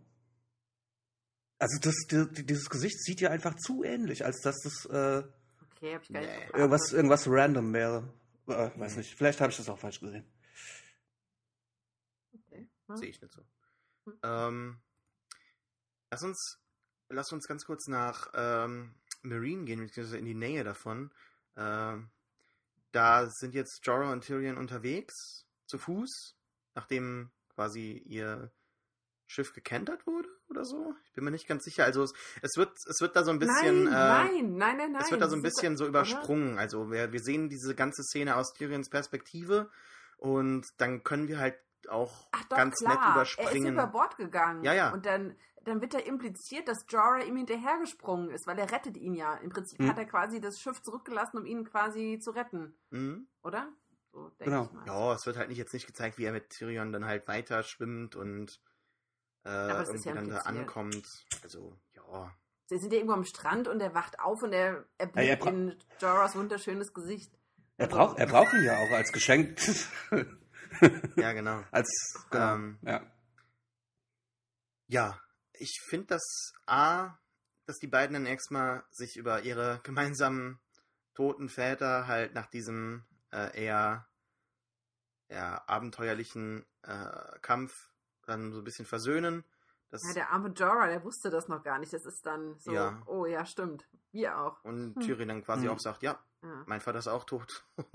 Also 1.59 1.79
das, 1.79 1.95
die, 2.11 2.45
dieses 2.45 2.69
Gesicht 2.69 3.01
sieht 3.01 3.21
ja 3.21 3.29
einfach 3.29 3.55
zu 3.55 3.83
ähnlich, 3.83 4.25
als 4.25 4.41
dass 4.41 4.59
das 4.61 4.85
äh, 4.85 5.23
okay, 5.71 5.95
hab 5.95 6.03
ich 6.03 6.09
gar 6.09 6.21
nicht 6.21 6.29
nee. 6.29 6.57
irgendwas 6.57 6.91
irgendwas 6.91 7.27
random 7.27 7.73
wäre. 7.73 8.13
Äh, 8.47 8.71
weiß 8.77 8.97
nicht, 8.97 9.15
vielleicht 9.15 9.39
habe 9.39 9.51
ich 9.51 9.57
das 9.57 9.69
auch 9.69 9.79
falsch 9.79 9.99
gesehen. 9.99 10.25
Okay. 12.33 12.67
Hm. 12.87 12.97
Sehe 12.97 13.09
ich 13.09 13.21
nicht 13.21 13.33
so. 13.33 13.41
Hm. 14.05 14.19
Ähm, 14.23 14.81
lass 16.11 16.23
uns 16.23 16.59
lass 17.09 17.31
uns 17.31 17.47
ganz 17.47 17.65
kurz 17.65 17.87
nach 17.87 18.31
ähm, 18.33 18.95
Marine 19.21 19.63
gehen, 19.63 19.79
beziehungsweise 19.79 20.17
in 20.17 20.25
die 20.25 20.33
Nähe 20.33 20.63
davon. 20.63 21.11
Ähm, 21.55 22.09
da 22.93 23.29
sind 23.29 23.53
jetzt 23.53 23.85
Jorah 23.85 24.11
und 24.11 24.23
Tyrion 24.23 24.57
unterwegs, 24.57 25.45
zu 25.65 25.77
Fuß, 25.77 26.35
nachdem 26.75 27.31
quasi 27.49 28.01
ihr 28.05 28.51
Schiff 29.27 29.53
gekentert 29.53 30.05
wurde 30.05 30.29
oder 30.47 30.63
so. 30.63 30.93
Ich 31.05 31.13
bin 31.13 31.23
mir 31.23 31.31
nicht 31.31 31.47
ganz 31.47 31.63
sicher. 31.63 31.83
Also 31.85 32.03
es, 32.03 32.13
es 32.41 32.55
wird, 32.55 32.71
es 32.87 33.01
wird 33.01 33.15
da 33.15 33.23
so 33.23 33.31
ein 33.31 33.39
bisschen. 33.39 33.85
Nein, 33.85 34.29
äh, 34.29 34.41
nein, 34.41 34.57
nein, 34.57 34.77
nein, 34.77 34.91
nein. 34.93 35.01
Es 35.01 35.11
wird 35.11 35.21
da 35.21 35.27
so 35.27 35.35
ein 35.35 35.41
bisschen 35.41 35.75
so 35.75 35.87
übersprungen. 35.87 36.59
Also 36.59 36.91
wir, 36.91 37.11
wir 37.11 37.19
sehen 37.19 37.49
diese 37.49 37.73
ganze 37.75 38.03
Szene 38.03 38.35
aus 38.35 38.53
Tyrions 38.53 38.89
Perspektive 38.89 39.69
und 40.17 40.65
dann 40.77 41.03
können 41.03 41.27
wir 41.27 41.39
halt 41.39 41.57
auch 41.89 42.29
doch, 42.49 42.57
ganz 42.57 42.75
klar. 42.79 42.93
nett 42.93 43.15
überspringen. 43.15 43.65
Er 43.65 43.69
ist 43.69 43.73
über 43.73 43.87
Bord 43.87 44.17
gegangen. 44.17 44.63
Ja, 44.63 44.73
ja. 44.73 44.93
Und 44.93 45.05
dann 45.05 45.35
dann 45.65 45.81
wird 45.81 45.93
da 45.93 45.99
impliziert, 45.99 46.67
dass 46.67 46.85
Jorah 46.89 47.23
ihm 47.23 47.37
hinterhergesprungen 47.37 48.29
ist, 48.29 48.47
weil 48.47 48.59
er 48.59 48.71
rettet 48.71 48.97
ihn 48.97 49.13
ja. 49.13 49.35
Im 49.35 49.49
Prinzip 49.49 49.79
mhm. 49.79 49.89
hat 49.89 49.97
er 49.97 50.05
quasi 50.05 50.41
das 50.41 50.59
Schiff 50.59 50.81
zurückgelassen, 50.81 51.37
um 51.37 51.45
ihn 51.45 51.63
quasi 51.63 52.19
zu 52.21 52.31
retten. 52.31 52.75
Mhm. 52.89 53.27
Oder? 53.43 53.69
So 54.11 54.31
genau. 54.39 54.69
Ja, 54.85 55.13
es 55.13 55.25
wird 55.25 55.37
halt 55.37 55.49
nicht 55.49 55.57
jetzt 55.57 55.73
nicht 55.73 55.87
gezeigt, 55.87 56.17
wie 56.17 56.25
er 56.25 56.33
mit 56.33 56.49
Tyrion 56.49 56.91
dann 56.91 57.05
halt 57.05 57.27
weiter 57.27 57.63
schwimmt 57.63 58.15
und 58.15 58.61
äh, 59.45 59.49
irgendwie 59.49 60.07
ja 60.07 60.13
dann 60.13 60.29
da 60.29 60.39
ankommt. 60.39 61.07
Also, 61.41 61.75
ja. 61.95 62.31
Sie 62.67 62.77
sind 62.77 62.91
ja 62.91 62.99
irgendwo 62.99 63.15
am 63.15 63.25
Strand 63.25 63.67
und 63.67 63.81
er 63.81 63.93
wacht 63.93 64.19
auf 64.19 64.43
und 64.43 64.53
er, 64.53 64.85
blickt 64.97 65.43
ja, 65.43 65.49
in 65.49 65.75
Jorahs 65.99 66.35
wunderschönes 66.35 66.93
Gesicht. 66.93 67.31
Er 67.77 67.87
braucht, 67.87 68.19
er 68.19 68.27
braucht 68.27 68.53
ihn 68.53 68.63
ja 68.63 68.77
auch 68.77 68.91
als 68.91 69.11
Geschenk. 69.11 69.59
ja, 71.15 71.33
genau. 71.33 71.63
Als, 71.71 72.25
genau, 72.29 72.55
ähm, 72.55 72.79
ja. 72.83 73.01
Ja, 74.87 75.19
ich 75.63 75.79
finde 75.81 76.07
das 76.07 76.53
A, 76.65 77.17
dass 77.65 77.77
die 77.77 77.87
beiden 77.87 78.13
dann 78.13 78.25
erstmal 78.25 78.83
sich 78.91 79.15
über 79.15 79.43
ihre 79.43 79.79
gemeinsamen 79.83 80.59
toten 81.13 81.47
Väter 81.47 82.07
halt 82.07 82.33
nach 82.33 82.47
diesem 82.47 83.05
äh, 83.31 83.63
eher, 83.63 84.07
eher 85.29 85.67
abenteuerlichen 85.69 86.65
äh, 86.81 87.39
Kampf 87.41 87.73
dann 88.25 88.51
so 88.51 88.59
ein 88.59 88.63
bisschen 88.63 88.85
versöhnen. 88.85 89.45
Das 89.89 90.01
ja, 90.07 90.13
der 90.13 90.31
arme 90.31 90.49
Jorah, 90.49 90.87
der 90.87 91.03
wusste 91.03 91.29
das 91.29 91.47
noch 91.47 91.63
gar 91.63 91.79
nicht. 91.79 91.93
Das 91.93 92.05
ist 92.05 92.25
dann 92.25 92.57
so, 92.59 92.73
ja. 92.73 93.01
oh 93.05 93.25
ja, 93.25 93.45
stimmt. 93.45 93.87
Wir 94.11 94.39
auch. 94.39 94.63
Und 94.63 94.95
hm. 94.95 95.01
Tyrion 95.01 95.27
dann 95.27 95.43
quasi 95.43 95.65
hm. 95.65 95.71
auch 95.71 95.79
sagt, 95.79 96.03
ja, 96.03 96.19
ja, 96.43 96.63
mein 96.67 96.81
Vater 96.81 96.99
ist 96.99 97.07
auch 97.07 97.23
tot. 97.23 97.65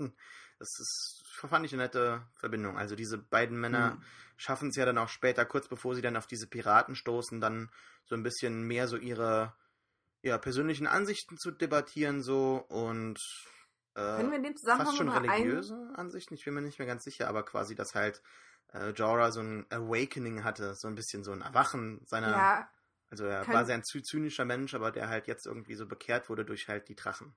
das 0.59 0.79
ist, 0.79 1.23
fand 1.25 1.65
ich 1.65 1.73
eine 1.73 1.83
nette 1.83 2.21
Verbindung. 2.35 2.77
Also 2.77 2.95
diese 2.95 3.17
beiden 3.17 3.59
Männer 3.59 3.91
hm. 3.91 4.03
schaffen 4.37 4.69
es 4.69 4.75
ja 4.75 4.85
dann 4.85 4.97
auch 4.97 5.09
später, 5.09 5.45
kurz 5.45 5.67
bevor 5.67 5.95
sie 5.95 6.01
dann 6.01 6.17
auf 6.17 6.27
diese 6.27 6.47
Piraten 6.47 6.95
stoßen, 6.95 7.39
dann 7.39 7.71
so 8.05 8.15
ein 8.15 8.23
bisschen 8.23 8.63
mehr 8.63 8.87
so 8.87 8.97
ihre 8.97 9.53
ja, 10.21 10.37
persönlichen 10.37 10.87
Ansichten 10.87 11.37
zu 11.37 11.51
debattieren 11.51 12.21
so 12.21 12.57
und 12.67 13.19
äh, 13.95 14.17
Können 14.17 14.31
wir 14.31 14.37
in 14.37 14.43
dem 14.43 14.57
Zusammenhang 14.57 14.87
fast 14.87 14.97
schon 14.97 15.09
religiöse 15.09 15.75
ein... 15.75 15.95
Ansichten, 15.95 16.33
ich 16.33 16.43
bin 16.43 16.53
mir 16.53 16.61
nicht 16.61 16.79
mehr 16.79 16.87
ganz 16.87 17.03
sicher, 17.03 17.27
aber 17.27 17.43
quasi, 17.43 17.75
dass 17.75 17.95
halt 17.95 18.21
äh, 18.73 18.89
Jorah 18.89 19.31
so 19.31 19.41
ein 19.41 19.65
Awakening 19.69 20.43
hatte, 20.43 20.75
so 20.75 20.87
ein 20.87 20.95
bisschen 20.95 21.23
so 21.23 21.31
ein 21.31 21.41
Erwachen 21.41 22.01
seiner. 22.05 22.31
Ja, 22.31 22.69
also 23.09 23.25
er 23.25 23.43
können... 23.43 23.57
war 23.57 23.65
sehr 23.65 23.75
ein 23.75 23.83
zynischer 23.83 24.45
Mensch, 24.45 24.73
aber 24.73 24.91
der 24.91 25.09
halt 25.09 25.27
jetzt 25.27 25.45
irgendwie 25.45 25.75
so 25.75 25.85
bekehrt 25.85 26.29
wurde 26.29 26.45
durch 26.45 26.67
halt 26.67 26.89
die 26.89 26.95
Drachen. 26.95 27.35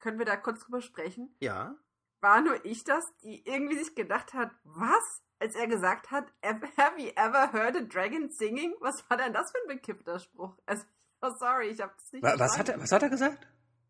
Können 0.00 0.18
wir 0.18 0.26
da 0.26 0.36
kurz 0.36 0.60
drüber 0.60 0.80
sprechen? 0.80 1.34
Ja. 1.40 1.76
War 2.20 2.40
nur 2.40 2.64
ich 2.64 2.84
das, 2.84 3.04
die 3.22 3.46
irgendwie 3.46 3.78
sich 3.78 3.94
gedacht 3.94 4.34
hat, 4.34 4.50
was? 4.64 5.22
Als 5.38 5.54
er 5.54 5.68
gesagt 5.68 6.10
hat, 6.10 6.26
have 6.42 7.00
you 7.00 7.10
ever 7.16 7.50
heard 7.52 7.74
a 7.74 7.80
dragon 7.80 8.30
singing? 8.30 8.74
Was 8.80 9.08
war 9.08 9.16
denn 9.16 9.32
das 9.32 9.50
für 9.50 9.58
ein 9.58 9.76
bekippter 9.76 10.18
Spruch? 10.18 10.54
Also, 10.66 10.84
oh 11.22 11.30
sorry, 11.38 11.68
ich 11.68 11.80
habe 11.80 11.92
das 11.96 12.12
nicht 12.12 12.22
was, 12.22 12.38
was 12.38 12.58
hat, 12.58 12.68
er, 12.68 12.78
was 12.78 12.92
hat 12.92 13.02
er 13.02 13.08
gesagt? 13.08 13.46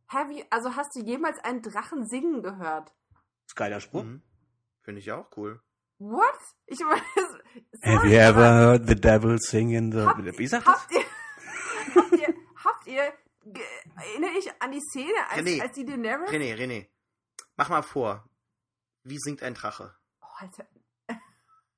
Have 0.08 0.32
you, 0.32 0.44
also 0.50 0.76
hast 0.76 0.94
du 0.94 1.00
jemals 1.00 1.38
einen 1.40 1.62
Drachen 1.62 2.06
singen 2.06 2.42
gehört? 2.42 2.88
Das 3.10 3.48
ist 3.48 3.56
geiler 3.56 3.80
Spruch. 3.80 4.04
Mhm. 4.04 4.22
Finde 4.82 5.00
ich 5.00 5.10
auch 5.10 5.28
cool. 5.36 5.60
What? 5.98 6.38
Ich 6.66 6.80
meine, 6.80 7.02
Have 7.84 8.06
you 8.06 8.16
ever 8.16 8.48
heard 8.48 8.88
the 8.88 8.94
devil 8.94 9.38
sing 9.38 9.70
in 9.70 9.92
the... 9.92 10.06
Habt, 10.06 10.38
Wie 10.38 10.46
sagt 10.46 10.66
habt 10.66 10.80
habt 10.80 10.92
ihr, 10.92 11.04
habt 11.94 12.12
ihr, 12.12 12.34
erinnere 14.00 14.38
ich 14.38 14.50
an 14.60 14.72
die 14.72 14.80
Szene, 14.80 15.28
als, 15.28 15.40
René, 15.40 15.62
als 15.62 15.72
die 15.72 15.84
Daenerys... 15.84 16.30
René, 16.30 16.56
René, 16.56 16.88
mach 17.56 17.68
mal 17.68 17.82
vor. 17.82 18.28
Wie 19.02 19.18
singt 19.18 19.42
ein 19.42 19.54
Drache? 19.54 19.94
Oh, 20.20 20.26
Alter. 20.38 20.66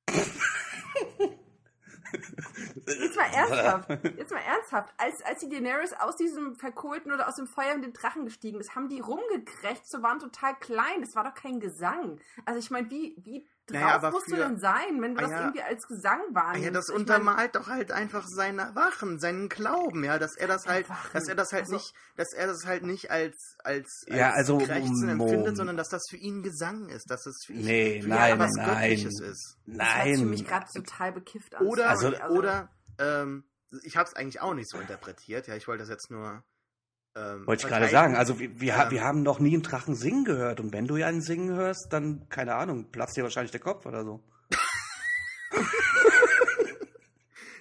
Jetzt 2.86 3.16
mal 3.16 3.24
ernsthaft. 3.24 4.04
Jetzt 4.16 4.30
mal 4.30 4.40
ernsthaft. 4.40 4.92
Als, 4.98 5.22
als 5.22 5.40
die 5.40 5.48
Daenerys 5.48 5.92
aus 5.94 6.16
diesem 6.16 6.54
verkohlten 6.56 7.12
oder 7.12 7.28
aus 7.28 7.36
dem 7.36 7.46
Feuer 7.46 7.74
mit 7.74 7.84
den 7.84 7.92
Drachen 7.92 8.24
gestiegen 8.24 8.60
ist, 8.60 8.74
haben 8.74 8.88
die 8.88 9.00
rumgekrächzt, 9.00 9.90
so 9.90 10.02
waren 10.02 10.18
total 10.18 10.54
klein. 10.56 11.00
Das 11.00 11.14
war 11.14 11.24
doch 11.24 11.34
kein 11.34 11.60
Gesang. 11.60 12.20
Also 12.44 12.58
ich 12.58 12.70
meine, 12.70 12.90
wie, 12.90 13.16
wie 13.18 13.46
drauf 13.66 14.02
naja, 14.02 14.10
musst 14.10 14.26
für, 14.26 14.36
du 14.36 14.42
denn 14.42 14.58
sein, 14.58 15.00
wenn 15.00 15.14
du 15.14 15.20
ah, 15.20 15.22
das 15.22 15.30
ja, 15.30 15.40
irgendwie 15.40 15.62
als 15.62 15.86
Gesang 15.86 16.20
wahrnimmst? 16.32 16.64
Ja, 16.64 16.70
das 16.70 16.88
ich 16.88 16.94
untermalt 16.94 17.54
mein, 17.54 17.62
doch 17.62 17.68
halt 17.68 17.92
einfach 17.92 18.26
sein 18.28 18.58
Erwachen, 18.58 19.18
seinen 19.18 19.48
Glauben, 19.48 20.04
ja, 20.04 20.18
dass 20.18 20.36
er 20.36 20.48
das 20.48 20.66
halt, 20.66 20.88
Erwachen. 20.88 21.10
dass 21.12 21.28
er 21.28 21.34
das 21.34 21.52
halt 21.52 21.62
also, 21.62 21.74
nicht, 21.74 21.94
dass 22.16 22.32
er 22.32 22.46
das 22.46 22.66
halt 22.66 22.82
nicht 22.82 23.10
als 23.10 23.56
als, 23.62 24.04
als 24.06 24.18
ja, 24.18 24.30
also, 24.30 24.58
Krächzen 24.58 25.08
empfindet, 25.08 25.56
sondern 25.56 25.76
dass 25.76 25.88
das 25.88 26.02
für 26.08 26.16
ihn 26.16 26.42
Gesang 26.42 26.88
ist, 26.88 27.10
dass 27.10 27.26
es 27.26 27.44
für 27.46 27.52
ihn 27.52 27.64
nee, 27.64 28.02
für 28.02 28.08
nein, 28.08 28.34
ihn 28.34 28.38
was 28.38 28.52
nein, 28.56 28.68
Göttliches 28.68 29.20
ist. 29.20 29.56
Nein. 29.66 30.12
Das 30.12 30.20
mich 30.22 30.46
gerade 30.46 30.66
total 30.74 31.12
bekifft 31.12 31.54
an. 31.54 31.66
Oder, 31.66 31.90
also, 31.90 32.12
oder, 32.30 32.68
ähm, 32.98 33.44
ich 33.84 33.96
habe 33.96 34.08
es 34.08 34.14
eigentlich 34.14 34.40
auch 34.40 34.54
nicht 34.54 34.68
so 34.68 34.78
interpretiert, 34.78 35.46
ja, 35.46 35.56
ich 35.56 35.66
wollte 35.66 35.82
das 35.82 35.88
jetzt 35.88 36.10
nur 36.10 36.42
Ähm, 37.14 37.46
Wollte 37.46 37.64
ich 37.64 37.68
gerade 37.68 37.88
sagen, 37.88 38.16
also 38.16 38.38
wir, 38.38 38.58
wir, 38.60 38.74
ähm, 38.74 38.90
wir 38.90 39.04
haben 39.04 39.22
noch 39.22 39.38
nie 39.38 39.52
einen 39.52 39.62
Drachen 39.62 39.94
singen 39.94 40.24
gehört. 40.24 40.60
Und 40.60 40.72
wenn 40.72 40.86
du 40.86 40.96
ja 40.96 41.06
einen 41.06 41.20
singen 41.20 41.54
hörst, 41.54 41.88
dann, 41.90 42.28
keine 42.28 42.54
Ahnung, 42.54 42.90
platzt 42.90 43.16
dir 43.16 43.22
wahrscheinlich 43.22 43.52
der 43.52 43.60
Kopf 43.60 43.84
oder 43.84 44.04
so. 44.04 44.22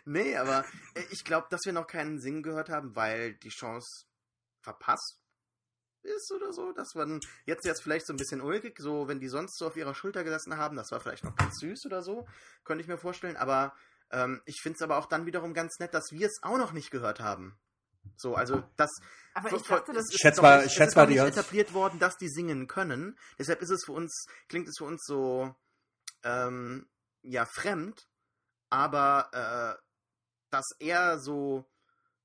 nee, 0.05 0.37
aber 0.37 0.65
äh, 0.95 1.03
ich 1.11 1.25
glaube, 1.25 1.47
dass 1.49 1.61
wir 1.65 1.73
noch 1.73 1.87
keinen 1.87 2.19
Singen 2.19 2.43
gehört 2.43 2.69
haben, 2.69 2.95
weil 2.95 3.33
die 3.35 3.49
Chance 3.49 4.05
verpasst 4.61 5.17
ist 6.03 6.31
oder 6.31 6.51
so, 6.53 6.71
dass 6.71 6.95
man 6.95 7.19
jetzt 7.45 7.65
jetzt 7.65 7.83
vielleicht 7.83 8.07
so 8.07 8.13
ein 8.13 8.17
bisschen 8.17 8.41
ulkig, 8.41 8.79
so 8.79 9.07
wenn 9.07 9.19
die 9.19 9.27
sonst 9.27 9.57
so 9.57 9.67
auf 9.67 9.77
ihrer 9.77 9.93
Schulter 9.93 10.23
gesessen 10.23 10.57
haben, 10.57 10.75
das 10.75 10.91
war 10.91 10.99
vielleicht 10.99 11.23
noch 11.23 11.35
ganz 11.35 11.59
süß 11.59 11.85
oder 11.85 12.01
so, 12.01 12.27
könnte 12.63 12.81
ich 12.81 12.87
mir 12.87 12.97
vorstellen, 12.97 13.37
aber 13.37 13.73
ähm, 14.11 14.41
ich 14.45 14.61
finde 14.61 14.77
es 14.77 14.81
aber 14.81 14.97
auch 14.97 15.05
dann 15.05 15.25
wiederum 15.25 15.53
ganz 15.53 15.79
nett, 15.79 15.93
dass 15.93 16.11
wir 16.11 16.27
es 16.27 16.39
auch 16.41 16.57
noch 16.57 16.73
nicht 16.73 16.91
gehört 16.91 17.19
haben. 17.19 17.59
So, 18.15 18.35
also 18.35 18.63
das. 18.77 18.89
Aber 19.33 19.51
ich 19.53 19.61
dachte, 19.63 19.93
das 19.93 20.05
ist 20.09 20.19
schätz 20.19 20.35
doch 20.35 20.43
mal, 20.43 20.63
nicht, 20.63 20.73
schätz 20.73 20.89
ist 20.89 20.95
mal 20.95 21.07
nicht 21.07 21.19
etabliert 21.19 21.73
worden, 21.73 21.99
dass 21.99 22.17
die 22.17 22.27
singen 22.27 22.67
können. 22.67 23.17
Deshalb 23.39 23.61
ist 23.61 23.69
es 23.69 23.85
für 23.85 23.93
uns, 23.93 24.25
klingt 24.49 24.67
es 24.67 24.75
für 24.77 24.85
uns 24.85 25.03
so 25.05 25.55
ähm, 26.23 26.89
ja 27.21 27.45
fremd, 27.45 28.07
aber 28.69 29.29
äh, 29.79 29.81
dass 30.49 30.65
er 30.79 31.19
so 31.19 31.65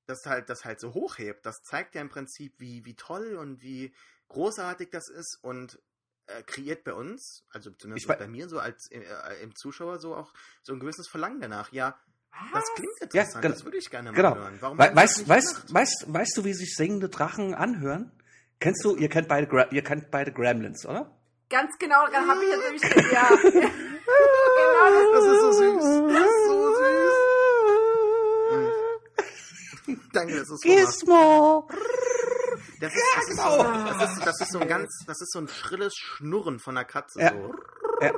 das 0.06 0.24
halt 0.26 0.48
das 0.50 0.64
halt 0.64 0.80
so 0.80 0.94
hochhebt, 0.94 1.44
das 1.44 1.62
zeigt 1.62 1.94
ja 1.94 2.00
im 2.00 2.08
Prinzip, 2.08 2.54
wie, 2.58 2.84
wie 2.84 2.94
toll 2.94 3.36
und 3.36 3.60
wie 3.62 3.94
großartig 4.28 4.90
das 4.90 5.08
ist 5.08 5.38
und 5.42 5.80
äh, 6.26 6.42
kreiert 6.42 6.84
bei 6.84 6.94
uns, 6.94 7.44
also 7.50 7.70
zumindest 7.70 8.08
bei 8.08 8.28
mir 8.28 8.48
so 8.48 8.58
als 8.58 8.90
äh, 8.90 9.02
im 9.42 9.54
Zuschauer 9.54 10.00
so 10.00 10.14
auch 10.14 10.32
so 10.62 10.72
ein 10.72 10.80
gewisses 10.80 11.08
Verlangen 11.08 11.40
danach. 11.40 11.72
Ja, 11.72 11.98
das 12.52 12.64
klingt 12.74 13.00
interessant, 13.00 13.34
ja, 13.34 13.40
genau. 13.40 13.54
das 13.54 13.64
würde 13.64 13.76
ich 13.78 13.90
gerne 13.90 14.10
mal 14.10 14.16
genau. 14.16 14.34
hören. 14.34 14.56
Warum 14.60 14.78
We 14.78 14.90
weißt, 14.94 15.28
weißt, 15.28 15.74
weißt, 15.74 16.12
weißt 16.12 16.36
du, 16.36 16.44
wie 16.44 16.54
sich 16.54 16.74
singende 16.74 17.08
Drachen 17.08 17.54
anhören? 17.54 18.12
Kennst 18.58 18.84
du, 18.84 18.96
ihr 18.96 19.08
kennt 19.08 19.28
beide, 19.28 19.46
Gra 19.46 19.66
ihr 19.70 19.82
kennt 19.82 20.10
beide 20.10 20.32
Gremlins, 20.32 20.86
oder? 20.86 21.10
Ganz 21.48 21.78
genau, 21.78 22.06
da 22.08 22.26
habe 22.26 22.44
ich 22.44 22.50
jetzt 22.50 22.64
nämlich, 22.64 23.12
ja. 23.12 23.28
genau, 23.42 23.70
das 25.12 25.24
ist 25.24 25.40
so 25.40 25.52
süß. 25.52 25.84
Das 26.12 26.26
ist 26.26 26.46
so 26.48 26.74
süß. 26.74 27.26
Danke, 30.12 30.36
das 30.38 30.50
ist 30.50 30.62
Gizmo. 30.62 31.68
Das 32.80 32.94
ist, 32.94 33.04
das, 33.16 33.28
ist 33.28 33.36
so, 33.36 33.62
das, 33.62 34.12
ist, 34.12 34.26
das 34.26 34.40
ist 34.40 34.52
so 34.52 34.58
ein 34.58 34.68
ganz, 34.68 35.04
das 35.06 35.20
ist 35.20 35.32
so 35.32 35.38
ein 35.38 35.48
schrilles 35.48 35.94
Schnurren 35.94 36.58
von 36.58 36.74
der 36.74 36.84
Katze. 36.84 37.20
Ja. 37.20 37.32
So. 37.32 37.54
Ja. 38.02 38.12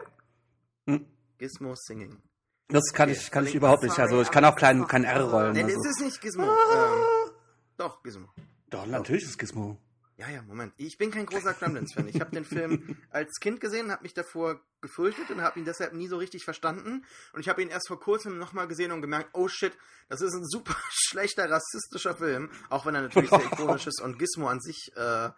Hm. 0.86 1.06
Gizmo 1.38 1.74
Singing. 1.76 2.22
Das 2.68 2.92
kann 2.92 3.08
ich, 3.08 3.30
kann 3.30 3.46
ich 3.46 3.54
überhaupt 3.54 3.82
nicht. 3.82 3.98
Also 3.98 4.20
ich 4.20 4.30
kann 4.30 4.44
auch 4.44 4.56
kein, 4.56 4.86
kein 4.86 5.04
R 5.04 5.22
rollen. 5.22 5.52
Nee, 5.54 5.62
Also. 5.62 5.80
ist 5.88 6.00
nicht 6.02 6.20
Gizmo. 6.20 6.44
Ähm, 6.44 7.30
doch, 7.78 8.02
Gizmo. 8.02 8.28
Doch, 8.68 8.86
natürlich 8.86 9.24
ist 9.24 9.38
Gizmo. 9.38 9.78
Ja, 10.18 10.28
ja, 10.28 10.42
Moment. 10.42 10.74
Ich 10.76 10.98
bin 10.98 11.10
kein 11.10 11.26
großer 11.26 11.54
Gremlins-Fan. 11.54 12.08
Ich 12.08 12.20
habe 12.20 12.32
den 12.32 12.44
Film 12.44 12.96
als 13.10 13.38
Kind 13.40 13.60
gesehen, 13.60 13.90
habe 13.92 14.02
mich 14.02 14.14
davor 14.14 14.60
gefürchtet 14.80 15.30
und 15.30 15.40
habe 15.40 15.60
ihn 15.60 15.64
deshalb 15.64 15.94
nie 15.94 16.08
so 16.08 16.18
richtig 16.18 16.44
verstanden. 16.44 17.06
Und 17.32 17.40
ich 17.40 17.48
habe 17.48 17.62
ihn 17.62 17.68
erst 17.68 17.88
vor 17.88 18.00
kurzem 18.00 18.36
nochmal 18.36 18.68
gesehen 18.68 18.92
und 18.92 19.00
gemerkt, 19.00 19.30
oh 19.32 19.48
shit, 19.48 19.72
das 20.08 20.20
ist 20.20 20.34
ein 20.34 20.44
super 20.44 20.76
schlechter 20.90 21.48
rassistischer 21.48 22.16
Film. 22.16 22.50
Auch 22.68 22.84
wenn 22.84 22.96
er 22.96 23.02
natürlich 23.02 23.30
sehr 23.30 23.44
ikonisch 23.44 23.86
ist 23.86 24.02
und 24.02 24.18
Gizmo 24.18 24.48
an 24.48 24.60
sich 24.60 24.92
äh, 24.96 25.30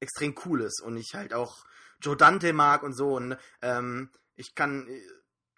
extrem 0.00 0.34
cool 0.44 0.62
ist. 0.62 0.82
Und 0.82 0.96
ich 0.96 1.12
halt 1.14 1.34
auch 1.34 1.64
Joe 2.00 2.16
Dante 2.16 2.52
mag 2.52 2.82
und 2.82 2.94
so. 2.94 3.14
Und 3.14 3.36
ähm, 3.62 4.10
ich 4.34 4.54
kann... 4.56 4.88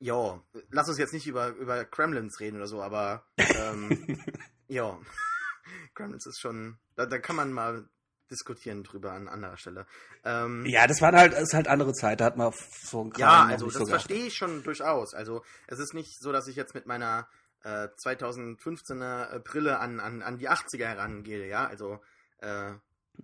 Äh, 0.01 0.05
ja, 0.05 0.41
lass 0.71 0.89
uns 0.89 0.99
jetzt 0.99 1.13
nicht 1.13 1.27
über, 1.27 1.49
über 1.51 1.85
Kremlins 1.85 2.39
reden 2.41 2.57
oder 2.57 2.67
so, 2.67 2.83
aber 2.83 3.25
ähm, 3.39 4.19
ja, 4.69 4.99
Kremlins 5.95 6.27
ist 6.27 6.41
schon, 6.41 6.79
da, 6.95 7.07
da 7.07 7.19
kann 7.19 7.37
man 7.37 7.53
mal 7.53 7.89
diskutieren 8.31 8.83
drüber 8.83 9.13
an 9.13 9.29
anderer 9.29 9.57
Stelle. 9.57 9.87
Ähm, 10.25 10.67
Ja, 10.67 10.87
das 10.87 11.01
war 11.01 11.13
halt, 11.13 11.33
ist 11.35 11.55
halt 11.55 11.69
andere 11.69 11.93
Zeit. 11.93 12.21
Da 12.21 12.25
hat 12.25 12.37
man 12.37 12.53
so 12.83 13.01
einen 13.03 13.13
ja, 13.17 13.45
also 13.47 13.67
das 13.67 13.75
so 13.75 13.87
verstehe 13.87 14.27
ich 14.27 14.37
schon 14.37 14.63
durchaus. 14.65 15.15
Also 15.15 15.43
es 15.69 15.79
ist 15.79 15.95
nicht 15.95 16.21
so, 16.21 16.33
dass 16.33 16.49
ich 16.49 16.57
jetzt 16.57 16.75
mit 16.75 16.87
meiner 16.87 17.29
äh, 17.63 17.89
2015er 18.05 19.39
Brille 19.41 19.79
an, 19.79 20.01
an, 20.01 20.23
an 20.23 20.39
die 20.39 20.49
80er 20.49 20.87
herangehe, 20.87 21.49
ja, 21.49 21.67
also 21.67 22.01
äh, 22.39 22.73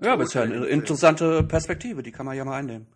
Ja, 0.00 0.12
aber 0.12 0.22
ist 0.24 0.34
ja 0.34 0.42
eine 0.42 0.58
Film. 0.60 0.64
interessante 0.68 1.42
Perspektive, 1.44 2.02
die 2.02 2.12
kann 2.12 2.26
man 2.26 2.36
ja 2.36 2.44
mal 2.44 2.58
einnehmen. 2.58 2.86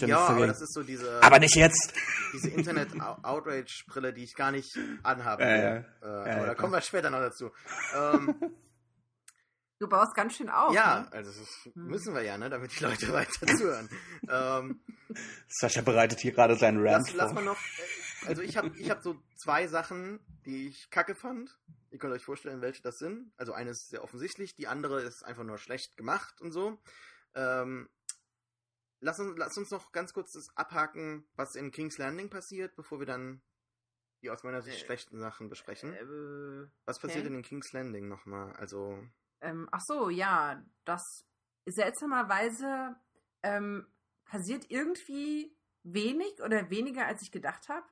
Ja, 0.00 0.18
aber 0.26 0.46
das 0.46 0.60
ist 0.60 0.74
so 0.74 0.82
diese, 0.82 1.22
aber 1.22 1.38
nicht 1.38 1.56
jetzt. 1.56 1.94
diese 2.34 2.50
Internet-Outrage-Brille, 2.50 4.12
die 4.12 4.24
ich 4.24 4.34
gar 4.34 4.50
nicht 4.50 4.78
anhabe. 5.02 5.42
Äh, 5.42 5.76
Ja, 5.76 5.84
aber 6.02 6.28
ja, 6.28 6.46
da 6.46 6.54
kommen 6.54 6.72
wir 6.72 6.80
später 6.82 7.10
noch 7.10 7.20
dazu. 7.20 7.50
Ähm, 7.94 8.34
Du 9.80 9.88
baust 9.88 10.14
ganz 10.14 10.36
schön 10.36 10.48
auf. 10.48 10.72
ja, 10.72 11.00
Ne? 11.00 11.12
also 11.12 11.32
das 11.32 11.74
müssen 11.74 12.14
wir 12.14 12.22
ja, 12.22 12.38
ne, 12.38 12.48
damit 12.48 12.78
die 12.78 12.84
Leute 12.84 13.12
weiter 13.12 13.44
zuhören. 13.46 13.90
ähm, 14.30 14.80
Sascha 15.48 15.82
bereitet 15.82 16.20
hier 16.20 16.30
gerade 16.32 16.54
seinen 16.56 16.78
Rant 16.78 17.08
lass, 17.08 17.14
lass 17.14 17.32
vor. 17.32 17.34
mal 17.42 17.44
noch. 17.44 17.58
äh, 18.22 18.28
Also 18.28 18.42
ich 18.42 18.56
habe 18.56 18.70
ich 18.78 18.88
hab 18.88 19.02
so 19.02 19.16
zwei 19.36 19.66
Sachen, 19.66 20.20
die 20.46 20.68
ich 20.68 20.88
kacke 20.90 21.16
fand. 21.16 21.58
Ihr 21.90 21.98
könnt 21.98 22.14
euch 22.14 22.24
vorstellen, 22.24 22.60
welche 22.62 22.82
das 22.82 22.98
sind. 22.98 23.32
Also 23.36 23.52
eine 23.52 23.70
ist 23.70 23.90
sehr 23.90 24.04
offensichtlich, 24.04 24.54
die 24.54 24.68
andere 24.68 25.02
ist 25.02 25.24
einfach 25.24 25.42
nur 25.44 25.58
schlecht 25.58 25.96
gemacht 25.96 26.40
und 26.40 26.52
so. 26.52 26.78
Ähm, 27.34 27.88
lass, 29.04 29.20
uns, 29.20 29.36
lass 29.36 29.56
uns 29.56 29.70
noch 29.70 29.92
ganz 29.92 30.12
kurz 30.12 30.32
das 30.32 30.48
abhaken, 30.56 31.28
was 31.36 31.54
in 31.54 31.70
King's 31.70 31.98
Landing 31.98 32.30
passiert, 32.30 32.74
bevor 32.74 32.98
wir 32.98 33.06
dann 33.06 33.42
die 34.22 34.30
aus 34.30 34.42
meiner 34.42 34.62
Sicht 34.62 34.82
Äh, 34.82 34.86
schlechten 34.86 35.20
Sachen 35.20 35.48
besprechen. 35.50 35.92
Äh, 35.92 36.68
was 36.86 36.98
passiert 36.98 37.20
okay. 37.20 37.28
denn 37.28 37.38
in 37.38 37.42
King's 37.42 37.72
Landing 37.72 38.08
nochmal? 38.08 38.52
Also, 38.56 38.98
Ähm, 39.40 39.68
ach 39.70 39.82
so, 39.86 40.08
ja, 40.08 40.64
das 40.84 41.02
seltsamerweise 41.66 42.96
ähm, 43.42 43.86
passiert 44.24 44.70
irgendwie 44.70 45.54
wenig 45.82 46.40
oder 46.42 46.70
weniger, 46.70 47.06
als 47.06 47.20
ich 47.22 47.30
gedacht 47.30 47.68
habe, 47.68 47.86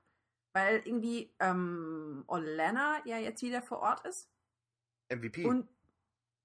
weil 0.54 0.76
irgendwie 0.86 1.34
ähm, 1.38 2.24
Olena 2.26 3.02
ja 3.04 3.18
jetzt 3.18 3.42
wieder 3.42 3.62
vor 3.62 3.80
Ort 3.80 4.06
ist. 4.06 4.30
MVP. 5.10 5.44
Und 5.44 5.68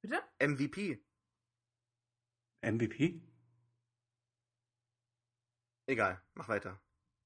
bitte? 0.01 0.22
MVP. 0.39 1.01
MVP? 2.61 3.22
Egal, 5.88 6.22
mach 6.36 6.48
weiter. 6.50 6.80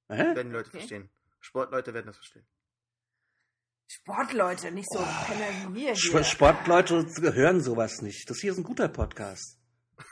Hä? 0.07 0.17
Werden 0.35 0.49
die 0.49 0.53
Leute 0.55 0.69
Okay. 0.69 0.77
verstehen. 0.79 1.09
Sportleute 1.39 1.93
werden 1.93 2.07
das 2.07 2.17
verstehen. 2.17 2.45
Sportleute, 3.87 4.71
nicht 4.71 4.87
so 4.91 4.99
Penner 4.99 5.73
wie 5.73 5.81
wir 5.81 5.91
Sp- 5.99 6.11
hier. 6.19 6.23
Sportleute 6.23 7.05
hören 7.33 7.59
sowas 7.61 8.01
nicht. 8.01 8.29
Das 8.29 8.37
hier 8.39 8.51
ist 8.51 8.57
ein 8.57 8.63
guter 8.63 8.87
Podcast. 8.87 9.59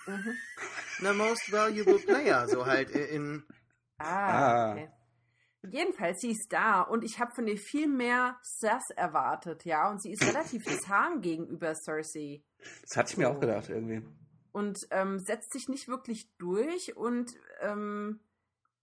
Mhm. 0.06 0.36
Na, 1.00 1.14
Most 1.14 1.52
Valuable 1.52 2.00
Player, 2.00 2.48
so 2.48 2.66
halt 2.66 2.90
in. 2.90 3.44
Ah, 3.98 4.06
Ah. 4.08 4.72
okay. 4.74 4.90
Jedenfalls, 5.70 6.22
sie 6.22 6.32
ist 6.32 6.48
da 6.52 6.82
und 6.82 7.04
ich 7.04 7.20
habe 7.20 7.32
von 7.36 7.46
ihr 7.48 7.58
viel 7.58 7.88
mehr 7.88 8.38
Sass 8.42 8.90
erwartet, 8.96 9.66
ja. 9.66 9.90
Und 9.90 10.02
sie 10.02 10.12
ist 10.14 10.24
relativ 10.26 10.64
zahm 10.86 11.22
gegenüber 11.22 11.74
Cersei 11.76 12.42
Das 12.82 12.98
hatte 12.98 13.12
ich 13.14 13.18
mir 13.18 13.30
auch 13.30 13.40
gedacht, 13.40 13.70
irgendwie. 13.70 14.02
und 14.52 14.80
ähm, 14.92 15.20
setzt 15.20 15.52
sich 15.54 15.68
nicht 15.70 15.88
wirklich 15.88 16.30
durch. 16.38 16.96
Und 16.96 17.32
ähm, 17.62 18.20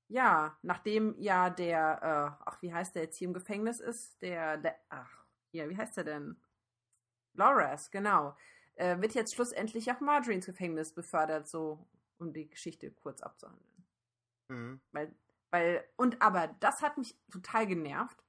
ja, 0.08 0.56
nachdem 0.62 1.14
ja 1.18 1.50
der, 1.50 1.98
äh, 2.02 2.44
ach, 2.44 2.62
wie 2.62 2.72
heißt 2.72 2.94
der 2.94 3.04
jetzt 3.04 3.16
hier 3.16 3.28
im 3.28 3.34
Gefängnis 3.34 3.80
ist? 3.80 4.20
Der, 4.22 4.56
Le 4.58 4.74
ach, 4.88 5.24
hier, 5.50 5.68
wie 5.68 5.76
heißt 5.76 5.96
der 5.96 6.04
denn? 6.04 6.36
Loras, 7.34 7.90
genau. 7.90 8.36
Äh, 8.76 9.00
wird 9.00 9.14
jetzt 9.14 9.34
schlussendlich 9.34 9.90
auch 9.90 10.00
Marjorie 10.00 10.36
ins 10.36 10.46
Gefängnis 10.46 10.92
befördert, 10.92 11.48
so 11.48 11.86
um 12.18 12.32
die 12.32 12.48
Geschichte 12.48 12.90
kurz 12.90 13.22
abzuhandeln. 13.22 13.86
Mhm. 14.48 14.80
Weil, 14.92 15.14
weil, 15.50 15.84
und 15.96 16.20
aber 16.22 16.48
das 16.60 16.82
hat 16.82 16.98
mich 16.98 17.18
total 17.30 17.66
genervt. 17.66 18.22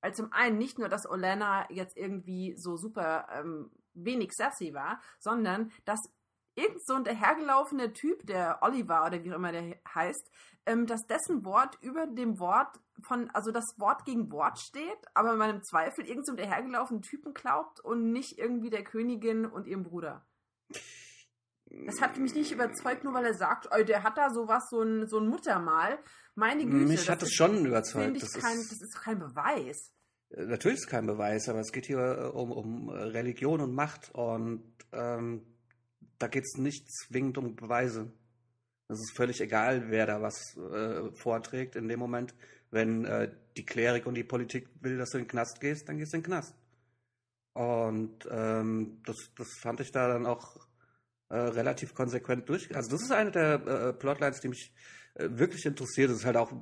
Weil 0.00 0.14
zum 0.14 0.32
einen 0.32 0.58
nicht 0.58 0.78
nur, 0.78 0.88
dass 0.88 1.08
Olena 1.08 1.70
jetzt 1.70 1.96
irgendwie 1.96 2.56
so 2.56 2.76
super 2.76 3.28
ähm, 3.30 3.70
wenig 3.94 4.32
sassy 4.32 4.74
war, 4.74 5.00
sondern 5.20 5.70
dass 5.84 6.12
irgend 6.54 6.84
so 6.86 6.94
ein 6.94 7.04
dahergelaufener 7.04 7.92
Typ, 7.92 8.26
der 8.26 8.58
Oliver 8.62 9.04
oder 9.06 9.22
wie 9.24 9.32
auch 9.32 9.36
immer 9.36 9.52
der 9.52 9.76
heißt, 9.94 10.30
ähm, 10.66 10.86
dass 10.86 11.06
dessen 11.06 11.44
Wort 11.44 11.78
über 11.80 12.06
dem 12.06 12.38
Wort 12.38 12.78
von, 13.02 13.30
also 13.30 13.50
das 13.50 13.74
Wort 13.78 14.04
gegen 14.04 14.30
Wort 14.30 14.58
steht, 14.58 14.98
aber 15.14 15.34
man 15.34 15.50
im 15.50 15.62
Zweifel 15.62 16.06
irgend 16.06 16.26
so 16.26 16.32
einen 16.32 16.36
dahergelaufenen 16.38 17.02
Typen 17.02 17.34
glaubt 17.34 17.80
und 17.80 18.12
nicht 18.12 18.38
irgendwie 18.38 18.70
der 18.70 18.84
Königin 18.84 19.44
und 19.46 19.66
ihrem 19.66 19.82
Bruder. 19.82 20.24
Das 21.86 22.00
hat 22.02 22.18
mich 22.18 22.34
nicht 22.34 22.52
überzeugt, 22.52 23.02
nur 23.02 23.14
weil 23.14 23.24
er 23.24 23.34
sagt, 23.34 23.68
oh, 23.74 23.82
der 23.82 24.02
hat 24.02 24.18
da 24.18 24.30
sowas, 24.30 24.68
so 24.70 24.82
ein, 24.82 25.06
so 25.08 25.18
ein 25.18 25.26
Muttermal. 25.28 25.98
Meine 26.34 26.64
Güte. 26.66 26.86
Mich 26.86 27.08
hat 27.08 27.22
das 27.22 27.30
ist- 27.30 27.34
schon 27.34 27.64
überzeugt. 27.64 28.22
Das 28.22 28.32
kein, 28.34 28.58
ist, 28.58 28.70
das 28.72 28.82
ist 28.82 29.00
kein 29.00 29.18
Beweis. 29.18 29.90
äh, 30.30 30.44
natürlich 30.44 30.80
ist 30.80 30.86
kein 30.88 31.06
Beweis, 31.06 31.48
aber 31.48 31.60
es 31.60 31.72
geht 31.72 31.86
hier 31.86 31.98
äh, 31.98 32.26
um, 32.28 32.52
um 32.52 32.88
äh, 32.90 32.92
Religion 32.92 33.60
und 33.62 33.74
Macht 33.74 34.10
und 34.14 34.62
ähm, 34.92 35.46
da 36.22 36.28
geht 36.28 36.44
es 36.44 36.56
nicht 36.56 36.88
zwingend 36.90 37.36
um 37.36 37.56
Beweise. 37.56 38.12
Es 38.88 39.00
ist 39.00 39.16
völlig 39.16 39.40
egal, 39.40 39.90
wer 39.90 40.06
da 40.06 40.22
was 40.22 40.56
äh, 40.56 41.10
vorträgt 41.14 41.76
in 41.76 41.88
dem 41.88 41.98
Moment. 41.98 42.34
Wenn 42.70 43.04
äh, 43.04 43.30
die 43.56 43.64
Klerik 43.64 44.06
und 44.06 44.14
die 44.14 44.24
Politik 44.24 44.68
will, 44.80 44.98
dass 44.98 45.10
du 45.10 45.18
in 45.18 45.24
den 45.24 45.30
Knast 45.30 45.60
gehst, 45.60 45.88
dann 45.88 45.98
gehst 45.98 46.12
du 46.12 46.18
in 46.18 46.22
den 46.22 46.28
Knast. 46.28 46.54
Und 47.54 48.26
ähm, 48.30 49.02
das, 49.04 49.16
das 49.36 49.48
fand 49.60 49.80
ich 49.80 49.90
da 49.92 50.08
dann 50.08 50.26
auch 50.26 50.56
äh, 51.28 51.36
relativ 51.36 51.94
konsequent 51.94 52.48
durch. 52.48 52.74
Also 52.74 52.90
das 52.90 53.02
ist 53.02 53.12
eine 53.12 53.30
der 53.30 53.54
äh, 53.66 53.92
Plotlines, 53.92 54.40
die 54.40 54.48
mich 54.48 54.72
äh, 55.14 55.28
wirklich 55.30 55.66
interessiert. 55.66 56.10
Das 56.10 56.18
ist 56.18 56.24
halt 56.24 56.36
auch, 56.36 56.52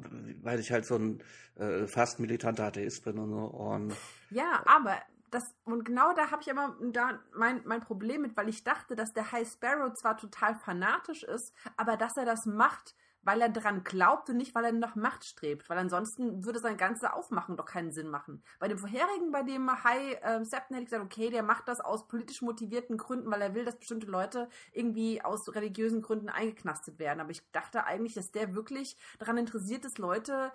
weil 0.42 0.58
ich 0.58 0.72
halt 0.72 0.86
so 0.86 0.96
ein 0.96 1.22
äh, 1.56 1.86
fast 1.86 2.18
militanter 2.18 2.64
Atheist 2.64 3.04
bin 3.04 3.18
und 3.18 3.30
so. 3.30 3.44
Und 3.44 3.94
ja, 4.30 4.62
aber 4.66 4.96
das, 5.30 5.54
und 5.64 5.84
genau 5.84 6.12
da 6.14 6.30
habe 6.30 6.42
ich 6.42 6.48
immer 6.48 6.76
da 6.92 7.20
mein, 7.32 7.62
mein 7.64 7.80
Problem 7.80 8.22
mit, 8.22 8.36
weil 8.36 8.48
ich 8.48 8.64
dachte, 8.64 8.96
dass 8.96 9.12
der 9.12 9.32
High 9.32 9.48
Sparrow 9.48 9.92
zwar 9.94 10.16
total 10.16 10.54
fanatisch 10.54 11.22
ist, 11.22 11.54
aber 11.76 11.96
dass 11.96 12.16
er 12.16 12.24
das 12.24 12.46
macht, 12.46 12.94
weil 13.22 13.40
er 13.42 13.48
daran 13.50 13.84
glaubt 13.84 14.30
und 14.30 14.38
nicht, 14.38 14.54
weil 14.54 14.64
er 14.64 14.72
nach 14.72 14.96
Macht 14.96 15.24
strebt. 15.24 15.68
Weil 15.68 15.78
ansonsten 15.78 16.44
würde 16.44 16.58
sein 16.58 16.76
ganze 16.76 17.12
Aufmachen 17.12 17.56
doch 17.56 17.66
keinen 17.66 17.92
Sinn 17.92 18.08
machen. 18.08 18.42
Bei 18.58 18.68
dem 18.68 18.78
vorherigen, 18.78 19.30
bei 19.30 19.42
dem 19.42 19.70
High 19.84 20.18
äh, 20.22 20.44
Septon 20.44 20.76
hätte 20.76 20.84
ich 20.84 20.90
gesagt, 20.90 21.04
okay, 21.04 21.30
der 21.30 21.42
macht 21.42 21.68
das 21.68 21.80
aus 21.80 22.08
politisch 22.08 22.40
motivierten 22.42 22.96
Gründen, 22.96 23.30
weil 23.30 23.42
er 23.42 23.54
will, 23.54 23.64
dass 23.64 23.78
bestimmte 23.78 24.06
Leute 24.06 24.48
irgendwie 24.72 25.22
aus 25.22 25.54
religiösen 25.54 26.02
Gründen 26.02 26.30
eingeknastet 26.30 26.98
werden. 26.98 27.20
Aber 27.20 27.30
ich 27.30 27.42
dachte 27.52 27.84
eigentlich, 27.84 28.14
dass 28.14 28.32
der 28.32 28.54
wirklich 28.54 28.96
daran 29.18 29.36
interessiert 29.36 29.84
ist, 29.84 29.98
Leute 29.98 30.52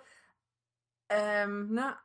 ähm, 1.08 1.72
ne, 1.72 1.96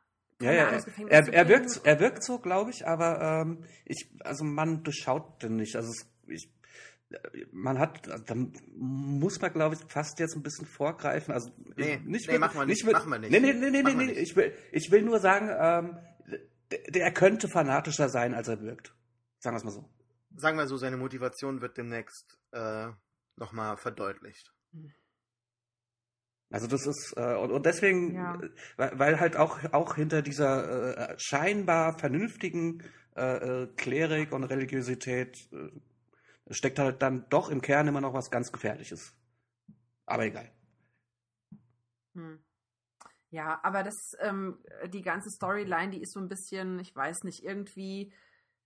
ja, 0.42 0.52
ja, 0.52 0.80
er, 1.08 1.32
er, 1.32 1.48
wirkt, 1.48 1.80
er 1.84 2.00
wirkt 2.00 2.24
so, 2.24 2.38
glaube 2.38 2.70
ich, 2.70 2.86
aber 2.86 3.20
ähm, 3.20 3.64
ich, 3.84 4.08
also 4.20 4.44
man 4.44 4.82
durchschaut 4.82 5.42
den 5.42 5.56
nicht. 5.56 5.76
Also 5.76 5.90
es, 5.90 6.06
ich, 6.26 6.50
man 7.52 7.78
hat, 7.78 8.06
da 8.06 8.34
muss 8.74 9.40
man, 9.40 9.52
glaube 9.52 9.74
ich, 9.74 9.80
fast 9.92 10.18
jetzt 10.18 10.36
ein 10.36 10.42
bisschen 10.42 10.66
vorgreifen. 10.66 11.32
Also 11.34 11.50
nee, 11.76 12.00
nicht, 12.04 12.28
nee, 12.28 12.38
machen 12.38 12.58
wir 12.58 12.66
nicht, 12.66 12.84
nicht, 12.84 12.92
machen 12.92 13.10
wir 13.10 13.18
nicht. 13.18 13.30
Nee, 13.30 13.40
nee, 13.40 13.52
nee, 13.52 13.70
nee, 13.70 13.82
nee, 13.82 13.94
nee. 13.94 14.12
Ich, 14.12 14.36
will, 14.36 14.52
ich 14.72 14.90
will 14.90 15.02
nur 15.02 15.20
sagen, 15.20 15.48
ähm, 15.50 15.98
der, 16.70 16.80
der 16.90 17.12
könnte 17.12 17.48
fanatischer 17.48 18.08
sein, 18.08 18.34
als 18.34 18.48
er 18.48 18.60
wirkt. 18.60 18.94
Sagen 19.38 19.54
wir 19.54 19.58
es 19.58 19.64
mal 19.64 19.70
so. 19.72 19.88
Sagen 20.36 20.56
wir 20.56 20.66
so, 20.66 20.76
seine 20.76 20.96
Motivation 20.96 21.60
wird 21.60 21.76
demnächst 21.76 22.38
äh, 22.52 22.88
nochmal 23.36 23.76
verdeutlicht. 23.76 24.52
Also 26.52 26.66
das 26.66 26.86
ist 26.86 27.14
äh, 27.16 27.34
und, 27.34 27.50
und 27.50 27.66
deswegen, 27.66 28.14
ja. 28.14 28.38
weil, 28.76 28.98
weil, 28.98 29.20
halt 29.20 29.36
auch 29.36 29.58
auch 29.72 29.94
hinter 29.94 30.22
dieser 30.22 31.12
äh, 31.12 31.18
scheinbar 31.18 31.98
vernünftigen 31.98 32.82
äh, 33.16 33.62
äh 33.62 33.66
Klerik 33.76 34.32
und 34.32 34.44
Religiosität 34.44 35.48
äh, 35.52 35.70
steckt 36.52 36.78
halt 36.78 37.02
dann 37.02 37.26
doch 37.30 37.50
im 37.50 37.62
Kern 37.62 37.88
immer 37.88 38.00
noch 38.00 38.14
was 38.14 38.30
ganz 38.30 38.52
Gefährliches. 38.52 39.14
Aber 40.06 40.24
egal. 40.24 40.50
Hm. 42.14 42.38
Ja, 43.30 43.60
aber 43.62 43.82
das, 43.82 44.14
ähm, 44.20 44.58
die 44.92 45.00
ganze 45.00 45.30
Storyline, 45.30 45.90
die 45.90 46.02
ist 46.02 46.12
so 46.12 46.20
ein 46.20 46.28
bisschen, 46.28 46.78
ich 46.80 46.94
weiß 46.94 47.24
nicht, 47.24 47.42
irgendwie 47.42 48.12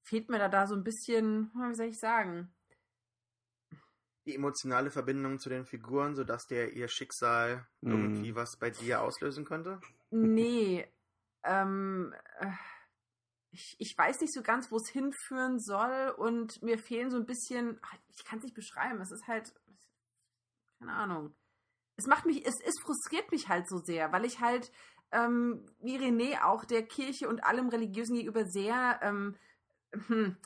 fehlt 0.03 0.29
mir 0.29 0.39
da 0.39 0.49
da 0.49 0.67
so 0.67 0.75
ein 0.75 0.83
bisschen, 0.83 1.53
wie 1.55 1.75
soll 1.75 1.87
ich 1.87 2.01
sagen, 2.01 2.53
die 4.27 4.35
emotionale 4.35 4.91
Verbindung 4.91 5.39
zu 5.39 5.49
den 5.49 5.65
Figuren, 5.65 6.15
sodass 6.15 6.47
der 6.47 6.73
ihr 6.73 6.89
Schicksal 6.89 7.67
mm. 7.81 7.91
irgendwie 7.91 8.35
was 8.35 8.57
bei 8.59 8.71
dir 8.71 9.03
auslösen 9.03 9.45
könnte? 9.45 9.81
Nee. 10.11 10.87
ähm, 11.45 12.13
äh, 12.41 12.51
ich, 13.57 13.77
ich 13.79 13.97
weiß 13.97 14.21
nicht 14.21 14.35
so 14.35 14.43
ganz, 14.43 14.71
wo 14.71 14.77
es 14.77 14.89
hinführen 14.89 15.59
soll 15.59 16.15
und 16.19 16.63
mir 16.63 16.79
fehlen 16.79 17.11
so 17.11 17.17
ein 17.17 17.27
bisschen, 17.27 17.81
ich 18.15 18.25
kann 18.25 18.39
es 18.39 18.45
nicht 18.45 18.55
beschreiben, 18.55 19.01
es 19.01 19.11
ist 19.11 19.27
halt, 19.27 19.55
keine 20.79 20.93
Ahnung. 20.93 21.35
Es 21.97 22.07
macht 22.07 22.27
mich, 22.27 22.45
es, 22.45 22.55
es 22.63 22.75
frustriert 22.83 23.33
mich 23.33 23.49
halt 23.49 23.67
so 23.69 23.79
sehr, 23.79 24.13
weil 24.13 24.27
ich 24.27 24.41
halt, 24.41 24.71
ähm, 25.11 25.65
wie 25.81 25.97
René 25.97 26.43
auch 26.45 26.65
der 26.67 26.83
Kirche 26.83 27.29
und 27.29 27.45
allem 27.45 27.69
Religiösen 27.69 28.17
gegenüber 28.17 28.45
sehr, 28.45 28.99
ähm, 29.03 29.37
hm, 30.09 30.37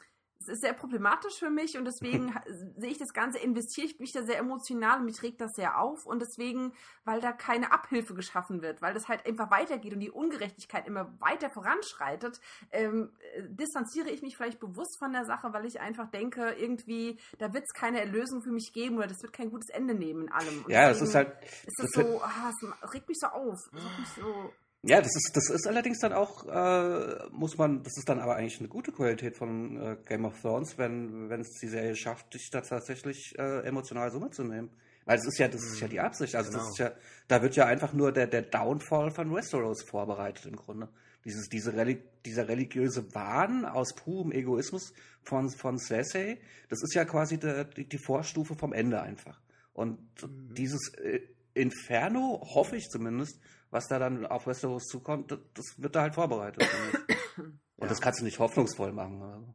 es 0.41 0.49
ist 0.49 0.63
sehr 0.63 0.73
problematisch 0.73 1.39
für 1.39 1.51
mich 1.51 1.77
und 1.77 1.85
deswegen 1.85 2.35
sehe 2.77 2.91
ich 2.91 2.99
das 2.99 3.13
Ganze, 3.13 3.39
investiere 3.39 3.87
ich 3.87 4.01
mich 4.01 4.13
da 4.13 4.23
sehr 4.23 4.39
emotional 4.39 5.01
und 5.01 5.05
mich 5.05 5.23
regt 5.23 5.41
das 5.41 5.53
sehr 5.53 5.79
auf 5.79 6.07
und 6.07 6.21
deswegen, 6.21 6.73
weil 7.05 7.21
da 7.21 7.33
keine 7.33 7.73
Abhilfe 7.73 8.15
geschaffen 8.15 8.63
wird, 8.63 8.81
weil 8.81 8.95
das 8.95 9.09
halt 9.09 9.27
einfach 9.27 9.51
weitergeht 9.51 9.93
und 9.93 10.01
die 10.01 10.11
Ungerechtigkeit 10.11 10.87
immer 10.87 11.13
weiter 11.21 11.51
voranschreitet, 11.51 12.41
ähm, 12.73 13.11
distanziere 13.49 14.09
ich 14.11 14.23
mich 14.23 14.37
vielleicht 14.37 14.61
bewusst 14.61 14.99
von 14.99 15.13
der 15.13 15.27
Sache, 15.27 15.53
weil 15.53 15.67
ich 15.67 15.81
einfach 15.81 16.11
denke, 16.11 16.55
irgendwie, 16.59 17.19
da 17.39 17.53
wird 17.53 17.65
es 17.65 17.79
keine 17.79 18.01
Erlösung 18.01 18.43
für 18.43 18.53
mich 18.53 18.73
geben 18.73 18.97
oder 18.97 19.09
das 19.09 19.23
wird 19.23 19.33
kein 19.33 19.51
gutes 19.51 19.69
Ende 19.69 19.95
nehmen 19.95 20.23
in 20.23 20.33
allem. 20.33 20.65
Und 20.65 20.71
ja, 20.71 20.91
es 20.91 21.03
ist 21.03 21.15
halt. 21.15 21.33
Ist 21.67 21.79
das 21.79 21.91
so, 21.91 22.21
ah, 22.23 22.51
es 22.51 22.95
regt 22.95 23.09
mich 23.09 23.19
so 23.21 23.27
auf. 23.27 23.59
Es 23.73 23.85
regt 23.85 23.99
mich 23.99 24.09
so 24.17 24.53
ja, 24.83 25.01
das 25.01 25.15
ist, 25.15 25.33
das 25.35 25.51
ist 25.51 25.67
allerdings 25.67 25.99
dann 25.99 26.15
auch, 26.15 26.47
äh, 26.47 27.29
muss 27.33 27.59
man, 27.59 27.83
das 27.83 27.99
ist 27.99 28.09
dann 28.09 28.19
aber 28.19 28.37
eigentlich 28.37 28.61
eine 28.61 28.69
gute 28.69 28.93
Qualität 28.93 29.37
von 29.37 29.77
äh, 29.77 29.97
Game 30.07 30.25
of 30.25 30.41
Thrones, 30.41 30.79
wenn, 30.79 31.29
wenn 31.29 31.43
es 31.43 31.51
die 31.61 31.69
Serie 31.69 31.95
schafft, 31.95 32.33
dich 32.33 32.49
da 32.51 32.63
tatsächlich 32.63 33.39
äh, 33.39 33.61
emotional 33.67 34.11
so 34.11 34.21
mitzunehmen. 34.21 34.71
Weil 35.05 35.19
das 35.19 35.27
ist 35.27 35.39
ja, 35.39 35.49
das 35.49 35.63
ist 35.63 35.81
ja 35.81 35.89
die 35.89 36.01
Absicht. 36.01 36.35
Also 36.35 36.51
genau. 36.51 36.63
das 36.63 36.71
ist 36.71 36.79
ja, 36.79 36.93
da 37.29 37.43
wird 37.43 37.57
ja 37.57 37.67
einfach 37.67 37.93
nur 37.93 38.13
der, 38.13 38.27
der 38.27 38.43
Downfall 38.43 39.11
von 39.11 39.35
Westeros 39.35 39.83
vorbereitet 39.83 40.47
im 40.47 40.57
Grunde. 40.57 40.89
Dieses, 41.25 41.49
diese 41.49 41.75
Reli 41.75 42.03
dieser 42.25 42.49
religiöse 42.49 43.15
Wahn 43.15 43.65
aus 43.67 43.95
purem 43.95 44.33
Egoismus 44.33 44.93
von, 45.23 45.51
von 45.51 45.79
Cersei, 45.79 46.39
das 46.69 46.83
ist 46.83 46.95
ja 46.95 47.05
quasi 47.05 47.39
der, 47.39 47.65
die, 47.65 47.87
die 47.87 47.99
Vorstufe 47.99 48.55
vom 48.55 48.73
Ende 48.73 49.03
einfach. 49.03 49.41
Und 49.75 49.99
mhm. 50.23 50.55
dieses 50.55 50.95
äh, 50.95 51.21
Inferno, 51.55 52.41
hoffe 52.55 52.77
ich 52.77 52.89
zumindest, 52.89 53.41
was 53.71 53.87
da 53.89 53.99
dann 53.99 54.27
auf 54.27 54.47
Westeros 54.47 54.85
zukommt, 54.85 55.31
das, 55.31 55.39
das 55.55 55.83
wird 55.83 55.95
da 55.97 56.03
halt 56.03 56.15
vorbereitet. 56.15 56.69
Und 57.37 57.87
ja. 57.87 57.89
das 57.89 58.01
kannst 58.01 58.21
du 58.21 58.25
nicht 58.25 58.39
hoffnungsvoll 58.39 58.93
machen. 58.93 59.23
Also. 59.23 59.55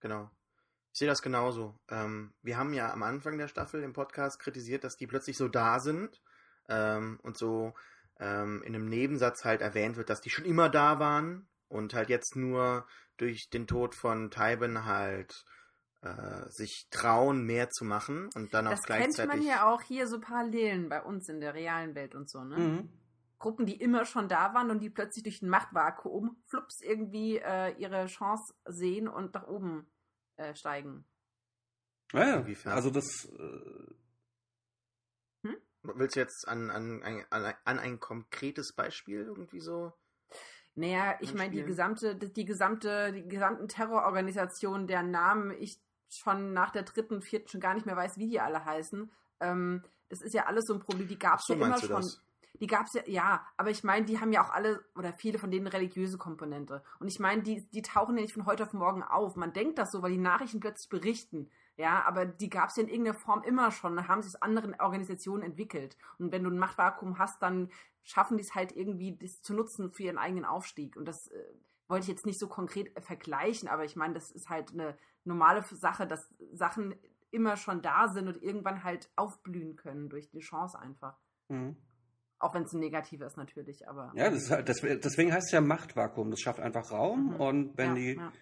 Genau. 0.00 0.30
Ich 0.92 0.98
sehe 0.98 1.08
das 1.08 1.22
genauso. 1.22 1.78
Ähm, 1.88 2.34
wir 2.42 2.58
haben 2.58 2.74
ja 2.74 2.92
am 2.92 3.02
Anfang 3.02 3.38
der 3.38 3.48
Staffel 3.48 3.82
im 3.82 3.94
Podcast 3.94 4.38
kritisiert, 4.38 4.84
dass 4.84 4.96
die 4.96 5.06
plötzlich 5.06 5.38
so 5.38 5.48
da 5.48 5.80
sind 5.80 6.20
ähm, 6.68 7.18
und 7.22 7.38
so 7.38 7.72
ähm, 8.20 8.62
in 8.62 8.74
einem 8.74 8.88
Nebensatz 8.88 9.44
halt 9.44 9.62
erwähnt 9.62 9.96
wird, 9.96 10.10
dass 10.10 10.20
die 10.20 10.28
schon 10.28 10.44
immer 10.44 10.68
da 10.68 10.98
waren 10.98 11.48
und 11.68 11.94
halt 11.94 12.10
jetzt 12.10 12.36
nur 12.36 12.86
durch 13.16 13.48
den 13.48 13.66
Tod 13.66 13.94
von 13.94 14.30
Tywin 14.30 14.84
halt 14.84 15.46
äh, 16.02 16.48
sich 16.50 16.88
trauen, 16.90 17.44
mehr 17.44 17.70
zu 17.70 17.84
machen 17.84 18.28
und 18.34 18.52
dann 18.52 18.66
auch 18.66 18.72
das 18.72 18.82
gleichzeitig. 18.82 19.16
Das 19.16 19.28
kennt 19.28 19.44
man 19.44 19.48
ja 19.48 19.72
auch 19.72 19.80
hier 19.80 20.06
so 20.06 20.20
Parallelen 20.20 20.90
bei 20.90 21.00
uns 21.00 21.28
in 21.28 21.40
der 21.40 21.54
realen 21.54 21.94
Welt 21.94 22.14
und 22.14 22.28
so, 22.28 22.44
ne? 22.44 22.58
Mhm. 22.58 23.01
Gruppen, 23.42 23.66
die 23.66 23.80
immer 23.80 24.06
schon 24.06 24.28
da 24.28 24.54
waren 24.54 24.70
und 24.70 24.80
die 24.80 24.88
plötzlich 24.88 25.24
durch 25.24 25.42
ein 25.42 25.50
Machtvakuum 25.50 26.42
flups 26.46 26.80
irgendwie 26.80 27.38
äh, 27.38 27.74
ihre 27.76 28.06
Chance 28.06 28.54
sehen 28.64 29.08
und 29.08 29.34
nach 29.34 29.46
oben 29.46 29.86
äh, 30.36 30.54
steigen. 30.54 31.04
Ja, 32.12 32.40
ja. 32.40 32.72
also 32.72 32.90
das. 32.90 33.26
Äh... 33.26 33.94
Hm? 35.48 35.56
Willst 35.82 36.16
du 36.16 36.20
jetzt 36.20 36.46
an, 36.48 36.70
an, 36.70 37.02
an, 37.02 37.54
an 37.64 37.78
ein 37.78 38.00
konkretes 38.00 38.72
Beispiel 38.72 39.22
irgendwie 39.22 39.60
so? 39.60 39.92
Naja, 40.74 41.16
ich 41.20 41.34
meine, 41.34 41.54
die 41.54 41.64
gesamte, 41.64 42.16
die 42.16 42.44
gesamte, 42.46 43.12
die 43.12 43.28
gesamten 43.28 43.68
Terrororganisationen, 43.68 44.86
deren 44.86 45.10
Namen 45.10 45.50
ich 45.50 45.82
schon 46.08 46.52
nach 46.52 46.70
der 46.70 46.84
dritten, 46.84 47.20
vierten 47.20 47.48
schon 47.48 47.60
gar 47.60 47.74
nicht 47.74 47.84
mehr 47.84 47.96
weiß, 47.96 48.16
wie 48.16 48.28
die 48.28 48.40
alle 48.40 48.64
heißen. 48.64 49.10
Ähm, 49.40 49.84
das 50.08 50.22
ist 50.22 50.34
ja 50.34 50.46
alles 50.46 50.64
so 50.66 50.74
ein 50.74 50.80
Problem, 50.80 51.08
die 51.08 51.18
gab 51.18 51.40
es 51.40 51.46
so, 51.46 51.54
ja 51.54 51.66
immer 51.66 51.78
schon. 51.78 51.90
Das? 51.90 52.22
Die 52.54 52.66
gab 52.66 52.86
es 52.86 52.92
ja, 52.92 53.02
ja, 53.06 53.46
aber 53.56 53.70
ich 53.70 53.82
meine, 53.82 54.04
die 54.04 54.20
haben 54.20 54.32
ja 54.32 54.44
auch 54.44 54.50
alle 54.50 54.84
oder 54.94 55.12
viele 55.12 55.38
von 55.38 55.50
denen 55.50 55.66
religiöse 55.66 56.18
Komponente. 56.18 56.82
Und 57.00 57.08
ich 57.08 57.18
meine, 57.18 57.42
die, 57.42 57.68
die 57.70 57.82
tauchen 57.82 58.16
ja 58.16 58.22
nicht 58.22 58.34
von 58.34 58.46
heute 58.46 58.64
auf 58.64 58.72
morgen 58.72 59.02
auf. 59.02 59.36
Man 59.36 59.52
denkt 59.52 59.78
das 59.78 59.92
so, 59.92 60.02
weil 60.02 60.12
die 60.12 60.18
Nachrichten 60.18 60.60
plötzlich 60.60 60.88
berichten. 60.88 61.50
Ja, 61.76 62.04
aber 62.04 62.26
die 62.26 62.50
gab 62.50 62.68
es 62.68 62.76
ja 62.76 62.82
in 62.82 62.88
irgendeiner 62.88 63.18
Form 63.18 63.42
immer 63.42 63.70
schon. 63.70 63.96
Da 63.96 64.06
haben 64.06 64.22
sie 64.22 64.28
aus 64.28 64.42
anderen 64.42 64.78
Organisationen 64.78 65.42
entwickelt. 65.42 65.96
Und 66.18 66.30
wenn 66.30 66.44
du 66.44 66.50
ein 66.50 66.58
Machtvakuum 66.58 67.18
hast, 67.18 67.42
dann 67.42 67.70
schaffen 68.02 68.36
die 68.36 68.42
es 68.42 68.54
halt 68.54 68.72
irgendwie, 68.72 69.16
das 69.16 69.40
zu 69.42 69.54
nutzen 69.54 69.90
für 69.90 70.02
ihren 70.04 70.18
eigenen 70.18 70.44
Aufstieg. 70.44 70.96
Und 70.96 71.06
das 71.06 71.28
äh, 71.28 71.44
wollte 71.88 72.04
ich 72.04 72.08
jetzt 72.08 72.26
nicht 72.26 72.38
so 72.38 72.48
konkret 72.48 72.92
vergleichen, 73.02 73.68
aber 73.68 73.84
ich 73.84 73.96
meine, 73.96 74.14
das 74.14 74.30
ist 74.30 74.48
halt 74.48 74.72
eine 74.72 74.96
normale 75.24 75.62
Sache, 75.62 76.06
dass 76.06 76.34
Sachen 76.52 76.94
immer 77.30 77.56
schon 77.56 77.80
da 77.80 78.08
sind 78.08 78.28
und 78.28 78.42
irgendwann 78.42 78.84
halt 78.84 79.10
aufblühen 79.16 79.76
können 79.76 80.08
durch 80.08 80.28
die 80.30 80.40
Chance 80.40 80.78
einfach. 80.78 81.18
Mhm. 81.48 81.76
Auch 82.42 82.54
wenn 82.54 82.64
es 82.64 82.72
ein 82.72 82.80
negativer 82.80 83.26
ist 83.26 83.36
natürlich, 83.36 83.88
aber. 83.88 84.12
Ja, 84.16 84.28
das 84.28 84.50
halt, 84.50 84.68
das, 84.68 84.80
deswegen 84.80 85.32
heißt 85.32 85.46
es 85.46 85.52
ja 85.52 85.60
Machtvakuum. 85.60 86.30
Das 86.30 86.40
schafft 86.40 86.58
einfach 86.58 86.90
Raum 86.90 87.34
mhm. 87.34 87.36
und 87.36 87.78
wenn 87.78 87.90
ja, 87.90 87.94
die, 87.94 88.14
ja. 88.16 88.32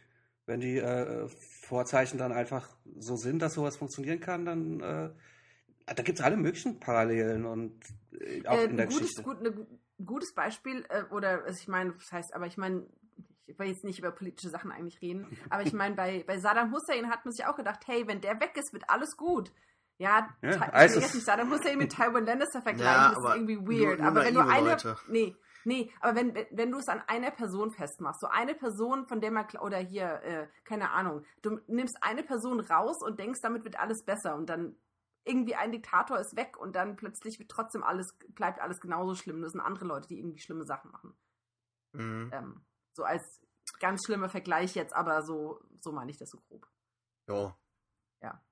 wenn 0.47 0.61
die 0.61 0.79
äh, 0.79 1.29
Vorzeichen 1.67 2.17
dann 2.17 2.33
einfach 2.33 2.67
so 2.99 3.17
sind, 3.17 3.43
dass 3.43 3.55
sowas 3.55 3.77
funktionieren 3.77 4.21
kann, 4.21 4.47
dann 4.47 4.81
äh, 4.81 5.11
da 5.95 6.03
gibt 6.03 6.19
es 6.19 6.25
alle 6.25 6.39
möglichen 6.39 6.81
Parallelen 6.81 7.45
und 7.45 7.79
äh, 8.13 8.47
auch 8.47 8.57
äh, 8.57 8.65
in 8.65 8.77
der 8.79 8.87
gutes, 8.87 9.01
Geschichte. 9.01 9.23
Gut, 9.23 9.43
ne, 9.43 9.51
ein 9.99 10.07
gutes 10.07 10.33
Beispiel, 10.35 10.87
äh, 10.89 11.03
oder 11.13 11.45
also 11.45 11.59
ich 11.61 11.69
meine, 11.69 11.93
das 11.93 12.11
heißt, 12.11 12.35
aber 12.35 12.47
ich 12.47 12.57
meine, 12.57 12.87
ich 13.47 13.59
will 13.59 13.67
jetzt 13.67 13.85
nicht 13.85 13.99
über 13.99 14.13
politische 14.13 14.49
Sachen 14.49 14.73
eigentlich 14.73 15.03
reden, 15.03 15.27
aber 15.51 15.63
ich 15.63 15.73
meine, 15.75 15.95
bei, 15.95 16.25
bei 16.27 16.39
Saddam 16.39 16.73
Hussein 16.73 17.11
hat 17.11 17.25
man 17.25 17.33
sich 17.33 17.45
auch 17.45 17.57
gedacht, 17.57 17.81
hey, 17.87 18.07
wenn 18.07 18.23
der 18.23 18.41
weg 18.41 18.57
ist, 18.57 18.73
wird 18.73 18.85
alles 18.89 19.17
gut. 19.17 19.53
Ja, 20.01 20.31
ja 20.43 20.61
also 20.73 20.99
jetzt 20.99 21.15
nicht 21.15 21.27
Saddam 21.27 21.51
Hussein 21.51 21.77
mit 21.77 21.93
Tywin 21.93 22.25
Lannister 22.25 22.63
vergleichen, 22.63 22.87
ja, 22.87 23.09
das 23.11 23.19
ist 23.19 23.35
irgendwie 23.35 23.59
weird. 23.59 23.99
Nur, 24.01 24.11
nur 24.11 24.23
aber 24.23 24.25
wenn 24.25 24.35
du 24.35 24.41
eine. 24.41 24.71
Leute. 24.71 24.97
Nee, 25.09 25.37
Nee, 25.65 25.93
aber 26.01 26.15
wenn, 26.17 26.35
wenn 26.53 26.71
du 26.71 26.79
es 26.79 26.89
an 26.89 27.03
einer 27.07 27.31
Person 27.31 27.71
festmachst, 27.71 28.23
so 28.23 28.29
eine 28.29 28.55
Person, 28.55 29.07
von 29.07 29.21
der 29.21 29.31
man, 29.31 29.45
oder 29.61 29.77
hier, 29.77 30.23
äh, 30.23 30.49
keine 30.65 30.91
Ahnung, 30.91 31.23
du 31.43 31.61
nimmst 31.67 31.99
eine 32.01 32.23
Person 32.23 32.61
raus 32.61 32.97
und 33.05 33.21
denkst, 33.21 33.41
damit 33.43 33.65
wird 33.65 33.79
alles 33.79 34.03
besser 34.03 34.37
und 34.37 34.49
dann 34.49 34.75
irgendwie 35.25 35.57
ein 35.57 35.71
Diktator 35.71 36.19
ist 36.19 36.35
weg 36.35 36.57
und 36.57 36.75
dann 36.77 36.97
plötzlich 36.97 37.39
wird 37.39 37.51
trotzdem 37.51 37.83
alles, 37.83 38.17
bleibt 38.29 38.59
alles 38.59 38.81
genauso 38.81 39.15
schlimm. 39.15 39.43
Das 39.43 39.53
sind 39.53 39.61
andere 39.61 39.85
Leute, 39.85 40.09
die 40.09 40.19
irgendwie 40.19 40.41
schlimme 40.41 40.65
Sachen 40.65 40.91
machen. 40.93 41.15
Mhm. 41.93 42.31
Ähm, 42.33 42.65
so 42.95 43.05
als 43.05 43.43
ganz 43.81 44.07
schlimmer 44.07 44.31
Vergleich 44.31 44.75
jetzt, 44.75 44.95
aber 44.95 45.21
so, 45.23 45.61
so 45.81 45.93
meine 45.93 46.11
ich 46.11 46.17
das 46.17 46.31
so 46.31 46.39
grob. 46.49 46.67
Ja. 47.29 47.55
Ja. 48.23 48.43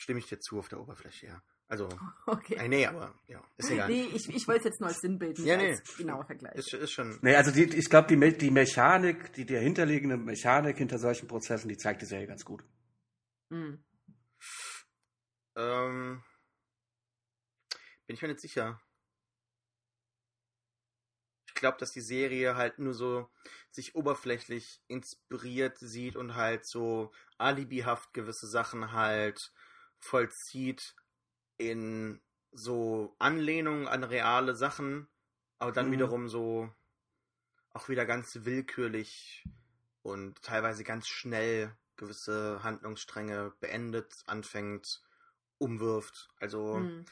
Stimme 0.00 0.18
ich 0.18 0.26
dir 0.26 0.40
zu 0.40 0.58
auf 0.58 0.68
der 0.70 0.80
Oberfläche, 0.80 1.26
ja. 1.26 1.42
Also, 1.68 1.86
okay. 2.26 2.54
Äh, 2.54 2.68
nee, 2.68 2.86
aber 2.86 3.14
ja, 3.26 3.42
ist 3.58 3.70
egal. 3.70 3.90
Nee, 3.90 4.06
ich, 4.14 4.28
ich 4.30 4.48
wollte 4.48 4.60
es 4.60 4.64
jetzt 4.64 4.80
nur 4.80 4.88
als 4.88 5.00
Sinnbild, 5.00 5.36
nicht 5.36 5.46
ja, 5.46 5.58
nee, 5.58 5.72
als 5.72 5.94
genauer 5.94 6.24
Vergleich. 6.24 6.54
Ist, 6.54 6.72
ist 6.72 6.90
schon. 6.90 7.18
Nee, 7.20 7.36
also 7.36 7.50
die, 7.50 7.64
ich 7.64 7.90
glaube, 7.90 8.08
die, 8.08 8.38
die 8.38 8.50
Mechanik, 8.50 9.34
die 9.34 9.44
dahinterliegende 9.44 10.16
Mechanik 10.16 10.78
hinter 10.78 10.98
solchen 10.98 11.28
Prozessen, 11.28 11.68
die 11.68 11.76
zeigt 11.76 12.00
die 12.00 12.06
Serie 12.06 12.26
ganz 12.26 12.46
gut. 12.46 12.64
Mhm. 13.50 13.84
Ähm, 15.56 16.24
bin 18.06 18.14
ich 18.14 18.22
mir 18.22 18.28
nicht 18.28 18.40
sicher. 18.40 18.80
Ich 21.46 21.54
glaube, 21.54 21.76
dass 21.76 21.92
die 21.92 22.00
Serie 22.00 22.56
halt 22.56 22.78
nur 22.78 22.94
so 22.94 23.28
sich 23.70 23.94
oberflächlich 23.94 24.80
inspiriert 24.88 25.76
sieht 25.78 26.16
und 26.16 26.36
halt 26.36 26.64
so 26.64 27.12
alibihaft 27.36 28.14
gewisse 28.14 28.46
Sachen 28.46 28.92
halt 28.92 29.52
vollzieht 30.00 30.94
in 31.56 32.20
so 32.52 33.14
Anlehnungen 33.18 33.86
an 33.86 34.04
reale 34.04 34.56
Sachen, 34.56 35.08
aber 35.58 35.72
dann 35.72 35.88
mhm. 35.88 35.92
wiederum 35.92 36.28
so 36.28 36.72
auch 37.72 37.88
wieder 37.88 38.06
ganz 38.06 38.44
willkürlich 38.44 39.44
und 40.02 40.42
teilweise 40.42 40.82
ganz 40.82 41.06
schnell 41.06 41.76
gewisse 41.96 42.62
Handlungsstränge 42.62 43.52
beendet, 43.60 44.12
anfängt 44.26 45.02
umwirft. 45.58 46.28
Also, 46.40 46.78
mhm. 46.78 47.04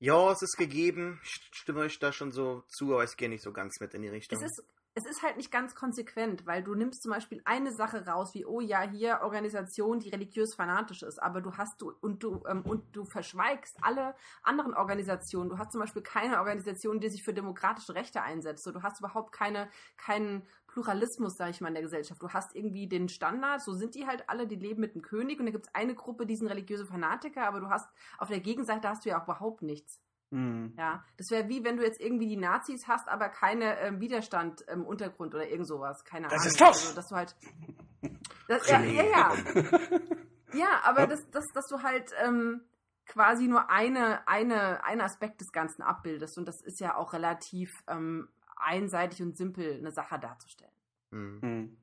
ja, 0.00 0.32
es 0.32 0.42
ist 0.42 0.56
gegeben. 0.58 1.20
Ich 1.22 1.40
stimme 1.52 1.80
euch 1.80 1.98
da 1.98 2.12
schon 2.12 2.32
so 2.32 2.62
zu, 2.68 2.92
aber 2.92 3.04
ich 3.04 3.16
gehe 3.16 3.28
nicht 3.28 3.44
so 3.44 3.52
ganz 3.52 3.80
mit 3.80 3.94
in 3.94 4.02
die 4.02 4.08
Richtung. 4.08 4.42
Es 4.42 4.44
ist, 4.44 4.64
es 4.94 5.06
ist 5.06 5.22
halt 5.22 5.36
nicht 5.36 5.52
ganz 5.52 5.76
konsequent, 5.76 6.46
weil 6.46 6.64
du 6.64 6.74
nimmst 6.74 7.02
zum 7.02 7.12
Beispiel 7.12 7.40
eine 7.44 7.70
Sache 7.70 8.06
raus, 8.06 8.34
wie, 8.34 8.44
oh 8.44 8.60
ja, 8.60 8.82
hier 8.82 9.20
Organisation, 9.22 10.00
die 10.00 10.08
religiös 10.08 10.54
fanatisch 10.54 11.02
ist, 11.02 11.22
aber 11.22 11.40
du 11.40 11.56
hast 11.56 11.80
du 11.80 11.92
und 12.00 12.22
du 12.24 12.42
ähm, 12.48 12.62
und 12.62 12.94
du 12.94 13.04
verschweigst 13.04 13.76
alle 13.82 14.16
anderen 14.42 14.74
Organisationen. 14.74 15.48
Du 15.48 15.58
hast 15.58 15.72
zum 15.72 15.80
Beispiel 15.80 16.02
keine 16.02 16.38
Organisation, 16.38 16.98
die 16.98 17.08
sich 17.08 17.22
für 17.22 17.32
demokratische 17.32 17.94
Rechte 17.94 18.22
einsetzt. 18.22 18.64
So, 18.64 18.72
du 18.72 18.82
hast 18.82 18.98
überhaupt 18.98 19.32
keine, 19.32 19.68
keinen 19.96 20.42
Pluralismus, 20.66 21.36
sag 21.36 21.50
ich 21.50 21.60
mal, 21.60 21.68
in 21.68 21.74
der 21.74 21.84
Gesellschaft. 21.84 22.20
Du 22.20 22.30
hast 22.30 22.56
irgendwie 22.56 22.88
den 22.88 23.08
Standard, 23.08 23.62
so 23.62 23.74
sind 23.74 23.94
die 23.94 24.06
halt 24.06 24.28
alle, 24.28 24.48
die 24.48 24.56
leben 24.56 24.80
mit 24.80 24.96
dem 24.96 25.02
König 25.02 25.38
und 25.38 25.46
da 25.46 25.52
gibt 25.52 25.66
es 25.66 25.74
eine 25.74 25.94
Gruppe, 25.94 26.26
die 26.26 26.36
sind 26.36 26.48
religiöse 26.48 26.86
Fanatiker, 26.86 27.46
aber 27.46 27.60
du 27.60 27.68
hast 27.70 27.88
auf 28.18 28.28
der 28.28 28.40
Gegenseite 28.40 28.88
hast 28.88 29.04
du 29.04 29.10
ja 29.10 29.20
auch 29.20 29.24
überhaupt 29.24 29.62
nichts. 29.62 30.00
Mhm. 30.30 30.74
Ja, 30.78 31.04
das 31.16 31.30
wäre 31.30 31.48
wie 31.48 31.64
wenn 31.64 31.76
du 31.76 31.84
jetzt 31.84 32.00
irgendwie 32.00 32.28
die 32.28 32.36
Nazis 32.36 32.86
hast, 32.86 33.08
aber 33.08 33.28
keine 33.28 33.78
ähm, 33.80 34.00
Widerstand 34.00 34.62
im 34.62 34.84
Untergrund 34.84 35.34
oder 35.34 35.48
irgend 35.48 35.66
sowas. 35.66 36.04
Keine 36.04 36.28
das 36.28 36.32
Ahnung. 36.32 36.44
Das 36.44 36.52
ist 36.52 36.58
toll. 36.58 36.68
Also, 36.68 36.94
dass 36.94 37.08
du 37.08 37.16
halt. 37.16 37.36
Das, 38.48 38.68
ja, 38.68 38.80
ja, 38.80 39.04
ja. 39.04 39.32
ja, 40.54 40.80
aber 40.82 41.06
das, 41.06 41.20
das, 41.30 41.44
dass 41.54 41.68
du 41.68 41.84
halt 41.84 42.10
ähm, 42.20 42.62
quasi 43.06 43.46
nur 43.46 43.70
eine, 43.70 44.26
eine, 44.26 44.82
einen 44.82 45.02
Aspekt 45.02 45.40
des 45.40 45.52
Ganzen 45.52 45.82
abbildest. 45.82 46.36
Und 46.36 46.48
das 46.48 46.60
ist 46.60 46.80
ja 46.80 46.96
auch 46.96 47.12
relativ 47.12 47.70
ähm, 47.86 48.28
einseitig 48.56 49.22
und 49.22 49.36
simpel, 49.36 49.78
eine 49.78 49.92
Sache 49.92 50.18
darzustellen. 50.18 50.72
Mhm. 51.10 51.76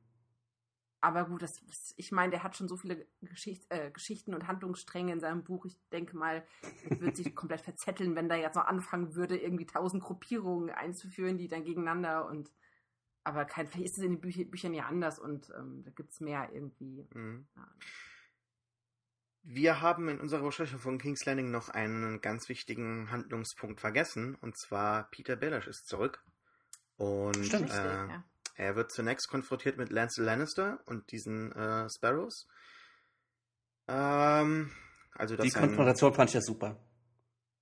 Aber 1.08 1.24
gut, 1.24 1.42
das, 1.42 1.62
ich 1.96 2.12
meine, 2.12 2.32
der 2.32 2.44
hat 2.44 2.58
schon 2.58 2.68
so 2.68 2.76
viele 2.76 3.08
Geschicht, 3.22 3.66
äh, 3.70 3.92
Geschichten 3.92 4.34
und 4.34 4.46
Handlungsstränge 4.46 5.14
in 5.14 5.22
seinem 5.22 5.42
Buch. 5.42 5.64
Ich 5.64 5.80
denke 5.90 6.18
mal, 6.18 6.46
er 6.84 7.00
wird 7.00 7.16
sich 7.16 7.34
komplett 7.36 7.62
verzetteln, 7.62 8.14
wenn 8.18 8.28
da 8.28 8.36
jetzt 8.36 8.56
noch 8.56 8.66
anfangen 8.66 9.16
würde, 9.16 9.38
irgendwie 9.38 9.66
tausend 9.66 10.04
Gruppierungen 10.04 10.70
einzuführen, 10.70 11.38
die 11.38 11.48
dann 11.48 11.64
gegeneinander 11.64 12.28
und. 12.28 12.52
Aber 13.24 13.46
kein, 13.46 13.68
vielleicht 13.68 13.86
ist 13.86 13.98
es 14.00 14.04
in 14.04 14.12
den 14.12 14.20
Büch 14.20 14.52
Büchern 14.52 14.74
ja 14.74 14.88
anders 14.88 15.18
und 15.18 15.50
ähm, 15.58 15.82
da 15.86 15.92
gibt 15.92 16.12
es 16.12 16.20
mehr 16.20 16.50
irgendwie. 16.52 17.08
Mhm. 17.14 17.48
Ja. 17.56 17.70
Wir 19.44 19.80
haben 19.80 20.10
in 20.10 20.20
unserer 20.20 20.46
Recherche 20.46 20.78
von 20.78 20.98
King's 20.98 21.24
Landing 21.24 21.52
noch 21.52 21.70
einen 21.70 22.20
ganz 22.20 22.50
wichtigen 22.50 23.12
Handlungspunkt 23.12 23.80
vergessen, 23.80 24.36
und 24.36 24.58
zwar 24.58 25.10
Peter 25.10 25.38
Bellish 25.38 25.68
ist 25.68 25.88
zurück. 25.88 26.22
Und 26.98 27.46
Stimmt, 27.46 27.70
äh, 27.70 28.08
ja. 28.08 28.24
Er 28.58 28.76
wird 28.76 28.92
zunächst 28.92 29.30
konfrontiert 29.30 29.78
mit 29.78 29.92
Lance 29.92 30.22
Lannister 30.22 30.80
und 30.86 31.12
diesen 31.12 31.52
äh, 31.52 31.88
Sparrows. 31.90 32.48
Ähm, 33.88 34.72
also 35.14 35.38
Die 35.38 35.52
Konfrontation 35.52 36.14
fand 36.14 36.32
ich 36.32 36.34
ja 36.34 36.42
super. 36.42 36.76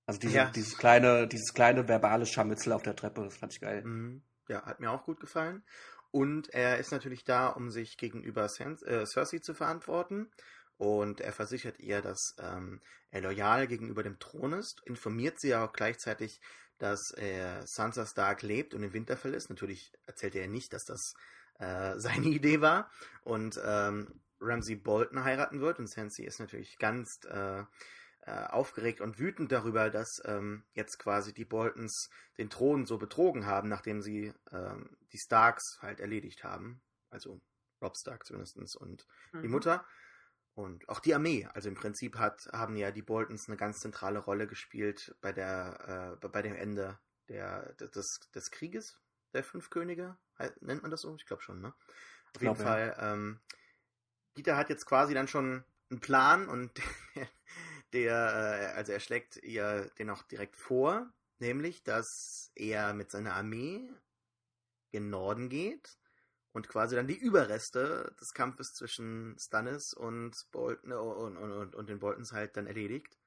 Also 0.06 0.20
diese, 0.20 0.36
ja. 0.36 0.50
dieses 0.50 0.78
kleine, 0.78 1.28
dieses 1.28 1.52
kleine 1.52 1.86
verbale 1.86 2.24
Scharmützel 2.24 2.72
auf 2.72 2.82
der 2.82 2.96
Treppe, 2.96 3.24
das 3.24 3.36
fand 3.36 3.52
ich 3.52 3.60
geil. 3.60 3.84
Mhm. 3.84 4.22
Ja, 4.48 4.64
hat 4.64 4.80
mir 4.80 4.90
auch 4.90 5.04
gut 5.04 5.20
gefallen. 5.20 5.64
Und 6.12 6.48
er 6.54 6.78
ist 6.78 6.92
natürlich 6.92 7.24
da, 7.24 7.48
um 7.48 7.70
sich 7.70 7.98
gegenüber 7.98 8.48
Sans 8.48 8.82
äh, 8.82 9.04
Cersei 9.04 9.40
zu 9.40 9.52
verantworten. 9.52 10.30
Und 10.78 11.20
er 11.20 11.32
versichert 11.32 11.78
ihr, 11.78 12.02
dass 12.02 12.34
ähm, 12.38 12.80
er 13.10 13.22
loyal 13.22 13.66
gegenüber 13.66 14.02
dem 14.02 14.18
Thron 14.18 14.52
ist, 14.52 14.82
informiert 14.84 15.40
sie 15.40 15.54
auch 15.54 15.72
gleichzeitig, 15.72 16.40
dass 16.78 17.12
äh, 17.16 17.62
Sansa 17.64 18.04
Stark 18.04 18.42
lebt 18.42 18.74
und 18.74 18.82
im 18.82 18.92
Winterfell 18.92 19.34
ist. 19.34 19.48
Natürlich 19.48 19.92
erzählt 20.04 20.34
er 20.34 20.48
nicht, 20.48 20.72
dass 20.72 20.84
das 20.84 21.14
äh, 21.58 21.94
seine 21.98 22.26
Idee 22.26 22.60
war 22.60 22.90
und 23.22 23.58
ähm, 23.64 24.20
Ramsay 24.40 24.76
Bolton 24.76 25.24
heiraten 25.24 25.60
wird. 25.60 25.78
Und 25.78 25.88
Sansa 25.88 26.22
ist 26.22 26.40
natürlich 26.40 26.78
ganz 26.78 27.20
äh, 27.24 27.64
äh, 28.26 28.44
aufgeregt 28.48 29.00
und 29.00 29.18
wütend 29.18 29.52
darüber, 29.52 29.88
dass 29.88 30.20
ähm, 30.26 30.64
jetzt 30.74 30.98
quasi 30.98 31.32
die 31.32 31.44
Boltons 31.44 32.10
den 32.36 32.50
Thron 32.50 32.84
so 32.84 32.98
betrogen 32.98 33.46
haben, 33.46 33.68
nachdem 33.68 34.02
sie 34.02 34.32
ähm, 34.52 34.96
die 35.12 35.18
Starks 35.18 35.78
halt 35.80 36.00
erledigt 36.00 36.44
haben. 36.44 36.82
Also 37.08 37.40
Rob 37.80 37.96
Stark 37.96 38.26
zumindest 38.26 38.76
und 38.76 39.06
mhm. 39.32 39.42
die 39.42 39.48
Mutter. 39.48 39.86
Und 40.56 40.88
auch 40.88 41.00
die 41.00 41.14
Armee, 41.14 41.46
also 41.52 41.68
im 41.68 41.74
Prinzip 41.74 42.16
hat, 42.16 42.48
haben 42.50 42.76
ja 42.76 42.90
die 42.90 43.02
Boltons 43.02 43.46
eine 43.46 43.58
ganz 43.58 43.78
zentrale 43.78 44.18
Rolle 44.18 44.46
gespielt 44.46 45.14
bei 45.20 45.30
der, 45.30 46.16
äh, 46.22 46.28
bei 46.28 46.40
dem 46.40 46.56
Ende 46.56 46.98
der, 47.28 47.74
des, 47.74 48.20
des 48.34 48.50
Krieges 48.50 48.98
der 49.34 49.44
fünf 49.44 49.68
Könige. 49.68 50.16
Nennt 50.62 50.80
man 50.80 50.90
das 50.90 51.02
so? 51.02 51.14
Ich 51.16 51.26
glaube 51.26 51.42
schon, 51.42 51.60
ne? 51.60 51.74
Auf 52.34 52.40
jeden 52.40 52.56
Fall, 52.56 52.96
ähm, 52.98 53.38
Peter 54.34 54.56
hat 54.56 54.70
jetzt 54.70 54.86
quasi 54.86 55.12
dann 55.12 55.28
schon 55.28 55.62
einen 55.90 56.00
Plan 56.00 56.48
und 56.48 56.72
der, 57.14 57.28
der 57.92 58.72
äh, 58.72 58.76
also 58.76 58.92
er 58.92 59.00
schlägt 59.00 59.36
ihr 59.36 59.90
den 59.98 60.08
auch 60.08 60.22
direkt 60.22 60.56
vor, 60.56 61.12
nämlich, 61.38 61.84
dass 61.84 62.50
er 62.54 62.94
mit 62.94 63.10
seiner 63.10 63.34
Armee 63.34 63.92
gen 64.90 65.10
Norden 65.10 65.50
geht 65.50 65.98
und 66.56 66.70
quasi 66.70 66.96
dann 66.96 67.06
die 67.06 67.18
Überreste 67.18 68.16
des 68.18 68.32
Kampfes 68.32 68.72
zwischen 68.72 69.36
Stannis 69.38 69.92
und, 69.92 70.34
Bolton, 70.52 70.90
äh, 70.90 70.94
und, 70.94 71.36
und, 71.36 71.74
und, 71.74 71.88
den 71.90 71.98
Boltons 71.98 72.32
halt 72.32 72.56
dann 72.56 72.66
erledigt. 72.66 73.18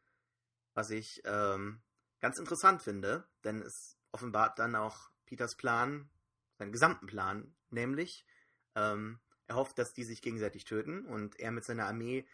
Was 0.74 0.90
ich 0.90 1.22
ähm, 1.26 1.80
ganz 2.22 2.40
interessant 2.40 2.82
finde, 2.82 3.30
denn 3.44 3.62
es 3.62 4.00
offenbart 4.12 4.58
dann 4.58 4.76
auch 4.76 5.12
Peters 5.28 5.56
Plan, 5.58 6.10
seinen 6.58 6.72
gesamten 6.72 7.06
Plan, 7.06 7.56
nämlich 7.70 8.26
ähm, 8.74 9.20
er 9.46 9.58
hofft, 9.58 9.78
dass 9.78 9.94
die 9.94 10.06
sich 10.06 10.24
gegenseitig 10.24 10.64
töten 10.64 11.06
und 11.06 11.40
er 11.40 11.52
mit 11.52 11.66
seiner 11.66 11.86
Armee 11.86 12.28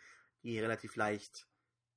die 0.44 0.58
relativ 0.62 0.96
leicht 0.96 1.46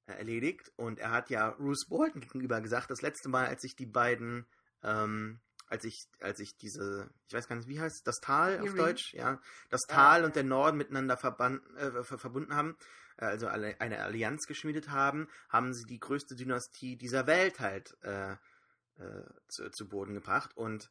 äh, 0.07 0.15
erledigt. 0.15 0.73
Und 0.75 0.99
er 0.99 1.13
hat 1.13 1.31
ja 1.31 1.51
Bruce 1.53 1.87
Bolton 1.89 2.21
gegenüber 2.21 2.61
gesagt, 2.61 2.91
das 2.91 3.03
letzte 3.03 3.29
Mal, 3.29 3.47
als 3.47 3.63
sich 3.63 3.77
die 3.77 3.87
beiden 3.87 4.49
ähm, 4.83 5.41
als 5.69 5.85
ich, 5.85 6.07
als 6.21 6.41
ich 6.41 6.57
diese, 6.57 7.11
ich 7.27 7.35
weiß 7.35 7.49
gar 7.49 7.57
nicht, 7.57 7.69
wie 7.69 7.81
heißt 7.81 8.07
das 8.07 8.21
Tal 8.21 8.61
auf 8.61 8.75
Deutsch, 8.75 9.15
ja, 9.15 9.41
das 9.71 9.83
Tal 9.83 10.21
ja. 10.21 10.27
und 10.27 10.37
der 10.37 10.45
Norden 10.45 10.79
miteinander 10.79 11.17
verband, 11.17 11.63
äh, 11.77 12.03
verbunden 12.03 12.55
haben, 12.55 12.77
äh, 13.19 13.27
also 13.27 13.47
eine 13.47 14.03
Allianz 14.03 14.47
geschmiedet 14.47 14.91
haben, 14.91 15.29
haben 15.49 15.75
sie 15.75 15.85
die 15.85 16.01
größte 16.01 16.35
Dynastie 16.35 16.97
dieser 16.97 17.27
Welt 17.27 17.61
halt 17.61 17.97
äh, 18.03 18.33
äh, 18.33 19.25
zu, 19.49 19.71
zu 19.71 19.89
Boden 19.89 20.15
gebracht 20.15 20.57
und 20.57 20.91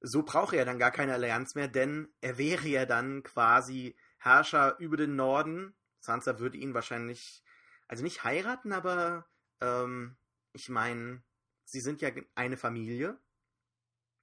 so 0.00 0.22
braucht 0.22 0.54
er 0.54 0.64
dann 0.64 0.78
gar 0.78 0.92
keine 0.92 1.14
Allianz 1.14 1.54
mehr, 1.54 1.68
denn 1.68 2.08
er 2.20 2.38
wäre 2.38 2.68
ja 2.68 2.86
dann 2.86 3.22
quasi 3.22 3.96
Herrscher 4.18 4.78
über 4.78 4.96
den 4.96 5.16
Norden. 5.16 5.74
Sansa 6.00 6.38
würde 6.38 6.56
ihn 6.56 6.72
wahrscheinlich, 6.72 7.42
also 7.88 8.04
nicht 8.04 8.22
heiraten, 8.22 8.72
aber 8.72 9.26
ähm, 9.60 10.16
ich 10.52 10.68
meine, 10.68 11.22
sie 11.64 11.80
sind 11.80 12.00
ja 12.00 12.10
eine 12.36 12.56
Familie 12.56 13.18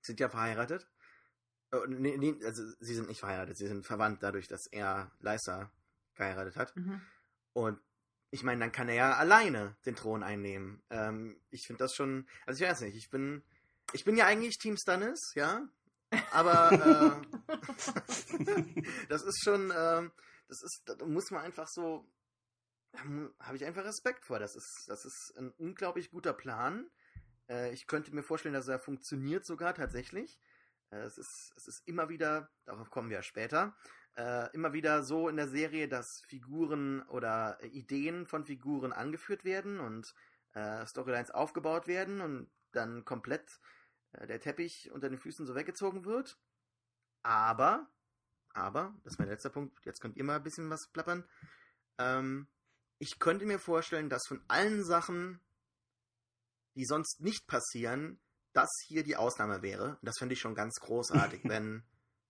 sind 0.05 0.19
ja 0.19 0.29
verheiratet. 0.29 0.87
Oh, 1.71 1.85
nee, 1.87 2.17
nee, 2.17 2.35
also 2.45 2.63
sie 2.79 2.93
sind 2.93 3.07
nicht 3.07 3.19
verheiratet, 3.19 3.57
sie 3.57 3.67
sind 3.67 3.85
verwandt 3.85 4.23
dadurch, 4.23 4.47
dass 4.47 4.67
er 4.67 5.11
Lysa 5.19 5.71
geheiratet 6.15 6.55
hat. 6.55 6.75
Mhm. 6.75 7.01
Und 7.53 7.79
ich 8.31 8.43
meine, 8.43 8.61
dann 8.61 8.71
kann 8.71 8.89
er 8.89 8.95
ja 8.95 9.13
alleine 9.15 9.75
den 9.85 9.95
Thron 9.95 10.23
einnehmen. 10.23 10.81
Ähm, 10.89 11.39
ich 11.49 11.65
finde 11.67 11.83
das 11.83 11.95
schon, 11.95 12.27
also 12.45 12.63
ich 12.63 12.69
weiß 12.69 12.81
nicht, 12.81 12.95
ich 12.95 13.09
bin 13.09 13.43
ich 13.93 14.03
bin 14.03 14.17
ja 14.17 14.25
eigentlich 14.25 14.57
Team 14.57 14.77
Stannis, 14.77 15.33
ja. 15.35 15.67
Aber 16.31 16.71
äh, 16.71 17.21
das 19.09 19.23
ist 19.23 19.43
schon, 19.43 19.71
äh, 19.71 20.09
das 20.47 20.61
ist, 20.63 20.81
da 20.85 21.05
muss 21.05 21.31
man 21.31 21.43
einfach 21.43 21.67
so, 21.67 22.07
habe 23.39 23.55
ich 23.55 23.65
einfach 23.65 23.83
Respekt 23.83 24.25
vor. 24.25 24.39
Das 24.39 24.55
ist, 24.55 24.85
das 24.87 25.05
ist 25.05 25.33
ein 25.37 25.51
unglaublich 25.57 26.11
guter 26.11 26.33
Plan. 26.33 26.89
Äh, 27.49 27.73
ich 27.73 27.87
könnte 27.87 28.13
mir 28.13 28.23
vorstellen, 28.23 28.53
dass 28.53 28.67
er 28.67 28.79
funktioniert 28.79 29.45
sogar 29.45 29.73
tatsächlich. 29.73 30.39
Äh, 30.91 30.97
es, 30.97 31.17
ist, 31.17 31.53
es 31.55 31.67
ist 31.67 31.87
immer 31.87 32.09
wieder, 32.09 32.49
darauf 32.65 32.89
kommen 32.89 33.09
wir 33.09 33.21
später, 33.21 33.75
äh, 34.15 34.51
immer 34.53 34.73
wieder 34.73 35.03
so 35.03 35.29
in 35.29 35.35
der 35.35 35.47
Serie, 35.47 35.87
dass 35.87 36.21
Figuren 36.27 37.01
oder 37.09 37.57
Ideen 37.63 38.25
von 38.25 38.45
Figuren 38.45 38.93
angeführt 38.93 39.43
werden 39.43 39.79
und 39.79 40.13
Storylines 40.85 41.31
aufgebaut 41.31 41.85
werden 41.85 42.21
und 42.21 42.49
dann 42.71 43.03
komplett 43.03 43.59
der 44.13 44.39
Teppich 44.39 44.89
unter 44.93 45.09
den 45.09 45.19
Füßen 45.19 45.45
so 45.45 45.53
weggezogen 45.53 46.05
wird. 46.05 46.39
Aber, 47.23 47.89
aber, 48.53 48.93
das 49.03 49.15
ist 49.15 49.19
mein 49.19 49.27
letzter 49.27 49.49
Punkt, 49.49 49.83
jetzt 49.83 49.99
könnt 49.99 50.15
ihr 50.15 50.23
mal 50.23 50.37
ein 50.37 50.43
bisschen 50.43 50.69
was 50.69 50.87
plappern. 50.87 51.27
Ähm, 51.97 52.47
ich 52.99 53.19
könnte 53.19 53.45
mir 53.45 53.59
vorstellen, 53.59 54.09
dass 54.09 54.27
von 54.27 54.43
allen 54.47 54.83
Sachen, 54.83 55.41
die 56.75 56.85
sonst 56.85 57.21
nicht 57.21 57.47
passieren, 57.47 58.19
das 58.53 58.69
hier 58.87 59.03
die 59.03 59.17
Ausnahme 59.17 59.61
wäre. 59.61 59.97
Das 60.01 60.17
fände 60.17 60.33
ich 60.33 60.39
schon 60.39 60.55
ganz 60.55 60.75
großartig, 60.79 61.41
wenn. 61.45 61.83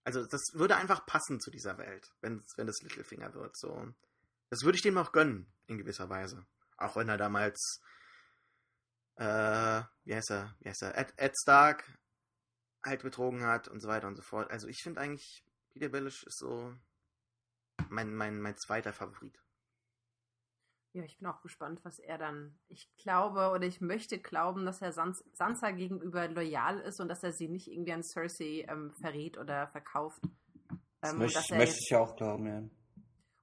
Also, 0.04 0.26
das 0.26 0.42
würde 0.54 0.76
einfach 0.76 1.06
passen 1.06 1.40
zu 1.40 1.50
dieser 1.50 1.78
Welt, 1.78 2.14
wenn, 2.22 2.44
wenn 2.58 2.68
das 2.68 2.82
Littlefinger 2.82 3.34
wird. 3.34 3.58
So. 3.58 3.88
Das 4.50 4.62
würde 4.62 4.76
ich 4.76 4.84
dem 4.84 4.98
auch 4.98 5.12
gönnen, 5.12 5.52
in 5.68 5.78
gewisser 5.78 6.10
Weise. 6.10 6.46
Auch 6.78 6.96
wenn 6.96 7.10
er 7.10 7.18
damals 7.18 7.82
äh, 9.18 9.82
wie 10.04 10.16
heißt 10.16 10.32
er, 10.32 10.56
wie 10.60 10.70
heißt 10.70 10.84
er, 10.84 10.98
Ed, 10.98 11.14
Ed 11.18 11.34
Stark 11.42 11.98
halt 12.84 13.02
betrogen 13.02 13.44
hat 13.46 13.68
und 13.68 13.82
so 13.82 13.88
weiter 13.88 14.08
und 14.08 14.16
so 14.16 14.22
fort. 14.22 14.52
Also 14.52 14.68
ich 14.68 14.82
finde 14.82 15.02
eigentlich, 15.02 15.44
Peter 15.74 15.90
Bellish 15.90 16.24
ist 16.24 16.38
so 16.38 16.74
mein, 17.90 18.14
mein, 18.14 18.42
mein 18.42 18.58
zweiter 18.58 18.94
Favorit. 18.94 19.42
Ja, 20.96 21.04
ich 21.04 21.18
bin 21.18 21.28
auch 21.28 21.42
gespannt, 21.42 21.82
was 21.84 22.00
er 22.00 22.18
dann. 22.18 22.58
Ich 22.70 22.90
glaube 22.96 23.52
oder 23.52 23.64
ich 23.64 23.82
möchte 23.82 24.18
glauben, 24.18 24.66
dass 24.66 24.82
er 24.82 24.94
Sans 24.94 25.22
Sansa 25.34 25.72
gegenüber 25.72 26.30
loyal 26.30 26.80
ist 26.80 27.02
und 27.02 27.10
dass 27.10 27.22
er 27.22 27.34
sie 27.34 27.50
nicht 27.50 27.70
irgendwie 27.70 27.92
an 27.92 28.02
Cersei 28.02 28.66
ähm, 28.70 28.94
verrät 29.02 29.38
oder 29.38 29.68
verkauft. 29.68 30.22
Das 31.02 31.12
ähm, 31.12 31.20
möchte, 31.20 31.56
möchte 31.58 31.80
ich 31.82 31.94
auch 31.98 32.16
glauben, 32.16 32.48
ja. 32.48 32.60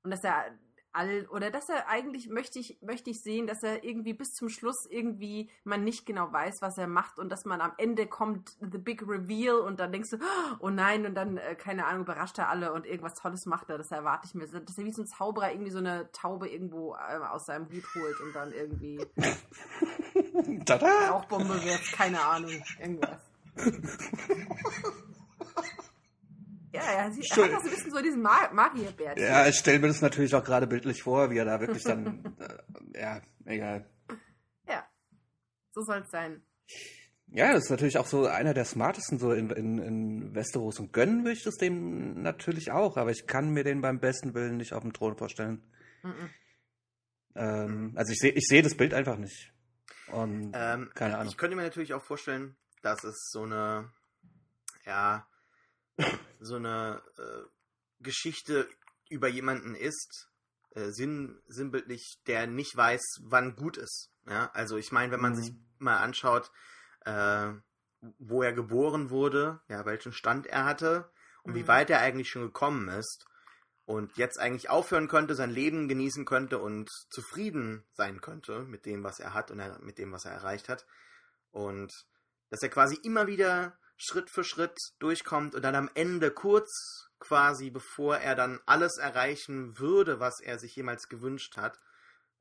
Und 0.02 0.10
dass 0.10 0.24
er 0.24 0.46
all 0.92 1.26
oder 1.30 1.50
dass 1.50 1.68
er 1.68 1.88
eigentlich 1.88 2.28
möchte 2.28 2.58
ich 2.58 2.78
möchte 2.82 3.10
ich 3.10 3.22
sehen, 3.22 3.46
dass 3.46 3.62
er 3.62 3.84
irgendwie 3.84 4.12
bis 4.12 4.34
zum 4.34 4.48
Schluss 4.48 4.86
irgendwie 4.86 5.50
man 5.64 5.84
nicht 5.84 6.06
genau 6.06 6.32
weiß, 6.32 6.62
was 6.62 6.78
er 6.78 6.86
macht 6.86 7.18
und 7.18 7.30
dass 7.30 7.44
man 7.44 7.60
am 7.60 7.72
Ende 7.78 8.06
kommt 8.06 8.56
the 8.60 8.78
big 8.78 9.02
reveal 9.08 9.56
und 9.56 9.80
dann 9.80 9.92
denkst 9.92 10.10
du 10.10 10.18
oh 10.60 10.70
nein 10.70 11.06
und 11.06 11.14
dann 11.14 11.36
äh, 11.36 11.54
keine 11.54 11.86
Ahnung 11.86 12.02
überrascht 12.02 12.38
er 12.38 12.48
alle 12.48 12.72
und 12.72 12.86
irgendwas 12.86 13.14
Tolles 13.14 13.46
macht 13.46 13.70
er, 13.70 13.78
das 13.78 13.90
erwarte 13.90 14.26
ich 14.26 14.34
mir, 14.34 14.46
dass 14.46 14.78
er 14.78 14.84
wie 14.84 14.92
so 14.92 15.02
ein 15.02 15.06
Zauberer 15.06 15.50
irgendwie 15.52 15.70
so 15.70 15.78
eine 15.78 16.10
Taube 16.12 16.48
irgendwo 16.48 16.94
äh, 16.94 17.18
aus 17.18 17.46
seinem 17.46 17.66
Hut 17.66 17.84
holt 17.94 18.20
und 18.20 18.34
dann 18.34 18.52
irgendwie 18.52 19.04
Tada! 20.64 21.10
Rauchbombe 21.10 21.62
wirft, 21.64 21.92
keine 21.92 22.20
Ahnung, 22.20 22.62
irgendwas. 22.78 23.20
Ja, 26.72 26.82
ja, 26.82 27.10
sie 27.10 27.20
hat 27.22 27.38
auch 27.38 27.60
so 27.60 27.68
ein 27.68 27.74
bisschen 27.74 27.90
so 27.90 28.00
diesen 28.00 28.22
Mag 28.22 28.52
Magierbär. 28.54 29.18
Ja, 29.18 29.46
ich 29.46 29.56
stelle 29.56 29.78
mir 29.78 29.88
das 29.88 30.00
natürlich 30.00 30.34
auch 30.34 30.44
gerade 30.44 30.66
bildlich 30.66 31.02
vor, 31.02 31.30
wie 31.30 31.36
er 31.38 31.44
da 31.44 31.60
wirklich 31.60 31.84
dann. 31.84 32.34
äh, 32.94 33.00
ja, 33.00 33.20
egal. 33.44 33.90
Ja, 34.66 34.86
so 35.72 35.82
soll 35.82 35.98
es 35.98 36.10
sein. 36.10 36.42
Ja, 37.34 37.52
das 37.52 37.64
ist 37.64 37.70
natürlich 37.70 37.98
auch 37.98 38.06
so 38.06 38.26
einer 38.26 38.54
der 38.54 38.64
smartesten 38.64 39.18
so 39.18 39.32
in, 39.32 39.50
in, 39.50 39.78
in 39.78 40.34
Westeros 40.34 40.78
und 40.80 40.92
gönnen 40.92 41.24
will 41.24 41.32
ich 41.32 41.44
das 41.44 41.56
dem 41.56 42.22
natürlich 42.22 42.72
auch, 42.72 42.96
aber 42.96 43.10
ich 43.10 43.26
kann 43.26 43.50
mir 43.50 43.64
den 43.64 43.80
beim 43.80 44.00
besten 44.00 44.34
Willen 44.34 44.58
nicht 44.58 44.74
auf 44.74 44.82
dem 44.82 44.92
Thron 44.92 45.16
vorstellen. 45.16 45.62
Mhm. 46.02 46.30
Ähm, 47.34 47.92
also 47.96 48.12
ich 48.12 48.18
sehe 48.18 48.32
ich 48.32 48.46
seh 48.46 48.60
das 48.60 48.76
Bild 48.76 48.92
einfach 48.92 49.16
nicht. 49.16 49.52
Und 50.08 50.52
ähm, 50.54 50.90
keine 50.94 51.16
Ahnung. 51.16 51.28
Ich 51.28 51.38
könnte 51.38 51.56
mir 51.56 51.62
natürlich 51.62 51.94
auch 51.94 52.02
vorstellen, 52.02 52.56
dass 52.82 53.02
es 53.04 53.30
so 53.30 53.44
eine, 53.44 53.90
ja, 54.84 55.26
so 56.40 56.56
eine 56.56 57.02
äh, 57.18 57.42
Geschichte 58.00 58.68
über 59.08 59.28
jemanden 59.28 59.74
ist, 59.74 60.28
äh, 60.74 60.90
sinn, 60.90 61.40
sinnbildlich, 61.46 62.18
der 62.26 62.46
nicht 62.46 62.76
weiß, 62.76 63.02
wann 63.22 63.56
gut 63.56 63.76
ist. 63.76 64.10
Ja? 64.26 64.50
Also 64.54 64.76
ich 64.76 64.92
meine, 64.92 65.12
wenn 65.12 65.20
man 65.20 65.32
mhm. 65.32 65.36
sich 65.36 65.54
mal 65.78 65.98
anschaut, 65.98 66.50
äh, 67.04 67.52
wo 68.18 68.42
er 68.42 68.52
geboren 68.52 69.10
wurde, 69.10 69.60
ja, 69.68 69.84
welchen 69.84 70.12
Stand 70.12 70.46
er 70.46 70.64
hatte 70.64 71.10
und 71.42 71.52
mhm. 71.52 71.56
wie 71.56 71.68
weit 71.68 71.90
er 71.90 72.00
eigentlich 72.00 72.30
schon 72.30 72.42
gekommen 72.42 72.88
ist 72.88 73.26
und 73.84 74.16
jetzt 74.16 74.38
eigentlich 74.38 74.70
aufhören 74.70 75.08
könnte, 75.08 75.34
sein 75.34 75.50
Leben 75.50 75.88
genießen 75.88 76.24
könnte 76.24 76.58
und 76.58 76.90
zufrieden 77.10 77.84
sein 77.92 78.20
könnte 78.20 78.62
mit 78.62 78.86
dem, 78.86 79.04
was 79.04 79.20
er 79.20 79.34
hat 79.34 79.50
und 79.50 79.60
er, 79.60 79.78
mit 79.80 79.98
dem, 79.98 80.12
was 80.12 80.24
er 80.24 80.32
erreicht 80.32 80.68
hat. 80.68 80.86
Und 81.50 81.92
dass 82.50 82.62
er 82.62 82.70
quasi 82.70 82.98
immer 83.02 83.26
wieder 83.26 83.78
Schritt 84.02 84.30
für 84.30 84.44
Schritt 84.44 84.76
durchkommt 84.98 85.54
und 85.54 85.62
dann 85.62 85.74
am 85.74 85.90
Ende 85.94 86.30
kurz 86.30 87.08
quasi 87.20 87.70
bevor 87.70 88.16
er 88.16 88.34
dann 88.34 88.60
alles 88.66 88.98
erreichen 88.98 89.78
würde, 89.78 90.18
was 90.18 90.40
er 90.40 90.58
sich 90.58 90.74
jemals 90.74 91.08
gewünscht 91.08 91.56
hat, 91.56 91.78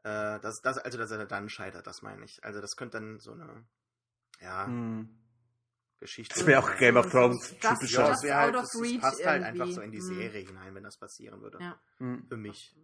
äh, 0.04 0.40
das, 0.40 0.62
das, 0.62 0.80
also 0.80 0.98
dass 0.98 1.12
er 1.12 1.26
dann 1.26 1.50
scheitert, 1.50 1.86
das 1.86 2.02
meine 2.02 2.26
ich. 2.26 2.44
Also 2.44 2.62
das 2.62 2.76
könnte 2.76 3.00
dann 3.00 3.20
so 3.20 3.34
eine, 3.34 3.64
ja, 4.40 4.66
hm. 4.66 5.18
Geschichte. 6.00 6.34
Das 6.34 6.48
wäre 6.48 6.64
auch 6.64 6.78
Game 6.78 6.98
of 6.98 7.12
Thrones. 7.12 7.56
Das, 7.62 7.80
das, 7.80 7.92
ja, 7.92 8.08
das, 8.08 8.24
halt, 8.24 8.56
das, 8.56 8.72
das 8.72 9.00
passt 9.00 9.24
halt 9.24 9.44
einfach 9.44 9.68
so 9.68 9.82
in 9.82 9.92
die 9.92 10.00
hm. 10.00 10.16
Serie 10.16 10.46
hinein, 10.48 10.74
wenn 10.74 10.84
das 10.84 10.98
passieren 10.98 11.42
würde. 11.42 11.60
Ja. 11.62 11.80
Hm. 12.00 12.26
Für 12.28 12.38
mich. 12.38 12.76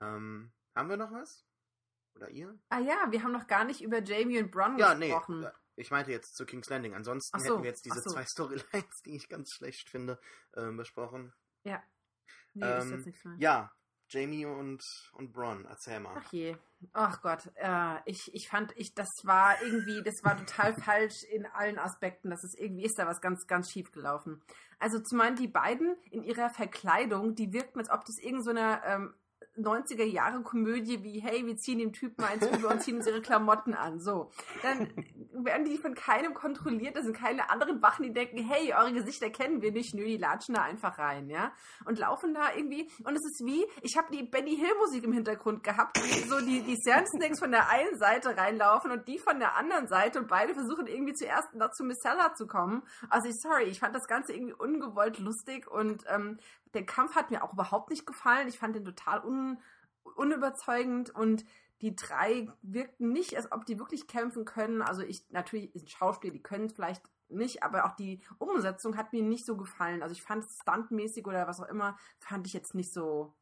Ähm, 0.00 0.50
haben 0.74 0.88
wir 0.88 0.96
noch 0.96 1.12
was? 1.12 1.46
Oder 2.16 2.30
ihr? 2.30 2.58
Ah 2.68 2.80
ja, 2.80 3.06
wir 3.10 3.22
haben 3.22 3.32
noch 3.32 3.46
gar 3.46 3.64
nicht 3.64 3.80
über 3.80 4.02
Jamie 4.02 4.40
und 4.40 4.50
Bronn 4.50 4.76
ja, 4.76 4.94
gesprochen. 4.94 5.40
Nee, 5.40 5.46
ich 5.76 5.90
meinte 5.90 6.10
jetzt 6.10 6.36
zu 6.36 6.44
King's 6.46 6.68
Landing. 6.68 6.94
Ansonsten 6.94 7.38
so, 7.38 7.44
hätten 7.44 7.62
wir 7.62 7.70
jetzt 7.70 7.84
diese 7.84 8.00
so. 8.00 8.10
zwei 8.10 8.24
Storylines, 8.26 9.02
die 9.04 9.16
ich 9.16 9.28
ganz 9.28 9.50
schlecht 9.52 9.88
finde, 9.88 10.18
äh, 10.52 10.70
besprochen. 10.70 11.32
Ja. 11.64 11.82
Nee, 12.54 12.66
ähm, 12.66 12.78
ist 12.78 12.90
jetzt 12.90 13.06
nichts 13.06 13.24
mehr. 13.24 13.36
Ja, 13.38 13.72
Jamie 14.12 14.44
und, 14.44 14.84
und 15.12 15.32
Bronn, 15.32 15.64
erzähl 15.64 15.98
mal. 16.00 16.14
Ach 16.16 16.32
je. 16.32 16.56
Ach 16.92 17.22
Gott, 17.22 17.50
äh, 17.54 17.96
ich, 18.04 18.34
ich 18.34 18.48
fand, 18.48 18.72
ich, 18.76 18.94
das 18.94 19.08
war 19.22 19.62
irgendwie, 19.62 20.02
das 20.02 20.22
war 20.22 20.36
total 20.36 20.74
falsch 20.82 21.22
in 21.24 21.46
allen 21.46 21.78
Aspekten. 21.78 22.28
Das 22.30 22.44
ist 22.44 22.58
irgendwie, 22.58 22.84
ist 22.84 22.98
da 22.98 23.06
was 23.06 23.20
ganz, 23.20 23.46
ganz 23.46 23.70
schief 23.70 23.90
gelaufen. 23.92 24.42
Also 24.78 24.98
zum 24.98 25.20
einen 25.20 25.36
die 25.36 25.48
beiden 25.48 25.96
in 26.10 26.22
ihrer 26.22 26.50
Verkleidung, 26.50 27.34
die 27.34 27.52
wirkten, 27.52 27.78
als 27.78 27.90
ob 27.90 28.04
das 28.04 28.18
irgend 28.18 28.44
so 28.44 28.50
ähm, 28.50 29.14
90er 29.56 30.04
Jahre 30.04 30.42
Komödie 30.42 31.02
wie, 31.02 31.20
hey, 31.20 31.46
wir 31.46 31.56
ziehen 31.56 31.78
dem 31.78 31.92
Typen 31.92 32.24
eins 32.24 32.46
über 32.46 32.70
und 32.70 32.82
ziehen 32.82 32.96
uns 32.96 33.06
ihre 33.06 33.22
Klamotten 33.22 33.74
an. 33.74 34.00
So. 34.00 34.30
Dann 34.62 34.92
werden 35.32 35.64
die 35.64 35.78
von 35.78 35.94
keinem 35.94 36.34
kontrolliert, 36.34 36.96
da 36.96 37.02
sind 37.02 37.16
keine 37.16 37.50
anderen 37.50 37.82
Wachen, 37.82 38.02
die 38.04 38.12
denken, 38.12 38.38
hey, 38.38 38.72
eure 38.74 38.92
Gesichter 38.92 39.30
kennen 39.30 39.62
wir 39.62 39.72
nicht. 39.72 39.94
Nö, 39.94 40.04
die 40.04 40.16
latschen 40.16 40.54
da 40.54 40.62
einfach 40.62 40.98
rein, 40.98 41.28
ja. 41.28 41.52
Und 41.84 41.98
laufen 41.98 42.34
da 42.34 42.54
irgendwie, 42.54 42.90
und 43.04 43.14
es 43.14 43.24
ist 43.24 43.42
wie, 43.44 43.64
ich 43.82 43.96
habe 43.96 44.08
die 44.12 44.22
Benny 44.22 44.56
Hill 44.56 44.74
Musik 44.78 45.04
im 45.04 45.12
Hintergrund 45.12 45.62
gehabt, 45.62 45.98
so 46.28 46.40
die, 46.40 46.62
die 46.62 46.76
Snakes 46.76 47.38
von 47.38 47.50
der 47.50 47.68
einen 47.68 47.98
Seite 47.98 48.36
reinlaufen 48.36 48.90
und 48.90 49.08
die 49.08 49.18
von 49.18 49.38
der 49.38 49.56
anderen 49.56 49.88
Seite 49.88 50.18
und 50.18 50.28
beide 50.28 50.54
versuchen 50.54 50.86
irgendwie 50.86 51.14
zuerst 51.14 51.54
noch 51.54 51.70
zu 51.72 51.84
Missella 51.84 52.34
zu 52.34 52.46
kommen. 52.46 52.82
Also, 53.08 53.30
sorry, 53.32 53.64
ich 53.64 53.80
fand 53.80 53.94
das 53.94 54.06
Ganze 54.06 54.32
irgendwie 54.32 54.54
ungewollt 54.54 55.18
lustig 55.18 55.70
und 55.70 56.04
ähm, 56.08 56.38
der 56.74 56.86
Kampf 56.86 57.14
hat 57.14 57.30
mir 57.30 57.42
auch 57.42 57.52
überhaupt 57.52 57.90
nicht 57.90 58.06
gefallen. 58.06 58.48
Ich 58.48 58.58
fand 58.58 58.76
den 58.76 58.84
total 58.84 59.24
un, 59.24 59.58
unüberzeugend 60.16 61.14
und 61.14 61.44
die 61.82 61.96
drei 61.96 62.48
wirkten 62.62 63.12
nicht, 63.12 63.36
als 63.36 63.50
ob 63.50 63.66
die 63.66 63.78
wirklich 63.78 64.06
kämpfen 64.06 64.44
können. 64.44 64.82
Also 64.82 65.02
ich, 65.02 65.28
natürlich 65.30 65.72
sind 65.74 65.90
Schauspieler, 65.90 66.32
die 66.32 66.42
können 66.42 66.66
es 66.66 66.72
vielleicht 66.72 67.02
nicht, 67.28 67.62
aber 67.62 67.86
auch 67.86 67.96
die 67.96 68.22
Umsetzung 68.38 68.96
hat 68.96 69.12
mir 69.12 69.22
nicht 69.22 69.44
so 69.44 69.56
gefallen. 69.56 70.02
Also 70.02 70.12
ich 70.14 70.22
fand 70.22 70.44
es 70.44 70.58
stuntmäßig 70.60 71.26
oder 71.26 71.46
was 71.48 71.60
auch 71.60 71.68
immer, 71.68 71.98
fand 72.18 72.46
ich 72.46 72.52
jetzt 72.52 72.74
nicht 72.74 72.92
so, 72.92 73.34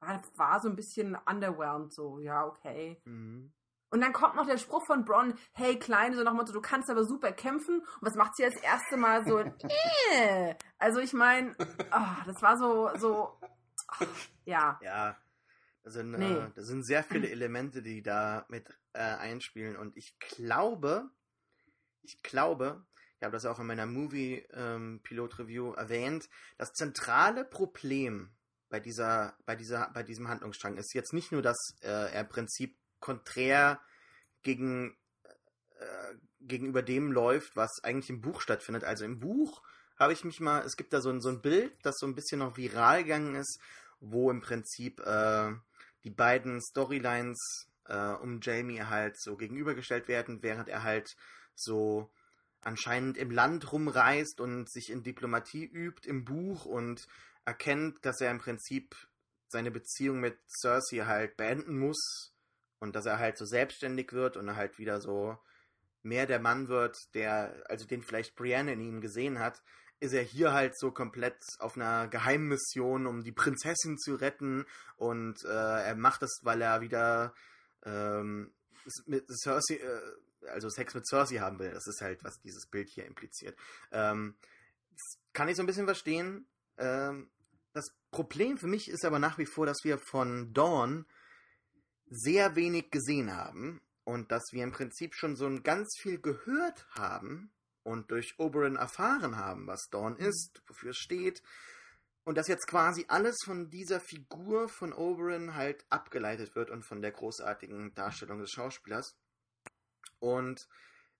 war, 0.00 0.22
war 0.36 0.60
so 0.60 0.68
ein 0.68 0.76
bisschen 0.76 1.18
underwhelmed, 1.28 1.92
so, 1.92 2.20
ja, 2.20 2.46
okay. 2.46 3.00
Mhm. 3.04 3.52
Und 3.90 4.02
dann 4.02 4.12
kommt 4.12 4.36
noch 4.36 4.46
der 4.46 4.58
Spruch 4.58 4.84
von 4.84 5.04
Bronn, 5.04 5.34
hey 5.52 5.78
Kleine, 5.78 6.14
so 6.14 6.22
nach 6.22 6.32
dem 6.32 6.36
Motto, 6.36 6.52
du 6.52 6.60
kannst 6.60 6.90
aber 6.90 7.04
super 7.04 7.32
kämpfen. 7.32 7.80
Und 7.80 8.02
was 8.02 8.16
macht 8.16 8.36
sie 8.36 8.42
das 8.42 8.56
erste 8.56 8.98
Mal 8.98 9.24
so? 9.26 9.38
äh. 9.38 10.54
Also 10.78 11.00
ich 11.00 11.14
meine, 11.14 11.56
oh, 11.58 12.22
das 12.26 12.42
war 12.42 12.58
so, 12.58 12.90
so, 12.98 13.38
oh, 13.40 14.04
ja. 14.44 14.78
Ja, 14.82 15.16
da 15.82 15.90
sind, 15.90 16.10
nee. 16.10 16.32
äh, 16.32 16.50
da 16.54 16.62
sind 16.62 16.84
sehr 16.84 17.04
viele 17.04 17.28
Elemente, 17.30 17.82
die 17.82 18.02
da 18.02 18.46
mit 18.48 18.68
äh, 18.92 19.00
einspielen. 19.00 19.76
Und 19.76 19.96
ich 19.96 20.18
glaube, 20.18 21.10
ich 22.02 22.22
glaube, 22.22 22.84
ich 23.16 23.24
habe 23.24 23.32
das 23.32 23.46
auch 23.46 23.58
in 23.58 23.66
meiner 23.66 23.86
Movie-Pilot-Review 23.86 25.68
ähm, 25.72 25.78
erwähnt, 25.78 26.28
das 26.56 26.72
zentrale 26.72 27.44
Problem 27.44 28.30
bei 28.68 28.80
dieser, 28.80 29.36
bei 29.46 29.56
dieser, 29.56 29.90
bei 29.92 30.02
diesem 30.02 30.28
Handlungsstrang 30.28 30.76
ist 30.76 30.94
jetzt 30.94 31.12
nicht 31.12 31.32
nur, 31.32 31.42
dass 31.42 31.56
äh, 31.80 31.88
er 31.88 32.20
im 32.20 32.28
Prinzip 32.28 32.78
konträr 33.00 33.80
gegen 34.42 34.96
äh, 35.78 36.14
gegenüber 36.40 36.82
dem 36.82 37.12
läuft, 37.12 37.56
was 37.56 37.82
eigentlich 37.82 38.10
im 38.10 38.20
Buch 38.20 38.40
stattfindet. 38.40 38.84
Also 38.84 39.04
im 39.04 39.18
Buch 39.18 39.62
habe 39.98 40.12
ich 40.12 40.24
mich 40.24 40.40
mal, 40.40 40.64
es 40.64 40.76
gibt 40.76 40.92
da 40.92 41.00
so 41.00 41.10
ein, 41.10 41.20
so 41.20 41.28
ein 41.28 41.42
Bild, 41.42 41.72
das 41.82 41.96
so 41.98 42.06
ein 42.06 42.14
bisschen 42.14 42.38
noch 42.38 42.56
viral 42.56 43.02
gegangen 43.02 43.34
ist, 43.34 43.60
wo 44.00 44.30
im 44.30 44.40
Prinzip 44.40 45.00
äh, 45.00 45.52
die 46.08 46.14
beiden 46.14 46.62
Storylines 46.62 47.68
äh, 47.84 48.12
um 48.14 48.40
Jamie 48.42 48.82
halt 48.82 49.20
so 49.20 49.36
gegenübergestellt 49.36 50.08
werden, 50.08 50.42
während 50.42 50.70
er 50.70 50.82
halt 50.82 51.14
so 51.54 52.10
anscheinend 52.62 53.18
im 53.18 53.30
Land 53.30 53.72
rumreist 53.72 54.40
und 54.40 54.70
sich 54.70 54.90
in 54.90 55.02
Diplomatie 55.02 55.66
übt 55.66 56.08
im 56.08 56.24
Buch 56.24 56.64
und 56.64 57.06
erkennt, 57.44 58.04
dass 58.06 58.22
er 58.22 58.30
im 58.30 58.38
Prinzip 58.38 58.96
seine 59.48 59.70
Beziehung 59.70 60.18
mit 60.18 60.38
Cersei 60.48 61.04
halt 61.04 61.36
beenden 61.36 61.78
muss 61.78 62.32
und 62.78 62.96
dass 62.96 63.04
er 63.04 63.18
halt 63.18 63.36
so 63.36 63.44
selbstständig 63.44 64.12
wird 64.12 64.38
und 64.38 64.56
halt 64.56 64.78
wieder 64.78 65.02
so 65.02 65.36
mehr 66.02 66.26
der 66.26 66.40
Mann 66.40 66.68
wird, 66.68 66.96
der, 67.12 67.62
also 67.68 67.86
den 67.86 68.02
vielleicht 68.02 68.34
Brienne 68.34 68.72
in 68.72 68.80
ihm 68.80 69.02
gesehen 69.02 69.40
hat, 69.40 69.62
ist 70.00 70.12
er 70.12 70.22
hier 70.22 70.52
halt 70.52 70.78
so 70.78 70.90
komplett 70.90 71.38
auf 71.58 71.76
einer 71.76 72.08
Geheimmission, 72.08 73.06
um 73.06 73.24
die 73.24 73.32
Prinzessin 73.32 73.98
zu 73.98 74.14
retten 74.14 74.64
und 74.96 75.44
äh, 75.44 75.48
er 75.48 75.96
macht 75.96 76.22
das, 76.22 76.40
weil 76.42 76.62
er 76.62 76.80
wieder 76.80 77.34
ähm, 77.84 78.52
mit 79.06 79.26
Cersei, 79.30 79.76
äh, 79.76 80.48
also 80.48 80.68
Sex 80.68 80.94
mit 80.94 81.06
Cersei 81.06 81.38
haben 81.38 81.58
will. 81.58 81.70
Das 81.70 81.86
ist 81.86 82.00
halt, 82.00 82.22
was 82.24 82.40
dieses 82.40 82.66
Bild 82.66 82.88
hier 82.88 83.06
impliziert. 83.06 83.58
Ähm, 83.90 84.36
das 84.90 85.18
kann 85.32 85.48
ich 85.48 85.56
so 85.56 85.62
ein 85.62 85.66
bisschen 85.66 85.86
verstehen. 85.86 86.46
Ähm, 86.76 87.30
das 87.72 87.86
Problem 88.10 88.58
für 88.58 88.66
mich 88.66 88.88
ist 88.88 89.04
aber 89.04 89.18
nach 89.18 89.38
wie 89.38 89.46
vor, 89.46 89.66
dass 89.66 89.78
wir 89.84 89.98
von 89.98 90.52
Dawn 90.52 91.06
sehr 92.08 92.56
wenig 92.56 92.90
gesehen 92.90 93.34
haben 93.34 93.80
und 94.04 94.32
dass 94.32 94.44
wir 94.52 94.64
im 94.64 94.72
Prinzip 94.72 95.14
schon 95.14 95.36
so 95.36 95.46
ein 95.46 95.62
ganz 95.62 95.96
viel 96.00 96.20
gehört 96.20 96.86
haben 96.90 97.52
und 97.88 98.10
durch 98.10 98.38
Oberyn 98.38 98.76
erfahren 98.76 99.36
haben, 99.36 99.66
was 99.66 99.88
Dawn 99.90 100.14
mhm. 100.14 100.26
ist, 100.26 100.62
wofür 100.66 100.90
es 100.90 100.98
steht. 100.98 101.42
Und 102.24 102.36
dass 102.36 102.46
jetzt 102.46 102.66
quasi 102.66 103.06
alles 103.08 103.38
von 103.42 103.70
dieser 103.70 104.00
Figur 104.00 104.68
von 104.68 104.92
Oberyn 104.92 105.54
halt 105.54 105.86
abgeleitet 105.88 106.54
wird 106.54 106.70
und 106.70 106.84
von 106.84 107.00
der 107.00 107.12
großartigen 107.12 107.94
Darstellung 107.94 108.40
des 108.40 108.50
Schauspielers. 108.50 109.16
Und 110.18 110.68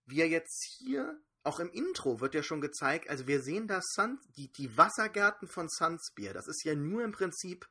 wir 0.05 0.27
jetzt 0.27 0.63
hier, 0.77 1.19
auch 1.43 1.59
im 1.59 1.71
Intro 1.71 2.21
wird 2.21 2.35
ja 2.35 2.43
schon 2.43 2.61
gezeigt, 2.61 3.09
also 3.09 3.25
wir 3.25 3.41
sehen 3.41 3.67
da 3.67 3.79
Sun, 3.81 4.19
die, 4.37 4.51
die 4.51 4.77
Wassergärten 4.77 5.47
von 5.47 5.67
Sunspear. 5.67 6.33
Das 6.33 6.47
ist 6.47 6.63
ja 6.63 6.75
nur 6.75 7.03
im 7.03 7.11
Prinzip 7.11 7.67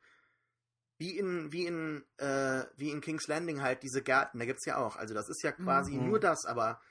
wie 0.97 1.17
in, 1.17 1.53
wie 1.53 1.65
in, 1.65 2.03
äh, 2.17 2.65
wie 2.75 2.91
in 2.91 2.99
King's 2.99 3.27
Landing 3.27 3.61
halt 3.61 3.83
diese 3.83 4.01
Gärten, 4.01 4.39
da 4.39 4.45
gibt 4.45 4.59
es 4.59 4.65
ja 4.65 4.75
auch. 4.75 4.97
Also 4.97 5.13
das 5.13 5.29
ist 5.29 5.41
ja 5.43 5.53
quasi 5.53 5.93
mhm. 5.93 6.09
nur 6.09 6.19
das, 6.19 6.43
aber 6.45 6.81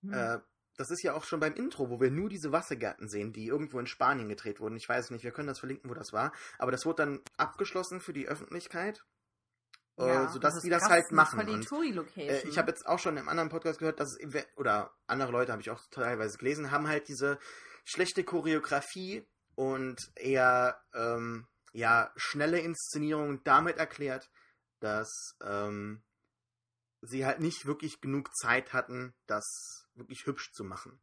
mhm. 0.00 0.14
äh, 0.14 0.38
das 0.78 0.90
ist 0.90 1.02
ja 1.02 1.12
auch 1.12 1.24
schon 1.24 1.40
beim 1.40 1.54
Intro, 1.54 1.90
wo 1.90 2.00
wir 2.00 2.10
nur 2.10 2.28
diese 2.28 2.52
Wassergärten 2.52 3.08
sehen, 3.08 3.32
die 3.32 3.46
irgendwo 3.46 3.80
in 3.80 3.88
Spanien 3.88 4.28
gedreht 4.28 4.60
wurden. 4.60 4.76
Ich 4.76 4.88
weiß 4.88 5.10
nicht, 5.10 5.24
wir 5.24 5.32
können 5.32 5.48
das 5.48 5.58
verlinken, 5.58 5.90
wo 5.90 5.94
das 5.94 6.12
war. 6.12 6.32
Aber 6.56 6.70
das 6.70 6.86
wurde 6.86 7.02
dann 7.04 7.20
abgeschlossen 7.36 8.00
für 8.00 8.12
die 8.12 8.28
Öffentlichkeit. 8.28 9.04
Äh, 9.98 10.06
ja, 10.06 10.24
äh, 10.24 10.28
sodass 10.28 10.54
das 10.54 10.62
die 10.62 10.70
das 10.70 10.84
halt 10.84 11.10
machen. 11.10 11.40
Und, 11.48 11.68
äh, 12.16 12.42
ich 12.48 12.58
habe 12.58 12.70
jetzt 12.70 12.86
auch 12.86 13.00
schon 13.00 13.16
im 13.16 13.28
anderen 13.28 13.48
Podcast 13.48 13.80
gehört, 13.80 13.98
dass 13.98 14.16
es, 14.16 14.46
oder 14.56 14.94
andere 15.08 15.32
Leute 15.32 15.50
habe 15.50 15.60
ich 15.60 15.70
auch 15.70 15.82
teilweise 15.90 16.38
gelesen, 16.38 16.70
haben 16.70 16.86
halt 16.86 17.08
diese 17.08 17.40
schlechte 17.84 18.22
Choreografie 18.22 19.26
und 19.56 20.12
eher 20.14 20.80
ähm, 20.94 21.48
ja, 21.72 22.12
schnelle 22.14 22.60
Inszenierung 22.60 23.42
damit 23.42 23.78
erklärt, 23.78 24.30
dass 24.78 25.36
ähm, 25.42 26.04
sie 27.00 27.26
halt 27.26 27.40
nicht 27.40 27.66
wirklich 27.66 28.00
genug 28.00 28.32
Zeit 28.36 28.72
hatten, 28.72 29.12
das 29.26 29.87
wirklich 29.98 30.26
hübsch 30.26 30.52
zu 30.52 30.64
machen. 30.64 31.00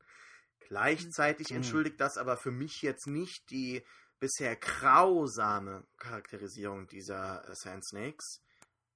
Gleichzeitig 0.59 1.49
mhm. 1.51 1.57
entschuldigt 1.57 1.99
das 2.01 2.17
aber 2.17 2.37
für 2.37 2.51
mich 2.51 2.81
jetzt 2.81 3.07
nicht 3.07 3.49
die 3.49 3.83
bisher 4.19 4.55
grausame 4.55 5.85
Charakterisierung 5.97 6.87
dieser 6.87 7.47
äh, 7.47 7.55
Sand 7.55 7.85
Snakes 7.85 8.41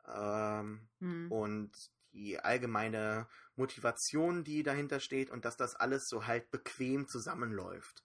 ähm, 0.08 0.88
mhm. 1.00 1.32
und 1.32 1.72
die 2.14 2.40
allgemeine 2.40 3.28
Motivation, 3.56 4.44
die 4.44 4.64
dahinter 4.64 5.00
steht 5.00 5.30
und 5.30 5.46
dass 5.46 5.58
das 5.58 5.76
alles 5.76 6.08
so 6.08 6.26
halt 6.26 6.50
bequem 6.50 7.08
zusammenläuft. 7.08 8.04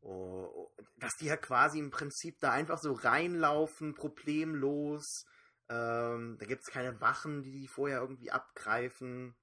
Oh, 0.00 0.70
dass 0.96 1.14
die 1.16 1.26
ja 1.26 1.36
quasi 1.36 1.78
im 1.78 1.90
Prinzip 1.90 2.38
da 2.40 2.50
einfach 2.52 2.78
so 2.78 2.92
reinlaufen, 2.92 3.94
problemlos. 3.94 5.26
Ähm, 5.68 6.36
da 6.38 6.46
gibt 6.46 6.62
es 6.62 6.72
keine 6.72 7.00
Wachen, 7.00 7.42
die 7.42 7.52
die 7.52 7.68
vorher 7.68 8.00
irgendwie 8.00 8.30
abgreifen 8.30 9.36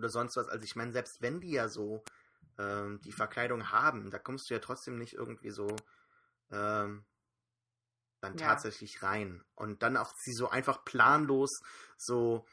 oder 0.00 0.08
sonst 0.08 0.36
was. 0.36 0.48
Also 0.48 0.64
ich 0.64 0.76
meine, 0.76 0.92
selbst 0.92 1.20
wenn 1.20 1.40
die 1.40 1.52
ja 1.52 1.68
so 1.68 2.02
ähm, 2.58 3.00
die 3.04 3.12
Verkleidung 3.12 3.70
haben, 3.70 4.10
da 4.10 4.18
kommst 4.18 4.50
du 4.50 4.54
ja 4.54 4.60
trotzdem 4.60 4.96
nicht 4.96 5.14
irgendwie 5.14 5.50
so 5.50 5.68
ähm, 6.50 7.04
dann 8.20 8.36
ja. 8.36 8.48
tatsächlich 8.48 9.02
rein. 9.02 9.42
Und 9.54 9.82
dann 9.82 9.96
auch 9.96 10.12
sie 10.16 10.32
so 10.32 10.48
einfach 10.48 10.84
planlos 10.84 11.60
so 11.96 12.44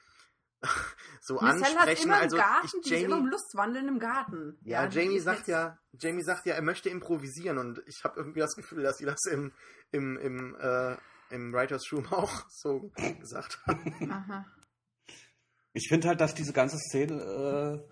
so 1.22 1.36
Marcel 1.36 1.64
ansprechen. 1.64 1.80
Hat 1.90 2.04
immer 2.04 2.16
also 2.18 2.38
Garten, 2.38 2.80
ich, 2.84 2.90
Jamie, 2.90 3.04
immer 3.04 3.18
im 3.18 3.28
Lustwandeln 3.28 3.88
im 3.88 4.00
Garten. 4.00 4.58
Ja, 4.62 4.84
ja 4.84 4.90
Jamie 4.90 5.20
sagt 5.20 5.48
ja, 5.48 5.78
Jamie 5.94 6.24
sagt 6.24 6.46
ja, 6.46 6.56
er 6.56 6.64
möchte 6.64 6.90
improvisieren 6.90 7.58
und 7.58 7.82
ich 7.86 8.04
habe 8.04 8.20
irgendwie 8.20 8.40
das 8.40 8.56
Gefühl, 8.56 8.84
dass 8.84 8.98
sie 8.98 9.06
das 9.06 9.26
im 9.32 9.54
im 9.92 10.18
im 10.18 10.56
äh, 10.60 10.98
im 11.30 11.54
Writers 11.54 11.92
Room 11.92 12.08
auch 12.12 12.50
so 12.50 12.92
gesagt 13.20 13.60
haben. 13.66 14.12
Aha. 14.12 14.46
Ich 15.74 15.88
finde 15.90 16.08
halt, 16.08 16.22
dass 16.22 16.34
diese 16.34 16.54
ganze 16.54 16.78
Szene 16.78 17.84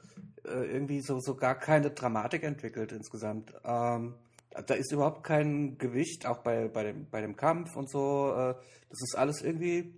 äh, 0.43 0.47
äh, 0.47 0.72
irgendwie 0.72 1.02
so, 1.02 1.19
so 1.19 1.35
gar 1.35 1.56
keine 1.56 1.91
Dramatik 1.91 2.43
entwickelt 2.43 2.91
insgesamt. 2.91 3.53
Ähm, 3.64 4.15
da 4.49 4.73
ist 4.73 4.91
überhaupt 4.91 5.23
kein 5.23 5.77
Gewicht, 5.77 6.26
auch 6.26 6.39
bei, 6.39 6.68
bei, 6.68 6.84
dem, 6.84 7.10
bei 7.10 7.22
dem 7.22 7.35
Kampf 7.35 7.76
und 7.76 7.89
so. 7.89 8.31
Äh, 8.31 8.56
das 8.89 9.02
ist 9.02 9.15
alles 9.18 9.41
irgendwie 9.41 9.93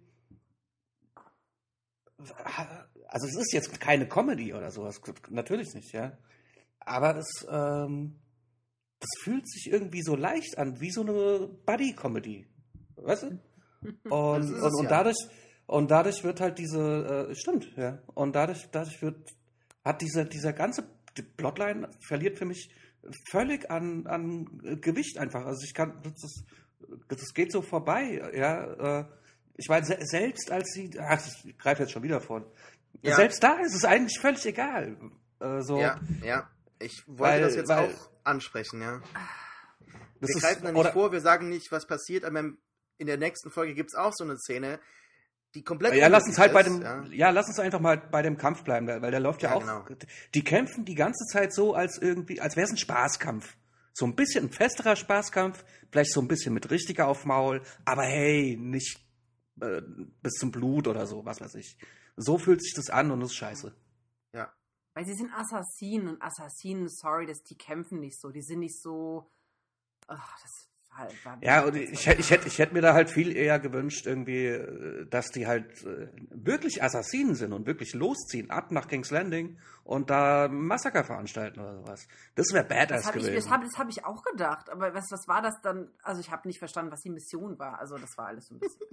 also 3.08 3.28
es 3.28 3.36
ist 3.36 3.54
jetzt 3.54 3.80
keine 3.80 4.08
Comedy 4.08 4.54
oder 4.54 4.72
sowas, 4.72 5.02
natürlich 5.30 5.74
nicht, 5.74 5.94
ja. 5.94 6.18
Aber 6.80 7.18
es, 7.18 7.46
ähm, 7.50 8.20
das 9.00 9.10
fühlt 9.22 9.48
sich 9.50 9.72
irgendwie 9.72 10.02
so 10.02 10.16
leicht 10.16 10.58
an, 10.58 10.80
wie 10.80 10.92
so 10.92 11.02
eine 11.02 11.48
Buddy-Comedy. 11.66 12.48
Weißt 12.96 13.24
du? 13.24 13.40
Und, 14.10 14.54
und, 14.54 14.64
und 14.64 14.84
ja. 14.86 14.90
dadurch, 14.90 15.18
und 15.68 15.92
dadurch 15.92 16.24
wird 16.24 16.40
halt 16.40 16.58
diese, 16.58 17.28
äh, 17.30 17.36
stimmt, 17.36 17.76
ja. 17.76 18.00
Und 18.16 18.36
dadurch, 18.36 18.68
dadurch 18.72 19.02
wird, 19.02 19.18
hat 19.84 20.02
dieser, 20.02 20.24
dieser 20.24 20.54
ganze 20.54 20.84
Plotline 21.36 21.90
verliert 22.08 22.38
für 22.38 22.46
mich 22.46 22.74
völlig 23.30 23.70
an, 23.70 24.08
an 24.08 24.80
Gewicht 24.82 25.18
einfach. 25.18 25.46
Also 25.46 25.64
ich 25.64 25.74
kann, 25.74 26.02
das, 26.04 26.44
das 27.10 27.34
geht 27.34 27.52
so 27.52 27.62
vorbei, 27.62 28.32
ja. 28.34 29.00
Äh, 29.02 29.06
ich 29.58 29.68
meine, 29.68 29.86
selbst 29.86 30.52
als 30.52 30.72
sie, 30.72 30.92
ach, 31.00 31.20
ich 31.44 31.58
greife 31.58 31.84
jetzt 31.84 31.92
schon 31.92 32.04
wieder 32.04 32.22
vor. 32.22 32.46
Ja. 33.02 33.16
Selbst 33.16 33.44
da 33.44 33.60
ist 33.60 33.76
es 33.76 33.84
eigentlich 33.84 34.20
völlig 34.20 34.46
egal. 34.46 34.96
Äh, 35.40 35.62
so, 35.62 35.80
ja, 35.80 36.00
ja. 36.24 36.50
Ich 36.80 37.04
wollte 37.08 37.22
weil, 37.22 37.42
das 37.42 37.56
jetzt 37.56 37.70
weil, 37.70 37.92
auch 37.92 38.10
ansprechen, 38.24 38.82
ja. 38.82 39.02
wir 40.20 40.28
greifen 40.40 40.64
da 40.64 40.72
nicht 40.72 40.92
vor, 40.92 41.12
wir 41.12 41.22
sagen 41.22 41.50
nicht, 41.50 41.72
was 41.72 41.88
passiert, 41.88 42.24
aber 42.24 42.52
in 43.00 43.08
der 43.08 43.18
nächsten 43.18 43.50
Folge 43.50 43.74
gibt 43.74 43.90
es 43.92 43.96
auch 43.96 44.14
so 44.16 44.24
eine 44.24 44.38
Szene, 44.38 44.80
die 45.56 45.64
komplett. 45.64 45.96
Ja, 45.96 46.08
lass 46.08 46.26
uns 46.26 46.38
halt 46.38 46.52
ist, 46.52 46.54
bei 46.54 46.64
dem, 46.64 46.82
ja. 46.82 47.04
ja. 47.06 47.30
lass 47.30 47.48
uns 47.48 47.60
einfach 47.60 47.80
mal 47.80 47.98
bei 47.98 48.22
dem 48.22 48.38
Kampf 48.38 48.64
bleiben, 48.64 48.88
weil 48.88 49.12
der 49.12 49.20
läuft 49.20 49.42
ja, 49.42 49.50
ja 49.50 49.56
auch. 49.56 49.62
Genau. 49.62 49.86
Die 50.34 50.44
kämpfen 50.44 50.86
die 50.86 50.96
ganze 50.96 51.26
Zeit 51.26 51.54
so, 51.54 51.74
als 51.74 51.98
irgendwie, 51.98 52.42
als 52.42 52.56
wäre 52.56 52.66
es 52.66 52.72
ein 52.72 52.78
Spaßkampf. 52.78 53.56
So 53.94 54.06
ein 54.06 54.16
bisschen 54.16 54.46
ein 54.46 54.52
festerer 54.52 54.96
Spaßkampf, 54.96 55.64
vielleicht 55.92 56.12
so 56.12 56.22
ein 56.22 56.28
bisschen 56.28 56.54
mit 56.54 56.70
richtiger 56.70 57.08
auf 57.08 57.26
Maul, 57.26 57.64
aber 57.84 58.04
hey, 58.04 58.56
nicht 58.56 59.00
äh, 59.60 59.82
bis 60.22 60.34
zum 60.34 60.52
Blut 60.52 60.88
oder 60.88 61.08
so, 61.08 61.26
was 61.26 61.42
weiß 61.42 61.56
ich. 61.56 61.78
So 62.16 62.38
fühlt 62.38 62.62
sich 62.62 62.74
das 62.76 62.90
an 62.90 63.10
und 63.10 63.22
das 63.22 63.30
ist 63.30 63.38
scheiße. 63.38 63.76
Ja. 64.34 64.54
Weil 64.94 65.06
sie 65.06 65.16
sind 65.16 65.32
Assassinen 65.34 66.10
und 66.10 66.22
Assassinen, 66.22 66.90
sorry, 66.90 67.26
dass 67.26 67.42
die 67.44 67.58
kämpfen 67.58 68.00
nicht 68.00 68.20
so. 68.20 68.30
Die 68.30 68.44
sind 68.44 68.60
nicht 68.60 68.80
so. 68.80 69.32
Ach, 70.08 70.40
das 70.42 70.70
war, 70.98 71.08
war 71.24 71.44
ja, 71.44 71.64
und 71.64 71.76
ich, 71.76 72.08
ich, 72.08 72.30
hätte, 72.32 72.48
ich 72.48 72.60
hätte 72.60 72.74
mir 72.74 72.82
da 72.82 72.94
halt 72.94 73.10
viel 73.10 73.36
eher 73.36 73.60
gewünscht, 73.60 74.06
irgendwie, 74.06 74.48
äh, 74.48 75.06
dass 75.08 75.28
die 75.28 75.48
halt 75.48 75.84
äh, 75.84 76.10
wirklich 76.32 76.84
Assassinen 76.84 77.36
sind 77.36 77.54
und 77.54 77.68
wirklich 77.68 77.94
losziehen, 77.94 78.50
ab 78.50 78.72
nach 78.72 78.88
King's 78.88 79.12
Landing 79.12 79.58
und 79.84 80.10
da 80.10 80.48
Massaker 80.48 81.04
veranstalten 81.04 81.60
oder 81.60 81.76
sowas. 81.76 82.08
Das 82.36 82.52
wäre 82.54 82.66
badass 82.66 83.04
das 83.04 83.14
gewesen. 83.14 83.34
Ich, 83.34 83.44
das 83.44 83.50
habe 83.50 83.66
hab 83.66 83.90
ich 83.90 84.06
auch 84.06 84.24
gedacht, 84.24 84.70
aber 84.70 84.94
was, 84.94 85.06
was 85.12 85.28
war 85.28 85.42
das 85.42 85.62
dann? 85.62 85.92
Also 86.04 86.22
ich 86.22 86.32
habe 86.32 86.48
nicht 86.48 86.60
verstanden, 86.60 86.92
was 86.92 87.02
die 87.02 87.10
Mission 87.10 87.58
war. 87.60 87.80
Also 87.80 87.98
das 87.98 88.18
war 88.18 88.28
alles 88.28 88.48
so 88.48 88.56
ein 88.56 88.60
bisschen. 88.60 88.88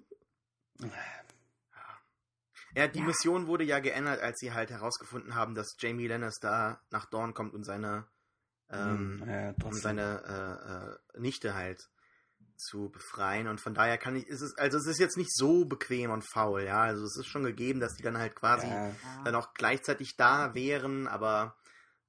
Ja, 2.76 2.88
die 2.88 2.98
ja. 2.98 3.04
Mission 3.04 3.46
wurde 3.46 3.64
ja 3.64 3.78
geändert, 3.78 4.20
als 4.20 4.40
sie 4.40 4.52
halt 4.52 4.70
herausgefunden 4.70 5.34
haben, 5.34 5.54
dass 5.54 5.76
Jamie 5.78 6.08
Lannister 6.08 6.80
nach 6.90 7.06
Dorn 7.06 7.34
kommt 7.34 7.54
und 7.54 7.64
seine, 7.64 8.06
ähm, 8.68 9.20
hm, 9.20 9.30
ja, 9.30 9.54
und 9.64 9.74
seine 9.74 10.98
äh, 11.14 11.18
äh, 11.18 11.20
Nichte 11.20 11.54
halt 11.54 11.88
zu 12.56 12.88
befreien. 12.90 13.48
Und 13.48 13.60
von 13.60 13.74
daher 13.74 13.98
kann 13.98 14.16
ich, 14.16 14.26
ist 14.26 14.40
es, 14.40 14.56
also 14.56 14.78
es 14.78 14.86
ist 14.86 14.98
jetzt 14.98 15.16
nicht 15.16 15.34
so 15.34 15.64
bequem 15.64 16.10
und 16.10 16.22
faul, 16.22 16.62
ja. 16.62 16.82
Also 16.82 17.04
es 17.04 17.16
ist 17.18 17.26
schon 17.26 17.44
gegeben, 17.44 17.80
dass 17.80 17.94
die 17.96 18.02
dann 18.02 18.18
halt 18.18 18.34
quasi 18.34 18.66
Ja. 18.68 18.90
dann 19.24 19.34
auch 19.34 19.54
gleichzeitig 19.54 20.16
da 20.16 20.54
wären, 20.54 21.06
aber 21.08 21.56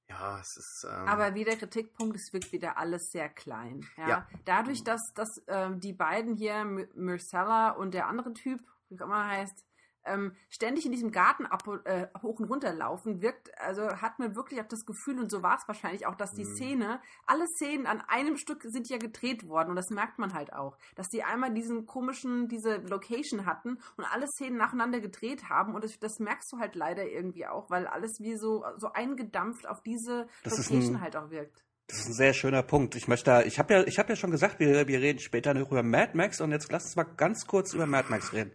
ja, 0.07 0.39
es 0.39 0.55
ist. 0.55 0.85
Ähm, 0.87 1.07
Aber 1.07 1.33
wieder 1.33 1.55
Kritikpunkt, 1.55 2.15
es 2.15 2.31
wirkt 2.31 2.51
wieder 2.51 2.77
alles 2.77 3.09
sehr 3.11 3.27
klein. 3.27 3.87
Ja? 3.97 4.07
Ja. 4.07 4.27
Dadurch, 4.45 4.83
dass, 4.83 5.01
dass 5.15 5.41
ähm, 5.47 5.79
die 5.79 5.93
beiden 5.93 6.35
hier, 6.35 6.53
M- 6.57 6.87
Marcella 6.95 7.71
und 7.71 7.93
der 7.95 8.05
andere 8.07 8.31
Typ, 8.33 8.59
wie 8.89 8.99
auch 9.01 9.05
immer 9.05 9.23
er 9.23 9.39
heißt, 9.41 9.65
ähm, 10.05 10.35
ständig 10.49 10.85
in 10.85 10.91
diesem 10.91 11.11
Garten 11.11 11.45
ab, 11.45 11.63
äh, 11.85 12.07
hoch 12.21 12.39
und 12.39 12.45
runter 12.49 12.73
laufen, 12.73 13.21
wirkt, 13.21 13.51
also 13.59 13.83
hat 14.01 14.19
man 14.19 14.35
wirklich 14.35 14.61
auch 14.61 14.67
das 14.67 14.85
Gefühl, 14.85 15.19
und 15.19 15.31
so 15.31 15.43
war 15.43 15.57
es 15.57 15.67
wahrscheinlich 15.67 16.05
auch, 16.05 16.15
dass 16.15 16.31
die 16.31 16.43
Mhm. 16.45 16.55
Szene, 16.55 17.01
alle 17.25 17.45
Szenen 17.47 17.85
an 17.85 18.01
einem 18.07 18.37
Stück 18.37 18.63
sind 18.63 18.87
ja 18.89 18.97
gedreht 18.97 19.47
worden 19.47 19.69
und 19.69 19.75
das 19.75 19.89
merkt 19.89 20.19
man 20.19 20.33
halt 20.33 20.53
auch, 20.53 20.77
dass 20.95 21.07
die 21.09 21.23
einmal 21.23 21.53
diesen 21.53 21.85
komischen, 21.85 22.47
diese 22.47 22.77
Location 22.77 23.45
hatten 23.45 23.77
und 23.97 24.05
alle 24.13 24.27
Szenen 24.27 24.57
nacheinander 24.57 24.99
gedreht 24.99 25.49
haben 25.49 25.75
und 25.75 25.83
das, 25.83 25.97
das 25.99 26.19
merkst 26.19 26.51
du 26.53 26.59
halt 26.59 26.75
leider 26.75 27.05
irgendwie 27.07 27.47
auch, 27.47 27.69
weil 27.69 27.87
alles 27.87 28.19
wie 28.19 28.35
so, 28.35 28.63
so 28.77 28.91
eingedampft 28.93 29.67
auf 29.67 29.81
diese 29.81 30.27
Das 30.43 30.57
Location 30.57 30.97
ein- 30.97 31.01
halt 31.01 31.15
auch 31.15 31.29
wirkt. 31.29 31.63
Das 31.87 31.99
ist 31.99 32.07
ein 32.07 32.13
sehr 32.13 32.33
schöner 32.33 32.63
Punkt. 32.63 32.95
Ich 32.95 33.07
möchte 33.07 33.25
da, 33.25 33.41
ich 33.43 33.59
habe 33.59 33.73
ja, 33.73 33.83
ich 33.85 33.99
habe 33.99 34.09
ja 34.09 34.15
schon 34.15 34.31
gesagt, 34.31 34.59
wir, 34.59 34.87
wir 34.87 34.99
reden 35.01 35.19
später 35.19 35.53
noch 35.53 35.69
über 35.71 35.83
Mad 35.83 36.11
Max 36.17 36.41
und 36.41 36.51
jetzt 36.51 36.71
lass 36.71 36.85
uns 36.85 36.95
mal 36.95 37.03
ganz 37.03 37.45
kurz 37.45 37.73
über 37.73 37.85
Mad 37.85 38.07
Max 38.09 38.33
reden. 38.33 38.51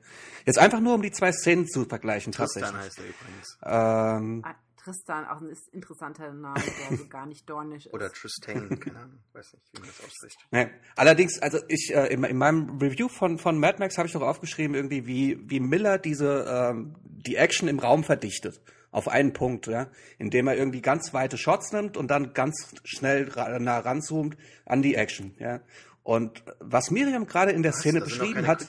Jetzt 0.46 0.58
einfach 0.58 0.80
nur, 0.80 0.94
um 0.94 1.02
die 1.02 1.12
zwei 1.12 1.30
Szenen 1.30 1.68
zu 1.68 1.84
vergleichen, 1.84 2.32
Tristan 2.32 2.62
tatsächlich. 2.62 2.86
heißt 2.86 2.98
er 2.98 3.04
übrigens. 3.04 3.58
Ähm, 3.64 4.42
Ah, 4.44 4.54
Tristan, 4.82 5.26
auch 5.26 5.40
ein 5.42 5.50
ist- 5.50 5.68
interessanter 5.72 6.32
Name, 6.32 6.60
der 6.90 6.96
so 6.96 7.06
gar 7.06 7.26
nicht 7.26 7.48
dornisch 7.48 7.86
ist. 7.86 7.92
Oder 7.94 8.10
Tristan, 8.10 8.80
keine 8.80 8.98
Ahnung. 8.98 9.18
Weiß 9.34 9.52
nicht, 9.52 9.64
wie 9.74 9.80
man 9.80 9.88
das 9.88 10.04
ausspricht. 10.04 10.38
ne. 10.50 10.70
Allerdings, 10.96 11.38
also 11.40 11.58
ich 11.68 11.94
äh, 11.94 12.06
in, 12.12 12.24
in 12.24 12.36
meinem 12.38 12.78
Review 12.78 13.08
von 13.08 13.38
von 13.38 13.60
Mad 13.60 13.78
Max 13.78 13.96
habe 13.98 14.06
ich 14.08 14.12
doch 14.14 14.22
aufgeschrieben 14.22 14.74
irgendwie, 14.74 15.06
wie 15.06 15.38
wie 15.48 15.60
Miller 15.60 15.98
diese 15.98 16.46
ähm, 16.48 16.96
die 17.04 17.36
Action 17.36 17.68
im 17.68 17.78
Raum 17.78 18.02
verdichtet 18.02 18.60
auf 18.90 19.08
einen 19.08 19.32
Punkt, 19.32 19.66
ja, 19.66 19.90
indem 20.18 20.48
er 20.48 20.56
irgendwie 20.56 20.82
ganz 20.82 21.14
weite 21.14 21.38
Shots 21.38 21.72
nimmt 21.72 21.96
und 21.96 22.10
dann 22.10 22.32
ganz 22.34 22.74
schnell 22.84 23.30
nah 23.60 23.78
ranzoomt 23.78 24.36
an 24.64 24.82
die 24.82 24.94
Action, 24.94 25.34
ja. 25.38 25.60
Und 26.02 26.42
was 26.58 26.90
Miriam 26.90 27.26
gerade 27.26 27.52
in 27.52 27.62
der 27.62 27.72
Szene 27.72 28.00
sind 28.00 28.10
doch 28.10 28.18
beschrieben 28.18 28.46
hat. 28.46 28.66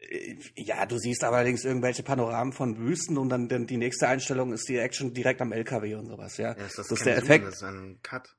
Äh, 0.00 0.36
Ja, 0.56 0.86
du 0.86 0.98
siehst 0.98 1.24
allerdings 1.24 1.64
irgendwelche 1.64 2.02
Panoramen 2.02 2.52
von 2.52 2.78
Wüsten 2.78 3.16
und 3.16 3.28
dann, 3.28 3.48
dann 3.48 3.66
die 3.66 3.76
nächste 3.76 4.08
Einstellung 4.08 4.52
ist 4.52 4.68
die 4.68 4.76
Action 4.76 5.14
direkt 5.14 5.40
am 5.40 5.52
LKW 5.52 5.94
und 5.94 6.06
sowas, 6.06 6.36
ja. 6.36 6.56
Ja, 6.56 6.64
ist 6.64 6.78
das, 6.78 6.88
das 6.88 6.98
ist 6.98 7.06
der 7.06 7.16
Zoom, 7.16 7.24
Effekt. 7.24 7.46
Das 7.46 7.54
ist 7.54 7.62
ein 7.62 7.98
Cut. 8.02 8.36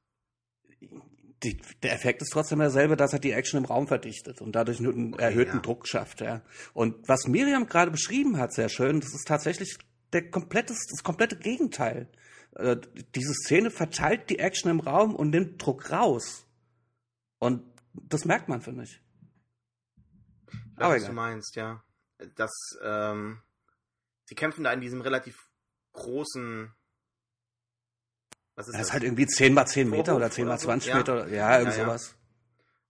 Die, 1.43 1.57
der 1.83 1.93
Effekt 1.93 2.21
ist 2.21 2.31
trotzdem 2.31 2.59
derselbe, 2.59 2.97
dass 2.97 3.13
er 3.13 3.19
die 3.19 3.31
Action 3.31 3.59
im 3.59 3.65
Raum 3.65 3.87
verdichtet 3.87 4.41
und 4.41 4.53
dadurch 4.53 4.79
einen 4.79 5.13
erhöhten 5.13 5.57
ja. 5.57 5.61
Druck 5.61 5.87
schafft, 5.87 6.19
ja. 6.19 6.41
Und 6.73 7.07
was 7.07 7.27
Miriam 7.27 7.67
gerade 7.67 7.91
beschrieben 7.91 8.37
hat, 8.37 8.53
sehr 8.53 8.67
schön, 8.67 8.99
das 8.99 9.13
ist 9.13 9.25
tatsächlich 9.25 9.77
der 10.13 10.29
komplette, 10.29 10.73
das 10.73 11.03
komplette 11.03 11.37
Gegenteil. 11.37 12.09
Äh, 12.55 12.77
diese 13.15 13.33
Szene 13.33 13.71
verteilt 13.71 14.29
die 14.29 14.39
Action 14.39 14.69
im 14.71 14.79
Raum 14.79 15.15
und 15.15 15.29
nimmt 15.29 15.63
Druck 15.63 15.91
raus. 15.91 16.45
Und 17.37 17.63
das 17.93 18.25
merkt 18.25 18.49
man, 18.49 18.61
finde 18.61 18.83
ich. 18.83 19.01
Weiß, 20.75 20.85
Aber 20.85 20.89
was 20.95 20.97
egal. 20.97 21.09
du 21.09 21.15
meinst, 21.15 21.55
ja. 21.55 21.83
Das, 22.35 22.51
ähm, 22.83 23.41
sie 24.25 24.35
kämpfen 24.35 24.63
da 24.63 24.73
in 24.73 24.81
diesem 24.81 25.01
relativ 25.01 25.49
großen. 25.93 26.73
Was 28.55 28.67
ist 28.67 28.73
Das 28.73 28.79
das? 28.79 28.87
ist 28.87 28.93
halt 28.93 29.03
irgendwie 29.03 29.27
10 29.27 29.53
mal 29.53 29.65
10 29.65 29.89
Meter 29.89 30.15
oder 30.15 30.29
10 30.31 30.45
mal 30.45 30.51
oder 30.53 30.59
so? 30.59 30.65
20 30.65 30.89
Ja. 30.89 30.97
Meter, 30.97 31.13
oder- 31.13 31.27
ja, 31.29 31.59
irgend 31.59 31.73
Ja, 31.75 31.79
ja. 31.79 31.85
sowas. 31.85 32.15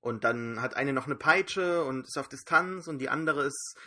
Und 0.01 0.23
dann 0.23 0.61
hat 0.61 0.75
eine 0.75 0.93
noch 0.93 1.05
eine 1.05 1.15
Peitsche 1.15 1.83
und 1.83 2.07
ist 2.07 2.17
auf 2.17 2.29
Distanz 2.29 2.87
und 2.87 2.99
die 2.99 3.09
andere 3.09 3.43
ist, 3.45 3.77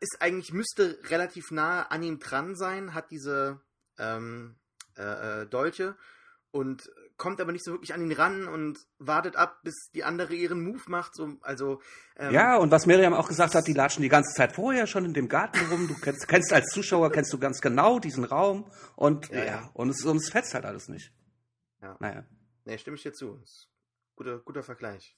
ist 0.00 0.20
eigentlich, 0.20 0.52
müsste 0.52 0.98
relativ 1.04 1.50
nah 1.50 1.82
an 1.82 2.02
ihm 2.02 2.18
dran 2.18 2.56
sein, 2.56 2.94
hat 2.94 3.10
diese 3.10 3.60
ähm, 3.98 4.56
äh, 4.96 5.42
äh, 5.42 5.46
Dolche 5.46 5.96
und 6.50 6.90
kommt 7.16 7.40
aber 7.40 7.52
nicht 7.52 7.64
so 7.64 7.72
wirklich 7.72 7.94
an 7.94 8.00
ihn 8.00 8.12
ran 8.12 8.48
und 8.48 8.78
wartet 8.98 9.36
ab, 9.36 9.60
bis 9.62 9.90
die 9.94 10.04
andere 10.04 10.34
ihren 10.34 10.62
Move 10.62 10.82
macht. 10.86 11.14
So, 11.14 11.36
also 11.42 11.80
ähm, 12.16 12.32
Ja, 12.32 12.56
und 12.56 12.70
was 12.70 12.86
Miriam 12.86 13.14
auch 13.14 13.28
gesagt 13.28 13.54
hat, 13.54 13.66
die 13.66 13.72
latschen 13.72 14.02
die 14.02 14.08
ganze 14.08 14.34
Zeit 14.34 14.52
vorher 14.52 14.86
schon 14.86 15.04
in 15.04 15.14
dem 15.14 15.28
Garten 15.28 15.58
rum. 15.70 15.88
Du 15.88 15.94
kennst, 15.94 16.28
kennst 16.28 16.52
als 16.52 16.66
Zuschauer, 16.70 17.10
kennst 17.10 17.32
du 17.32 17.38
ganz 17.38 17.60
genau 17.60 17.98
diesen 17.98 18.24
Raum 18.24 18.70
und 18.96 19.28
Ja, 19.30 19.44
ja, 19.44 19.70
und 19.74 19.90
es, 19.90 20.04
und 20.04 20.16
es 20.16 20.30
fetzt 20.30 20.54
halt 20.54 20.64
alles 20.64 20.88
nicht. 20.88 21.12
Ja. 21.82 21.96
Naja. 22.00 22.24
Nee, 22.64 22.78
stimme 22.78 22.96
ich 22.96 23.02
dir 23.02 23.12
zu. 23.12 23.40
Guter, 24.16 24.38
guter 24.38 24.62
Vergleich. 24.62 25.16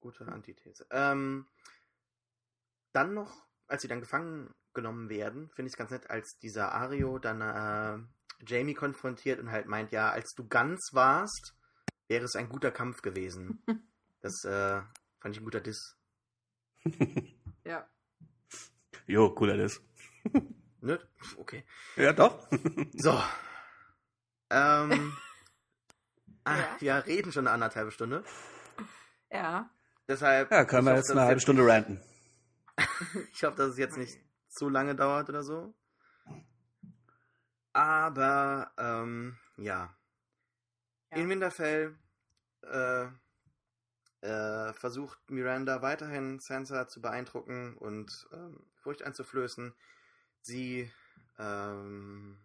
Gute 0.00 0.26
Antithese. 0.26 0.86
Ähm, 0.90 1.46
dann 2.92 3.14
noch, 3.14 3.46
als 3.66 3.82
sie 3.82 3.88
dann 3.88 4.00
gefangen 4.00 4.50
genommen 4.74 5.08
werden, 5.10 5.50
finde 5.54 5.68
ich 5.68 5.74
es 5.74 5.76
ganz 5.76 5.90
nett, 5.90 6.08
als 6.10 6.38
dieser 6.38 6.72
Ario 6.72 7.18
dann 7.18 7.40
äh, 7.40 7.98
Jamie 8.46 8.74
konfrontiert 8.74 9.38
und 9.38 9.50
halt 9.50 9.66
meint, 9.66 9.92
ja, 9.92 10.10
als 10.10 10.32
du 10.34 10.46
ganz 10.48 10.90
warst, 10.92 11.54
wäre 12.08 12.24
es 12.24 12.34
ein 12.36 12.48
guter 12.48 12.70
Kampf 12.70 13.02
gewesen. 13.02 13.62
Das 14.24 14.44
äh, 14.44 14.80
fand 15.18 15.34
ich 15.34 15.40
ein 15.40 15.44
guter 15.44 15.60
Diss. 15.60 15.96
Ja. 17.64 17.88
Jo, 19.06 19.30
cooler 19.34 19.56
das. 19.56 19.80
Ne? 20.80 20.98
Okay. 21.36 21.64
Ja, 21.96 22.12
doch. 22.12 22.48
So. 22.92 23.20
Ähm, 24.50 25.16
ah, 26.44 26.56
Ja. 26.56 26.76
wir 26.80 27.06
reden 27.06 27.32
schon 27.32 27.46
eine 27.46 27.54
anderthalbe 27.54 27.90
Stunde. 27.92 28.24
Ja. 29.30 29.70
Deshalb. 30.08 30.50
Ja, 30.50 30.64
können 30.64 30.86
wir 30.86 30.96
jetzt 30.96 31.10
eine 31.10 31.22
halbe 31.22 31.40
Stunde 31.40 31.64
ranten. 31.66 32.00
Ich 33.32 33.44
hoffe, 33.44 33.56
dass 33.56 33.72
es 33.72 33.78
jetzt 33.78 33.96
nicht 33.96 34.18
zu 34.48 34.68
lange 34.68 34.94
dauert 34.94 35.28
oder 35.28 35.42
so. 35.42 35.74
Aber, 37.72 38.72
ähm, 38.76 39.38
ja. 39.56 39.96
Ja. 41.10 41.16
In 41.16 41.28
Winterfell 41.28 41.96
äh, 42.62 43.06
äh, 44.22 44.72
versucht 44.72 45.18
Miranda 45.30 45.82
weiterhin 45.82 46.38
Sansa 46.38 46.86
zu 46.88 47.00
beeindrucken 47.00 47.76
und 47.76 48.28
ähm, 48.32 48.64
Furcht 48.76 49.02
einzuflößen. 49.02 49.74
Sie, 50.42 50.90
ähm, 51.38 52.38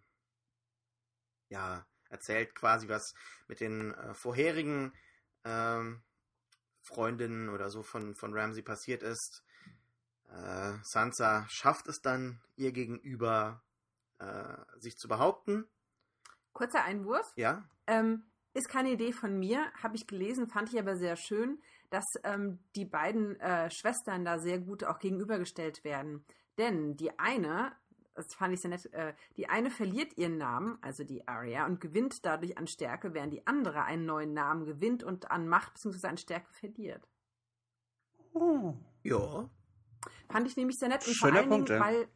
ja, 1.48 1.86
erzählt 2.08 2.54
quasi, 2.54 2.88
was 2.88 3.14
mit 3.48 3.60
den 3.60 3.94
äh, 3.94 4.14
vorherigen 4.14 4.92
ähm, 5.44 6.02
Freundinnen 6.80 7.48
oder 7.48 7.70
so 7.70 7.82
von, 7.82 8.14
von 8.14 8.34
Ramsey 8.34 8.62
passiert 8.62 9.02
ist. 9.02 9.42
Äh, 10.28 10.74
Sansa 10.82 11.46
schafft 11.48 11.88
es 11.88 12.00
dann, 12.00 12.40
ihr 12.56 12.72
gegenüber 12.72 13.62
äh, 14.18 14.56
sich 14.78 14.98
zu 14.98 15.08
behaupten. 15.08 15.66
Kurzer 16.52 16.84
Einwurf. 16.84 17.32
Ja, 17.36 17.68
Ähm, 17.86 18.24
ist 18.54 18.68
keine 18.68 18.90
Idee 18.90 19.12
von 19.12 19.38
mir, 19.38 19.70
habe 19.82 19.96
ich 19.96 20.06
gelesen, 20.06 20.48
fand 20.48 20.72
ich 20.72 20.78
aber 20.78 20.96
sehr 20.96 21.16
schön, 21.16 21.62
dass 21.90 22.04
ähm, 22.24 22.58
die 22.74 22.84
beiden 22.84 23.38
äh, 23.40 23.70
Schwestern 23.70 24.24
da 24.24 24.38
sehr 24.38 24.58
gut 24.58 24.84
auch 24.84 24.98
gegenübergestellt 24.98 25.84
werden. 25.84 26.24
Denn 26.58 26.96
die 26.96 27.18
eine, 27.18 27.72
das 28.14 28.34
fand 28.34 28.52
ich 28.52 28.60
sehr 28.60 28.70
nett, 28.70 28.92
äh, 28.92 29.14
die 29.36 29.48
eine 29.48 29.70
verliert 29.70 30.18
ihren 30.18 30.38
Namen, 30.38 30.78
also 30.82 31.04
die 31.04 31.26
Arya, 31.28 31.66
und 31.66 31.80
gewinnt 31.80 32.24
dadurch 32.26 32.58
an 32.58 32.66
Stärke, 32.66 33.14
während 33.14 33.32
die 33.32 33.46
andere 33.46 33.84
einen 33.84 34.06
neuen 34.06 34.34
Namen 34.34 34.66
gewinnt 34.66 35.04
und 35.04 35.30
an 35.30 35.48
Macht 35.48 35.74
bzw. 35.74 36.08
an 36.08 36.18
Stärke 36.18 36.52
verliert. 36.52 37.08
Oh. 38.32 38.74
ja. 39.02 39.48
Fand 40.30 40.46
ich 40.48 40.56
nämlich 40.56 40.76
sehr 40.78 40.88
nett. 40.88 41.06
Und 41.06 41.14
Schöner 41.14 41.32
vor 41.32 41.40
allen 41.40 41.48
Punkt, 41.50 41.68
Dingen, 41.68 41.80
ja. 41.80 41.86
weil, 41.86 42.08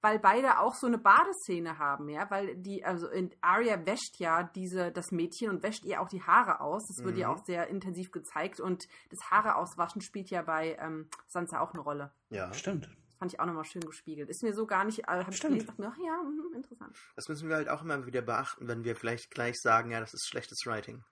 weil 0.00 0.18
beide 0.20 0.60
auch 0.60 0.74
so 0.74 0.86
eine 0.86 0.98
Badeszene 0.98 1.78
haben, 1.78 2.08
ja, 2.08 2.30
weil 2.30 2.56
die, 2.56 2.84
also 2.84 3.08
in 3.08 3.34
Arya 3.40 3.84
wäscht 3.84 4.18
ja 4.18 4.44
diese, 4.44 4.92
das 4.92 5.10
Mädchen 5.10 5.50
und 5.50 5.62
wäscht 5.62 5.84
ihr 5.84 6.00
auch 6.00 6.08
die 6.08 6.22
Haare 6.22 6.60
aus. 6.60 6.86
Das 6.86 7.04
wird 7.04 7.16
ja 7.18 7.28
Mhm. 7.28 7.34
auch 7.34 7.44
sehr 7.44 7.66
intensiv 7.68 8.10
gezeigt 8.12 8.60
und 8.60 8.86
das 9.10 9.18
Haare 9.30 9.56
auswaschen 9.56 10.00
spielt 10.00 10.30
ja 10.30 10.42
bei 10.42 10.76
ähm, 10.80 11.08
Sansa 11.26 11.60
auch 11.60 11.72
eine 11.72 11.82
Rolle. 11.82 12.12
Ja. 12.30 12.52
Stimmt. 12.54 12.84
Das 12.86 13.18
fand 13.18 13.32
ich 13.32 13.40
auch 13.40 13.46
nochmal 13.46 13.64
schön 13.64 13.82
gespiegelt. 13.84 14.28
Ist 14.30 14.44
mir 14.44 14.54
so 14.54 14.64
gar 14.66 14.84
nicht, 14.84 15.00
äh, 15.00 15.02
habe 15.08 15.30
ich 15.30 15.36
Stimmt. 15.38 15.54
gelesen, 15.54 15.66
dachte 15.66 15.82
mir, 15.82 15.88
ach 15.92 15.98
ja, 15.98 16.22
mhm, 16.22 16.54
interessant. 16.54 16.96
Das 17.16 17.28
müssen 17.28 17.48
wir 17.48 17.56
halt 17.56 17.68
auch 17.68 17.82
immer 17.82 18.06
wieder 18.06 18.22
beachten, 18.22 18.68
wenn 18.68 18.84
wir 18.84 18.94
vielleicht 18.94 19.32
gleich 19.32 19.56
sagen, 19.60 19.90
ja, 19.90 19.98
das 19.98 20.14
ist 20.14 20.28
schlechtes 20.28 20.58
Writing. 20.66 21.02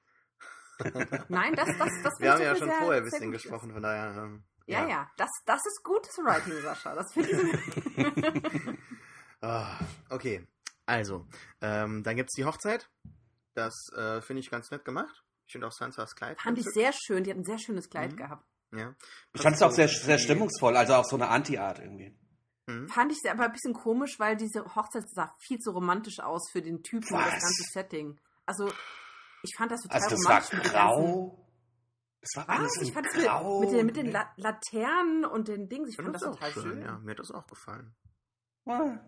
Nein, 1.28 1.54
das, 1.56 1.66
das, 1.78 1.90
das 2.04 2.20
Wir 2.20 2.32
haben 2.32 2.42
ja 2.42 2.54
schon 2.54 2.68
sehr- 2.68 2.78
vorher 2.78 2.98
ein 3.00 3.04
bisschen 3.04 3.26
gut 3.32 3.36
ist. 3.36 3.42
gesprochen, 3.42 3.72
von 3.72 3.82
daher. 3.82 4.22
Ähm, 4.22 4.44
Ja, 4.66 4.86
ja, 4.88 5.10
das, 5.16 5.30
das 5.44 5.64
ist 5.64 5.82
gutes 5.84 6.16
Writing, 6.18 6.60
Sascha. 6.62 6.94
Das 6.94 7.12
finde 7.12 7.30
ich. 7.30 8.78
Ah, 9.42 9.78
okay, 10.10 10.46
also, 10.86 11.26
ähm, 11.60 12.02
dann 12.02 12.16
gibt 12.16 12.30
es 12.30 12.34
die 12.36 12.44
Hochzeit. 12.46 12.88
Das 13.54 13.74
äh, 13.96 14.20
finde 14.22 14.40
ich 14.40 14.50
ganz 14.50 14.70
nett 14.70 14.84
gemacht. 14.84 15.22
Ich 15.46 15.52
finde 15.52 15.66
auch 15.66 15.72
Sansas 15.72 16.14
Kleid. 16.16 16.40
fand 16.40 16.58
ich 16.58 16.64
sehr 16.72 16.92
schön. 16.92 17.22
Die 17.22 17.30
hat 17.30 17.36
ein 17.38 17.44
sehr 17.44 17.58
schönes 17.58 17.88
Kleid 17.90 18.12
Mhm. 18.12 18.16
gehabt. 18.16 18.46
Ja. 18.72 18.94
Ich 19.34 19.42
fand 19.42 19.54
es 19.56 19.62
auch 19.62 19.70
sehr, 19.70 19.88
sehr 19.88 20.18
stimmungsvoll, 20.18 20.76
also 20.76 20.94
auf 20.94 21.06
so 21.06 21.16
eine 21.16 21.28
Anti-Art 21.28 21.78
irgendwie. 21.78 22.18
Mhm. 22.66 22.88
Fand 22.88 23.12
ich 23.12 23.30
aber 23.30 23.44
ein 23.44 23.52
bisschen 23.52 23.74
komisch, 23.74 24.18
weil 24.18 24.36
diese 24.36 24.64
Hochzeit 24.74 25.04
sah 25.10 25.34
viel 25.38 25.58
zu 25.58 25.70
romantisch 25.70 26.18
aus 26.20 26.50
für 26.50 26.62
den 26.62 26.82
Typen 26.82 27.06
und 27.14 27.20
das 27.20 27.34
Was? 27.34 27.42
ganze 27.42 27.62
Setting. 27.72 28.18
Also, 28.46 28.68
ich 29.42 29.54
fand 29.56 29.70
das 29.70 29.82
total 29.82 30.02
Also 30.02 30.16
das 30.16 30.24
war 30.24 30.30
romantisch. 30.42 30.72
ganzen- 30.72 30.72
grau. 30.72 31.45
Es 32.28 32.36
war 32.36 32.48
alles 32.48 32.80
ich 32.82 32.92
fand 32.92 33.06
Grau. 33.10 33.60
mit, 33.60 33.70
mit 33.70 33.78
den, 33.78 33.86
mit 33.86 33.96
den 33.96 34.10
La 34.10 34.32
Laternen 34.36 35.24
und 35.24 35.46
den 35.46 35.68
Dings, 35.68 35.90
ich 35.90 35.94
Ich 35.98 36.02
fand 36.02 36.12
das 36.14 36.24
auch 36.24 36.32
total 36.34 36.50
schön, 36.52 36.62
schön. 36.62 36.82
ja. 36.82 36.98
Mir 36.98 37.12
hat 37.12 37.18
das 37.20 37.30
auch 37.30 37.46
gefallen. 37.46 37.94
Ah. 38.66 38.98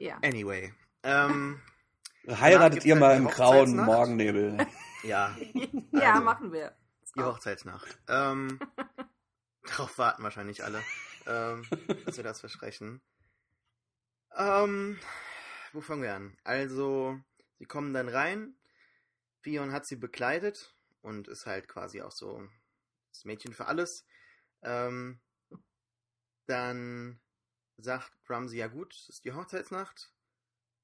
Ja. 0.00 0.16
Anyway. 0.22 0.72
Ähm, 1.02 1.60
Heiratet 2.28 2.84
ihr 2.84 2.94
mal 2.96 3.16
im 3.16 3.26
grauen. 3.26 3.74
Morgennebel. 3.76 4.66
ja, 5.02 5.36
ja, 5.92 6.12
Also. 6.12 6.24
machen 6.24 6.52
wir. 6.52 6.76
die 7.16 7.22
Hochzeitsnacht. 7.22 7.98
Ähm, 8.08 8.60
darauf 9.66 9.96
warten 9.98 10.22
wahrscheinlich 10.22 10.62
alle, 10.64 10.82
ähm, 11.26 11.64
dass 12.04 12.16
wir 12.16 12.24
das 12.24 12.38
versprechen. 12.40 13.00
Ähm, 14.36 14.98
wo 15.72 15.80
fangen 15.80 16.02
wir 16.02 16.14
an? 16.14 16.36
Also, 16.44 17.18
sie 17.58 17.64
kommen 17.66 17.92
dann 17.94 18.08
rein. 18.08 18.54
Fion 19.40 19.72
hat 19.72 19.86
sie 19.86 19.96
bekleidet 19.96 20.74
und 21.02 21.28
ist 21.28 21.46
halt 21.46 21.68
quasi 21.68 22.02
auch 22.02 22.12
so 22.12 22.48
das 23.12 23.24
Mädchen 23.24 23.52
für 23.52 23.66
alles. 23.66 24.04
Ähm, 24.62 25.20
dann 26.46 27.20
sagt 27.76 28.12
Ramsey, 28.28 28.58
ja 28.58 28.68
gut, 28.68 28.94
es 28.94 29.08
ist 29.08 29.24
die 29.24 29.32
Hochzeitsnacht. 29.32 30.12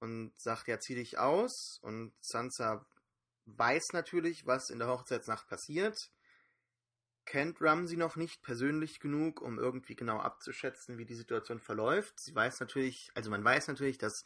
Und 0.01 0.39
sagt, 0.39 0.69
ja, 0.69 0.79
zieh 0.79 0.95
dich 0.95 1.19
aus. 1.19 1.79
Und 1.81 2.13
Sansa 2.21 2.87
weiß 3.47 3.93
natürlich, 3.93 4.47
was 4.47 4.71
in 4.71 4.79
der 4.79 4.89
Hochzeitsnacht 4.89 5.49
passiert. 5.49 6.11
Kennt 7.25 7.61
Ramsey 7.63 7.97
noch 7.97 8.17
nicht 8.17 8.43
persönlich 8.43 9.01
genug, 9.01 9.41
um 9.41 9.59
irgendwie 9.59 9.97
genau 9.97 10.19
abzuschätzen, 10.19 10.99
wie 10.99 11.07
die 11.07 11.15
Situation 11.15 11.59
verläuft. 11.59 12.21
Sie 12.21 12.35
weiß 12.35 12.61
natürlich, 12.61 13.11
also 13.15 13.31
man 13.31 13.43
weiß 13.43 13.69
natürlich, 13.69 13.97
dass 13.97 14.25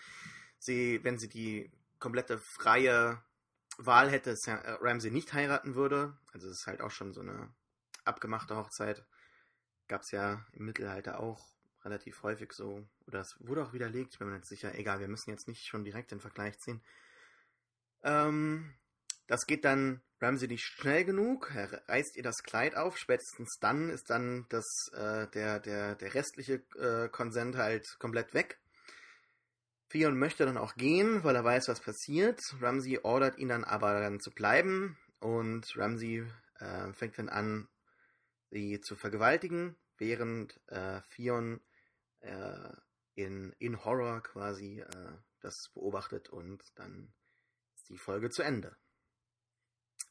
sie, 0.59 1.03
wenn 1.05 1.19
sie 1.19 1.29
die 1.29 1.71
komplette 2.01 2.39
freie 2.39 3.23
Wahl 3.79 4.11
hätte, 4.11 4.37
Sa- 4.37 4.57
äh, 4.59 4.77
Ramsey 4.81 5.11
nicht 5.11 5.33
heiraten 5.33 5.75
würde. 5.75 6.19
Also 6.33 6.49
es 6.49 6.61
ist 6.61 6.67
halt 6.67 6.81
auch 6.81 6.91
schon 6.91 7.13
so 7.15 7.21
eine 7.21 7.49
abgemachte 8.05 8.57
Hochzeit. 8.57 9.05
Gab 9.87 10.03
es 10.03 10.11
ja 10.11 10.45
im 10.53 10.67
Mittelalter 10.67 11.21
auch 11.21 11.47
relativ 11.85 12.23
häufig 12.23 12.53
so. 12.53 12.87
Oder 13.07 13.21
es 13.21 13.37
wurde 13.41 13.63
auch 13.63 13.73
widerlegt, 13.73 14.15
ich 14.15 14.19
bin 14.19 14.29
mir 14.29 14.35
nicht 14.35 14.47
sicher. 14.47 14.75
Egal, 14.75 15.01
wir 15.01 15.09
müssen 15.09 15.31
jetzt 15.31 15.49
nicht 15.49 15.67
schon 15.67 15.85
direkt 15.85 16.11
den 16.11 16.21
Vergleich 16.21 16.59
ziehen. 16.59 16.83
Ähm, 18.03 18.75
das 19.27 19.47
geht 19.47 19.65
dann 19.65 20.03
Ramsey 20.21 20.49
nicht 20.49 20.65
schnell 20.65 21.05
genug. 21.05 21.53
Er 21.55 21.89
reißt 21.89 22.17
ihr 22.17 22.23
das 22.23 22.43
Kleid 22.43 22.77
auf. 22.77 22.99
Spätestens 22.99 23.59
dann 23.61 23.89
ist 23.91 24.11
dann 24.11 24.47
das, 24.49 24.67
äh, 24.93 25.29
der, 25.29 25.61
der, 25.61 25.95
der 25.95 26.15
restliche 26.15 26.63
äh, 26.77 27.09
Konsent 27.09 27.57
halt 27.57 27.87
komplett 28.01 28.35
weg. 28.35 28.59
Theon 29.89 30.19
möchte 30.19 30.45
dann 30.45 30.59
auch 30.59 30.75
gehen, 30.75 31.25
weil 31.25 31.35
er 31.35 31.45
weiß, 31.45 31.69
was 31.69 31.81
passiert. 31.81 32.41
Ramsey 32.61 33.01
ordert 33.03 33.39
ihn 33.39 33.49
dann 33.49 33.65
aber 33.65 34.01
dann 34.01 34.21
zu 34.21 34.31
bleiben 34.31 34.99
und 35.21 35.77
Ramsey 35.77 36.27
äh, 36.59 36.93
fängt 36.93 37.19
dann 37.19 37.29
an, 37.29 37.69
sie 38.51 38.81
zu 38.81 38.97
vergewaltigen, 38.97 39.77
während 39.97 40.61
äh, 40.69 41.01
Theon 41.15 41.61
äh, 42.21 42.73
in, 43.15 43.53
in 43.59 43.85
Horror 43.85 44.23
quasi 44.23 44.81
äh, 44.81 45.13
das 45.41 45.71
beobachtet 45.75 46.29
und 46.29 46.63
dann 46.75 47.13
ist 47.75 47.89
die 47.89 47.99
Folge 47.99 48.31
zu 48.31 48.43
Ende. 48.43 48.77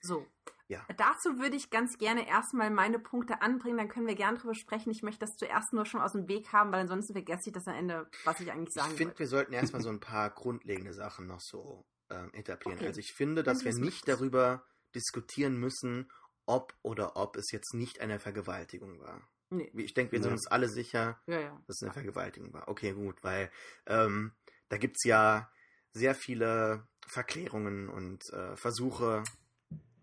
So. 0.01 0.25
Ja. 0.69 0.85
Dazu 0.97 1.39
würde 1.39 1.55
ich 1.55 1.69
ganz 1.69 1.97
gerne 1.97 2.27
erstmal 2.27 2.69
meine 2.69 2.99
Punkte 2.99 3.41
anbringen, 3.41 3.77
dann 3.77 3.87
können 3.87 4.05
wir 4.05 4.15
gerne 4.15 4.37
drüber 4.37 4.53
sprechen. 4.53 4.89
Ich 4.91 5.01
möchte 5.01 5.21
das 5.25 5.35
zuerst 5.37 5.71
nur 5.71 5.85
schon 5.85 6.01
aus 6.01 6.11
dem 6.11 6.27
Weg 6.27 6.51
haben, 6.51 6.73
weil 6.73 6.81
ansonsten 6.81 7.13
vergesse 7.13 7.49
ich 7.49 7.53
das 7.53 7.67
am 7.67 7.75
Ende, 7.75 8.09
was 8.25 8.41
ich 8.41 8.51
eigentlich 8.51 8.73
sagen 8.73 8.91
Ich 8.91 8.97
finde, 8.97 9.17
wir 9.17 9.27
sollten 9.27 9.53
erstmal 9.53 9.81
so 9.81 9.89
ein 9.89 10.01
paar 10.01 10.29
grundlegende 10.29 10.93
Sachen 10.93 11.25
noch 11.25 11.39
so 11.39 11.85
ähm, 12.09 12.31
etablieren. 12.33 12.79
Okay. 12.79 12.87
Also 12.87 12.99
ich 12.99 13.13
finde, 13.13 13.43
dass 13.43 13.63
wir 13.63 13.73
nicht 13.73 14.07
darüber 14.09 14.65
diskutieren 14.93 15.57
müssen, 15.57 16.11
ob 16.45 16.73
oder 16.81 17.15
ob 17.15 17.37
es 17.37 17.51
jetzt 17.51 17.73
nicht 17.73 18.01
eine 18.01 18.19
Vergewaltigung 18.19 18.99
war. 18.99 19.21
Nee. 19.49 19.71
Ich 19.75 19.93
denke, 19.93 20.11
wir 20.13 20.19
sind 20.19 20.31
Ja. 20.31 20.33
uns 20.35 20.47
alle 20.47 20.67
sicher, 20.67 21.21
Ja, 21.27 21.39
ja. 21.39 21.61
dass 21.67 21.77
es 21.77 21.83
eine 21.83 21.93
Vergewaltigung 21.93 22.51
war. 22.53 22.67
Okay, 22.67 22.91
gut, 22.91 23.23
weil 23.23 23.49
ähm, 23.85 24.33
da 24.67 24.77
gibt 24.77 24.97
es 24.97 25.05
ja 25.05 25.49
sehr 25.93 26.13
viele 26.13 26.85
Verklärungen 27.07 27.87
und 27.87 28.21
äh, 28.33 28.57
Versuche 28.57 29.23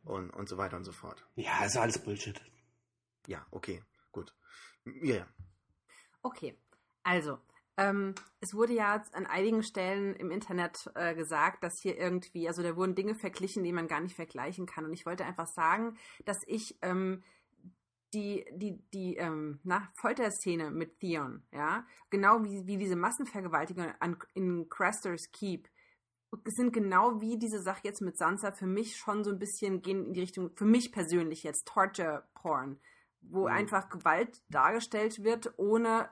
und, 0.05 0.31
und 0.31 0.49
so 0.49 0.57
weiter 0.57 0.77
und 0.77 0.85
so 0.85 0.93
fort. 0.93 1.27
Ja, 1.35 1.65
ist 1.65 1.77
alles 1.77 1.99
Bullshit. 1.99 2.41
Ja, 3.27 3.47
okay, 3.51 3.83
gut. 4.13 4.35
Ja, 4.85 5.17
ja. 5.17 5.27
Okay, 6.23 6.59
also, 7.03 7.39
ähm, 7.77 8.15
es 8.41 8.55
wurde 8.55 8.73
ja 8.73 9.03
an 9.13 9.27
einigen 9.27 9.63
Stellen 9.63 10.15
im 10.15 10.31
Internet 10.31 10.91
äh, 10.95 11.15
gesagt, 11.15 11.65
dass 11.65 11.81
hier 11.81 11.99
irgendwie, 11.99 12.47
also 12.47 12.63
da 12.63 12.77
wurden 12.77 12.95
Dinge 12.95 13.15
verglichen, 13.15 13.65
die 13.65 13.73
man 13.73 13.89
gar 13.89 14.01
nicht 14.01 14.15
vergleichen 14.15 14.67
kann. 14.67 14.85
Und 14.85 14.93
ich 14.93 15.07
wollte 15.07 15.25
einfach 15.25 15.49
sagen, 15.49 15.97
dass 16.25 16.39
ich 16.47 16.79
ähm, 16.83 17.23
die, 18.13 18.45
die, 18.53 18.79
die 18.93 19.17
ähm, 19.17 19.59
na, 19.65 19.91
Folterszene 19.95 20.71
mit 20.71 21.01
Theon, 21.01 21.43
ja, 21.53 21.85
genau 22.11 22.45
wie, 22.45 22.67
wie 22.67 22.79
diese 22.79 22.97
Massenvergewaltigung 22.97 23.93
an, 23.99 24.17
in 24.35 24.69
Craster's 24.69 25.33
Keep, 25.33 25.69
sind 26.47 26.73
genau 26.73 27.21
wie 27.21 27.39
diese 27.39 27.61
Sache 27.63 27.81
jetzt 27.85 28.01
mit 28.01 28.17
Sansa 28.17 28.53
für 28.53 28.67
mich 28.67 28.97
schon 28.97 29.25
so 29.25 29.31
ein 29.31 29.39
bisschen 29.39 29.83
gehen 29.83 30.07
in 30.07 30.13
die 30.15 30.21
Richtung, 30.21 30.51
für 30.57 30.65
mich 30.65 30.93
persönlich 30.93 31.43
jetzt, 31.43 31.67
Torture 31.67 32.25
Porn, 32.35 32.79
wo 33.21 33.43
Mhm. 33.43 33.55
einfach 33.55 33.89
Gewalt 33.89 34.43
dargestellt 34.49 35.23
wird, 35.25 35.55
ohne, 35.57 36.09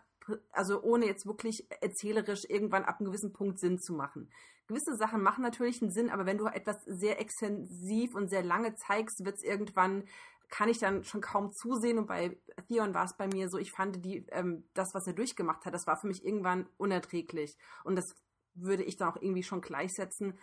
also 0.51 0.82
ohne 0.82 1.07
jetzt 1.07 1.27
wirklich 1.27 1.66
erzählerisch 1.81 2.44
irgendwann 2.49 2.85
ab 2.85 3.01
einem 3.01 3.07
gewissen 3.07 3.32
Punkt 3.32 3.59
Sinn 3.59 3.78
zu 3.78 3.93
machen. 3.94 4.31
Gewisse 4.69 4.97
Sachen 4.97 5.23
machen 5.23 5.43
natürlich 5.43 5.82
einen 5.82 5.90
Sinn, 5.90 6.09
aber 6.11 6.24
wenn 6.24 6.39
du 6.39 6.47
etwas 6.47 6.82
sehr 6.86 7.20
extensiv 7.20 8.15
und 8.15 8.28
sehr 8.28 8.43
lange 8.44 8.74
zeigst, 8.74 9.24
wird 9.24 9.36
es 9.36 9.43
irgendwann, 9.43 10.05
kann 10.49 10.69
ich 10.69 10.78
dann 10.78 11.03
schon 11.05 11.20
kaum 11.20 11.53
zusehen. 11.53 11.99
Und 11.99 12.07
bei 12.07 12.39
Theon 12.69 12.94
war 12.94 13.05
es 13.05 13.16
bei 13.16 13.27
mir 13.27 13.49
so, 13.49 13.59
ich 13.59 13.73
fand 13.73 14.05
die, 14.05 14.27
ähm, 14.31 14.65
das, 14.74 14.94
was 14.94 15.07
er 15.07 15.15
durchgemacht 15.15 15.66
hat, 15.66 15.74
das 15.74 15.86
war 15.86 15.97
für 15.97 16.07
mich 16.07 16.24
irgendwann 16.24 16.69
unerträglich. 16.77 17.57
Und 17.85 17.97
das 17.97 18.15
würde 18.54 18.82
ich 18.82 18.96
dann 18.96 19.10
auch 19.10 19.16
irgendwie 19.16 19.42
schon 19.42 19.60
gleichsetzen. 19.60 20.38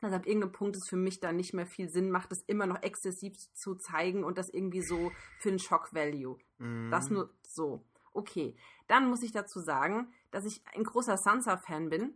dass 0.00 0.12
ab 0.12 0.26
irgendeinem 0.26 0.52
Punkt 0.52 0.76
es 0.76 0.88
für 0.88 0.96
mich 0.96 1.20
dann 1.20 1.36
nicht 1.36 1.54
mehr 1.54 1.66
viel 1.66 1.88
Sinn 1.88 2.10
macht, 2.10 2.30
das 2.30 2.42
immer 2.42 2.66
noch 2.66 2.82
exzessiv 2.82 3.34
zu 3.54 3.76
zeigen 3.76 4.24
und 4.24 4.36
das 4.36 4.50
irgendwie 4.50 4.82
so 4.82 5.10
für 5.40 5.48
einen 5.48 5.58
Shock-Value. 5.58 6.38
Mhm. 6.58 6.90
Das 6.90 7.08
nur 7.08 7.32
so. 7.42 7.82
Okay. 8.12 8.56
Dann 8.88 9.08
muss 9.08 9.22
ich 9.22 9.32
dazu 9.32 9.60
sagen, 9.60 10.12
dass 10.30 10.44
ich 10.44 10.62
ein 10.74 10.84
großer 10.84 11.16
Sansa-Fan 11.16 11.88
bin 11.88 12.14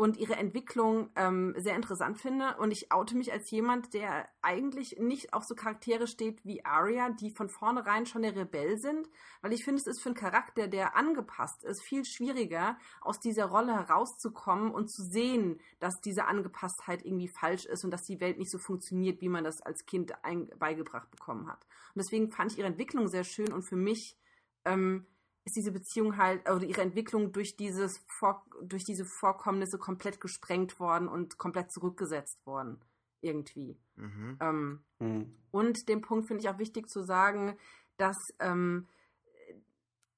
und 0.00 0.16
ihre 0.16 0.36
Entwicklung 0.36 1.10
ähm, 1.14 1.54
sehr 1.58 1.76
interessant 1.76 2.18
finde. 2.18 2.56
Und 2.56 2.70
ich 2.70 2.90
oute 2.90 3.14
mich 3.14 3.34
als 3.34 3.50
jemand, 3.50 3.92
der 3.92 4.30
eigentlich 4.40 4.96
nicht 4.98 5.34
auf 5.34 5.44
so 5.44 5.54
Charaktere 5.54 6.06
steht 6.06 6.42
wie 6.42 6.64
Arya, 6.64 7.10
die 7.10 7.30
von 7.30 7.50
vornherein 7.50 8.06
schon 8.06 8.22
der 8.22 8.34
Rebell 8.34 8.78
sind. 8.78 9.10
Weil 9.42 9.52
ich 9.52 9.62
finde, 9.62 9.78
es 9.78 9.86
ist 9.86 10.00
für 10.00 10.08
einen 10.08 10.16
Charakter, 10.16 10.68
der 10.68 10.96
angepasst 10.96 11.64
ist, 11.64 11.82
viel 11.82 12.06
schwieriger, 12.06 12.78
aus 13.02 13.20
dieser 13.20 13.44
Rolle 13.44 13.74
herauszukommen 13.74 14.70
und 14.70 14.90
zu 14.90 15.02
sehen, 15.02 15.60
dass 15.80 16.00
diese 16.00 16.24
Angepasstheit 16.24 17.04
irgendwie 17.04 17.28
falsch 17.28 17.66
ist 17.66 17.84
und 17.84 17.90
dass 17.90 18.04
die 18.04 18.20
Welt 18.20 18.38
nicht 18.38 18.50
so 18.50 18.56
funktioniert, 18.56 19.20
wie 19.20 19.28
man 19.28 19.44
das 19.44 19.60
als 19.60 19.84
Kind 19.84 20.14
beigebracht 20.58 21.10
bekommen 21.10 21.46
hat. 21.46 21.66
Und 21.94 21.98
deswegen 21.98 22.30
fand 22.30 22.52
ich 22.52 22.58
ihre 22.58 22.68
Entwicklung 22.68 23.06
sehr 23.08 23.24
schön 23.24 23.52
und 23.52 23.64
für 23.64 23.76
mich 23.76 24.16
ähm, 24.64 25.04
ist 25.44 25.56
diese 25.56 25.72
Beziehung 25.72 26.16
halt, 26.16 26.48
oder 26.48 26.64
ihre 26.64 26.82
Entwicklung 26.82 27.32
durch 27.32 27.56
dieses 27.56 28.04
Vor 28.06 28.44
durch 28.62 28.84
diese 28.84 29.04
Vorkommnisse 29.04 29.78
komplett 29.78 30.20
gesprengt 30.20 30.78
worden 30.78 31.08
und 31.08 31.38
komplett 31.38 31.72
zurückgesetzt 31.72 32.44
worden. 32.46 32.80
Irgendwie. 33.22 33.76
Mhm. 33.96 34.38
Ähm, 34.40 34.80
Hm. 34.98 35.34
und 35.50 35.88
den 35.88 36.00
Punkt 36.00 36.26
finde 36.26 36.42
ich 36.42 36.48
auch 36.48 36.58
wichtig 36.58 36.88
zu 36.88 37.02
sagen, 37.02 37.56
dass 37.96 38.16
ähm, 38.38 38.86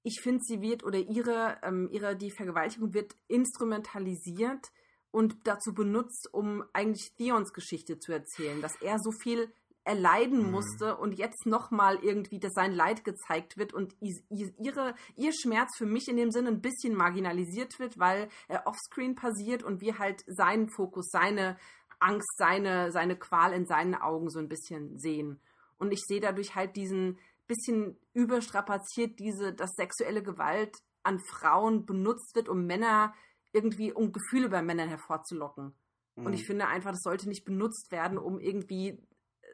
ich 0.04 0.20
finde, 0.20 0.42
sie 0.42 0.60
wird 0.60 0.84
oder 0.84 0.98
ihre, 0.98 1.58
ähm, 1.62 1.88
ihre, 1.92 2.16
die 2.16 2.30
Vergewaltigung 2.30 2.92
wird 2.92 3.14
instrumentalisiert 3.28 4.72
und 5.10 5.36
dazu 5.44 5.72
benutzt, 5.74 6.28
um 6.32 6.64
eigentlich 6.72 7.14
Theons 7.16 7.52
Geschichte 7.52 7.98
zu 7.98 8.12
erzählen, 8.12 8.60
dass 8.60 8.74
er 8.80 8.98
so 8.98 9.12
viel 9.12 9.52
erleiden 9.84 10.44
Mhm. 10.44 10.50
musste 10.52 10.96
und 10.96 11.18
jetzt 11.18 11.44
nochmal 11.46 11.98
irgendwie, 12.02 12.38
dass 12.38 12.52
sein 12.52 12.72
Leid 12.72 13.04
gezeigt 13.04 13.56
wird 13.56 13.72
und 13.72 13.96
ihre, 14.00 14.94
ihr 15.16 15.32
Schmerz 15.32 15.76
für 15.76 15.86
mich 15.86 16.08
in 16.08 16.16
dem 16.16 16.30
Sinne 16.30 16.48
ein 16.50 16.60
bisschen 16.60 16.94
marginalisiert 16.94 17.78
wird, 17.78 17.98
weil 17.98 18.28
er 18.48 18.66
offscreen 18.66 19.14
passiert 19.14 19.62
und 19.62 19.80
wir 19.80 19.98
halt 19.98 20.22
seinen 20.26 20.68
Fokus, 20.68 21.08
seine 21.10 21.56
Angst, 21.98 22.32
seine, 22.36 22.92
seine 22.92 23.16
Qual 23.16 23.52
in 23.52 23.66
seinen 23.66 23.94
Augen 23.94 24.30
so 24.30 24.38
ein 24.38 24.48
bisschen 24.48 24.98
sehen. 24.98 25.40
Und 25.78 25.92
ich 25.92 26.00
sehe 26.06 26.20
dadurch 26.20 26.54
halt 26.54 26.76
diesen 26.76 27.18
bisschen 27.48 27.96
überstrapaziert, 28.14 29.18
diese, 29.18 29.52
dass 29.52 29.72
sexuelle 29.74 30.22
Gewalt 30.22 30.76
an 31.02 31.18
Frauen 31.18 31.84
benutzt 31.86 32.34
wird, 32.34 32.48
um 32.48 32.66
Männer 32.66 33.14
irgendwie, 33.52 33.92
um 33.92 34.12
Gefühle 34.12 34.48
bei 34.48 34.62
Männern 34.62 34.88
hervorzulocken. 34.88 35.74
Und 36.14 36.26
Hm. 36.26 36.32
ich 36.34 36.46
finde 36.46 36.68
einfach, 36.68 36.92
das 36.92 37.02
sollte 37.02 37.28
nicht 37.28 37.44
benutzt 37.44 37.90
werden, 37.90 38.16
um 38.18 38.38
irgendwie 38.38 39.02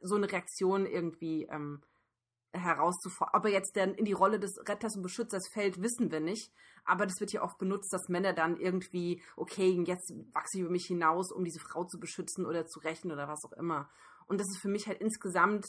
so 0.02 0.16
eine 0.16 0.30
Reaktion 0.30 0.86
irgendwie 0.86 1.44
ähm, 1.50 1.82
herauszufordern. 2.52 3.34
Ob 3.34 3.44
er 3.44 3.52
jetzt 3.52 3.76
denn 3.76 3.94
in 3.94 4.04
die 4.04 4.12
Rolle 4.12 4.40
des 4.40 4.58
Retters 4.68 4.96
und 4.96 5.02
Beschützers 5.02 5.48
fällt, 5.48 5.82
wissen 5.82 6.10
wir 6.10 6.20
nicht. 6.20 6.52
Aber 6.84 7.04
das 7.04 7.20
wird 7.20 7.32
ja 7.32 7.42
oft 7.42 7.58
benutzt, 7.58 7.92
dass 7.92 8.08
Männer 8.08 8.32
dann 8.32 8.56
irgendwie, 8.56 9.22
okay, 9.36 9.70
jetzt 9.86 10.12
wachse 10.32 10.56
ich 10.56 10.60
über 10.62 10.70
mich 10.70 10.86
hinaus, 10.86 11.30
um 11.30 11.44
diese 11.44 11.60
Frau 11.60 11.84
zu 11.84 12.00
beschützen 12.00 12.46
oder 12.46 12.66
zu 12.66 12.80
rächen 12.80 13.12
oder 13.12 13.28
was 13.28 13.44
auch 13.44 13.52
immer. 13.52 13.90
Und 14.26 14.40
das 14.40 14.48
ist 14.48 14.60
für 14.60 14.68
mich 14.68 14.86
halt 14.86 15.00
insgesamt 15.00 15.66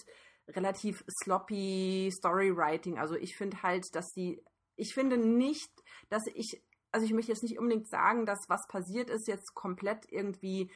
relativ 0.47 1.03
sloppy 1.23 2.11
Storywriting. 2.11 2.97
Also 2.97 3.15
ich 3.15 3.35
finde 3.35 3.61
halt, 3.63 3.85
dass 3.93 4.11
die, 4.11 4.41
ich 4.75 4.93
finde 4.93 5.17
nicht, 5.17 5.69
dass 6.09 6.23
ich, 6.33 6.63
also 6.91 7.05
ich 7.05 7.13
möchte 7.13 7.31
jetzt 7.31 7.43
nicht 7.43 7.59
unbedingt 7.59 7.87
sagen, 7.89 8.25
dass 8.25 8.39
was 8.47 8.65
passiert 8.67 9.09
ist 9.09 9.27
jetzt 9.27 9.53
komplett 9.53 10.05
irgendwie 10.09 10.71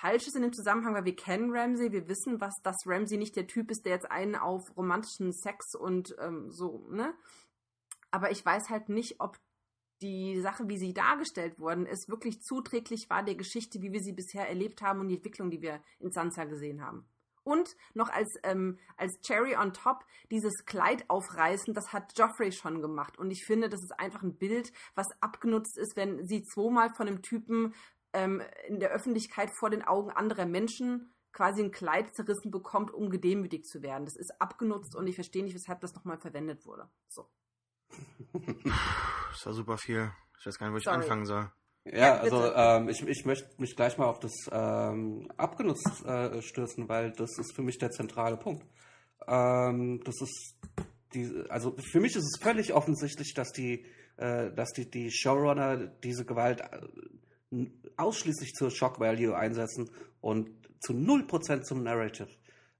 falsch 0.00 0.26
ist 0.26 0.36
in 0.36 0.42
dem 0.42 0.52
Zusammenhang, 0.52 0.94
weil 0.94 1.04
wir 1.04 1.16
kennen 1.16 1.50
Ramsey, 1.50 1.92
wir 1.92 2.08
wissen, 2.08 2.40
was, 2.40 2.54
dass 2.62 2.86
Ramsey 2.86 3.18
nicht 3.18 3.36
der 3.36 3.46
Typ 3.46 3.70
ist, 3.70 3.84
der 3.84 3.92
jetzt 3.92 4.10
einen 4.10 4.36
auf 4.36 4.76
romantischen 4.76 5.32
Sex 5.32 5.74
und 5.74 6.14
ähm, 6.20 6.50
so, 6.50 6.86
ne? 6.90 7.14
Aber 8.10 8.30
ich 8.30 8.44
weiß 8.44 8.70
halt 8.70 8.88
nicht, 8.88 9.20
ob 9.20 9.38
die 10.00 10.40
Sache, 10.40 10.68
wie 10.68 10.78
sie 10.78 10.94
dargestellt 10.94 11.58
worden 11.58 11.84
ist, 11.84 12.08
wirklich 12.08 12.40
zuträglich 12.40 13.10
war 13.10 13.22
der 13.22 13.34
Geschichte, 13.34 13.82
wie 13.82 13.92
wir 13.92 14.00
sie 14.00 14.12
bisher 14.12 14.48
erlebt 14.48 14.80
haben 14.80 15.00
und 15.00 15.08
die 15.08 15.16
Entwicklung, 15.16 15.50
die 15.50 15.60
wir 15.60 15.82
in 15.98 16.12
Sansa 16.12 16.44
gesehen 16.44 16.82
haben. 16.82 17.06
Und 17.42 17.76
noch 17.94 18.10
als, 18.10 18.38
ähm, 18.42 18.78
als 18.96 19.20
Cherry 19.22 19.56
on 19.56 19.72
top, 19.72 20.04
dieses 20.30 20.64
Kleid 20.66 21.08
aufreißen, 21.08 21.72
das 21.72 21.92
hat 21.92 22.16
Joffrey 22.18 22.52
schon 22.52 22.82
gemacht. 22.82 23.18
Und 23.18 23.30
ich 23.30 23.44
finde, 23.44 23.68
das 23.70 23.82
ist 23.82 23.98
einfach 23.98 24.22
ein 24.22 24.36
Bild, 24.36 24.70
was 24.94 25.06
abgenutzt 25.20 25.78
ist, 25.78 25.96
wenn 25.96 26.26
sie 26.26 26.42
zweimal 26.42 26.94
von 26.94 27.08
einem 27.08 27.22
Typen 27.22 27.74
ähm, 28.12 28.42
in 28.66 28.80
der 28.80 28.90
Öffentlichkeit 28.90 29.50
vor 29.58 29.70
den 29.70 29.82
Augen 29.82 30.10
anderer 30.10 30.46
Menschen 30.46 31.12
quasi 31.32 31.62
ein 31.62 31.70
Kleid 31.70 32.14
zerrissen 32.14 32.50
bekommt, 32.50 32.92
um 32.92 33.10
gedemütigt 33.10 33.66
zu 33.66 33.82
werden. 33.82 34.04
Das 34.04 34.16
ist 34.16 34.32
abgenutzt 34.40 34.96
und 34.96 35.06
ich 35.06 35.14
verstehe 35.14 35.44
nicht, 35.44 35.54
weshalb 35.54 35.80
das 35.80 35.94
nochmal 35.94 36.18
verwendet 36.18 36.64
wurde. 36.66 36.88
So. 37.08 37.28
Das 38.32 39.46
war 39.46 39.52
super 39.52 39.78
viel. 39.78 40.10
Ich 40.40 40.46
weiß 40.46 40.58
gar 40.58 40.66
nicht, 40.66 40.74
wo 40.74 40.78
ich 40.78 40.84
Sorry. 40.84 40.96
anfangen 40.96 41.26
soll. 41.26 41.50
Ja, 41.84 42.18
also 42.18 42.52
ähm, 42.54 42.88
ich, 42.88 43.02
ich 43.06 43.24
möchte 43.24 43.48
mich 43.58 43.76
gleich 43.76 43.96
mal 43.98 44.06
auf 44.06 44.18
das 44.18 44.32
ähm, 44.50 45.30
abgenutzt 45.36 46.04
äh, 46.04 46.42
stürzen, 46.42 46.88
weil 46.88 47.12
das 47.12 47.38
ist 47.38 47.54
für 47.54 47.62
mich 47.62 47.78
der 47.78 47.90
zentrale 47.90 48.36
Punkt. 48.36 48.66
Ähm, 49.26 50.00
das 50.04 50.20
ist 50.20 50.56
die, 51.14 51.44
also 51.48 51.74
für 51.78 52.00
mich 52.00 52.14
ist 52.16 52.24
es 52.24 52.42
völlig 52.42 52.74
offensichtlich, 52.74 53.32
dass 53.34 53.52
die, 53.52 53.86
äh, 54.16 54.52
dass 54.52 54.70
die, 54.72 54.90
die 54.90 55.10
Showrunner 55.10 55.86
diese 55.86 56.24
Gewalt 56.24 56.60
äh, 56.60 56.80
ausschließlich 57.96 58.52
zur 58.54 58.70
Shock 58.70 59.00
Value 59.00 59.36
einsetzen 59.36 59.90
und 60.20 60.50
zu 60.80 60.92
0% 60.92 61.62
zum 61.62 61.82
Narrative. 61.82 62.28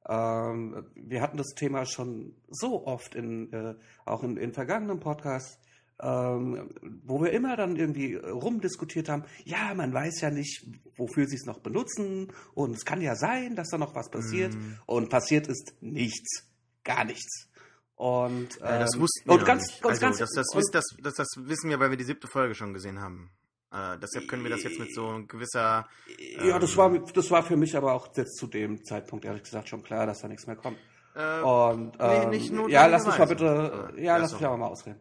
Ähm, 0.08 0.86
wir 0.94 1.20
hatten 1.22 1.36
das 1.36 1.54
Thema 1.54 1.84
schon 1.84 2.34
so 2.48 2.86
oft 2.86 3.14
in, 3.14 3.52
äh, 3.52 3.74
auch 4.04 4.22
in, 4.22 4.36
in 4.36 4.52
vergangenen 4.52 5.00
Podcasts 5.00 5.58
ähm, 6.00 6.70
wo 7.04 7.20
wir 7.20 7.32
immer 7.32 7.56
dann 7.56 7.76
irgendwie 7.76 8.14
rumdiskutiert 8.14 9.08
haben, 9.08 9.24
ja, 9.44 9.74
man 9.74 9.92
weiß 9.92 10.20
ja 10.20 10.30
nicht, 10.30 10.64
wofür 10.96 11.26
sie 11.26 11.36
es 11.36 11.44
noch 11.44 11.58
benutzen 11.58 12.32
und 12.54 12.76
es 12.76 12.84
kann 12.84 13.00
ja 13.00 13.16
sein, 13.16 13.56
dass 13.56 13.68
da 13.68 13.78
noch 13.78 13.94
was 13.94 14.08
passiert 14.10 14.54
mm. 14.54 14.74
und 14.86 15.08
passiert 15.08 15.48
ist 15.48 15.74
nichts, 15.80 16.46
gar 16.84 17.04
nichts. 17.04 17.48
Und, 17.96 18.58
ähm, 18.58 18.64
ja, 18.64 18.78
das 18.78 18.94
ähm, 18.94 19.00
wussten 19.00 19.28
wir 19.28 19.34
und 19.34 19.44
ganz, 19.44 19.66
nicht. 19.66 19.84
Also, 19.84 20.00
ganz, 20.00 20.18
das, 20.18 20.30
das, 20.30 20.46
und, 20.54 20.62
das, 20.72 20.84
das, 21.02 21.14
das, 21.14 21.26
wissen 21.38 21.68
wir, 21.68 21.80
weil 21.80 21.90
wir 21.90 21.96
die 21.96 22.04
siebte 22.04 22.28
Folge 22.28 22.54
schon 22.54 22.72
gesehen 22.72 23.00
haben. 23.00 23.30
Äh, 23.70 23.98
deshalb 23.98 24.28
können 24.28 24.42
wir 24.44 24.50
das 24.50 24.62
jetzt 24.62 24.78
mit 24.78 24.94
so 24.94 25.22
gewisser. 25.26 25.86
Ähm, 26.18 26.48
ja, 26.48 26.58
das 26.58 26.76
war, 26.76 26.94
ähm, 26.94 27.04
das 27.12 27.30
war 27.30 27.42
für 27.42 27.56
mich 27.56 27.76
aber 27.76 27.92
auch 27.92 28.08
jetzt 28.16 28.36
zu 28.36 28.46
dem 28.46 28.84
Zeitpunkt 28.84 29.24
ehrlich 29.24 29.42
gesagt 29.42 29.68
schon 29.68 29.82
klar, 29.82 30.06
dass 30.06 30.20
da 30.20 30.28
nichts 30.28 30.46
mehr 30.46 30.56
kommt. 30.56 30.78
Äh, 31.14 31.40
und 31.40 31.96
ähm, 32.00 32.30
nee, 32.30 32.72
ja, 32.72 32.86
lass 32.86 33.06
mich 33.06 33.18
mal 33.18 33.26
bitte, 33.26 33.92
ja, 33.96 34.16
lass 34.16 34.32
mich 34.32 34.44
aber 34.44 34.56
mal 34.56 34.68
ausreden. 34.68 35.00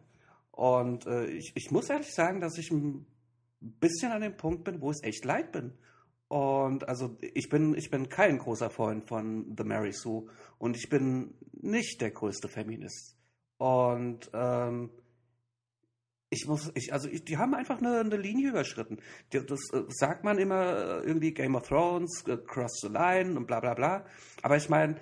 Und 0.50 1.06
äh, 1.06 1.26
ich, 1.26 1.52
ich 1.54 1.70
muss 1.70 1.88
ehrlich 1.88 2.12
sagen, 2.12 2.40
dass 2.40 2.58
ich 2.58 2.70
ein 2.70 3.06
bisschen 3.60 4.12
an 4.12 4.20
dem 4.20 4.36
Punkt 4.36 4.64
bin, 4.64 4.80
wo 4.80 4.90
es 4.90 5.02
echt 5.02 5.24
leid 5.24 5.52
bin. 5.52 5.72
Und 6.28 6.86
also 6.88 7.16
ich 7.20 7.48
bin, 7.48 7.74
ich 7.74 7.90
bin 7.90 8.08
kein 8.10 8.38
großer 8.38 8.68
Freund 8.68 9.08
von 9.08 9.54
The 9.56 9.64
Mary 9.64 9.92
Sue 9.92 10.26
und 10.58 10.76
ich 10.76 10.90
bin 10.90 11.34
nicht 11.52 12.00
der 12.02 12.10
größte 12.10 12.48
Feminist. 12.48 13.16
Und 13.56 14.30
ähm, 14.34 14.90
ich 16.30 16.46
muss, 16.46 16.70
ich, 16.74 16.92
also 16.92 17.08
ich, 17.08 17.24
die 17.24 17.38
haben 17.38 17.54
einfach 17.54 17.78
eine, 17.78 18.00
eine 18.00 18.16
Linie 18.16 18.50
überschritten. 18.50 18.98
Das, 19.30 19.46
das 19.46 19.60
äh, 19.72 19.84
sagt 19.88 20.24
man 20.24 20.38
immer 20.38 21.00
äh, 21.02 21.06
irgendwie 21.06 21.32
Game 21.32 21.54
of 21.54 21.68
Thrones, 21.68 22.24
äh, 22.26 22.36
Cross 22.36 22.80
the 22.82 22.88
Line 22.88 23.36
und 23.36 23.46
bla 23.46 23.60
bla 23.60 23.74
bla. 23.74 24.04
Aber 24.42 24.56
ich 24.56 24.68
meine, 24.68 24.96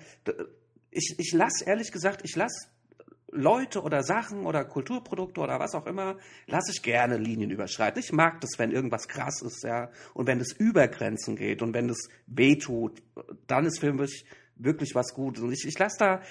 ich, 0.91 1.15
ich 1.17 1.33
lasse 1.33 1.65
ehrlich 1.65 1.91
gesagt, 1.91 2.21
ich 2.23 2.35
lasse 2.35 2.69
Leute 3.29 3.81
oder 3.81 4.03
Sachen 4.03 4.45
oder 4.45 4.63
Kulturprodukte 4.63 5.41
oder 5.41 5.59
was 5.59 5.75
auch 5.75 5.85
immer, 5.85 6.17
lasse 6.45 6.71
ich 6.71 6.81
gerne 6.81 7.17
Linien 7.17 7.51
überschreiten. 7.51 7.99
Ich 7.99 8.13
mag 8.13 8.39
das, 8.39 8.51
wenn 8.57 8.71
irgendwas 8.71 9.09
krass 9.09 9.41
ist, 9.41 9.63
ja. 9.63 9.91
Und 10.13 10.27
wenn 10.27 10.39
es 10.39 10.53
über 10.53 10.87
Grenzen 10.87 11.35
geht 11.35 11.61
und 11.61 11.73
wenn 11.73 11.89
es 11.89 12.07
wehtut, 12.25 13.03
dann 13.47 13.65
ist 13.65 13.79
für 13.79 13.91
mich 13.91 14.25
wirklich 14.55 14.95
was 14.95 15.13
Gutes. 15.13 15.43
Und 15.43 15.51
ich, 15.51 15.65
ich 15.67 15.77
lasse 15.77 15.97
da, 15.99 16.21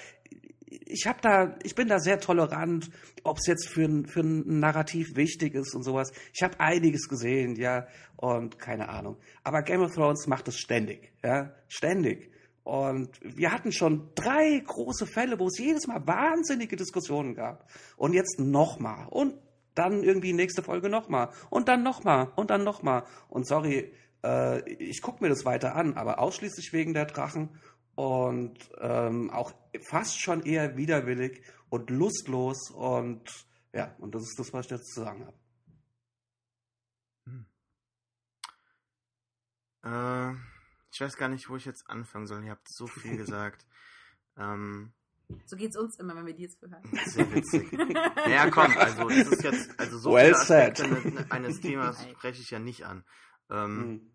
ich 0.69 1.07
habe 1.07 1.19
da, 1.21 1.55
ich 1.63 1.75
bin 1.75 1.87
da 1.87 1.99
sehr 1.99 2.19
tolerant, 2.19 2.89
ob 3.23 3.37
es 3.37 3.47
jetzt 3.47 3.69
für 3.69 3.85
ein, 3.85 4.05
für 4.05 4.21
ein 4.21 4.59
Narrativ 4.59 5.15
wichtig 5.15 5.55
ist 5.55 5.73
und 5.75 5.83
sowas. 5.83 6.11
Ich 6.33 6.43
habe 6.43 6.59
einiges 6.59 7.07
gesehen, 7.07 7.55
ja, 7.55 7.87
und 8.17 8.59
keine 8.59 8.89
Ahnung. 8.89 9.17
Aber 9.43 9.61
Game 9.61 9.81
of 9.81 9.93
Thrones 9.93 10.27
macht 10.27 10.47
es 10.47 10.57
ständig, 10.57 11.13
ja, 11.23 11.53
ständig. 11.67 12.31
Und 12.63 13.09
wir 13.21 13.53
hatten 13.53 13.71
schon 13.71 14.09
drei 14.13 14.59
große 14.59 15.05
Fälle, 15.05 15.39
wo 15.39 15.47
es 15.47 15.57
jedes 15.57 15.87
Mal 15.87 16.05
wahnsinnige 16.05 16.75
Diskussionen 16.75 17.33
gab. 17.33 17.69
Und 17.95 18.11
jetzt 18.11 18.39
nochmal. 18.39 19.07
Und 19.09 19.35
dann 19.73 20.03
irgendwie 20.03 20.33
nächste 20.33 20.63
Folge 20.63 20.89
nochmal. 20.89 21.29
Und 21.49 21.69
dann 21.69 21.81
nochmal. 21.81 22.29
Und 22.35 22.49
dann 22.49 22.65
nochmal. 22.65 23.03
Und 23.29 23.47
sorry, 23.47 23.93
äh, 24.21 24.69
ich 24.73 25.01
gucke 25.01 25.23
mir 25.23 25.29
das 25.29 25.45
weiter 25.45 25.75
an, 25.75 25.93
aber 25.93 26.19
ausschließlich 26.19 26.73
wegen 26.73 26.93
der 26.93 27.05
Drachen. 27.05 27.51
Und 27.97 28.57
ähm, 28.79 29.29
auch 29.31 29.53
fast 29.89 30.21
schon 30.21 30.43
eher 30.43 30.77
widerwillig 30.77 31.41
und 31.69 31.89
lustlos. 31.89 32.71
Und 32.71 33.29
ja, 33.73 33.95
und 33.97 34.15
das 34.15 34.23
ist 34.23 34.39
das, 34.39 34.53
was 34.53 34.65
ich 34.65 34.71
jetzt 34.71 34.93
zu 34.93 35.01
sagen 35.01 35.25
habe. 35.25 35.37
Hm. 37.25 37.45
Äh. 39.83 40.57
Ich 40.97 41.01
weiß 41.01 41.15
gar 41.15 41.29
nicht, 41.29 41.47
wo 41.47 41.55
ich 41.55 41.65
jetzt 41.65 41.87
anfangen 41.91 42.25
soll. 42.25 42.43
Ihr 42.43 42.49
habt 42.49 42.67
so 42.71 42.87
viel 42.87 43.17
gesagt. 43.23 43.67
ähm, 44.35 44.93
so 45.45 45.55
geht's 45.55 45.77
uns 45.77 45.99
immer, 45.99 46.15
wenn 46.15 46.25
wir 46.25 46.33
die 46.33 46.43
jetzt 46.43 46.59
hören. 46.59 46.81
Sehr 47.05 47.31
witzig. 47.35 47.71
naja, 47.71 48.49
komm, 48.49 48.75
also 48.77 49.07
das 49.07 49.27
ist 49.27 49.43
jetzt, 49.43 49.79
also 49.79 49.99
so 49.99 50.13
well 50.13 50.33
viele 50.33 50.37
Aspekte 50.37 51.25
eines 51.29 51.59
Themas 51.59 52.01
spreche 52.13 52.41
ich 52.41 52.49
ja 52.49 52.57
nicht 52.57 52.83
an. 52.83 53.03
Ähm, 53.51 53.77
hm. 53.83 54.11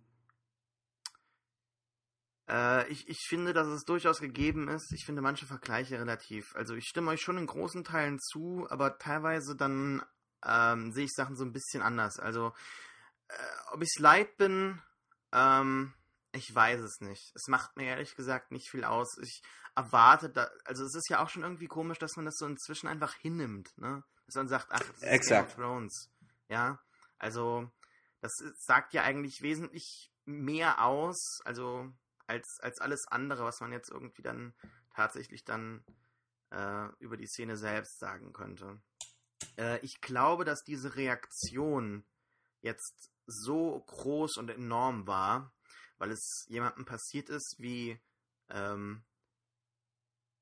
Äh, 2.49 2.89
ich, 2.89 3.09
ich 3.09 3.19
finde, 3.29 3.53
dass 3.53 3.69
es 3.69 3.85
durchaus 3.85 4.21
gegeben 4.21 4.69
ist. 4.69 4.93
Ich 4.93 5.05
finde 5.05 5.23
manche 5.23 5.47
Vergleiche 5.47 5.99
relativ. 5.99 6.55
Also 6.55 6.75
ich 6.75 6.87
stimme 6.87 7.11
euch 7.11 7.21
schon 7.21 7.39
in 7.39 7.47
großen 7.47 7.85
Teilen 7.85 8.19
zu, 8.21 8.67
aber 8.71 8.99
teilweise 8.99 9.57
dann 9.57 10.03
ähm, 10.45 10.93
sehe 10.93 11.05
ich 11.05 11.13
Sachen 11.13 11.37
so 11.37 11.45
ein 11.45 11.53
bisschen 11.53 11.83
anders. 11.83 12.19
Also 12.19 12.53
äh, 13.29 13.35
ob 13.73 13.83
ich 13.83 13.99
leid 13.99 14.37
bin, 14.37 14.81
ähm, 15.33 15.95
ich 16.33 16.55
weiß 16.55 16.81
es 16.81 17.01
nicht. 17.01 17.33
Es 17.35 17.47
macht 17.49 17.77
mir 17.77 17.87
ehrlich 17.87 18.17
gesagt 18.17 18.53
nicht 18.53 18.71
viel 18.71 18.85
aus. 18.85 19.17
Ich 19.19 19.43
erwarte 19.75 20.31
da, 20.31 20.51
also 20.65 20.85
es 20.85 20.95
ist 20.95 21.09
ja 21.09 21.23
auch 21.23 21.29
schon 21.29 21.43
irgendwie 21.43 21.67
komisch, 21.67 21.99
dass 21.99 22.17
man 22.17 22.25
das 22.25 22.37
so 22.37 22.47
inzwischen 22.47 22.89
einfach 22.89 23.15
hinnimmt, 23.15 23.77
ne? 23.79 24.03
Dass 24.27 24.37
man 24.37 24.49
sagt, 24.49 24.69
ach, 24.71 24.81
das 24.81 25.03
ist. 25.03 25.29
Game 25.29 25.45
of 25.45 25.55
Thrones. 25.55 26.11
Ja, 26.49 26.79
also 27.19 27.71
das 28.21 28.33
sagt 28.59 28.95
ja 28.95 29.03
eigentlich 29.03 29.43
wesentlich 29.43 30.11
mehr 30.25 30.85
aus, 30.85 31.41
also 31.45 31.93
als, 32.33 32.59
als 32.61 32.81
alles 32.81 33.07
andere, 33.09 33.45
was 33.45 33.61
man 33.61 33.73
jetzt 33.73 33.91
irgendwie 33.91 34.23
dann 34.23 34.55
tatsächlich 34.95 35.45
dann 35.45 35.85
äh, 36.51 36.89
über 36.99 37.17
die 37.17 37.27
Szene 37.27 37.57
selbst 37.57 37.99
sagen 37.99 38.33
könnte. 38.33 38.81
Äh, 39.59 39.79
ich 39.81 40.01
glaube, 40.01 40.45
dass 40.45 40.65
diese 40.65 40.97
Reaktion 40.97 42.05
jetzt 42.63 43.11
so 43.27 43.81
groß 43.87 44.39
und 44.39 44.51
enorm 44.51 45.07
war, 45.07 45.55
weil 45.99 46.11
es 46.11 46.47
jemandem 46.49 46.87
passiert 46.87 47.29
ist, 47.29 47.57
wie, 47.59 48.01
ähm, 48.49 49.05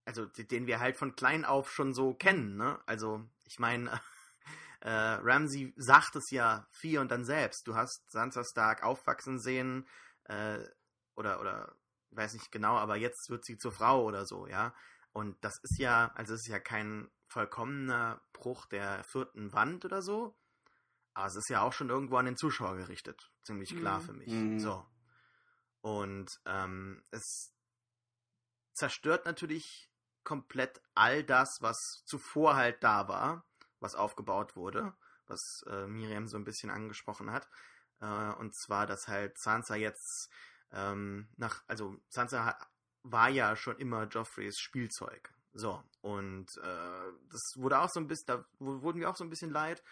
also 0.05 0.27
den 0.27 0.67
wir 0.67 0.81
halt 0.81 0.97
von 0.97 1.17
klein 1.17 1.45
auf 1.45 1.73
schon 1.73 1.93
so 1.93 2.15
kennen, 2.15 2.57
ne? 2.57 2.81
Also, 2.87 3.29
ich 3.45 3.59
meine, 3.59 4.01
äh, 4.81 4.91
Ramsey 4.91 5.75
sagt 5.77 6.17
es 6.17 6.31
ja 6.31 6.67
vier 6.71 7.01
und 7.01 7.11
dann 7.11 7.25
selbst. 7.25 7.67
Du 7.67 7.75
hast 7.75 8.11
Sansa 8.11 8.45
Stark 8.45 8.83
aufwachsen 8.83 9.41
sehen, 9.41 9.89
äh, 10.25 10.65
oder, 11.21 11.41
oder, 11.41 11.77
weiß 12.11 12.35
nicht 12.35 12.51
genau, 12.53 12.77
aber 12.77 12.97
jetzt 12.97 13.31
wird 13.31 13.45
sie 13.45 13.59
zur 13.59 13.73
Frau 13.73 14.05
oder 14.05 14.27
so, 14.27 14.47
ja. 14.47 14.75
Und 15.13 15.43
das 15.45 15.59
ist 15.59 15.79
ja, 15.79 16.13
also 16.15 16.35
es 16.35 16.43
ist 16.43 16.49
ja 16.49 16.61
kein 16.61 17.11
vollkommener 17.27 18.21
Bruch 18.33 18.67
der 18.67 19.03
vierten 19.05 19.53
Wand 19.53 19.85
oder 19.85 20.03
so. 20.03 20.37
Aber 21.15 21.27
es 21.27 21.37
ist 21.37 21.49
ja 21.49 21.63
auch 21.63 21.73
schon 21.73 21.91
irgendwo 21.91 22.17
an 22.17 22.27
den 22.27 22.37
Zuschauer 22.37 22.77
gerichtet. 22.77 23.31
Ziemlich 23.43 23.77
klar 23.77 24.01
mhm. 24.01 24.05
für 24.05 24.13
mich. 24.13 24.29
Mhm. 24.29 24.61
So. 24.61 24.87
Und 25.81 26.41
ähm, 26.47 27.03
es 27.11 27.53
zerstört 28.75 29.27
natürlich 29.27 29.91
komplett 30.23 30.81
all 30.95 31.25
das, 31.25 31.59
was 31.61 32.03
zuvor 32.05 32.57
halt 32.57 32.83
da 32.85 33.09
war, 33.09 33.45
was 33.81 33.95
aufgebaut 33.95 34.55
wurde, 34.55 34.95
was 35.27 35.65
äh, 35.67 35.87
Miriam 35.87 36.29
so 36.29 36.37
ein 36.37 36.45
bisschen 36.45 36.71
angesprochen 36.71 37.31
hat. 37.31 37.49
Äh, 38.01 38.33
und 38.35 38.55
zwar, 38.55 38.87
dass 38.87 39.09
halt 39.09 39.39
Sansa 39.39 39.75
jetzt 39.75 40.31
ähm, 40.73 41.29
nach, 41.37 41.63
also 41.67 41.97
Sansa 42.09 42.57
war 43.03 43.29
ja 43.29 43.57
schon 43.57 43.77
immer 43.79 44.05
Joffreys 44.05 44.59
Spielzeug. 44.59 45.33
So, 45.53 45.83
und 46.01 46.47
äh, 46.63 47.13
das 47.31 47.55
wurde 47.57 47.81
auch 47.81 47.89
so 47.91 48.01
ein 48.01 48.07
bisschen, 48.07 48.27
da 48.27 48.45
wurden 48.59 49.01
wir 49.01 49.11
auch 49.11 49.17
so 49.17 49.25
ein 49.25 49.31
bisschen 49.31 49.51
leid. 49.51 49.83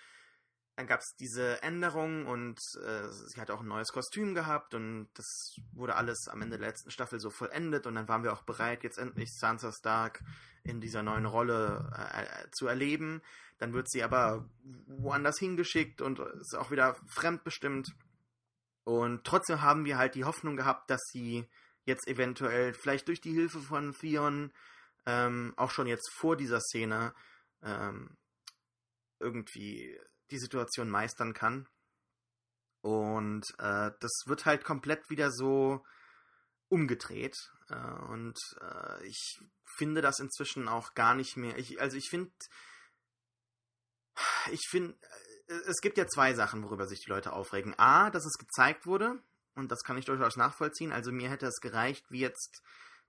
Dann 0.77 0.87
gab 0.87 1.01
es 1.01 1.17
diese 1.19 1.61
Änderung 1.63 2.27
und 2.27 2.61
äh, 2.81 3.09
sie 3.09 3.41
hat 3.41 3.51
auch 3.51 3.63
ein 3.63 3.67
neues 3.67 3.89
Kostüm 3.89 4.35
gehabt 4.35 4.75
und 4.75 5.09
das 5.15 5.57
wurde 5.73 5.97
alles 5.97 6.29
am 6.29 6.41
Ende 6.41 6.57
der 6.57 6.69
letzten 6.69 6.93
Staffel 6.93 7.19
so 7.19 7.31
vollendet 7.31 7.89
und 7.89 7.97
dann 7.97 8.07
waren 8.07 8.23
wir 8.23 8.33
auch 8.33 8.45
bereit, 8.45 8.85
jetzt 8.85 8.99
endlich 8.99 9.37
Sansa 9.37 9.73
Stark 9.73 10.23
in 10.63 10.81
dieser 10.81 11.03
neuen 11.03 11.27
Rolle 11.27 11.91
äh, 11.97 12.49
zu 12.53 12.69
erleben. 12.69 13.23
Dann 13.59 13.73
wird 13.73 13.91
sie 13.91 14.05
aber 14.05 14.49
woanders 14.87 15.41
hingeschickt 15.41 16.01
und 16.01 16.21
ist 16.21 16.55
auch 16.57 16.71
wieder 16.71 16.95
fremdbestimmt. 17.09 17.93
Und 18.89 19.25
trotzdem 19.25 19.61
haben 19.61 19.85
wir 19.85 19.99
halt 19.99 20.15
die 20.15 20.25
Hoffnung 20.25 20.57
gehabt, 20.57 20.89
dass 20.89 21.03
sie 21.13 21.47
jetzt 21.85 22.09
eventuell 22.09 22.73
vielleicht 22.73 23.07
durch 23.09 23.21
die 23.21 23.35
Hilfe 23.35 23.61
von 23.61 23.93
Theon 23.93 24.51
ähm, 25.05 25.53
auch 25.59 25.71
schon 25.71 25.87
jetzt 25.87 26.11
vor 26.15 26.37
dieser 26.37 26.59
Szene 26.63 27.15
ähm, 27.63 28.17
irgendwie 29.21 30.01
die 30.31 30.39
Situation 30.39 30.89
meistern 30.89 31.35
kann. 31.35 31.69
Und 32.81 33.45
äh, 33.59 33.91
das 34.01 34.23
wird 34.25 34.47
halt 34.47 34.65
komplett 34.65 35.11
wieder 35.11 35.33
so 35.33 35.85
umgedreht. 36.71 37.37
Äh, 37.69 37.93
und 38.09 38.39
äh, 38.63 39.07
ich 39.07 39.39
finde 39.77 40.01
das 40.01 40.19
inzwischen 40.19 40.67
auch 40.67 40.95
gar 40.95 41.15
nicht 41.15 41.37
mehr. 41.37 41.59
Ich, 41.59 41.79
also 41.79 41.99
ich 41.99 42.09
finde, 42.09 42.33
ich 44.51 44.67
finde, 44.71 44.97
es 45.49 45.81
gibt 45.81 45.99
ja 45.99 46.07
zwei 46.07 46.35
Sachen, 46.35 46.63
worüber 46.63 46.87
sich 46.87 47.01
die 47.05 47.11
Leute 47.11 47.33
aufregen. 47.33 47.75
A, 47.79 48.11
dass 48.11 48.25
es 48.27 48.39
gezeigt 48.39 48.87
wurde, 48.87 49.19
und 49.55 49.73
das 49.73 49.83
kann 49.83 49.99
ich 49.99 50.05
durchaus 50.05 50.37
nachvollziehen. 50.37 50.93
Also 50.93 51.11
mir 51.11 51.31
hätte 51.31 51.47
es 51.47 51.61
gereicht, 51.61 52.05
wie 52.11 52.21
jetzt 52.21 52.63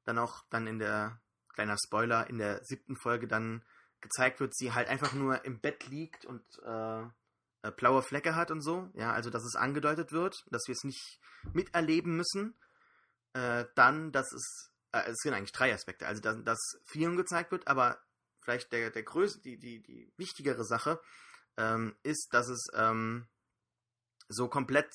dann 0.05 0.17
auch 0.17 0.43
dann 0.49 0.65
in 0.65 0.79
der, 0.79 1.21
kleiner 1.59 1.77
Spoiler, 1.85 2.29
in 2.29 2.37
der 2.37 2.63
siebten 2.63 2.95
Folge 2.95 3.27
dann 3.27 3.65
gezeigt 3.99 4.39
wird, 4.39 4.55
sie 4.55 4.71
halt 4.71 4.87
einfach 4.87 5.11
nur 5.11 5.43
im 5.43 5.59
Bett 5.59 5.87
liegt 5.87 6.25
und 6.25 6.41
äh, 6.65 7.01
äh, 7.63 7.71
blaue 7.75 8.01
Flecke 8.01 8.33
hat 8.33 8.49
und 8.49 8.61
so. 8.61 8.89
Ja, 8.93 9.11
also 9.11 9.29
dass 9.29 9.43
es 9.43 9.57
angedeutet 9.57 10.13
wird, 10.13 10.45
dass 10.51 10.63
wir 10.67 10.73
es 10.73 10.85
nicht 10.85 11.19
miterleben 11.51 12.15
müssen. 12.15 12.55
Äh, 13.33 13.65
dann, 13.75 14.13
dass 14.13 14.31
es, 14.31 14.71
äh, 14.93 15.09
es 15.09 15.17
sind 15.17 15.33
eigentlich 15.33 15.51
drei 15.51 15.73
Aspekte. 15.73 16.07
Also 16.07 16.21
dass, 16.21 16.41
dass 16.45 16.59
Theon 16.91 17.17
gezeigt 17.17 17.51
wird, 17.51 17.67
aber 17.67 17.99
vielleicht 18.41 18.71
der, 18.71 18.89
der 18.89 19.03
größte, 19.03 19.41
die, 19.41 19.59
die, 19.59 19.81
die 19.81 20.13
wichtigere 20.15 20.63
Sache 20.63 21.01
ähm, 21.60 21.95
ist, 22.03 22.30
dass 22.31 22.48
es 22.48 22.68
ähm, 22.73 23.27
so 24.30 24.48
komplett 24.48 24.91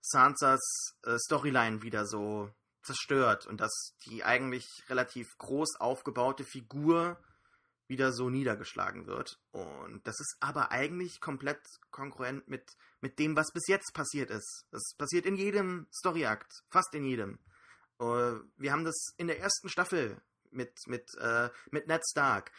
Sansas 0.00 0.60
äh, 1.02 1.18
Storyline 1.18 1.82
wieder 1.82 2.06
so 2.06 2.50
zerstört 2.82 3.46
und 3.46 3.60
dass 3.60 3.94
die 4.06 4.24
eigentlich 4.24 4.66
relativ 4.88 5.36
groß 5.38 5.76
aufgebaute 5.80 6.44
Figur 6.44 7.18
wieder 7.88 8.12
so 8.12 8.30
niedergeschlagen 8.30 9.06
wird. 9.06 9.40
Und 9.50 10.06
das 10.06 10.18
ist 10.20 10.36
aber 10.40 10.70
eigentlich 10.70 11.20
komplett 11.20 11.60
konkurrent 11.90 12.48
mit, 12.48 12.76
mit 13.00 13.18
dem, 13.18 13.36
was 13.36 13.52
bis 13.52 13.66
jetzt 13.68 13.92
passiert 13.94 14.30
ist. 14.30 14.66
Das 14.70 14.94
passiert 14.96 15.26
in 15.26 15.36
jedem 15.36 15.88
Storyakt, 15.92 16.52
fast 16.68 16.94
in 16.94 17.04
jedem. 17.04 17.38
Uh, 17.98 18.40
wir 18.56 18.72
haben 18.72 18.84
das 18.84 19.14
in 19.16 19.26
der 19.26 19.40
ersten 19.40 19.68
Staffel 19.68 20.20
mit, 20.50 20.86
mit, 20.86 21.08
uh, 21.20 21.48
mit 21.70 21.86
Ned 21.86 22.02
Stark. 22.08 22.52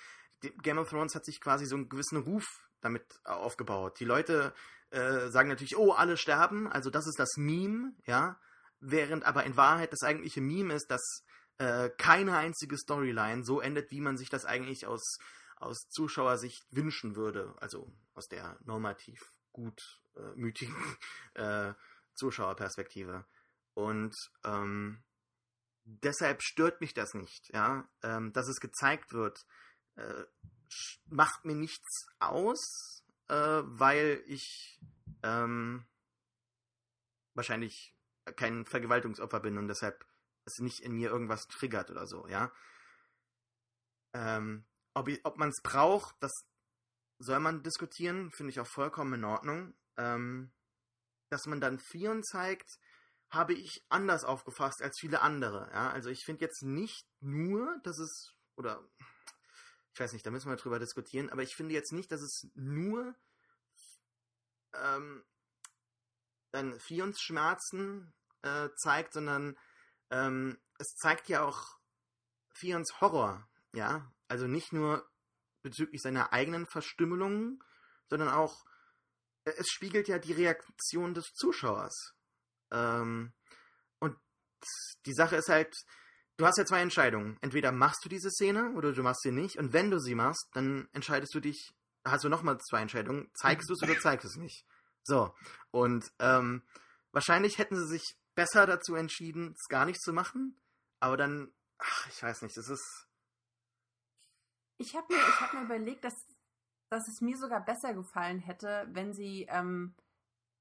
Game 0.61 0.77
of 0.77 0.89
Thrones 0.89 1.15
hat 1.15 1.25
sich 1.25 1.39
quasi 1.39 1.65
so 1.65 1.75
einen 1.75 1.89
gewissen 1.89 2.17
Ruf 2.17 2.66
damit 2.81 3.03
aufgebaut. 3.23 3.99
Die 3.99 4.05
Leute 4.05 4.53
uh, 4.93 5.29
sagen 5.29 5.49
natürlich, 5.49 5.77
oh, 5.77 5.91
alle 5.91 6.17
sterben, 6.17 6.67
also 6.67 6.89
das 6.89 7.07
ist 7.07 7.19
das 7.19 7.37
Meme, 7.37 7.93
ja. 8.05 8.39
Während 8.79 9.25
aber 9.25 9.43
in 9.43 9.57
Wahrheit 9.57 9.91
das 9.91 10.03
eigentliche 10.03 10.39
Meme 10.39 10.75
ist, 10.75 10.91
dass 10.91 11.23
äh, 11.57 11.89
keine 11.97 12.37
einzige 12.37 12.77
Storyline 12.77 13.43
so 13.43 13.59
endet, 13.59 13.89
wie 13.91 14.01
man 14.01 14.17
sich 14.17 14.29
das 14.29 14.45
eigentlich 14.45 14.85
aus, 14.85 15.17
aus 15.55 15.87
Zuschauersicht 15.89 16.63
wünschen 16.69 17.15
würde. 17.15 17.55
Also 17.59 17.91
aus 18.13 18.27
der 18.27 18.59
normativ 18.63 19.33
gutmütigen 19.51 20.75
äh, 21.33 21.73
Zuschauerperspektive. 22.13 23.25
Und 23.73 24.15
ähm, 24.43 25.03
deshalb 25.83 26.43
stört 26.43 26.81
mich 26.81 26.93
das 26.93 27.13
nicht, 27.13 27.51
ja. 27.53 27.89
Ähm, 28.03 28.33
dass 28.33 28.47
es 28.47 28.59
gezeigt 28.59 29.13
wird, 29.13 29.39
äh, 29.95 30.25
macht 31.09 31.45
mir 31.45 31.55
nichts 31.55 32.07
aus, 32.19 33.03
äh, 33.27 33.35
weil 33.35 34.23
ich 34.27 34.79
ähm, 35.23 35.85
wahrscheinlich 37.33 37.95
kein 38.35 38.65
Vergewaltungsopfer 38.65 39.39
bin 39.39 39.57
und 39.57 39.67
deshalb 39.67 40.05
es 40.45 40.59
nicht 40.59 40.79
in 40.81 40.93
mir 40.93 41.09
irgendwas 41.09 41.47
triggert 41.47 41.91
oder 41.91 42.07
so, 42.07 42.27
ja. 42.27 42.51
Ähm, 44.13 44.65
ob, 44.93 45.09
ob 45.23 45.37
man 45.37 45.49
es 45.49 45.61
braucht, 45.61 46.15
das 46.21 46.31
soll 47.19 47.39
man 47.39 47.63
diskutieren, 47.63 48.31
finde 48.31 48.51
ich 48.51 48.59
auch 48.59 48.67
vollkommen 48.67 49.13
in 49.13 49.23
Ordnung. 49.23 49.75
Ähm, 49.97 50.51
dass 51.29 51.45
man 51.45 51.59
dann 51.59 51.79
Fion 51.79 52.23
zeigt, 52.23 52.79
habe 53.29 53.53
ich 53.53 53.85
anders 53.89 54.23
aufgefasst 54.23 54.81
als 54.81 54.97
viele 54.99 55.21
andere. 55.21 55.69
Ja? 55.73 55.91
Also 55.91 56.09
ich 56.09 56.23
finde 56.23 56.45
jetzt 56.45 56.63
nicht 56.63 57.05
nur, 57.19 57.79
dass 57.83 57.99
es, 57.99 58.33
oder 58.55 58.87
ich 59.97 59.99
weiß 59.99 60.13
nicht, 60.13 60.27
da 60.27 60.29
müssen 60.29 60.51
wir 60.51 60.57
drüber 60.57 60.77
diskutieren, 60.77 61.31
aber 61.31 61.41
ich 61.41 61.55
finde 61.55 61.73
jetzt 61.73 61.91
nicht, 61.91 62.11
dass 62.11 62.21
es 62.21 62.47
nur 62.53 63.15
ähm, 64.75 65.25
dann 66.51 66.79
Fions 66.79 67.19
Schmerzen 67.19 68.13
äh, 68.43 68.69
zeigt, 68.75 69.13
sondern 69.13 69.57
ähm, 70.11 70.59
es 70.77 70.89
zeigt 70.97 71.29
ja 71.29 71.41
auch 71.41 71.79
Fions 72.53 73.01
Horror, 73.01 73.49
ja. 73.73 74.13
Also 74.27 74.45
nicht 74.45 74.71
nur 74.71 75.09
bezüglich 75.63 76.03
seiner 76.03 76.31
eigenen 76.31 76.67
Verstümmelungen, 76.67 77.63
sondern 78.07 78.29
auch, 78.29 78.65
äh, 79.45 79.53
es 79.57 79.65
spiegelt 79.69 80.07
ja 80.07 80.19
die 80.19 80.33
Reaktion 80.33 81.15
des 81.15 81.25
Zuschauers. 81.33 82.13
Ähm, 82.69 83.33
und 83.97 84.15
die 85.07 85.15
Sache 85.15 85.37
ist 85.37 85.49
halt, 85.49 85.75
du 86.37 86.45
hast 86.45 86.57
ja 86.57 86.65
zwei 86.65 86.81
Entscheidungen. 86.81 87.37
Entweder 87.41 87.71
machst 87.71 88.05
du 88.05 88.09
diese 88.09 88.31
Szene 88.31 88.71
oder 88.71 88.93
du 88.93 89.03
machst 89.03 89.21
sie 89.21 89.31
nicht. 89.31 89.57
Und 89.57 89.73
wenn 89.73 89.91
du 89.91 89.99
sie 89.99 90.15
machst, 90.15 90.47
dann 90.53 90.87
entscheidest 90.93 91.33
du 91.33 91.39
dich, 91.39 91.73
hast 92.05 92.23
du 92.23 92.29
nochmal 92.29 92.57
zwei 92.59 92.81
Entscheidungen. 92.81 93.29
Zeigst 93.33 93.69
du 93.69 93.73
es 93.73 93.83
oder 93.83 93.99
zeigst 93.99 94.23
du 94.23 94.29
es 94.29 94.37
nicht. 94.37 94.65
So. 95.03 95.33
Und 95.71 96.11
ähm, 96.19 96.63
wahrscheinlich 97.11 97.57
hätten 97.57 97.75
sie 97.75 97.87
sich 97.87 98.17
besser 98.35 98.65
dazu 98.65 98.95
entschieden, 98.95 99.53
es 99.53 99.67
gar 99.67 99.85
nicht 99.85 100.01
zu 100.01 100.13
machen. 100.13 100.59
Aber 100.99 101.17
dann, 101.17 101.51
ach, 101.79 102.07
ich 102.07 102.21
weiß 102.21 102.43
nicht, 102.43 102.55
das 102.55 102.69
ist. 102.69 103.07
Ich 104.77 104.95
habe 104.95 105.11
mir, 105.11 105.39
hab 105.39 105.53
mir 105.53 105.63
überlegt, 105.63 106.03
dass, 106.03 106.13
dass 106.89 107.07
es 107.07 107.19
mir 107.21 107.37
sogar 107.37 107.65
besser 107.65 107.93
gefallen 107.95 108.39
hätte, 108.39 108.87
wenn 108.91 109.13
sie 109.13 109.47
ähm, 109.49 109.95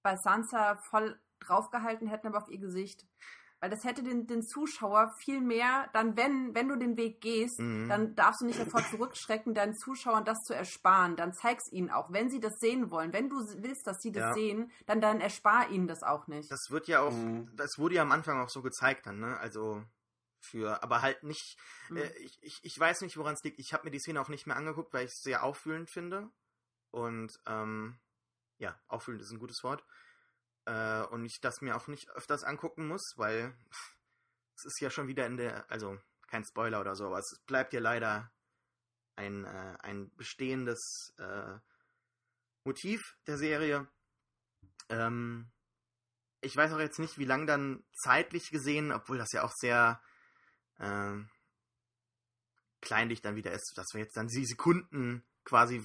bei 0.03 0.17
Sansa 0.17 0.77
voll 0.89 1.21
draufgehalten 1.41 2.09
hätten, 2.09 2.29
aber 2.29 2.39
auf 2.39 2.49
ihr 2.49 2.61
Gesicht. 2.61 3.05
Weil 3.67 3.71
das 3.71 3.83
hätte 3.83 4.05
den, 4.05 4.29
den 4.29 4.45
Zuschauer 4.45 5.13
viel 5.19 5.41
mehr, 5.41 5.91
dann 5.93 6.17
wenn, 6.17 6.55
wenn 6.55 6.69
du 6.69 6.77
den 6.77 6.97
Weg 6.97 7.21
gehst, 7.21 7.59
mhm. 7.59 7.89
dann 7.89 8.15
darfst 8.15 8.41
du 8.41 8.47
nicht 8.47 8.61
davor 8.61 8.81
zurückschrecken, 8.91 9.55
deinen 9.55 9.75
Zuschauern 9.75 10.25
das 10.25 10.39
zu 10.45 10.55
ersparen. 10.55 11.17
Dann 11.17 11.33
zeig's 11.33 11.73
ihnen 11.73 11.91
auch, 11.91 12.13
wenn 12.13 12.31
sie 12.31 12.39
das 12.39 12.61
sehen 12.61 12.93
wollen. 12.93 13.13
Wenn 13.13 13.29
du 13.29 13.39
willst, 13.57 13.85
dass 13.89 13.99
sie 14.01 14.13
das 14.13 14.21
ja. 14.21 14.35
sehen, 14.35 14.71
dann, 14.87 15.01
dann 15.01 15.21
erspar 15.21 15.69
ihnen 15.71 15.89
das 15.89 16.05
auch 16.05 16.29
nicht. 16.29 16.49
Das 16.49 16.71
wird 16.71 16.87
ja 16.87 17.01
auch, 17.01 17.11
mhm. 17.11 17.51
das 17.57 17.77
wurde 17.77 17.97
ja 17.97 18.03
am 18.03 18.13
Anfang 18.13 18.41
auch 18.41 18.51
so 18.51 18.63
gezeigt 18.63 19.07
dann, 19.07 19.19
ne? 19.19 19.37
Also 19.41 19.83
für, 20.39 20.81
aber 20.85 21.03
halt 21.03 21.25
nicht, 21.25 21.59
mhm. 21.89 21.97
äh, 21.97 22.09
ich, 22.19 22.39
ich, 22.43 22.61
ich 22.63 22.79
weiß 22.79 23.01
nicht, 23.01 23.17
woran 23.17 23.35
es 23.35 23.43
liegt. 23.43 23.59
Ich 23.59 23.73
habe 23.73 23.83
mir 23.83 23.91
die 23.91 23.99
Szene 23.99 24.21
auch 24.21 24.29
nicht 24.29 24.47
mehr 24.47 24.55
angeguckt, 24.55 24.95
weil 24.95 25.07
ich 25.07 25.11
es 25.11 25.23
sehr 25.23 25.43
auffühlend 25.43 25.91
finde. 25.91 26.31
Und 26.93 27.33
ähm, 27.47 27.99
ja, 28.59 28.81
auffühlend 28.87 29.23
ist 29.23 29.33
ein 29.33 29.41
gutes 29.41 29.65
Wort. 29.65 29.85
Äh, 30.67 31.03
und 31.05 31.25
ich 31.25 31.41
das 31.41 31.61
mir 31.61 31.77
auch 31.77 31.87
nicht 31.87 32.11
öfters 32.11 32.45
angucken 32.45 32.87
muss, 32.89 33.15
weil 33.17 33.57
es 34.57 34.65
ist 34.65 34.81
ja 34.81 34.91
schon 34.91 35.09
wieder 35.09 35.27
in 35.27 35.37
der, 35.37 35.71
also 35.71 35.99
kein 36.27 36.45
Spoiler 36.45 36.81
oder 36.81 36.97
so, 36.97 37.07
aber 37.07 37.19
es 37.19 37.41
bleibt 37.47 37.73
ja 37.73 37.81
leider 37.81 38.33
ein, 39.15 39.45
äh, 39.45 39.77
ein 39.81 40.15
bestehendes 40.17 41.15
äh, 41.19 41.59
Motiv 42.65 43.17
der 43.27 43.39
Serie. 43.39 43.87
Ähm, 44.89 45.51
ich 46.41 46.57
weiß 46.57 46.73
auch 46.73 46.81
jetzt 46.81 46.99
nicht, 46.99 47.17
wie 47.17 47.25
lang 47.25 47.47
dann 47.47 47.85
zeitlich 47.93 48.51
gesehen, 48.51 48.93
obwohl 48.93 49.19
das 49.19 49.33
ja 49.33 49.45
auch 49.45 49.53
sehr 49.53 50.03
äh, 50.79 51.15
kleinlich 52.81 53.23
dann 53.23 53.37
wieder 53.37 53.53
ist, 53.53 53.73
dass 53.77 53.87
wir 53.95 54.01
jetzt 54.01 54.17
dann 54.17 54.29
die 54.29 54.45
Sekunden 54.45 55.25
quasi 55.45 55.83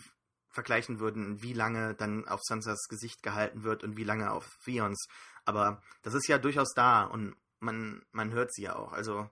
vergleichen 0.51 0.99
würden, 0.99 1.41
wie 1.41 1.53
lange 1.53 1.95
dann 1.95 2.27
auf 2.27 2.41
Sansas 2.43 2.87
Gesicht 2.89 3.23
gehalten 3.23 3.63
wird 3.63 3.83
und 3.83 3.97
wie 3.97 4.03
lange 4.03 4.31
auf 4.31 4.45
Fions. 4.59 5.07
Aber 5.45 5.81
das 6.03 6.13
ist 6.13 6.27
ja 6.27 6.37
durchaus 6.37 6.73
da 6.75 7.03
und 7.03 7.35
man, 7.59 8.03
man 8.11 8.31
hört 8.31 8.53
sie 8.53 8.63
ja 8.63 8.75
auch. 8.75 8.91
Also, 8.93 9.29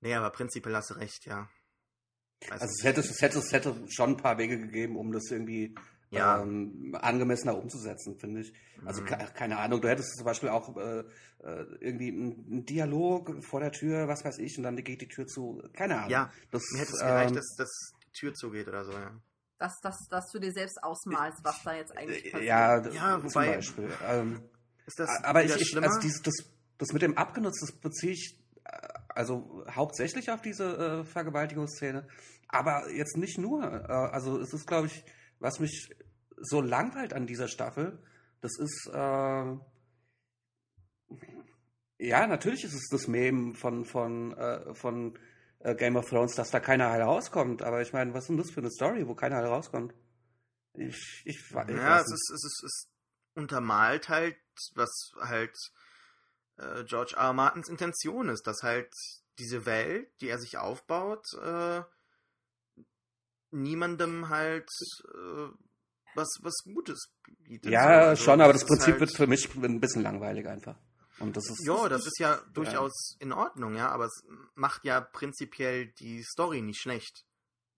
nee, 0.00 0.14
aber 0.14 0.30
prinzipiell 0.30 0.74
hast 0.74 0.90
du 0.90 0.94
recht, 0.94 1.26
ja. 1.26 1.48
Also, 2.50 2.64
also 2.64 2.74
es, 2.78 2.84
hätte, 2.84 3.00
es, 3.00 3.22
hätte, 3.22 3.38
es 3.38 3.52
hätte 3.52 3.74
schon 3.88 4.10
ein 4.10 4.16
paar 4.16 4.38
Wege 4.38 4.58
gegeben, 4.58 4.96
um 4.96 5.12
das 5.12 5.30
irgendwie 5.30 5.74
ja. 6.10 6.42
ähm, 6.42 6.96
angemessener 7.00 7.56
umzusetzen, 7.56 8.18
finde 8.18 8.42
ich. 8.42 8.52
Also 8.84 9.02
mhm. 9.02 9.06
keine 9.06 9.58
Ahnung, 9.58 9.80
du 9.80 9.88
hättest 9.88 10.16
zum 10.16 10.24
Beispiel 10.24 10.50
auch 10.50 10.76
äh, 10.76 11.00
äh 11.00 11.04
irgendwie 11.80 12.08
einen 12.08 12.66
Dialog 12.66 13.42
vor 13.44 13.60
der 13.60 13.72
Tür, 13.72 14.06
was 14.06 14.24
weiß 14.24 14.38
ich, 14.38 14.56
und 14.58 14.64
dann 14.64 14.76
geht 14.76 15.00
die 15.00 15.08
Tür 15.08 15.26
zu. 15.26 15.62
Keine 15.72 15.96
Ahnung. 15.98 16.10
Ja, 16.10 16.32
das, 16.50 16.62
mir 16.72 16.80
hätte 16.80 16.92
es 16.92 17.00
gereicht, 17.00 17.30
ähm, 17.30 17.36
dass, 17.36 17.54
dass 17.56 17.92
die 18.06 18.12
Tür 18.12 18.34
zugeht 18.34 18.68
oder 18.68 18.84
so, 18.84 18.92
ja. 18.92 19.10
Dass, 19.58 19.80
dass, 19.80 19.96
dass 20.10 20.30
du 20.32 20.38
dir 20.38 20.52
selbst 20.52 20.82
ausmalst, 20.82 21.42
was 21.42 21.62
da 21.62 21.74
jetzt 21.74 21.96
eigentlich 21.96 22.26
äh, 22.26 22.30
passiert. 22.30 22.48
Ja, 22.48 22.86
ja 22.88 23.16
wobei, 23.18 23.28
zum 23.28 23.42
Beispiel. 23.42 23.90
Ähm, 24.06 24.42
ist 24.86 24.98
das 24.98 25.24
aber 25.24 25.44
ich, 25.44 25.56
ich 25.56 25.76
also 25.76 25.98
dieses, 26.00 26.22
das, 26.22 26.34
das 26.78 26.92
mit 26.92 27.02
dem 27.02 27.16
Abgenutzt, 27.16 27.62
das 27.62 27.72
beziehe 27.72 28.12
ich 28.12 28.38
äh, 28.64 28.88
also 29.08 29.64
hauptsächlich 29.70 30.30
auf 30.30 30.42
diese 30.42 30.76
äh, 30.76 31.04
Vergewaltigungsszene, 31.04 32.06
aber 32.48 32.90
jetzt 32.90 33.16
nicht 33.16 33.38
nur. 33.38 33.64
Äh, 33.64 33.92
also 33.92 34.38
es 34.38 34.52
ist, 34.52 34.66
glaube 34.66 34.88
ich, 34.88 35.04
was 35.38 35.58
mich 35.58 35.94
so 36.38 36.60
langweilt 36.60 37.14
an 37.14 37.26
dieser 37.26 37.48
Staffel, 37.48 37.98
das 38.40 38.58
ist, 38.58 38.90
äh, 38.92 39.56
ja, 41.98 42.26
natürlich 42.26 42.64
ist 42.64 42.74
es 42.74 42.88
das 42.90 43.08
Meme 43.08 43.54
von, 43.54 43.84
von, 43.84 44.36
äh, 44.36 44.74
von 44.74 45.18
äh, 45.66 45.74
Game 45.74 45.96
of 45.96 46.08
Thrones, 46.08 46.34
dass 46.34 46.50
da 46.50 46.60
keiner 46.60 46.90
heil 46.90 47.02
rauskommt. 47.02 47.62
Aber 47.62 47.82
ich 47.82 47.92
meine, 47.92 48.14
was 48.14 48.24
ist 48.24 48.28
denn 48.28 48.36
das 48.38 48.50
für 48.50 48.60
eine 48.60 48.70
Story, 48.70 49.06
wo 49.06 49.14
keiner 49.14 49.36
heil 49.36 49.46
rauskommt? 49.46 49.94
Ich, 50.74 51.22
ich, 51.24 51.36
ich 51.36 51.52
ja, 51.52 52.00
es 52.00 52.12
ist, 52.12 52.30
es 52.30 52.44
ist, 52.44 52.62
es 52.64 52.88
untermalt 53.34 54.08
halt, 54.08 54.36
was 54.74 55.12
halt 55.20 55.56
äh, 56.58 56.84
George 56.84 57.14
R. 57.16 57.24
R. 57.24 57.32
Martins 57.32 57.68
Intention 57.68 58.28
ist, 58.28 58.46
dass 58.46 58.62
halt 58.62 58.92
diese 59.38 59.66
Welt, 59.66 60.08
die 60.20 60.28
er 60.28 60.38
sich 60.38 60.56
aufbaut, 60.56 61.24
äh, 61.42 61.82
niemandem 63.50 64.28
halt 64.28 64.68
äh, 65.14 65.48
was, 66.14 66.28
was 66.42 66.62
Gutes 66.64 67.10
bietet. 67.42 67.72
Ja, 67.72 68.08
also, 68.08 68.22
schon, 68.22 68.40
aber 68.40 68.52
das, 68.52 68.62
das 68.62 68.68
Prinzip 68.68 68.92
halt... 68.92 69.00
wird 69.00 69.16
für 69.16 69.26
mich 69.26 69.54
ein 69.54 69.80
bisschen 69.80 70.02
langweilig 70.02 70.46
einfach. 70.46 70.78
Und 71.18 71.36
das 71.36 71.48
ist, 71.48 71.66
ja, 71.66 71.88
das 71.88 72.06
ist 72.06 72.18
ja 72.18 72.42
durchaus 72.52 73.16
ja. 73.18 73.26
in 73.26 73.32
Ordnung, 73.32 73.74
ja, 73.74 73.88
aber 73.88 74.04
es 74.04 74.22
macht 74.54 74.84
ja 74.84 75.00
prinzipiell 75.00 75.86
die 75.98 76.22
Story 76.22 76.60
nicht 76.60 76.80
schlecht. 76.80 77.24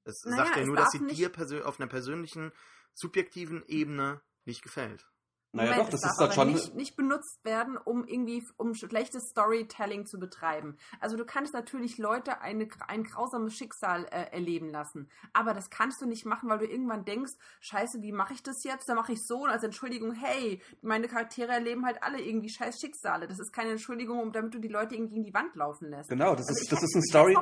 Es 0.05 0.25
naja, 0.25 0.45
sagt 0.45 0.57
ja 0.57 0.65
nur, 0.65 0.77
dass 0.77 0.91
sie 0.91 1.07
dir 1.07 1.31
auf 1.65 1.79
einer 1.79 1.89
persönlichen, 1.89 2.53
subjektiven 2.95 3.65
Ebene 3.67 4.21
nicht 4.45 4.63
gefällt. 4.63 5.07
Naja, 5.53 5.71
Moment, 5.71 5.87
doch, 5.87 5.91
das 5.91 6.05
ist 6.05 6.19
dann 6.19 6.33
schon. 6.33 6.53
Nicht, 6.53 6.75
nicht 6.75 6.97
benutzt 6.97 7.43
werden, 7.43 7.79
um 7.79 8.07
irgendwie, 8.07 8.45
um 8.59 8.75
schlechtes 8.75 9.31
Storytelling 9.31 10.05
zu 10.05 10.19
betreiben. 10.19 10.77
Also 11.01 11.17
du 11.17 11.25
kannst 11.25 11.55
natürlich 11.55 11.97
Leute 11.97 12.43
eine, 12.43 12.69
ein 12.87 13.03
grausames 13.03 13.55
Schicksal 13.55 14.05
äh, 14.11 14.31
erleben 14.31 14.69
lassen. 14.69 15.09
Aber 15.33 15.55
das 15.55 15.71
kannst 15.71 16.03
du 16.03 16.07
nicht 16.07 16.27
machen, 16.27 16.51
weil 16.51 16.59
du 16.59 16.67
irgendwann 16.67 17.07
denkst, 17.07 17.33
scheiße, 17.61 18.03
wie 18.03 18.13
mache 18.13 18.35
ich 18.35 18.43
das 18.43 18.63
jetzt? 18.65 18.89
Da 18.91 18.95
mache 18.95 19.13
ich 19.13 19.27
so 19.27 19.45
und 19.45 19.51
als 19.51 19.63
Entschuldigung, 19.63 20.13
hey, 20.13 20.61
meine 20.83 21.09
Charaktere 21.09 21.53
erleben 21.53 21.87
halt 21.87 22.03
alle 22.03 22.21
irgendwie 22.21 22.51
scheiß 22.51 22.79
Schicksale. 22.79 23.27
Das 23.27 23.39
ist 23.39 23.53
keine 23.53 23.71
Entschuldigung, 23.71 24.31
damit 24.33 24.53
du 24.53 24.59
die 24.59 24.69
Leute 24.69 24.97
irgendwie 24.97 25.17
in 25.17 25.25
die 25.25 25.35
Wand 25.35 25.55
laufen 25.57 25.89
lässt. 25.89 26.11
Genau, 26.11 26.35
das 26.35 26.47
also 26.49 26.61
ist, 26.61 26.73
das 26.73 26.83
ist 26.83 26.95
ein 26.95 27.03
Story. 27.03 27.35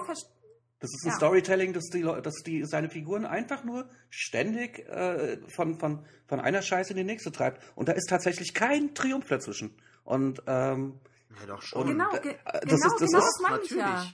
Das 0.79 0.91
ist 0.93 1.05
ein 1.05 1.11
ja. 1.11 1.17
Storytelling, 1.17 1.73
dass 1.73 1.85
die, 1.85 2.03
dass 2.03 2.35
die 2.45 2.65
seine 2.65 2.91
Figuren 2.91 3.25
einfach 3.25 3.65
nur 3.65 3.89
ständig 4.11 4.81
äh, 4.89 5.39
von, 5.49 5.79
von, 5.79 6.05
von 6.27 6.41
einer 6.41 6.61
Scheiße 6.61 6.91
in 6.91 6.99
die 6.99 7.05
nächste 7.05 7.33
treibt. 7.33 7.63
Und 7.75 7.89
da 7.89 7.93
ist 7.93 8.09
tatsächlich 8.09 8.53
kein 8.53 8.95
Triumph 8.95 9.27
dazwischen. 9.27 9.75
Und 10.05 10.43
ähm, 10.47 11.01
ja, 11.41 11.47
doch 11.47 11.63
schon. 11.63 11.83
Und, 11.83 11.89
genau, 11.89 12.11
ge 12.11 12.37
das 12.45 12.61
genau, 12.61 12.75
ist, 12.75 13.01
das 13.01 13.11
genau 13.11 13.19
ist, 13.19 13.41
das 13.41 13.51
meine 13.51 13.63
ich 13.63 13.71
ja. 13.71 14.07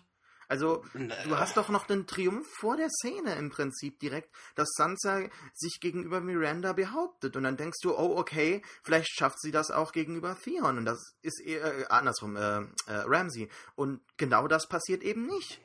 Also, 0.53 0.85
du 0.93 1.39
hast 1.39 1.57
doch 1.57 1.71
noch 1.71 1.87
den 1.87 2.07
Triumph 2.07 2.47
vor 2.61 2.77
der 2.77 2.91
Szene 2.91 3.37
im 3.37 3.49
Prinzip 3.49 3.99
direkt, 4.01 4.29
dass 4.55 4.69
Sansa 4.77 5.23
sich 5.55 5.81
gegenüber 5.81 6.21
Miranda 6.21 6.75
behauptet. 6.75 7.37
Und 7.37 7.45
dann 7.45 7.57
denkst 7.57 7.79
du, 7.83 7.97
oh, 7.97 8.19
okay, 8.19 8.61
vielleicht 8.83 9.09
schafft 9.17 9.41
sie 9.41 9.51
das 9.51 9.71
auch 9.71 9.93
gegenüber 9.93 10.37
Theon. 10.39 10.77
Und 10.77 10.85
das 10.85 11.15
ist 11.23 11.41
eher 11.41 11.65
äh, 11.65 11.85
andersrum, 11.89 12.37
äh, 12.37 12.59
äh, 12.61 12.67
Ramsey. 12.87 13.49
Und 13.77 14.03
genau 14.19 14.47
das 14.47 14.69
passiert 14.69 15.03
eben 15.03 15.27
nicht. 15.27 15.59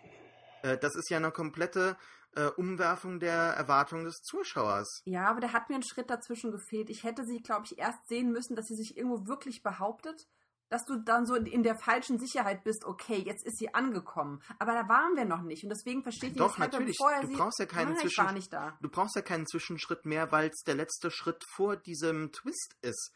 Äh, 0.62 0.78
das 0.78 0.96
ist 0.96 1.10
ja 1.10 1.18
eine 1.18 1.32
komplette 1.32 1.98
äh, 2.36 2.48
Umwerfung 2.48 3.20
der 3.20 3.34
Erwartungen 3.34 4.06
des 4.06 4.22
Zuschauers. 4.22 5.02
Ja, 5.06 5.28
aber 5.28 5.40
da 5.40 5.54
hat 5.54 5.70
mir 5.70 5.76
ein 5.76 5.84
Schritt 5.84 6.10
dazwischen 6.10 6.52
gefehlt. 6.52 6.90
Ich 6.90 7.04
hätte 7.04 7.26
sie, 7.26 7.42
glaube 7.42 7.66
ich, 7.66 7.78
erst 7.78 8.08
sehen 8.08 8.32
müssen, 8.32 8.56
dass 8.56 8.68
sie 8.68 8.76
sich 8.76 8.98
irgendwo 8.98 9.28
wirklich 9.28 9.64
behauptet, 9.64 10.28
dass 10.70 10.86
du 10.86 10.98
dann 10.98 11.26
so 11.26 11.36
in 11.36 11.64
der 11.64 11.78
falschen 11.78 12.20
Sicherheit 12.20 12.64
bist, 12.64 12.86
okay, 12.86 13.18
jetzt 13.18 13.46
ist 13.46 13.58
sie 13.58 13.74
angekommen. 13.74 14.42
Aber 14.60 14.74
da 14.74 14.88
waren 14.90 15.16
wir 15.16 15.26
noch 15.26 15.42
nicht 15.42 15.64
und 15.64 15.70
deswegen 15.70 16.04
verstehe 16.04 16.30
ich 16.30 16.36
Doch, 16.36 16.58
jetzt 16.58 16.74
natürlich. 16.74 16.98
Vorher 16.98 17.22
du 17.22 17.32
brauchst 17.38 17.60
ja 17.60 17.66
keinen 17.66 17.94
nein, 17.94 18.02
Zwischen 18.02 18.34
nicht 18.34 18.52
da. 18.52 18.78
Du 18.82 18.90
brauchst 18.90 19.16
ja 19.16 19.22
keinen 19.22 19.48
Zwischenschritt 19.48 20.06
mehr, 20.06 20.32
weil 20.32 20.50
es 20.50 20.64
der 20.64 20.76
letzte 20.76 21.10
Schritt 21.10 21.44
vor 21.56 21.78
diesem 21.78 22.32
Twist 22.32 22.76
ist. 22.82 23.14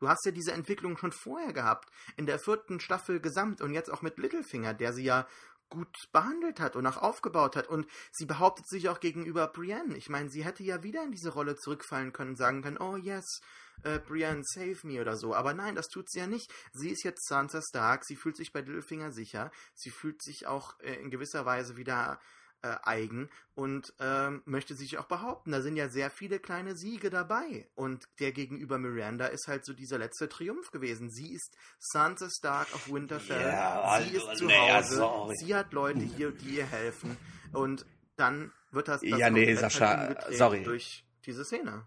Du 0.00 0.08
hast 0.08 0.24
ja 0.24 0.32
diese 0.32 0.52
Entwicklung 0.52 0.96
schon 0.96 1.12
vorher 1.12 1.52
gehabt, 1.52 1.90
in 2.16 2.26
der 2.26 2.38
vierten 2.38 2.78
Staffel 2.80 3.20
gesamt 3.20 3.60
und 3.60 3.74
jetzt 3.74 3.90
auch 3.90 4.02
mit 4.02 4.18
Littlefinger, 4.18 4.74
der 4.74 4.92
sie 4.92 5.04
ja 5.04 5.26
gut 5.68 5.94
behandelt 6.12 6.60
hat 6.60 6.76
und 6.76 6.86
auch 6.86 6.96
aufgebaut 6.96 7.56
hat. 7.56 7.68
Und 7.68 7.86
sie 8.12 8.26
behauptet 8.26 8.68
sich 8.68 8.88
auch 8.88 9.00
gegenüber 9.00 9.46
Brienne. 9.48 9.96
Ich 9.96 10.08
meine, 10.08 10.30
sie 10.30 10.44
hätte 10.44 10.62
ja 10.62 10.82
wieder 10.82 11.02
in 11.04 11.12
diese 11.12 11.30
Rolle 11.30 11.56
zurückfallen 11.56 12.12
können, 12.12 12.36
sagen 12.36 12.62
können, 12.62 12.78
oh 12.78 12.96
yes, 12.96 13.40
äh, 13.82 13.98
Brienne, 13.98 14.42
save 14.44 14.78
me 14.82 15.00
oder 15.00 15.16
so. 15.16 15.34
Aber 15.34 15.54
nein, 15.54 15.74
das 15.74 15.88
tut 15.88 16.10
sie 16.10 16.18
ja 16.20 16.26
nicht. 16.26 16.52
Sie 16.72 16.90
ist 16.90 17.04
jetzt 17.04 17.26
Sansa 17.26 17.60
Stark, 17.62 18.04
sie 18.04 18.16
fühlt 18.16 18.36
sich 18.36 18.52
bei 18.52 18.60
Littlefinger 18.60 19.12
sicher, 19.12 19.50
sie 19.74 19.90
fühlt 19.90 20.22
sich 20.22 20.46
auch 20.46 20.78
äh, 20.80 20.94
in 20.94 21.10
gewisser 21.10 21.44
Weise 21.44 21.76
wieder 21.76 22.20
äh, 22.62 22.76
eigen 22.82 23.28
und 23.54 23.92
ähm, 24.00 24.42
möchte 24.44 24.74
sich 24.74 24.98
auch 24.98 25.06
behaupten. 25.06 25.52
Da 25.52 25.60
sind 25.60 25.76
ja 25.76 25.88
sehr 25.88 26.10
viele 26.10 26.38
kleine 26.38 26.76
Siege 26.76 27.10
dabei. 27.10 27.68
Und 27.74 28.08
der 28.20 28.32
gegenüber 28.32 28.78
Miranda 28.78 29.26
ist 29.26 29.48
halt 29.48 29.64
so 29.64 29.72
dieser 29.72 29.98
letzte 29.98 30.28
Triumph 30.28 30.70
gewesen. 30.70 31.10
Sie 31.10 31.32
ist 31.32 31.56
Sansa 31.78 32.28
Stark 32.30 32.72
auf 32.74 32.90
Winterfell. 32.92 33.40
Yeah, 33.40 34.02
sie 34.02 34.16
ist 34.16 34.36
zu 34.36 34.46
nee, 34.46 34.54
Hause. 34.54 34.96
Sorry. 34.96 35.34
Sie 35.36 35.54
hat 35.54 35.72
Leute 35.72 36.00
hier, 36.00 36.32
die 36.32 36.56
ihr 36.56 36.66
helfen. 36.66 37.16
Und 37.52 37.86
dann 38.16 38.52
wird 38.70 38.88
das, 38.88 39.00
das 39.00 39.18
ja, 39.18 39.30
nee, 39.30 39.54
Sascha, 39.54 40.16
sorry. 40.32 40.62
durch 40.64 41.04
diese 41.24 41.44
Szene. 41.44 41.86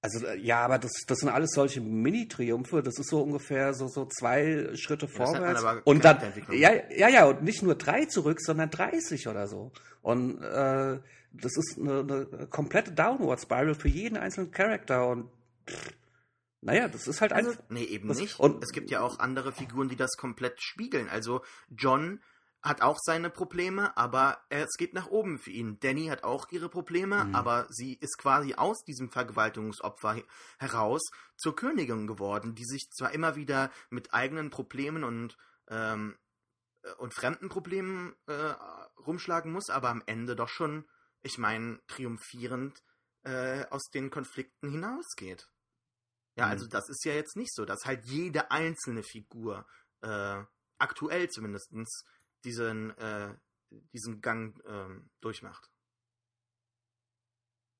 Also 0.00 0.24
äh, 0.24 0.38
ja, 0.38 0.64
aber 0.64 0.78
das, 0.78 0.92
das 1.06 1.18
sind 1.18 1.28
alles 1.28 1.50
solche 1.52 1.80
Mini-Triumphe. 1.80 2.82
Das 2.82 2.98
ist 2.98 3.10
so 3.10 3.20
ungefähr 3.20 3.74
so, 3.74 3.88
so 3.88 4.06
zwei 4.06 4.70
Schritte 4.74 5.06
ja, 5.06 5.12
vorwärts. 5.12 5.64
Und 5.84 6.04
dann, 6.04 6.18
ja, 6.52 6.70
ja, 6.96 7.08
ja, 7.08 7.26
und 7.26 7.42
nicht 7.42 7.62
nur 7.62 7.74
drei 7.74 8.04
zurück, 8.04 8.40
sondern 8.40 8.70
30 8.70 9.26
oder 9.28 9.48
so. 9.48 9.72
Und 10.02 10.40
äh, 10.42 10.98
das 11.32 11.56
ist 11.56 11.78
eine, 11.78 12.00
eine 12.00 12.46
komplette 12.48 12.92
Downward 12.92 13.40
Spiral 13.40 13.74
für 13.74 13.88
jeden 13.88 14.16
einzelnen 14.16 14.52
Charakter. 14.52 15.08
Und 15.08 15.30
pff, 15.68 15.92
naja, 16.60 16.88
das 16.88 17.08
ist 17.08 17.20
halt 17.20 17.32
also, 17.32 17.50
einfach. 17.50 17.62
Nee, 17.68 17.84
eben 17.84 18.08
nicht. 18.08 18.38
Und 18.38 18.62
es 18.62 18.70
gibt 18.70 18.90
ja 18.90 19.00
auch 19.00 19.18
andere 19.18 19.52
Figuren, 19.52 19.88
die 19.88 19.96
das 19.96 20.16
komplett 20.16 20.60
spiegeln. 20.60 21.08
Also 21.08 21.42
John 21.70 22.20
hat 22.62 22.82
auch 22.82 22.98
seine 23.00 23.30
Probleme, 23.30 23.96
aber 23.96 24.42
es 24.48 24.76
geht 24.76 24.92
nach 24.92 25.06
oben 25.06 25.38
für 25.38 25.50
ihn. 25.50 25.78
Danny 25.80 26.06
hat 26.06 26.24
auch 26.24 26.50
ihre 26.50 26.68
Probleme, 26.68 27.24
mhm. 27.24 27.34
aber 27.34 27.66
sie 27.70 27.94
ist 27.94 28.18
quasi 28.18 28.54
aus 28.54 28.82
diesem 28.84 29.10
Vergewaltigungsopfer 29.10 30.22
heraus 30.58 31.02
zur 31.36 31.54
Königin 31.54 32.06
geworden, 32.06 32.54
die 32.54 32.64
sich 32.64 32.90
zwar 32.90 33.12
immer 33.12 33.36
wieder 33.36 33.70
mit 33.90 34.12
eigenen 34.12 34.50
Problemen 34.50 35.04
und, 35.04 35.36
ähm, 35.68 36.18
äh, 36.82 36.92
und 36.94 37.14
fremden 37.14 37.48
Problemen 37.48 38.16
äh, 38.26 38.54
rumschlagen 39.06 39.52
muss, 39.52 39.70
aber 39.70 39.90
am 39.90 40.02
Ende 40.06 40.34
doch 40.34 40.48
schon, 40.48 40.84
ich 41.22 41.38
meine, 41.38 41.80
triumphierend 41.86 42.82
äh, 43.22 43.66
aus 43.70 43.88
den 43.90 44.10
Konflikten 44.10 44.68
hinausgeht. 44.68 45.48
Ja, 46.34 46.46
mhm. 46.46 46.52
also 46.52 46.66
das 46.66 46.88
ist 46.88 47.04
ja 47.04 47.12
jetzt 47.12 47.36
nicht 47.36 47.54
so, 47.54 47.64
dass 47.64 47.84
halt 47.84 48.04
jede 48.06 48.50
einzelne 48.50 49.04
Figur, 49.04 49.64
äh, 50.00 50.42
aktuell 50.78 51.28
zumindestens 51.28 52.04
diesen, 52.44 52.96
äh, 52.98 53.34
diesen 53.92 54.20
Gang 54.20 54.60
ähm, 54.66 55.10
durchmacht. 55.20 55.70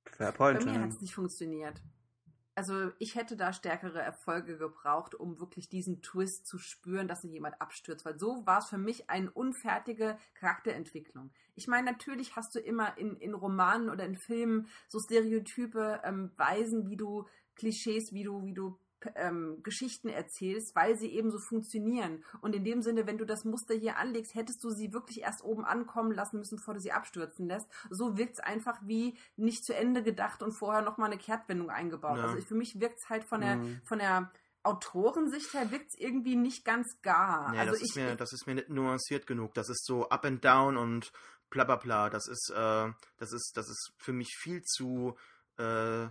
Fair 0.06 0.32
point, 0.32 0.64
Bei 0.64 0.72
mir 0.72 0.80
hat 0.80 0.90
es 0.90 1.00
nicht 1.00 1.14
funktioniert. 1.14 1.82
Also 2.58 2.90
ich 2.98 3.14
hätte 3.14 3.36
da 3.36 3.52
stärkere 3.52 4.00
Erfolge 4.02 4.58
gebraucht, 4.58 5.14
um 5.14 5.38
wirklich 5.38 5.68
diesen 5.68 6.02
Twist 6.02 6.44
zu 6.44 6.58
spüren, 6.58 7.06
dass 7.06 7.22
sich 7.22 7.30
jemand 7.30 7.60
abstürzt. 7.60 8.04
Weil 8.04 8.18
so 8.18 8.44
war 8.46 8.58
es 8.58 8.66
für 8.66 8.78
mich 8.78 9.08
eine 9.08 9.30
unfertige 9.30 10.18
Charakterentwicklung. 10.34 11.30
Ich 11.54 11.68
meine, 11.68 11.88
natürlich 11.88 12.34
hast 12.34 12.56
du 12.56 12.58
immer 12.58 12.98
in, 12.98 13.14
in 13.18 13.34
Romanen 13.34 13.88
oder 13.90 14.04
in 14.04 14.16
Filmen 14.16 14.66
so 14.88 14.98
Stereotype, 14.98 16.00
ähm, 16.02 16.32
Weisen, 16.36 16.90
wie 16.90 16.96
du 16.96 17.28
Klischees, 17.54 18.12
wie 18.12 18.24
du, 18.24 18.44
wie 18.44 18.54
du 18.54 18.76
ähm, 19.14 19.62
Geschichten 19.62 20.08
erzählst, 20.08 20.74
weil 20.74 20.96
sie 20.96 21.08
eben 21.08 21.30
so 21.30 21.38
funktionieren. 21.38 22.24
Und 22.40 22.54
in 22.54 22.64
dem 22.64 22.82
Sinne, 22.82 23.06
wenn 23.06 23.18
du 23.18 23.24
das 23.24 23.44
Muster 23.44 23.74
hier 23.74 23.96
anlegst, 23.96 24.34
hättest 24.34 24.62
du 24.64 24.70
sie 24.70 24.92
wirklich 24.92 25.22
erst 25.22 25.44
oben 25.44 25.64
ankommen 25.64 26.12
lassen 26.12 26.38
müssen, 26.38 26.56
bevor 26.56 26.74
du 26.74 26.80
sie 26.80 26.92
abstürzen 26.92 27.46
lässt. 27.46 27.68
So 27.90 28.16
wirkt 28.16 28.34
es 28.34 28.40
einfach 28.40 28.78
wie 28.82 29.16
nicht 29.36 29.64
zu 29.64 29.74
Ende 29.74 30.02
gedacht 30.02 30.42
und 30.42 30.52
vorher 30.52 30.82
nochmal 30.82 31.10
eine 31.10 31.20
Kehrtwendung 31.20 31.70
eingebaut. 31.70 32.18
Ja. 32.18 32.24
Also 32.24 32.40
für 32.42 32.54
mich 32.54 32.80
wirkt 32.80 32.98
es 32.98 33.08
halt 33.08 33.24
von 33.24 33.40
der, 33.40 33.56
mhm. 33.56 33.80
von 33.84 33.98
der 33.98 34.30
Autorensicht 34.62 35.54
her 35.54 35.70
wirkt 35.70 35.90
es 35.90 35.98
irgendwie 35.98 36.36
nicht 36.36 36.64
ganz 36.64 37.00
gar. 37.02 37.54
Ja, 37.54 37.60
also 37.60 37.72
das, 37.72 37.80
ich, 37.80 37.88
ist 37.90 37.96
mir, 37.96 38.16
das 38.16 38.32
ist 38.32 38.46
mir 38.46 38.54
nicht 38.54 38.68
nuanciert 38.68 39.26
genug. 39.26 39.54
Das 39.54 39.68
ist 39.68 39.84
so 39.84 40.08
up 40.08 40.24
and 40.24 40.44
down 40.44 40.76
und 40.76 41.12
bla 41.50 41.64
bla 41.64 41.76
bla. 41.76 42.10
Das 42.10 42.28
ist, 42.28 42.50
äh, 42.54 42.92
das 43.16 43.32
ist, 43.32 43.52
das 43.54 43.68
ist 43.68 43.92
für 43.96 44.12
mich 44.12 44.36
viel 44.38 44.62
zu 44.62 45.16
äh, 45.58 46.08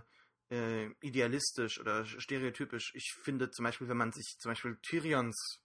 äh, 0.50 0.88
idealistisch 1.00 1.78
oder 1.80 2.04
stereotypisch. 2.04 2.92
Ich 2.94 3.12
finde 3.22 3.50
zum 3.50 3.64
Beispiel, 3.64 3.88
wenn 3.88 3.96
man 3.96 4.12
sich 4.12 4.36
zum 4.38 4.50
Beispiel 4.50 4.78
Tyrions 4.82 5.60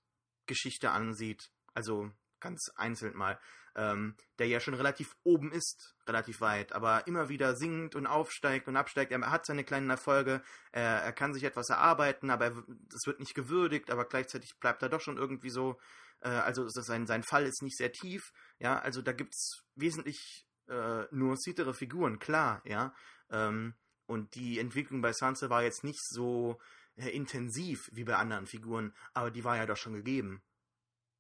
Geschichte 0.46 0.92
ansieht, 0.92 1.50
also 1.74 2.12
ganz 2.40 2.70
einzeln 2.76 3.16
mal, 3.16 3.40
ähm, 3.76 4.16
der 4.38 4.48
ja 4.48 4.60
schon 4.60 4.74
relativ 4.74 5.16
oben 5.24 5.52
ist, 5.52 5.96
relativ 6.08 6.42
weit, 6.42 6.74
aber 6.74 7.08
immer 7.08 7.30
wieder 7.30 7.56
singt 7.56 7.96
und 7.96 8.06
aufsteigt 8.06 8.68
und 8.68 8.76
absteigt. 8.76 9.12
Er 9.12 9.32
hat 9.32 9.46
seine 9.46 9.64
kleinen 9.64 9.90
Erfolge, 9.90 10.44
er, 10.72 11.02
er 11.02 11.14
kann 11.14 11.34
sich 11.34 11.44
etwas 11.44 11.70
erarbeiten, 11.70 12.30
aber 12.30 12.64
es 12.94 13.08
wird 13.08 13.20
nicht 13.20 13.34
gewürdigt, 13.34 13.90
aber 13.90 14.06
gleichzeitig 14.06 14.60
bleibt 14.60 14.84
er 14.84 14.90
doch 14.90 15.02
schon 15.02 15.18
irgendwie 15.18 15.50
so, 15.50 15.80
äh, 16.22 16.30
also 16.30 16.68
sein, 16.68 17.08
sein 17.08 17.24
Fall 17.24 17.46
ist 17.46 17.64
nicht 17.64 17.78
sehr 17.78 17.92
tief, 17.92 18.32
ja, 18.60 18.78
also 18.80 19.02
da 19.02 19.14
gibt 19.14 19.34
es 19.34 19.64
wesentlich 19.76 20.46
äh, 20.68 21.06
nuanciertere 21.12 21.74
Figuren, 21.74 22.20
klar, 22.20 22.62
ja, 22.66 22.94
ähm, 23.32 23.74
und 24.06 24.36
die 24.36 24.60
Entwicklung 24.60 25.02
bei 25.02 25.14
Sansa 25.14 25.50
war 25.50 25.64
jetzt 25.64 25.84
nicht 25.84 26.02
so 26.02 26.60
äh, 26.96 27.10
intensiv 27.10 27.90
wie 27.94 28.04
bei 28.04 28.16
anderen 28.16 28.46
Figuren, 28.46 28.94
aber 29.14 29.32
die 29.32 29.44
war 29.44 29.58
ja 29.58 29.66
doch 29.66 29.78
schon 29.78 29.94
gegeben. 29.94 30.42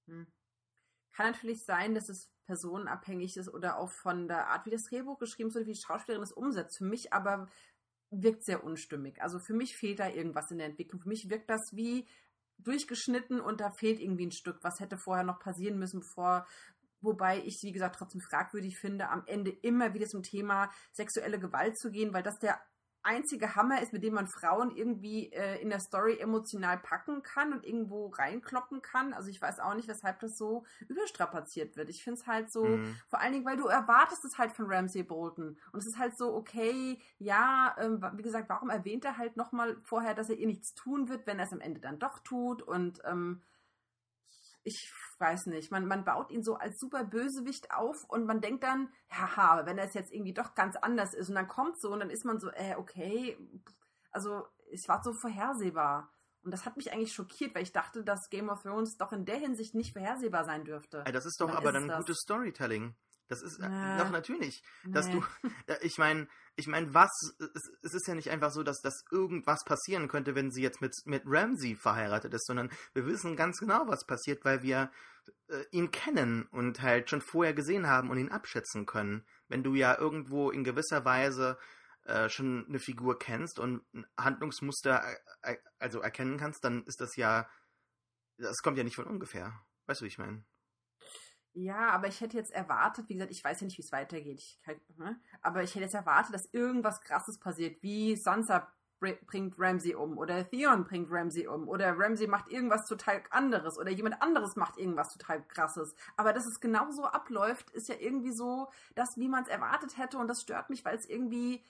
Hm. 0.07 0.27
Kann 1.13 1.31
natürlich 1.31 1.63
sein, 1.63 1.93
dass 1.95 2.09
es 2.09 2.29
personenabhängig 2.45 3.37
ist 3.37 3.49
oder 3.49 3.77
auch 3.77 3.91
von 3.91 4.27
der 4.27 4.47
Art, 4.47 4.65
wie 4.65 4.71
das 4.71 4.83
Drehbuch 4.83 5.19
geschrieben 5.19 5.49
ist 5.49 5.55
oder 5.55 5.65
wie 5.65 5.73
die 5.73 5.79
Schauspielerin 5.79 6.23
es 6.23 6.33
umsetzt. 6.33 6.77
Für 6.77 6.85
mich 6.85 7.13
aber 7.13 7.49
wirkt 8.09 8.43
sehr 8.43 8.63
unstimmig. 8.63 9.21
Also 9.21 9.39
für 9.39 9.53
mich 9.53 9.77
fehlt 9.77 9.99
da 9.99 10.09
irgendwas 10.09 10.51
in 10.51 10.57
der 10.57 10.67
Entwicklung. 10.67 11.01
Für 11.01 11.09
mich 11.09 11.29
wirkt 11.29 11.49
das 11.49 11.73
wie 11.73 12.07
durchgeschnitten 12.57 13.39
und 13.39 13.61
da 13.61 13.71
fehlt 13.71 13.99
irgendwie 13.99 14.27
ein 14.27 14.31
Stück. 14.31 14.59
Was 14.63 14.79
hätte 14.79 14.97
vorher 14.97 15.23
noch 15.23 15.39
passieren 15.39 15.79
müssen, 15.79 16.01
bevor 16.01 16.45
Wobei 17.03 17.43
ich, 17.43 17.61
wie 17.63 17.73
gesagt, 17.73 17.97
trotzdem 17.97 18.21
fragwürdig 18.21 18.79
finde, 18.79 19.09
am 19.09 19.23
Ende 19.25 19.51
immer 19.51 19.93
wieder 19.93 20.07
zum 20.07 20.23
Thema 20.23 20.71
sexuelle 20.93 21.37
Gewalt 21.37 21.77
zu 21.77 21.91
gehen, 21.91 22.13
weil 22.13 22.23
das 22.23 22.39
der 22.39 22.61
einzige 23.03 23.55
Hammer 23.55 23.81
ist, 23.81 23.93
mit 23.93 24.03
dem 24.03 24.13
man 24.13 24.27
Frauen 24.27 24.75
irgendwie 24.75 25.31
äh, 25.31 25.61
in 25.61 25.69
der 25.69 25.79
Story 25.79 26.17
emotional 26.19 26.77
packen 26.77 27.21
kann 27.21 27.53
und 27.53 27.65
irgendwo 27.65 28.07
reinkloppen 28.07 28.81
kann. 28.81 29.13
Also 29.13 29.29
ich 29.29 29.41
weiß 29.41 29.59
auch 29.59 29.73
nicht, 29.73 29.87
weshalb 29.87 30.19
das 30.19 30.37
so 30.37 30.65
überstrapaziert 30.87 31.75
wird. 31.75 31.89
Ich 31.89 32.03
finde 32.03 32.19
es 32.19 32.27
halt 32.27 32.51
so, 32.51 32.65
mhm. 32.65 32.95
vor 33.07 33.19
allen 33.19 33.33
Dingen, 33.33 33.45
weil 33.45 33.57
du 33.57 33.67
erwartest 33.67 34.25
es 34.25 34.37
halt 34.37 34.51
von 34.51 34.71
Ramsey 34.71 35.03
Bolton. 35.03 35.57
Und 35.71 35.79
es 35.79 35.85
ist 35.85 35.97
halt 35.97 36.17
so, 36.17 36.33
okay, 36.33 36.99
ja, 37.19 37.75
ähm, 37.79 38.03
wie 38.13 38.23
gesagt, 38.23 38.49
warum 38.49 38.69
erwähnt 38.69 39.05
er 39.05 39.17
halt 39.17 39.37
nochmal 39.37 39.77
vorher, 39.83 40.13
dass 40.13 40.29
er 40.29 40.37
ihr 40.37 40.47
nichts 40.47 40.73
tun 40.73 41.09
wird, 41.09 41.27
wenn 41.27 41.39
er 41.39 41.45
es 41.45 41.53
am 41.53 41.61
Ende 41.61 41.81
dann 41.81 41.99
doch 41.99 42.19
tut? 42.19 42.61
Und 42.61 43.01
ähm, 43.05 43.41
ich 44.63 44.91
weiß 45.19 45.47
nicht, 45.47 45.71
man, 45.71 45.85
man 45.85 46.03
baut 46.03 46.31
ihn 46.31 46.43
so 46.43 46.55
als 46.55 46.79
super 46.79 47.03
Bösewicht 47.03 47.71
auf 47.71 48.03
und 48.05 48.25
man 48.25 48.41
denkt 48.41 48.63
dann, 48.63 48.89
haha, 49.09 49.65
wenn 49.65 49.77
er 49.77 49.85
es 49.85 49.93
jetzt 49.93 50.11
irgendwie 50.11 50.33
doch 50.33 50.55
ganz 50.55 50.75
anders 50.75 51.13
ist 51.13 51.29
und 51.29 51.35
dann 51.35 51.47
kommt 51.47 51.79
so 51.79 51.91
und 51.91 51.99
dann 51.99 52.09
ist 52.09 52.25
man 52.25 52.39
so, 52.39 52.49
äh, 52.51 52.75
okay, 52.77 53.37
also 54.11 54.47
es 54.71 54.87
war 54.87 55.03
so 55.03 55.13
vorhersehbar. 55.13 56.09
Und 56.43 56.51
das 56.51 56.65
hat 56.65 56.75
mich 56.75 56.91
eigentlich 56.91 57.13
schockiert, 57.13 57.55
weil 57.55 57.63
ich 57.63 57.71
dachte, 57.71 58.03
dass 58.03 58.29
Game 58.29 58.49
of 58.49 58.63
Thrones 58.63 58.97
doch 58.97 59.13
in 59.13 59.23
der 59.23 59.37
Hinsicht 59.37 59.75
nicht 59.75 59.93
vorhersehbar 59.93 60.43
sein 60.43 60.65
dürfte. 60.65 61.03
Das 61.05 61.25
ist 61.25 61.39
doch 61.39 61.47
dann 61.47 61.57
aber 61.57 61.69
ist 61.69 61.75
dann 61.75 61.87
das. 61.87 61.97
gutes 61.99 62.17
Storytelling. 62.17 62.95
Das 63.27 63.41
ist 63.41 63.59
äh, 63.59 63.69
nee. 63.69 63.97
doch 63.97 64.11
natürlich, 64.11 64.63
dass 64.85 65.07
nee. 65.07 65.21
du, 65.67 65.73
ich 65.81 65.97
meine, 65.97 66.27
ich 66.55 66.67
meine, 66.67 66.93
was, 66.93 67.11
es, 67.39 67.71
es, 67.81 67.93
ist 67.93 68.07
ja 68.07 68.15
nicht 68.15 68.29
einfach 68.29 68.51
so, 68.51 68.63
dass 68.63 68.79
das 68.81 69.03
irgendwas 69.11 69.63
passieren 69.65 70.07
könnte, 70.07 70.35
wenn 70.35 70.51
sie 70.51 70.61
jetzt 70.61 70.81
mit, 70.81 70.93
mit 71.05 71.23
Ramsey 71.25 71.75
verheiratet 71.75 72.33
ist, 72.33 72.45
sondern 72.45 72.69
wir 72.93 73.05
wissen 73.05 73.35
ganz 73.35 73.57
genau, 73.59 73.87
was 73.87 74.05
passiert, 74.05 74.45
weil 74.45 74.61
wir 74.61 74.91
äh, 75.47 75.63
ihn 75.71 75.91
kennen 75.91 76.43
und 76.51 76.81
halt 76.81 77.09
schon 77.09 77.21
vorher 77.21 77.53
gesehen 77.53 77.87
haben 77.87 78.09
und 78.09 78.17
ihn 78.17 78.31
abschätzen 78.31 78.85
können. 78.85 79.25
Wenn 79.47 79.63
du 79.63 79.73
ja 79.73 79.97
irgendwo 79.97 80.51
in 80.51 80.63
gewisser 80.63 81.05
Weise 81.05 81.57
äh, 82.03 82.29
schon 82.29 82.65
eine 82.67 82.79
Figur 82.79 83.17
kennst 83.17 83.59
und 83.59 83.81
ein 83.93 84.05
Handlungsmuster 84.17 85.03
äh, 85.41 85.57
also 85.79 86.01
erkennen 86.01 86.37
kannst, 86.37 86.63
dann 86.63 86.83
ist 86.85 87.01
das 87.01 87.15
ja, 87.15 87.49
das 88.37 88.57
kommt 88.61 88.77
ja 88.77 88.83
nicht 88.83 88.95
von 88.95 89.05
ungefähr. 89.05 89.59
Weißt 89.85 90.01
du, 90.01 90.05
wie 90.05 90.09
ich 90.09 90.17
meine? 90.17 90.43
Ja, 91.53 91.89
aber 91.91 92.07
ich 92.07 92.19
hätte 92.21 92.37
jetzt 92.37 92.51
erwartet, 92.51 93.09
wie 93.09 93.13
gesagt, 93.13 93.31
ich 93.31 93.43
weiß 93.43 93.61
ja 93.61 93.65
nicht, 93.65 93.77
wie 93.77 93.83
es 93.83 93.91
weitergeht, 93.91 94.39
ich 94.39 94.59
kann, 94.63 94.75
ne? 94.97 95.19
aber 95.41 95.61
ich 95.61 95.75
hätte 95.75 95.83
jetzt 95.83 95.93
erwartet, 95.93 96.33
dass 96.33 96.51
irgendwas 96.51 97.01
Krasses 97.01 97.37
passiert, 97.39 97.81
wie 97.83 98.15
Sansa 98.15 98.71
bringt 99.27 99.59
Ramsey 99.59 99.95
um 99.95 100.17
oder 100.17 100.49
Theon 100.49 100.85
bringt 100.85 101.11
Ramsey 101.11 101.45
um 101.47 101.67
oder 101.67 101.93
Ramsey 101.97 102.25
macht 102.27 102.49
irgendwas 102.49 102.87
total 102.87 103.21
anderes 103.31 103.77
oder 103.77 103.91
jemand 103.91 104.21
anderes 104.21 104.55
macht 104.55 104.77
irgendwas 104.77 105.11
total 105.11 105.45
krasses. 105.45 105.93
Aber 106.15 106.31
dass 106.31 106.45
es 106.45 106.61
genauso 106.61 107.03
abläuft, 107.03 107.69
ist 107.71 107.89
ja 107.89 107.95
irgendwie 107.99 108.31
so, 108.31 108.69
dass 108.95 109.17
wie 109.17 109.27
man 109.27 109.43
es 109.43 109.49
erwartet 109.49 109.97
hätte 109.97 110.17
und 110.17 110.27
das 110.27 110.41
stört 110.41 110.69
mich, 110.69 110.85
weil 110.85 110.95
es 110.95 111.07
irgendwie 111.07 111.63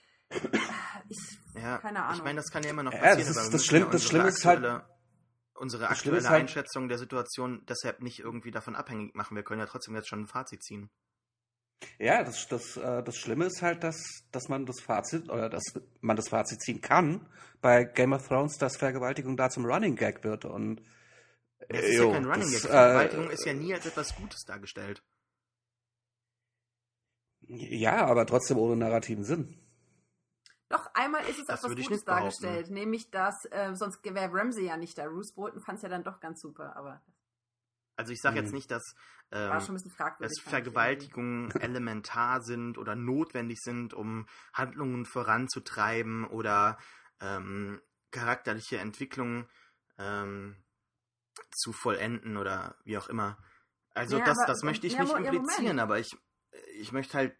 ich 1.10 1.40
ja, 1.56 1.78
keine 1.78 2.04
Ahnung. 2.04 2.18
Ich 2.18 2.24
meine, 2.24 2.38
das 2.38 2.52
kann 2.52 2.64
ja 2.64 2.70
immer 2.70 2.84
noch 2.84 2.92
passieren. 2.92 3.20
Ja, 3.20 3.26
das, 3.26 3.38
ist, 3.38 3.54
das, 3.54 3.66
Schlimm, 3.66 3.88
das 3.92 4.04
Schlimme 4.04 4.30
ist 4.30 4.46
halt 4.46 4.84
unsere 5.56 5.90
aktuelle 5.90 6.30
halt, 6.30 6.42
Einschätzung 6.42 6.88
der 6.88 6.98
Situation 6.98 7.66
deshalb 7.68 8.02
nicht 8.02 8.20
irgendwie 8.20 8.52
davon 8.52 8.76
abhängig 8.76 9.16
machen. 9.16 9.36
Wir 9.36 9.44
können 9.44 9.60
ja 9.60 9.66
trotzdem 9.66 9.96
jetzt 9.96 10.08
schon 10.08 10.22
ein 10.22 10.28
Fazit 10.28 10.64
ziehen. 10.64 10.90
Ja, 12.00 12.24
das, 12.24 12.48
das, 12.48 12.78
äh, 12.78 13.04
das 13.04 13.18
Schlimme 13.18 13.46
ist 13.46 13.62
halt, 13.62 13.84
dass, 13.84 14.02
dass 14.32 14.48
man 14.48 14.66
das 14.66 14.80
Fazit 14.82 15.30
oder 15.30 15.50
dass 15.50 15.64
man 16.02 16.16
das 16.16 16.30
Fazit 16.30 16.62
ziehen 16.62 16.82
kann 16.82 17.28
bei 17.62 17.84
Game 17.84 18.14
of 18.14 18.28
Thrones, 18.28 18.58
dass 18.58 18.78
Vergewaltigung 18.78 19.38
da 19.38 19.50
zum 19.50 19.66
Running 19.66 19.96
Gag 19.96 20.24
wird. 20.24 20.46
Und 20.46 20.82
es 21.70 21.84
ist 21.84 21.96
jo, 21.96 22.08
ja 22.08 22.14
kein 22.14 22.26
Running 22.26 22.52
das, 22.52 22.62
Gag. 22.64 22.72
Vergewaltigung 22.72 23.30
äh, 23.30 23.34
ist 23.34 23.46
ja 23.46 23.54
nie 23.54 23.74
als 23.74 23.86
etwas 23.86 24.16
Gutes 24.16 24.44
dargestellt. 24.46 25.04
Ja, 27.48 28.06
aber 28.06 28.26
trotzdem 28.26 28.58
ohne 28.58 28.78
narrativen 28.78 29.24
Sinn. 29.26 29.63
Doch, 30.74 30.90
einmal 30.96 31.22
ist 31.26 31.38
es 31.38 31.46
das 31.46 31.64
als 31.64 31.72
was 31.78 31.84
Gutes 31.86 32.04
dargestellt, 32.04 32.72
nämlich 32.72 33.12
dass, 33.12 33.46
äh, 33.52 33.76
sonst 33.76 34.04
wäre 34.04 34.34
Ramsey 34.34 34.66
ja 34.66 34.76
nicht 34.76 34.98
da. 34.98 35.08
Bruce 35.08 35.32
Bolton 35.34 35.62
fand 35.62 35.78
es 35.78 35.84
ja 35.84 35.90
dann 35.90 36.04
doch 36.04 36.20
ganz 36.20 36.42
super, 36.42 36.76
aber. 36.76 37.00
Also 37.96 38.12
ich 38.12 38.20
sage 38.20 38.40
mhm. 38.40 38.46
jetzt 38.46 38.54
nicht, 38.54 38.72
dass, 38.72 38.96
ähm, 39.32 39.52
dass 40.20 40.40
Vergewaltigungen 40.40 41.52
elementar 41.62 42.42
sind 42.42 42.80
oder 42.80 42.96
notwendig 42.96 43.60
sind, 43.62 43.94
um 43.94 44.26
Handlungen 44.52 45.06
voranzutreiben 45.06 46.26
oder 46.26 46.80
ähm, 47.22 47.80
charakterliche 48.10 48.80
Entwicklungen 48.80 49.48
ähm, 50.00 50.56
zu 51.52 51.72
vollenden 51.72 52.38
oder 52.38 52.78
wie 52.84 52.98
auch 52.98 53.10
immer. 53.10 53.38
Also 53.94 54.18
ja, 54.18 54.26
das, 54.26 54.40
aber, 54.40 54.48
das 54.48 54.64
möchte 54.64 54.88
ich 54.88 54.94
ja, 54.94 55.04
nicht 55.04 55.16
implizieren, 55.16 55.78
ja, 55.78 55.84
aber 55.84 56.00
ich, 56.00 56.18
ich 56.80 56.92
möchte 56.92 57.16
halt 57.16 57.38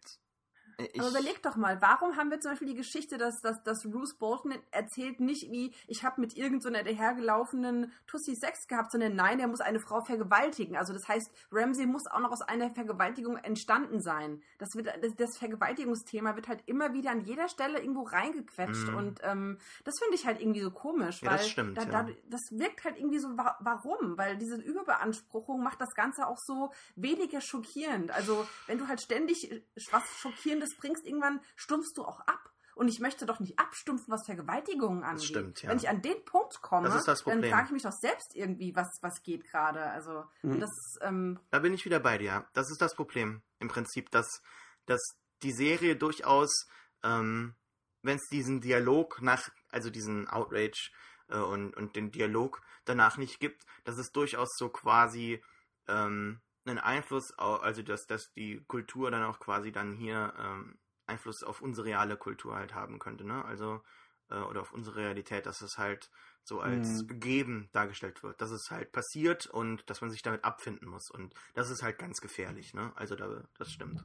ich 0.78 1.00
Aber 1.00 1.10
überleg 1.10 1.42
doch 1.42 1.56
mal, 1.56 1.80
warum 1.80 2.16
haben 2.16 2.30
wir 2.30 2.40
zum 2.40 2.52
Beispiel 2.52 2.68
die 2.68 2.74
Geschichte, 2.74 3.18
dass, 3.18 3.40
dass, 3.40 3.62
dass 3.62 3.82
Bruce 3.84 4.14
Bolton 4.14 4.54
erzählt 4.70 5.20
nicht 5.20 5.50
wie, 5.50 5.74
ich 5.86 6.04
habe 6.04 6.20
mit 6.20 6.36
irgendeiner 6.36 6.80
so 6.80 6.84
dahergelaufenen 6.84 7.92
Tussi 8.06 8.34
Sex 8.34 8.66
gehabt, 8.66 8.92
sondern 8.92 9.14
nein, 9.14 9.40
er 9.40 9.48
muss 9.48 9.60
eine 9.60 9.80
Frau 9.80 10.00
vergewaltigen. 10.00 10.76
Also 10.76 10.92
das 10.92 11.06
heißt, 11.08 11.30
Ramsey 11.52 11.86
muss 11.86 12.06
auch 12.06 12.20
noch 12.20 12.32
aus 12.32 12.42
einer 12.42 12.70
Vergewaltigung 12.70 13.36
entstanden 13.36 14.00
sein. 14.00 14.42
Das, 14.58 14.68
wird, 14.74 14.86
das, 15.02 15.14
das 15.16 15.38
Vergewaltigungsthema 15.38 16.36
wird 16.36 16.48
halt 16.48 16.62
immer 16.66 16.92
wieder 16.92 17.10
an 17.10 17.20
jeder 17.20 17.48
Stelle 17.48 17.80
irgendwo 17.80 18.02
reingequetscht 18.02 18.88
mm. 18.88 18.96
und 18.96 19.20
ähm, 19.22 19.58
das 19.84 19.94
finde 19.98 20.16
ich 20.16 20.26
halt 20.26 20.40
irgendwie 20.40 20.60
so 20.60 20.70
komisch, 20.70 21.22
ja, 21.22 21.30
weil 21.30 21.38
das, 21.38 21.48
stimmt, 21.48 21.76
da, 21.78 21.84
da, 21.84 22.08
das 22.28 22.40
wirkt 22.52 22.84
halt 22.84 22.98
irgendwie 22.98 23.18
so, 23.18 23.28
warum? 23.28 24.16
Weil 24.16 24.36
diese 24.36 24.56
Überbeanspruchung 24.56 25.62
macht 25.62 25.80
das 25.80 25.94
Ganze 25.94 26.26
auch 26.26 26.38
so 26.38 26.72
weniger 26.96 27.40
schockierend. 27.40 28.10
Also 28.10 28.46
wenn 28.66 28.78
du 28.78 28.88
halt 28.88 29.00
ständig 29.00 29.64
was 29.90 30.04
schockierendes 30.18 30.63
das 30.64 30.76
bringst, 30.76 31.06
irgendwann 31.06 31.40
stumpfst 31.56 31.92
du 31.96 32.04
auch 32.04 32.20
ab. 32.20 32.50
Und 32.74 32.88
ich 32.88 32.98
möchte 32.98 33.24
doch 33.24 33.38
nicht 33.38 33.58
abstumpfen, 33.58 34.12
was 34.12 34.26
Vergewaltigungen 34.26 35.04
angeht. 35.04 35.20
Das 35.20 35.26
stimmt, 35.26 35.62
ja. 35.62 35.70
Wenn 35.70 35.78
ich 35.78 35.88
an 35.88 36.02
den 36.02 36.24
Punkt 36.24 36.60
komme, 36.60 36.88
dann 36.88 37.44
frage 37.44 37.66
ich 37.66 37.70
mich 37.70 37.84
doch 37.84 37.92
selbst 37.92 38.34
irgendwie, 38.34 38.74
was, 38.74 38.88
was 39.00 39.22
geht 39.22 39.44
gerade. 39.44 39.80
Also, 39.90 40.24
mhm. 40.42 40.58
das, 40.58 40.70
ähm 41.00 41.38
da 41.50 41.60
bin 41.60 41.72
ich 41.72 41.84
wieder 41.84 42.00
bei 42.00 42.18
dir. 42.18 42.46
Das 42.52 42.70
ist 42.70 42.82
das 42.82 42.96
Problem. 42.96 43.42
Im 43.60 43.68
Prinzip, 43.68 44.10
dass, 44.10 44.42
dass 44.86 45.00
die 45.42 45.52
Serie 45.52 45.94
durchaus, 45.94 46.66
ähm, 47.04 47.54
wenn 48.02 48.16
es 48.16 48.28
diesen 48.30 48.60
Dialog 48.60 49.22
nach, 49.22 49.50
also 49.70 49.88
diesen 49.88 50.28
Outrage 50.28 50.90
äh, 51.28 51.38
und, 51.38 51.76
und 51.76 51.94
den 51.94 52.10
Dialog 52.10 52.60
danach 52.84 53.18
nicht 53.18 53.38
gibt, 53.38 53.64
dass 53.84 53.98
es 53.98 54.10
durchaus 54.10 54.48
so 54.56 54.68
quasi 54.68 55.40
ähm, 55.86 56.40
einen 56.66 56.78
Einfluss, 56.78 57.32
also 57.38 57.82
dass, 57.82 58.06
dass 58.06 58.32
die 58.32 58.62
Kultur 58.66 59.10
dann 59.10 59.24
auch 59.24 59.38
quasi 59.38 59.72
dann 59.72 59.94
hier 59.94 60.32
ähm, 60.38 60.78
Einfluss 61.06 61.42
auf 61.42 61.60
unsere 61.60 61.86
reale 61.88 62.16
Kultur 62.16 62.56
halt 62.56 62.74
haben 62.74 62.98
könnte, 62.98 63.24
ne? 63.24 63.44
Also, 63.44 63.82
äh, 64.30 64.38
oder 64.38 64.62
auf 64.62 64.72
unsere 64.72 64.96
Realität, 64.96 65.46
dass 65.46 65.60
es 65.60 65.76
halt 65.76 66.10
so 66.42 66.60
als 66.60 67.02
mhm. 67.02 67.06
gegeben 67.06 67.68
dargestellt 67.72 68.22
wird, 68.22 68.40
dass 68.40 68.50
es 68.50 68.70
halt 68.70 68.92
passiert 68.92 69.46
und 69.46 69.88
dass 69.88 70.00
man 70.00 70.10
sich 70.10 70.22
damit 70.22 70.44
abfinden 70.44 70.88
muss. 70.88 71.10
Und 71.10 71.34
das 71.54 71.70
ist 71.70 71.82
halt 71.82 71.98
ganz 71.98 72.20
gefährlich, 72.20 72.74
ne? 72.74 72.92
Also 72.96 73.16
da, 73.16 73.44
das 73.58 73.70
stimmt. 73.70 74.04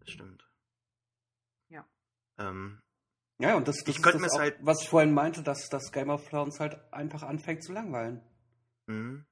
Das 0.00 0.10
stimmt. 0.10 0.46
Ja. 1.68 1.86
Ähm, 2.38 2.80
ja, 3.38 3.54
und 3.56 3.68
das, 3.68 3.76
das 3.78 3.96
ich 3.96 4.02
könnte 4.02 4.18
mir 4.18 4.28
halt, 4.32 4.58
was 4.60 4.82
ich 4.82 4.88
vorhin 4.88 5.14
meinte, 5.14 5.42
dass 5.42 5.68
das 5.68 5.92
Game 5.92 6.10
of 6.10 6.28
Thrones 6.28 6.60
halt 6.60 6.78
einfach 6.92 7.22
anfängt 7.22 7.64
zu 7.64 7.72
langweilen. 7.72 8.22
Mhm. 8.86 9.24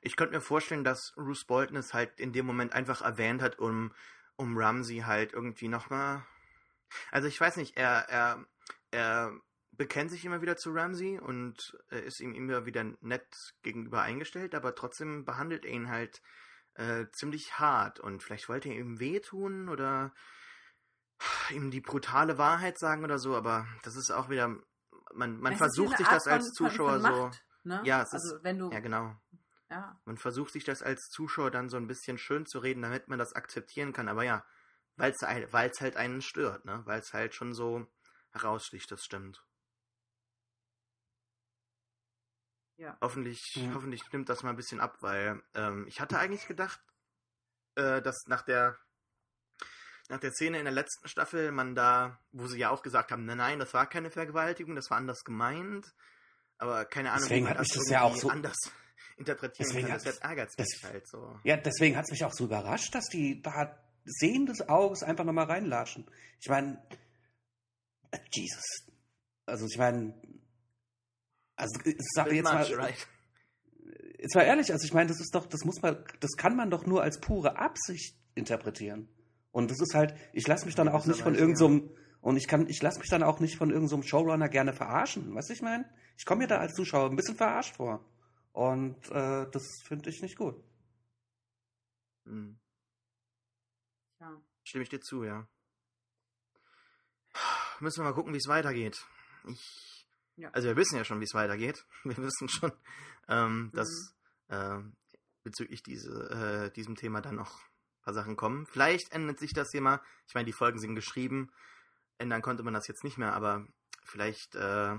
Ich 0.00 0.16
könnte 0.16 0.34
mir 0.34 0.40
vorstellen, 0.40 0.84
dass 0.84 1.12
Bruce 1.16 1.44
Bolton 1.44 1.76
es 1.76 1.94
halt 1.94 2.20
in 2.20 2.32
dem 2.32 2.46
Moment 2.46 2.72
einfach 2.72 3.02
erwähnt 3.02 3.42
hat, 3.42 3.58
um, 3.58 3.92
um 4.36 4.56
Ramsey 4.56 5.00
halt 5.00 5.32
irgendwie 5.32 5.68
nochmal. 5.68 6.24
Also 7.10 7.28
ich 7.28 7.40
weiß 7.40 7.56
nicht, 7.56 7.76
er, 7.76 8.08
er, 8.08 8.46
er 8.90 9.32
bekennt 9.72 10.10
sich 10.10 10.24
immer 10.24 10.42
wieder 10.42 10.56
zu 10.56 10.70
Ramsey 10.72 11.18
und 11.18 11.76
ist 11.90 12.20
ihm 12.20 12.34
immer 12.34 12.66
wieder 12.66 12.84
nett 13.00 13.54
gegenüber 13.62 14.02
eingestellt, 14.02 14.54
aber 14.54 14.74
trotzdem 14.74 15.24
behandelt 15.24 15.64
er 15.64 15.72
ihn 15.72 15.88
halt 15.88 16.22
äh, 16.74 17.06
ziemlich 17.12 17.58
hart 17.58 18.00
und 18.00 18.22
vielleicht 18.22 18.48
wollte 18.48 18.68
er 18.68 18.76
ihm 18.76 19.00
wehtun 19.00 19.68
oder 19.68 20.12
ihm 21.50 21.70
die 21.70 21.80
brutale 21.80 22.38
Wahrheit 22.38 22.78
sagen 22.78 23.04
oder 23.04 23.18
so, 23.18 23.34
aber 23.36 23.66
das 23.82 23.96
ist 23.96 24.10
auch 24.10 24.28
wieder, 24.28 24.56
man, 25.14 25.38
man 25.38 25.56
versucht 25.56 25.96
sich 25.98 26.08
das 26.08 26.26
als 26.26 26.52
Zuschauer 26.52 27.00
von, 27.00 27.02
von 27.02 27.12
Macht, 27.20 27.44
so, 27.62 27.68
ne? 27.68 27.80
ja, 27.84 28.02
es 28.02 28.12
also, 28.12 28.36
ist, 28.36 28.44
wenn 28.44 28.58
du, 28.58 28.70
ja 28.70 28.80
genau, 28.80 29.14
ja. 29.74 30.00
man 30.04 30.16
versucht 30.16 30.52
sich 30.52 30.64
das 30.64 30.82
als 30.82 31.08
Zuschauer 31.10 31.50
dann 31.50 31.68
so 31.68 31.76
ein 31.76 31.86
bisschen 31.86 32.16
schön 32.18 32.46
zu 32.46 32.60
reden, 32.60 32.82
damit 32.82 33.08
man 33.08 33.18
das 33.18 33.32
akzeptieren 33.32 33.92
kann, 33.92 34.08
aber 34.08 34.22
ja, 34.22 34.44
weil 34.96 35.12
es 35.12 35.80
halt 35.80 35.96
einen 35.96 36.22
stört, 36.22 36.64
ne, 36.64 36.82
weil 36.84 37.00
es 37.00 37.12
halt 37.12 37.34
schon 37.34 37.54
so 37.54 37.86
heraussticht, 38.30 38.90
das 38.90 39.02
stimmt. 39.02 39.44
Ja. 42.76 42.96
Hoffentlich, 43.00 43.40
ja. 43.54 43.72
hoffentlich 43.74 44.02
nimmt 44.12 44.28
das 44.28 44.42
mal 44.42 44.50
ein 44.50 44.56
bisschen 44.56 44.80
ab, 44.80 44.96
weil 45.00 45.42
ähm, 45.54 45.86
ich 45.88 46.00
hatte 46.00 46.18
eigentlich 46.18 46.46
gedacht, 46.46 46.80
äh, 47.76 48.02
dass 48.02 48.26
nach 48.26 48.42
der 48.42 48.78
nach 50.10 50.20
der 50.20 50.32
Szene 50.32 50.58
in 50.58 50.64
der 50.64 50.74
letzten 50.74 51.08
Staffel 51.08 51.50
man 51.50 51.74
da, 51.74 52.20
wo 52.30 52.46
sie 52.46 52.58
ja 52.58 52.68
auch 52.68 52.82
gesagt 52.82 53.10
haben, 53.10 53.24
nein, 53.24 53.38
nein, 53.38 53.58
das 53.58 53.72
war 53.72 53.88
keine 53.88 54.10
Vergewaltigung, 54.10 54.74
das 54.76 54.90
war 54.90 54.98
anders 54.98 55.24
gemeint, 55.24 55.94
aber 56.58 56.84
keine 56.84 57.12
Ahnung, 57.12 57.22
deswegen 57.22 57.48
hat 57.48 57.58
mich 57.58 57.68
das, 57.68 57.78
das 57.78 57.90
ja 57.90 58.02
auch 58.02 58.14
so 58.14 58.28
anders 58.28 58.70
interpretieren 59.16 59.68
deswegen 59.68 59.88
kann. 59.88 60.00
Das 60.02 60.18
ärgert 60.18 60.58
mich 60.58 60.80
halt 60.82 61.08
so. 61.08 61.38
Ja, 61.44 61.56
deswegen 61.56 61.96
hat 61.96 62.04
es 62.04 62.10
mich 62.10 62.24
auch 62.24 62.32
so 62.32 62.44
überrascht, 62.44 62.94
dass 62.94 63.06
die 63.06 63.42
da 63.42 63.78
Sehen 64.04 64.46
des 64.46 64.68
Auges 64.68 65.02
einfach 65.02 65.24
nochmal 65.24 65.46
reinlatschen. 65.46 66.06
Ich 66.40 66.48
meine, 66.48 66.82
äh, 68.10 68.18
Jesus. 68.32 68.86
Also 69.46 69.66
ich 69.66 69.78
meine, 69.78 70.14
also 71.56 71.78
ich 71.84 71.96
sage 72.14 72.34
jetzt 72.34 72.44
mal, 72.44 72.64
right. 72.74 73.08
jetzt 74.18 74.34
mal 74.34 74.42
ehrlich, 74.42 74.72
also 74.72 74.84
ich 74.84 74.92
meine, 74.92 75.08
das 75.08 75.20
ist 75.20 75.34
doch, 75.34 75.46
das 75.46 75.64
muss 75.64 75.80
man, 75.82 76.04
das 76.20 76.32
kann 76.36 76.56
man 76.56 76.70
doch 76.70 76.86
nur 76.86 77.02
als 77.02 77.20
pure 77.20 77.58
Absicht 77.58 78.16
interpretieren. 78.34 79.08
Und 79.52 79.70
das 79.70 79.80
ist 79.80 79.94
halt, 79.94 80.14
ich 80.32 80.46
lasse 80.46 80.66
mich 80.66 80.74
dann 80.74 80.88
auch 80.88 81.06
nicht 81.06 81.20
von 81.20 81.34
irgendeinem, 81.34 81.88
so 81.88 81.94
und 82.20 82.36
ich 82.36 82.48
kann, 82.48 82.68
ich 82.68 82.82
lasse 82.82 82.98
mich 82.98 83.08
dann 83.08 83.22
auch 83.22 83.38
nicht 83.38 83.56
von 83.56 83.70
irgendeinem 83.70 84.02
so 84.02 84.08
Showrunner 84.08 84.48
gerne 84.48 84.72
verarschen. 84.72 85.34
Weißt 85.34 85.50
du, 85.50 85.52
ich 85.52 85.62
meine? 85.62 85.84
Ich 86.16 86.24
komme 86.24 86.42
mir 86.42 86.48
da 86.48 86.58
als 86.58 86.72
Zuschauer 86.72 87.10
ein 87.10 87.16
bisschen 87.16 87.36
verarscht 87.36 87.76
vor. 87.76 88.04
Und 88.54 89.10
äh, 89.10 89.50
das 89.50 89.82
finde 89.84 90.08
ich 90.08 90.22
nicht 90.22 90.36
gut. 90.36 90.56
Hm. 92.24 92.58
Ja. 94.20 94.40
Stimme 94.62 94.84
ich 94.84 94.88
dir 94.88 95.00
zu, 95.00 95.24
ja. 95.24 95.46
Müssen 97.80 97.98
wir 97.98 98.04
mal 98.04 98.14
gucken, 98.14 98.32
wie 98.32 98.38
es 98.38 98.48
weitergeht. 98.48 98.96
Ich 99.46 99.94
ja. 100.36 100.50
Also 100.50 100.68
wir 100.68 100.76
wissen 100.76 100.96
ja 100.96 101.04
schon, 101.04 101.20
wie 101.20 101.24
es 101.24 101.34
weitergeht. 101.34 101.84
Wir 102.04 102.16
wissen 102.16 102.48
schon, 102.48 102.72
ähm, 103.28 103.70
dass 103.72 103.88
mhm. 104.48 104.54
äh, 104.54 104.82
bezüglich 105.42 105.82
diese, 105.82 106.30
äh, 106.30 106.72
diesem 106.72 106.96
Thema 106.96 107.20
dann 107.20 107.36
noch 107.36 107.52
ein 107.52 108.02
paar 108.02 108.14
Sachen 108.14 108.36
kommen. 108.36 108.66
Vielleicht 108.66 109.12
ändert 109.12 109.38
sich 109.38 109.52
das 109.52 109.68
Thema. 109.68 110.02
Ich 110.26 110.34
meine, 110.34 110.46
die 110.46 110.52
Folgen 110.52 110.78
sind 110.78 110.94
geschrieben. 110.94 111.52
Ändern 112.18 112.42
konnte 112.42 112.62
man 112.62 112.74
das 112.74 112.88
jetzt 112.88 113.04
nicht 113.04 113.18
mehr, 113.18 113.34
aber 113.34 113.66
vielleicht 114.04 114.54
äh, 114.56 114.98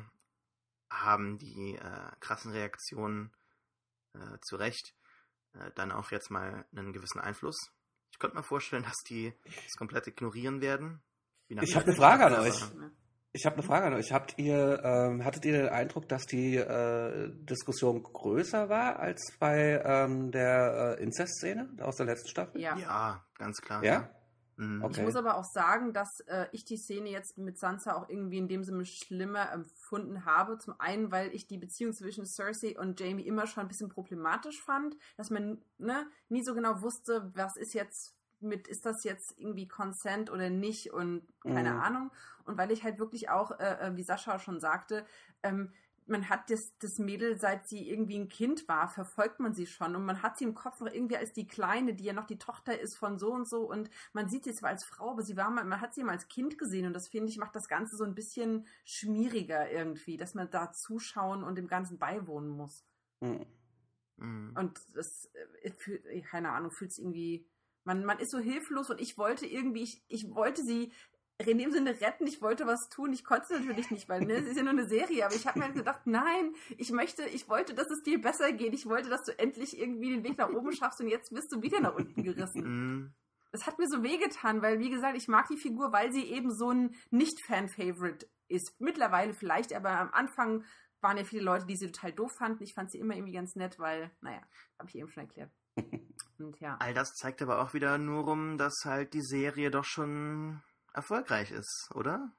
haben 0.90 1.38
die 1.38 1.76
äh, 1.76 2.12
krassen 2.20 2.52
Reaktionen 2.52 3.34
äh, 4.16 4.38
zu 4.42 4.56
Recht 4.56 4.94
äh, 5.54 5.72
dann 5.76 5.92
auch 5.92 6.12
jetzt 6.12 6.32
mal 6.32 6.66
einen 6.76 6.94
gewissen 6.94 7.20
Einfluss. 7.20 7.72
Ich 8.12 8.20
könnte 8.20 8.38
mir 8.38 8.44
vorstellen, 8.44 8.84
dass 8.84 8.98
die 9.08 9.34
das 9.44 9.74
komplett 9.78 10.08
ignorieren 10.08 10.62
werden. 10.62 11.02
Ich 11.48 11.76
habe 11.76 11.86
eine 11.86 11.96
Frage 11.96 12.26
an 12.26 12.34
euch. 12.40 12.64
Ich 13.34 13.46
habe 13.46 13.58
eine 13.58 13.64
Frage 13.64 13.88
an 13.88 13.94
euch. 13.94 14.14
Habt 14.14 14.40
ihr, 14.40 14.82
ähm, 14.84 15.26
hattet 15.26 15.44
ihr 15.44 15.52
den 15.52 15.68
Eindruck, 15.68 16.08
dass 16.08 16.26
die 16.26 16.56
äh, 16.56 17.30
Diskussion 17.34 18.02
größer 18.02 18.70
war 18.70 18.98
als 19.00 19.22
bei 19.40 19.82
ähm, 19.84 20.32
der 20.32 20.98
äh, 20.98 21.04
Inzest-Szene 21.04 21.70
aus 21.82 21.98
der 21.98 22.06
letzten 22.06 22.30
Staffel? 22.30 22.62
Ja, 22.62 22.78
ja 22.78 23.26
ganz 23.38 23.60
klar. 23.60 23.84
Ja? 23.84 24.00
Mhm. 24.00 24.08
Okay. 24.58 25.00
Ich 25.00 25.02
muss 25.02 25.18
aber 25.18 25.36
auch 25.36 25.44
sagen, 25.44 25.92
dass 25.92 26.22
äh, 26.22 26.48
ich 26.54 26.64
die 26.64 26.78
Szene 26.78 27.10
jetzt 27.10 27.38
mit 27.38 27.58
Sansa 27.58 27.94
auch 27.94 28.08
irgendwie 28.08 28.38
in 28.38 28.48
dem 28.48 28.64
Sinne 28.64 28.86
schlimmer 28.86 29.52
empfunden 29.52 30.24
habe. 30.24 30.58
Zum 30.58 30.80
einen, 30.80 31.12
weil 31.12 31.36
ich 31.36 31.48
die 31.48 31.58
Beziehung 31.58 31.94
zwischen 31.94 32.26
Cersei 32.26 32.80
und 32.80 33.00
Jamie 33.00 33.28
immer 33.28 33.48
schon 33.48 33.62
ein 33.62 33.68
bisschen 33.68 33.90
problematisch 33.90 34.62
fand, 34.62 34.96
dass 35.18 35.30
man 35.30 35.62
ne, 35.78 36.08
nie 36.30 36.42
so 36.42 36.56
genau 36.56 36.82
wusste, 36.82 37.32
was 37.36 37.58
ist 37.58 37.74
jetzt 37.74 38.16
mit, 38.40 38.68
ist 38.68 38.86
das 38.86 39.04
jetzt 39.04 39.38
irgendwie 39.38 39.68
Consent 39.68 40.32
oder 40.32 40.50
nicht 40.50 40.94
und 40.94 41.24
keine 41.44 41.74
mhm. 41.74 41.80
Ahnung. 41.80 42.12
Und 42.46 42.58
weil 42.58 42.72
ich 42.72 42.84
halt 42.84 43.00
wirklich 43.00 43.30
auch, 43.30 43.60
äh, 43.60 43.88
äh, 43.88 43.96
wie 43.98 44.04
Sascha 44.04 44.40
schon 44.40 44.60
sagte, 44.60 45.06
ähm, 45.44 45.72
man 46.08 46.30
hat 46.30 46.50
das, 46.50 46.78
das 46.78 47.00
Mädel, 47.00 47.38
seit 47.38 47.68
sie 47.68 47.90
irgendwie 47.90 48.18
ein 48.18 48.30
Kind 48.30 48.68
war, 48.68 48.88
verfolgt 48.88 49.40
man 49.40 49.54
sie 49.54 49.66
schon 49.66 49.96
und 49.96 50.06
man 50.06 50.22
hat 50.22 50.38
sie 50.38 50.44
im 50.44 50.54
Kopf 50.54 50.80
noch 50.80 50.92
irgendwie 50.92 51.18
als 51.18 51.34
die 51.34 51.48
Kleine, 51.48 51.94
die 51.94 52.04
ja 52.04 52.14
noch 52.14 52.28
die 52.28 52.38
Tochter 52.38 52.80
ist 52.80 52.96
von 52.96 53.18
so 53.18 53.34
und 53.34 53.48
so 53.48 53.70
und 53.70 53.90
man 54.14 54.30
sieht 54.30 54.44
sie 54.44 54.54
zwar 54.54 54.70
als 54.70 54.84
Frau, 54.84 55.12
aber 55.12 55.24
sie 55.24 55.38
war 55.38 55.50
mal, 55.50 55.64
man 55.64 55.82
hat 55.82 55.94
sie 55.94 56.02
immer 56.02 56.12
als 56.12 56.28
Kind 56.28 56.58
gesehen 56.58 56.86
und 56.86 56.94
das 56.94 57.08
finde 57.08 57.30
ich 57.30 57.38
macht 57.38 57.56
das 57.56 57.68
Ganze 57.68 57.98
so 57.98 58.04
ein 58.04 58.16
bisschen 58.16 58.68
schmieriger 58.84 59.70
irgendwie, 59.72 60.18
dass 60.18 60.36
man 60.36 60.50
da 60.50 60.72
zuschauen 60.72 61.44
und 61.44 61.56
dem 61.56 61.68
Ganzen 61.68 61.98
beiwohnen 61.98 62.50
muss. 62.50 62.86
Mhm. 63.20 64.54
Und 64.56 64.80
das, 64.94 65.30
äh, 65.62 66.22
keine 66.22 66.52
Ahnung, 66.52 66.72
fühlt 66.72 66.92
es 66.92 67.00
irgendwie 67.00 67.48
man, 67.86 68.04
man 68.04 68.20
ist 68.20 68.32
so 68.32 68.40
hilflos 68.40 68.90
und 68.90 69.00
ich 69.00 69.18
wollte 69.18 69.46
irgendwie, 69.46 69.84
ich, 69.84 70.04
ich 70.08 70.34
wollte 70.34 70.64
sie 70.64 70.92
in 71.38 71.58
dem 71.58 71.72
Sinne 71.72 72.00
retten, 72.00 72.28
ich 72.28 72.42
wollte 72.42 72.66
was 72.66 72.90
tun, 72.90 73.12
ich 73.12 73.26
konnte 73.26 73.44
es 73.44 73.60
natürlich 73.60 73.92
nicht, 73.92 74.08
weil 74.08 74.22
ne, 74.22 74.34
es 74.36 74.48
ist 74.48 74.58
ja 74.58 74.64
nur 74.64 74.72
eine 74.72 74.88
Serie, 74.88 75.26
aber 75.26 75.36
ich 75.36 75.46
habe 75.46 75.60
mir 75.60 75.66
halt 75.66 75.76
gedacht, 75.76 76.02
nein, 76.06 76.54
ich 76.78 76.92
möchte, 76.92 77.24
ich 77.24 77.50
wollte, 77.50 77.74
dass 77.74 77.90
es 77.90 78.04
dir 78.04 78.22
besser 78.22 78.54
geht, 78.54 78.74
ich 78.74 78.86
wollte, 78.86 79.10
dass 79.10 79.24
du 79.24 79.38
endlich 79.38 79.78
irgendwie 79.78 80.12
den 80.12 80.24
Weg 80.24 80.38
nach 80.38 80.50
oben 80.50 80.72
schaffst 80.72 81.02
und 81.02 81.10
jetzt 81.10 81.34
bist 81.34 81.52
du 81.52 81.62
wieder 81.62 81.82
nach 81.82 81.96
unten 81.96 82.24
gerissen. 82.24 82.64
Mhm. 82.76 83.14
Das 83.52 83.68
hat 83.68 83.80
mir 83.80 83.88
so 83.88 84.04
wehgetan, 84.04 84.62
weil, 84.62 84.80
wie 84.80 84.90
gesagt, 84.90 85.16
ich 85.16 85.30
mag 85.30 85.48
die 85.48 85.56
Figur, 85.56 85.94
weil 85.94 86.12
sie 86.12 86.26
eben 86.26 86.52
so 86.52 86.72
ein 86.72 86.94
Nicht-Fan-Favorite 87.12 88.28
ist. 88.50 88.76
Mittlerweile 88.80 89.34
vielleicht, 89.34 89.72
aber 89.72 89.92
am 89.92 90.10
Anfang 90.12 90.66
waren 91.00 91.16
ja 91.16 91.24
viele 91.24 91.44
Leute, 91.44 91.66
die 91.66 91.78
sie 91.78 91.90
total 91.90 92.12
doof 92.12 92.34
fanden. 92.34 92.64
Ich 92.64 92.74
fand 92.74 92.92
sie 92.92 93.00
immer 93.00 93.16
irgendwie 93.16 93.32
ganz 93.32 93.56
nett, 93.56 93.80
weil, 93.80 94.12
naja, 94.20 94.42
habe 94.78 94.90
ich 94.90 94.96
eben 94.96 95.08
schon 95.08 95.24
erklärt. 95.24 95.52
Und 96.38 96.60
ja. 96.60 96.76
All 96.80 96.94
das 96.94 97.14
zeigt 97.14 97.42
aber 97.42 97.62
auch 97.62 97.74
wieder 97.74 97.98
nur 97.98 98.26
rum, 98.26 98.58
dass 98.58 98.84
halt 98.84 99.14
die 99.14 99.24
Serie 99.24 99.72
doch 99.72 99.86
schon 99.86 100.62
erfolgreich 100.96 101.52
ist, 101.52 101.90
oder? 101.94 102.32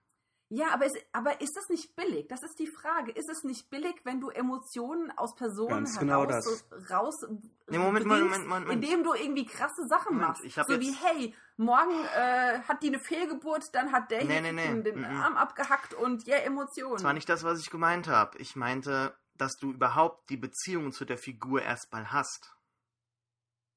Ja, 0.49 0.73
aber 0.73 0.87
ist, 0.87 0.97
aber 1.13 1.41
ist 1.41 1.57
das 1.57 1.69
nicht 1.71 1.97
billig? 1.97 2.29
Das 2.29 2.45
ist 2.45 2.61
die 2.61 2.69
Frage. 2.69 3.11
Ist 3.11 3.29
es 3.29 3.43
nicht 3.43 3.69
billig, 3.69 3.97
wenn 4.05 4.21
du 4.21 4.29
Emotionen 4.29 5.11
aus 5.17 5.35
Personen 5.35 5.71
Ganz 5.71 5.99
genau 5.99 6.25
heraus, 6.25 6.65
genau 6.69 6.81
das. 6.81 6.91
raus 6.91 7.27
nee, 7.69 7.79
Moment, 7.79 8.07
Moment, 8.07 8.31
Moment, 8.31 8.49
Moment, 8.49 8.71
indem 8.71 9.03
du 9.03 9.13
irgendwie 9.15 9.45
krasse 9.45 9.89
Sachen 9.89 10.15
Moment, 10.17 10.45
machst? 10.45 10.69
so 10.69 10.81
wie, 10.81 10.93
hey, 10.93 11.35
morgen 11.57 12.05
äh, 12.15 12.61
hat 12.61 12.81
die 12.85 12.89
eine 12.89 13.01
Fehlgeburt, 13.01 13.75
dann 13.75 13.91
hat 13.91 14.13
der 14.13 14.25
nee, 14.25 14.41
nee, 14.41 14.53
nee. 14.53 14.83
den, 14.83 15.01
mhm. 15.01 15.05
Arm 15.05 15.37
abgehackt 15.37 15.95
und 15.95 16.29
ja, 16.29 16.37
Emotionen. 16.37 16.95
Das 16.95 17.05
war 17.05 17.13
nicht 17.13 17.29
das, 17.29 17.43
was 17.43 17.59
ich 17.59 17.71
gemeint 17.71 18.07
habe. 18.07 18.39
Ich 18.39 18.55
meinte, 18.55 19.17
dass 19.35 19.57
du 19.57 19.73
überhaupt 19.73 20.31
die 20.31 20.37
Beziehung 20.37 20.93
zu 20.93 21.05
der 21.05 21.19
Figur 21.19 21.63
erstmal 21.63 22.13
hast. 22.13 22.57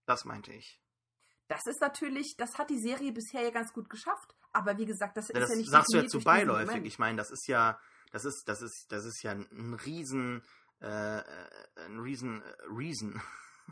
Das 0.05 0.23
meinte 0.23 0.53
ich. 0.53 0.79
Das 1.47 1.65
ist 1.65 1.81
natürlich, 1.81 2.37
das 2.37 2.59
hat 2.59 2.69
die 2.69 2.77
Serie 2.77 3.11
bisher 3.11 3.41
ja 3.41 3.49
ganz 3.49 3.73
gut 3.73 3.89
geschafft. 3.89 4.35
Aber 4.51 4.77
wie 4.77 4.85
gesagt, 4.85 5.17
das, 5.17 5.29
ja, 5.29 5.39
ist 5.39 5.49
ja 5.49 5.55
nicht. 5.55 5.67
Das 5.67 5.71
sagst 5.71 5.93
du 5.93 5.97
ja 5.97 6.07
zu 6.07 6.19
beiläufig. 6.19 6.85
Ich 6.85 6.99
meine, 6.99 7.17
das 7.17 7.31
ist 7.31 7.47
ja, 7.47 7.79
das 8.11 8.25
ist, 8.25 8.43
das 8.47 8.61
ist, 8.61 8.87
das 8.89 9.05
ist 9.05 9.23
ja 9.23 9.31
ein 9.31 9.77
Riesen, 9.85 10.43
äh, 10.81 10.85
ein 10.85 11.99
Riesen, 11.99 12.41
äh, 12.41 12.45
Reason. 12.69 13.21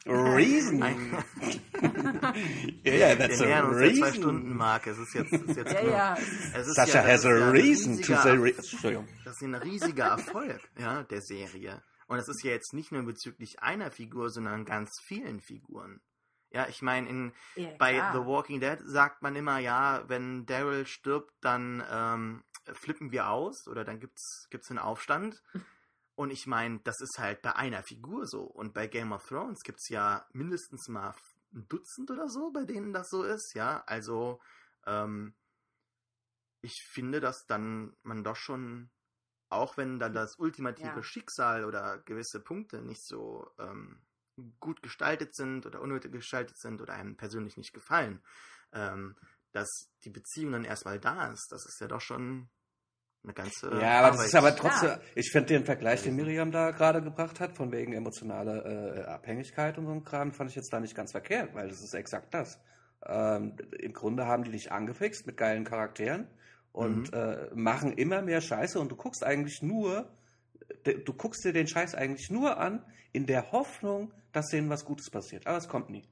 Reason. 0.06 0.80
ja, 2.84 2.94
yeah, 2.94 3.16
that's 3.16 3.40
Wir 3.40 3.48
nähern 3.48 3.70
uns 3.70 3.80
der 3.80 3.96
zwei 3.96 4.14
Stunden 4.14 4.56
Marke. 4.56 4.92
Es 4.92 5.00
ist 5.00 5.16
jetzt, 5.16 5.34
es 5.34 5.42
ist 5.42 5.58
jetzt 5.58 5.74
ja, 5.74 5.82
ja. 5.82 6.16
Es 6.54 6.68
ist 6.68 6.76
Sascha 6.76 7.02
ja, 7.02 7.08
has 7.08 7.26
a 7.26 7.32
ja 7.32 7.50
reason 7.50 8.00
to 8.02 8.16
say. 8.16 8.38
Re 8.38 8.54
Entschuldigung. 8.56 9.08
Das 9.26 9.36
ist 9.36 9.42
ein 9.42 9.56
riesiger 9.56 10.06
Erfolg, 10.06 10.62
ja, 10.78 11.02
der 11.04 11.22
Serie. 11.22 11.82
Und 12.08 12.18
das 12.18 12.30
ist 12.30 12.44
ja 12.44 12.52
jetzt 12.52 12.74
nicht 12.74 12.92
nur 12.92 13.04
bezüglich 13.04 13.60
einer 13.60 13.92
Figur, 13.92 14.30
sondern 14.30 14.66
ganz 14.66 14.92
vielen 15.06 15.42
Figuren. 15.42 16.00
Ja, 16.52 16.68
ich 16.68 16.82
meine, 16.82 17.34
ja, 17.56 17.70
bei 17.78 17.96
The 18.14 18.26
Walking 18.26 18.60
Dead 18.60 18.80
sagt 18.84 19.22
man 19.22 19.36
immer, 19.36 19.60
ja, 19.60 20.08
wenn 20.08 20.46
Daryl 20.46 20.86
stirbt, 20.86 21.34
dann 21.42 21.84
ähm, 21.90 22.44
flippen 22.74 23.12
wir 23.12 23.30
aus 23.30 23.68
oder 23.68 23.84
dann 23.84 24.00
gibt's 24.00 24.48
gibt's 24.50 24.70
einen 24.70 24.80
Aufstand. 24.80 25.42
Und 26.16 26.32
ich 26.32 26.48
meine, 26.48 26.80
das 26.80 27.00
ist 27.00 27.20
halt 27.20 27.44
bei 27.44 27.56
einer 27.56 27.84
Figur 27.84 28.26
so. 28.26 28.42
Und 28.42 28.74
bei 28.74 28.88
Game 28.88 29.12
of 29.12 29.28
Thrones 29.28 29.62
gibt's 29.64 29.88
ja 29.90 30.26
mindestens 30.34 30.88
mal 30.88 31.14
ein 31.54 31.68
Dutzend 31.68 32.10
oder 32.10 32.28
so, 32.28 32.52
bei 32.52 32.64
denen 32.66 32.92
das 32.92 33.10
so 33.10 33.24
ist, 33.24 33.54
ja. 33.54 33.84
Also, 33.86 34.42
ähm, 34.88 35.36
ich 36.62 36.84
finde, 36.92 37.20
dass 37.20 37.46
dann 37.46 37.96
man 38.02 38.24
doch 38.24 38.36
schon, 38.36 38.90
auch 39.50 39.78
wenn 39.78 40.00
dann 40.00 40.14
das 40.14 40.40
ultimative 40.40 40.88
ja. 40.88 41.04
Schicksal 41.04 41.66
oder 41.66 42.00
gewisse 42.00 42.40
Punkte 42.40 42.82
nicht 42.82 43.06
so 43.06 43.52
ähm, 43.60 44.02
gut 44.60 44.82
gestaltet 44.82 45.36
sind 45.36 45.66
oder 45.66 45.82
unnötig 45.82 46.12
gestaltet 46.12 46.58
sind 46.58 46.82
oder 46.82 46.94
einem 46.94 47.18
persönlich 47.18 47.58
nicht 47.58 47.74
gefallen, 47.74 48.22
ähm, 48.74 49.16
dass 49.52 49.90
die 50.04 50.10
Beziehung 50.10 50.52
dann 50.52 50.66
erstmal 50.66 51.00
da 51.00 51.32
ist, 51.32 51.52
das 51.52 51.66
ist 51.66 51.80
ja 51.82 51.88
doch 51.88 52.02
schon 52.02 52.50
eine 53.24 53.34
ganze. 53.34 53.68
Ja, 53.68 54.00
aber 54.00 54.08
Arbeit. 54.08 54.20
das 54.20 54.26
ist 54.28 54.36
aber 54.36 54.56
trotzdem, 54.56 54.90
ja. 54.90 55.00
ich 55.16 55.32
finde 55.32 55.48
den 55.48 55.66
Vergleich, 55.66 56.04
den 56.04 56.16
Miriam 56.16 56.52
da 56.52 56.72
gerade 56.72 57.02
gebracht 57.02 57.40
hat, 57.40 57.56
von 57.56 57.72
wegen 57.72 57.94
emotionale 57.94 59.04
äh, 59.04 59.04
Abhängigkeit 59.06 59.78
und 59.78 59.86
so 59.86 59.92
ein 59.92 60.04
Kram, 60.04 60.32
fand 60.32 60.50
ich 60.50 60.56
jetzt 60.56 60.72
da 60.72 60.80
nicht 60.80 60.96
ganz 60.96 61.12
verkehrt, 61.12 61.54
weil 61.54 61.68
das 61.68 61.82
ist 61.82 61.94
exakt 61.94 62.34
das. 62.34 62.60
Ähm, 63.06 63.56
Im 63.80 63.94
Grunde 63.94 64.26
haben 64.26 64.44
die 64.44 64.52
dich 64.52 64.72
angefixt 64.72 65.28
mit 65.28 65.38
geilen 65.38 65.66
Charakteren 65.66 66.28
und 66.72 67.12
mhm. 67.12 67.18
äh, 67.18 67.56
machen 67.56 67.94
immer 67.94 68.22
mehr 68.22 68.42
Scheiße 68.42 68.80
und 68.80 68.90
du 68.90 68.96
guckst 68.96 69.24
eigentlich 69.24 69.62
nur, 69.62 70.10
du 70.84 71.14
guckst 71.14 71.44
dir 71.44 71.54
den 71.54 71.68
Scheiß 71.68 71.96
eigentlich 71.96 72.30
nur 72.30 72.58
an, 72.58 72.86
in 73.12 73.26
der 73.26 73.52
Hoffnung, 73.52 74.14
dass 74.32 74.48
denen 74.48 74.70
was 74.70 74.86
Gutes 74.86 75.10
passiert. 75.10 75.48
Aber 75.48 75.58
es 75.58 75.68
kommt 75.68 75.90
nie. 75.90 76.08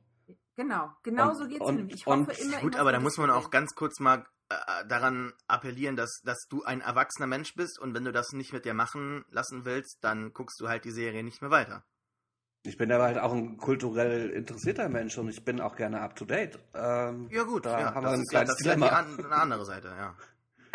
Genau, 0.55 0.89
genau 1.03 1.29
und, 1.29 1.35
so 1.35 1.47
geht 1.47 1.61
es 1.61 1.71
mir. 1.71 1.85
Ich 1.89 2.05
hoffe 2.05 2.19
und, 2.19 2.39
immer. 2.39 2.59
Gut, 2.61 2.75
aber 2.77 2.91
da 2.91 2.99
muss 2.99 3.17
man 3.17 3.29
auch 3.29 3.51
ganz 3.51 3.75
kurz 3.75 3.99
mal 3.99 4.25
äh, 4.49 4.87
daran 4.87 5.33
appellieren, 5.47 5.95
dass, 5.95 6.21
dass 6.23 6.45
du 6.49 6.63
ein 6.63 6.81
erwachsener 6.81 7.27
Mensch 7.27 7.55
bist 7.55 7.79
und 7.79 7.93
wenn 7.93 8.05
du 8.05 8.11
das 8.11 8.31
nicht 8.31 8.53
mit 8.53 8.63
dir 8.63 8.73
machen 8.73 9.25
lassen 9.29 9.65
willst, 9.65 9.97
dann 10.01 10.33
guckst 10.33 10.59
du 10.61 10.69
halt 10.69 10.85
die 10.85 10.91
Serie 10.91 11.23
nicht 11.23 11.41
mehr 11.41 11.51
weiter. 11.51 11.83
Ich 12.63 12.77
bin 12.77 12.91
aber 12.91 13.03
halt 13.03 13.19
auch 13.19 13.33
ein 13.33 13.57
kulturell 13.57 14.31
interessierter 14.31 14.89
Mensch 14.89 15.17
und 15.17 15.29
ich 15.29 15.43
bin 15.45 15.61
auch 15.61 15.75
gerne 15.75 16.01
up 16.01 16.15
to 16.15 16.25
date. 16.25 16.57
Ähm, 16.73 17.27
ja 17.29 17.43
gut, 17.43 17.65
da 17.65 17.79
ja, 17.79 17.93
haben 17.93 18.03
wir 18.03 18.11
ein 18.11 18.23
kleines 18.23 18.31
ja, 18.31 18.43
das 18.43 18.55
Dilemma. 18.57 18.87
Ist 18.87 19.19
ja 19.19 19.25
eine 19.25 19.35
andere 19.35 19.65
Seite, 19.65 19.87
ja. 19.89 20.15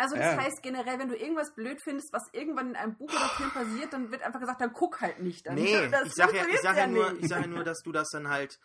Also 0.01 0.15
das 0.15 0.33
ja. 0.33 0.41
heißt 0.41 0.63
generell, 0.63 0.97
wenn 0.97 1.09
du 1.09 1.15
irgendwas 1.15 1.53
blöd 1.53 1.79
findest, 1.83 2.11
was 2.11 2.23
irgendwann 2.33 2.71
in 2.71 2.75
einem 2.75 2.95
Buch 2.95 3.09
oder 3.09 3.29
Film 3.37 3.51
passiert, 3.51 3.93
dann 3.93 4.11
wird 4.11 4.23
einfach 4.23 4.39
gesagt, 4.39 4.59
dann 4.59 4.73
guck 4.73 4.99
halt 4.99 5.19
nicht. 5.19 5.45
Dann 5.45 5.53
nee, 5.53 5.85
ich 6.05 6.13
sage 6.13 6.37
ja, 6.37 6.45
ich 6.47 6.59
sag 6.61 6.75
ja, 6.75 6.87
nur, 6.87 7.19
ich 7.19 7.27
sag 7.27 7.41
ja 7.41 7.47
nur, 7.47 7.63
dass 7.63 7.83
du 7.83 7.91
das 7.91 8.09
dann 8.09 8.27
halt 8.27 8.59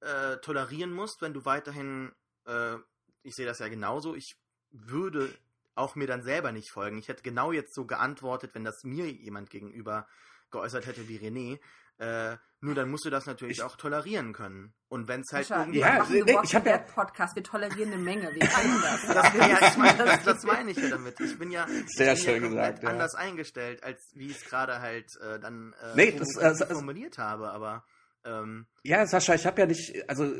äh, 0.00 0.36
tolerieren 0.36 0.92
musst, 0.92 1.20
wenn 1.20 1.34
du 1.34 1.44
weiterhin, 1.44 2.12
äh, 2.46 2.76
ich 3.24 3.34
sehe 3.34 3.44
das 3.44 3.58
ja 3.58 3.66
genauso, 3.66 4.14
ich 4.14 4.36
würde 4.70 5.34
auch 5.74 5.96
mir 5.96 6.06
dann 6.06 6.22
selber 6.22 6.52
nicht 6.52 6.70
folgen. 6.70 6.98
Ich 6.98 7.08
hätte 7.08 7.24
genau 7.24 7.50
jetzt 7.50 7.74
so 7.74 7.84
geantwortet, 7.84 8.54
wenn 8.54 8.62
das 8.62 8.84
mir 8.84 9.10
jemand 9.10 9.50
gegenüber 9.50 10.06
geäußert 10.52 10.86
hätte 10.86 11.08
wie 11.08 11.18
René. 11.18 11.58
Äh, 11.98 12.36
nur 12.60 12.74
dann 12.74 12.90
musst 12.90 13.04
du 13.04 13.10
das 13.10 13.26
natürlich 13.26 13.58
ich, 13.58 13.62
auch 13.62 13.76
tolerieren 13.76 14.32
können. 14.32 14.72
Und 14.88 15.06
wenn 15.06 15.20
es 15.20 15.32
halt 15.32 15.48
irgendwie. 15.48 15.78
Ja, 15.78 16.04
nee, 16.10 16.38
ich 16.42 16.54
habe 16.54 16.70
ja 16.70 16.78
Podcast, 16.78 17.36
wir 17.36 17.44
tolerieren 17.44 17.92
eine 17.92 18.02
Menge, 18.02 18.34
wir 18.34 18.48
können 18.48 18.82
das. 18.82 19.06
das, 19.06 19.34
ja, 19.34 19.68
ich 19.68 19.76
mein, 19.76 19.98
das, 19.98 20.24
das 20.24 20.42
meine 20.42 20.70
ich 20.72 20.76
ja 20.76 20.88
damit. 20.88 21.20
Ich 21.20 21.38
bin 21.38 21.52
ja, 21.52 21.66
Sehr 21.86 22.14
ich 22.14 22.24
bin 22.24 22.34
schön 22.34 22.42
ja 22.42 22.48
gesagt, 22.48 22.84
anders 22.84 23.12
ja. 23.12 23.20
eingestellt, 23.20 23.84
als 23.84 24.10
wie 24.14 24.26
ich 24.26 24.38
es 24.38 24.44
gerade 24.44 24.80
halt 24.80 25.06
äh, 25.20 25.38
dann 25.38 25.72
äh, 25.80 25.94
nee, 25.94 26.12
das, 26.12 26.36
also, 26.36 26.66
formuliert 26.66 27.18
habe, 27.18 27.50
aber. 27.50 27.84
Ähm, 28.24 28.66
ja, 28.82 29.06
Sascha, 29.06 29.34
ich 29.34 29.46
habe 29.46 29.60
ja 29.60 29.66
nicht, 29.66 30.08
also 30.10 30.34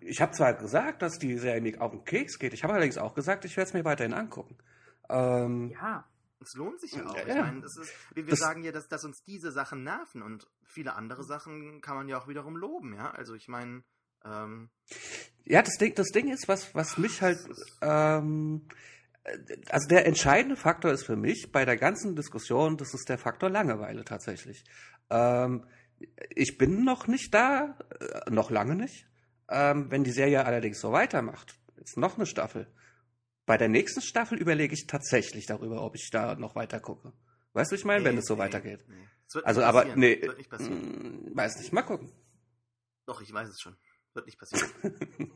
ich 0.00 0.20
habe 0.20 0.32
zwar 0.32 0.54
gesagt, 0.54 1.02
dass 1.02 1.18
die 1.18 1.38
Serie 1.38 1.60
mir 1.60 1.80
auf 1.80 1.92
den 1.92 2.04
Keks 2.04 2.40
geht, 2.40 2.52
ich 2.54 2.64
habe 2.64 2.72
allerdings 2.72 2.98
auch 2.98 3.14
gesagt, 3.14 3.44
ich 3.44 3.56
werde 3.56 3.68
es 3.68 3.74
mir 3.74 3.84
weiterhin 3.84 4.14
angucken. 4.14 4.58
Ähm, 5.08 5.70
ja. 5.70 6.04
Es 6.40 6.54
lohnt 6.54 6.80
sich 6.80 6.92
ja 6.92 7.06
auch. 7.06 7.16
Ja, 7.16 7.22
ich 7.22 7.34
meine, 7.36 7.60
das 7.60 7.76
ist, 7.76 7.92
wir, 8.14 8.26
wir 8.26 8.34
sagen 8.34 8.64
ja, 8.64 8.72
dass, 8.72 8.88
dass 8.88 9.04
uns 9.04 9.22
diese 9.22 9.52
Sachen 9.52 9.84
nerven 9.84 10.22
und 10.22 10.48
viele 10.72 10.94
andere 10.94 11.24
Sachen 11.24 11.80
kann 11.80 11.96
man 11.96 12.08
ja 12.08 12.18
auch 12.18 12.28
wiederum 12.28 12.56
loben, 12.56 12.94
ja. 12.94 13.10
Also 13.10 13.34
ich 13.34 13.48
meine, 13.48 13.82
ähm, 14.24 14.70
ja, 15.44 15.62
das 15.62 15.76
Ding, 15.78 15.94
das 15.94 16.08
Ding 16.08 16.32
ist, 16.32 16.48
was, 16.48 16.74
was 16.74 16.98
mich 16.98 17.22
halt, 17.22 17.38
ähm, 17.80 18.68
also 19.68 19.88
der 19.88 20.06
entscheidende 20.06 20.56
Faktor 20.56 20.92
ist 20.92 21.04
für 21.04 21.16
mich 21.16 21.50
bei 21.52 21.64
der 21.64 21.76
ganzen 21.76 22.16
Diskussion, 22.16 22.76
das 22.76 22.94
ist 22.94 23.08
der 23.08 23.18
Faktor 23.18 23.50
Langeweile 23.50 24.04
tatsächlich. 24.04 24.64
Ähm, 25.10 25.66
ich 26.30 26.58
bin 26.58 26.84
noch 26.84 27.06
nicht 27.06 27.32
da, 27.34 27.78
äh, 28.00 28.30
noch 28.30 28.50
lange 28.50 28.74
nicht. 28.74 29.06
Ähm, 29.48 29.90
wenn 29.90 30.04
die 30.04 30.12
Serie 30.12 30.44
allerdings 30.44 30.80
so 30.80 30.92
weitermacht, 30.92 31.58
jetzt 31.76 31.96
noch 31.96 32.16
eine 32.16 32.26
Staffel. 32.26 32.72
Bei 33.44 33.56
der 33.56 33.68
nächsten 33.68 34.00
Staffel 34.00 34.38
überlege 34.38 34.74
ich 34.74 34.86
tatsächlich 34.86 35.46
darüber, 35.46 35.82
ob 35.82 35.96
ich 35.96 36.10
da 36.10 36.36
noch 36.36 36.54
weiter 36.54 36.80
gucke. 36.80 37.12
Weißt 37.52 37.72
du, 37.72 37.76
ich 37.76 37.84
meine, 37.84 38.00
nee, 38.00 38.06
wenn 38.06 38.18
es 38.18 38.26
so 38.26 38.34
nee, 38.34 38.40
weitergeht. 38.40 38.84
Nee. 38.88 39.08
Also, 39.44 39.62
aber 39.62 39.84
nee, 39.96 40.20
wird 40.20 40.38
nicht 40.38 40.50
passieren. 40.50 41.24
Mh, 41.24 41.36
weiß 41.36 41.58
nicht, 41.58 41.72
mal 41.72 41.82
gucken. 41.82 42.12
Doch, 43.06 43.20
ich 43.20 43.32
weiß 43.32 43.48
es 43.48 43.60
schon. 43.60 43.76
Wird 44.14 44.26
nicht 44.26 44.38
passieren. 44.38 44.70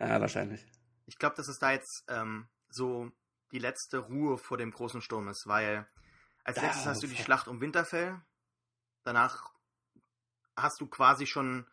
ja, 0.00 0.20
wahrscheinlich. 0.20 0.64
Ich 1.06 1.18
glaube, 1.18 1.36
dass 1.36 1.48
es 1.48 1.58
da 1.58 1.72
jetzt 1.72 2.04
ähm, 2.08 2.48
so 2.68 3.10
die 3.52 3.58
letzte 3.58 3.98
Ruhe 3.98 4.38
vor 4.38 4.58
dem 4.58 4.70
großen 4.70 5.02
Sturm 5.02 5.28
ist, 5.28 5.46
weil 5.46 5.86
als 6.44 6.60
letztes 6.60 6.86
hast 6.86 7.02
du 7.02 7.06
die 7.06 7.16
Schlacht 7.16 7.48
um 7.48 7.60
Winterfell, 7.60 8.20
danach 9.04 9.50
hast 10.56 10.80
du 10.80 10.86
quasi 10.86 11.26
schon 11.26 11.66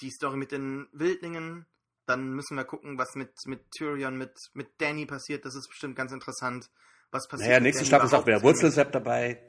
die 0.00 0.10
Story 0.10 0.36
mit 0.36 0.52
den 0.52 0.88
Wildlingen. 0.92 1.66
Dann 2.06 2.32
müssen 2.32 2.56
wir 2.56 2.64
gucken, 2.64 2.98
was 2.98 3.14
mit, 3.14 3.32
mit 3.46 3.70
Tyrion, 3.70 4.16
mit, 4.18 4.50
mit 4.54 4.80
Danny 4.80 5.06
passiert. 5.06 5.44
Das 5.44 5.54
ist 5.54 5.68
bestimmt 5.68 5.96
ganz 5.96 6.12
interessant. 6.12 6.70
Was 7.10 7.28
passiert 7.28 7.48
Naja, 7.48 7.60
nächste 7.60 7.84
Staffel 7.84 8.06
ist 8.06 8.14
auch 8.14 8.26
wieder 8.26 8.42
Wurzelsepp 8.42 8.90
dabei. 8.92 9.42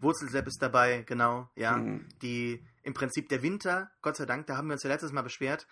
Wurzelsepp 0.00 0.46
ist 0.46 0.62
dabei, 0.62 1.02
genau, 1.02 1.48
ja. 1.54 1.76
Mhm. 1.76 2.08
Die, 2.22 2.64
im 2.82 2.94
Prinzip 2.94 3.28
der 3.28 3.42
Winter, 3.42 3.90
Gott 4.02 4.16
sei 4.16 4.26
Dank, 4.26 4.46
da 4.46 4.56
haben 4.56 4.68
wir 4.68 4.74
uns 4.74 4.82
ja 4.82 4.90
letztes 4.90 5.12
Mal 5.12 5.22
beschwert, 5.22 5.66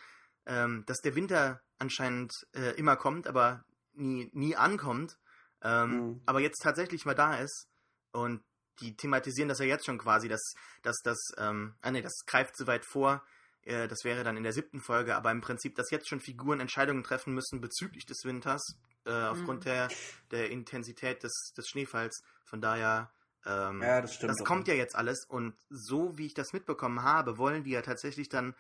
ähm, 0.47 0.85
dass 0.87 0.99
der 0.99 1.15
Winter 1.15 1.61
anscheinend 1.79 2.33
äh, 2.55 2.73
immer 2.77 2.97
kommt, 2.97 3.27
aber 3.27 3.65
nie, 3.95 4.31
nie 4.33 4.57
ankommt. 4.57 5.19
Ähm, 5.63 5.91
mhm. 5.91 6.23
Aber 6.27 6.41
jetzt 6.41 6.63
tatsächlich 6.63 7.05
mal 7.05 7.15
da 7.15 7.37
ist. 7.37 7.69
Und 8.13 8.43
die 8.81 8.97
thematisieren 8.97 9.49
das 9.49 9.59
ja 9.59 9.67
jetzt 9.67 9.87
schon 9.87 9.99
quasi, 9.99 10.29
dass, 10.29 10.55
dass 10.83 10.99
das, 11.03 11.19
ähm, 11.37 11.75
ah 11.83 11.91
nee, 11.91 12.03
das 12.03 12.25
greift 12.27 12.57
zu 12.57 12.67
weit 12.67 12.85
vor. 12.85 13.23
Äh, 13.63 13.89
das 13.89 14.05
wäre 14.05 14.25
dann 14.25 14.37
in 14.37 14.45
der 14.45 14.53
siebten 14.53 14.81
Folge, 14.81 15.17
aber 15.17 15.31
im 15.31 15.41
Prinzip, 15.41 15.75
dass 15.75 15.91
jetzt 15.91 16.09
schon 16.09 16.21
Figuren 16.21 16.61
Entscheidungen 16.61 17.03
treffen 17.03 17.35
müssen 17.35 17.61
bezüglich 17.61 18.07
des 18.07 18.25
Winters, 18.25 18.77
äh, 19.05 19.13
aufgrund 19.13 19.61
mhm. 19.61 19.65
der, 19.65 19.89
der 20.31 20.51
Intensität 20.51 21.23
des, 21.23 21.53
des 21.57 21.69
Schneefalls. 21.69 22.23
Von 22.45 22.61
daher, 22.61 23.11
ähm, 23.47 23.83
ja, 23.83 24.01
das, 24.01 24.15
stimmt 24.15 24.31
das 24.31 24.45
kommt 24.45 24.69
ja 24.69 24.75
jetzt 24.75 24.97
alles 24.97 25.25
und 25.29 25.55
so 25.71 26.17
wie 26.19 26.27
ich 26.27 26.35
das 26.35 26.53
mitbekommen 26.53 27.03
habe, 27.03 27.39
wollen 27.39 27.65
die 27.65 27.71
ja 27.71 27.83
tatsächlich 27.83 28.29
dann 28.29 28.55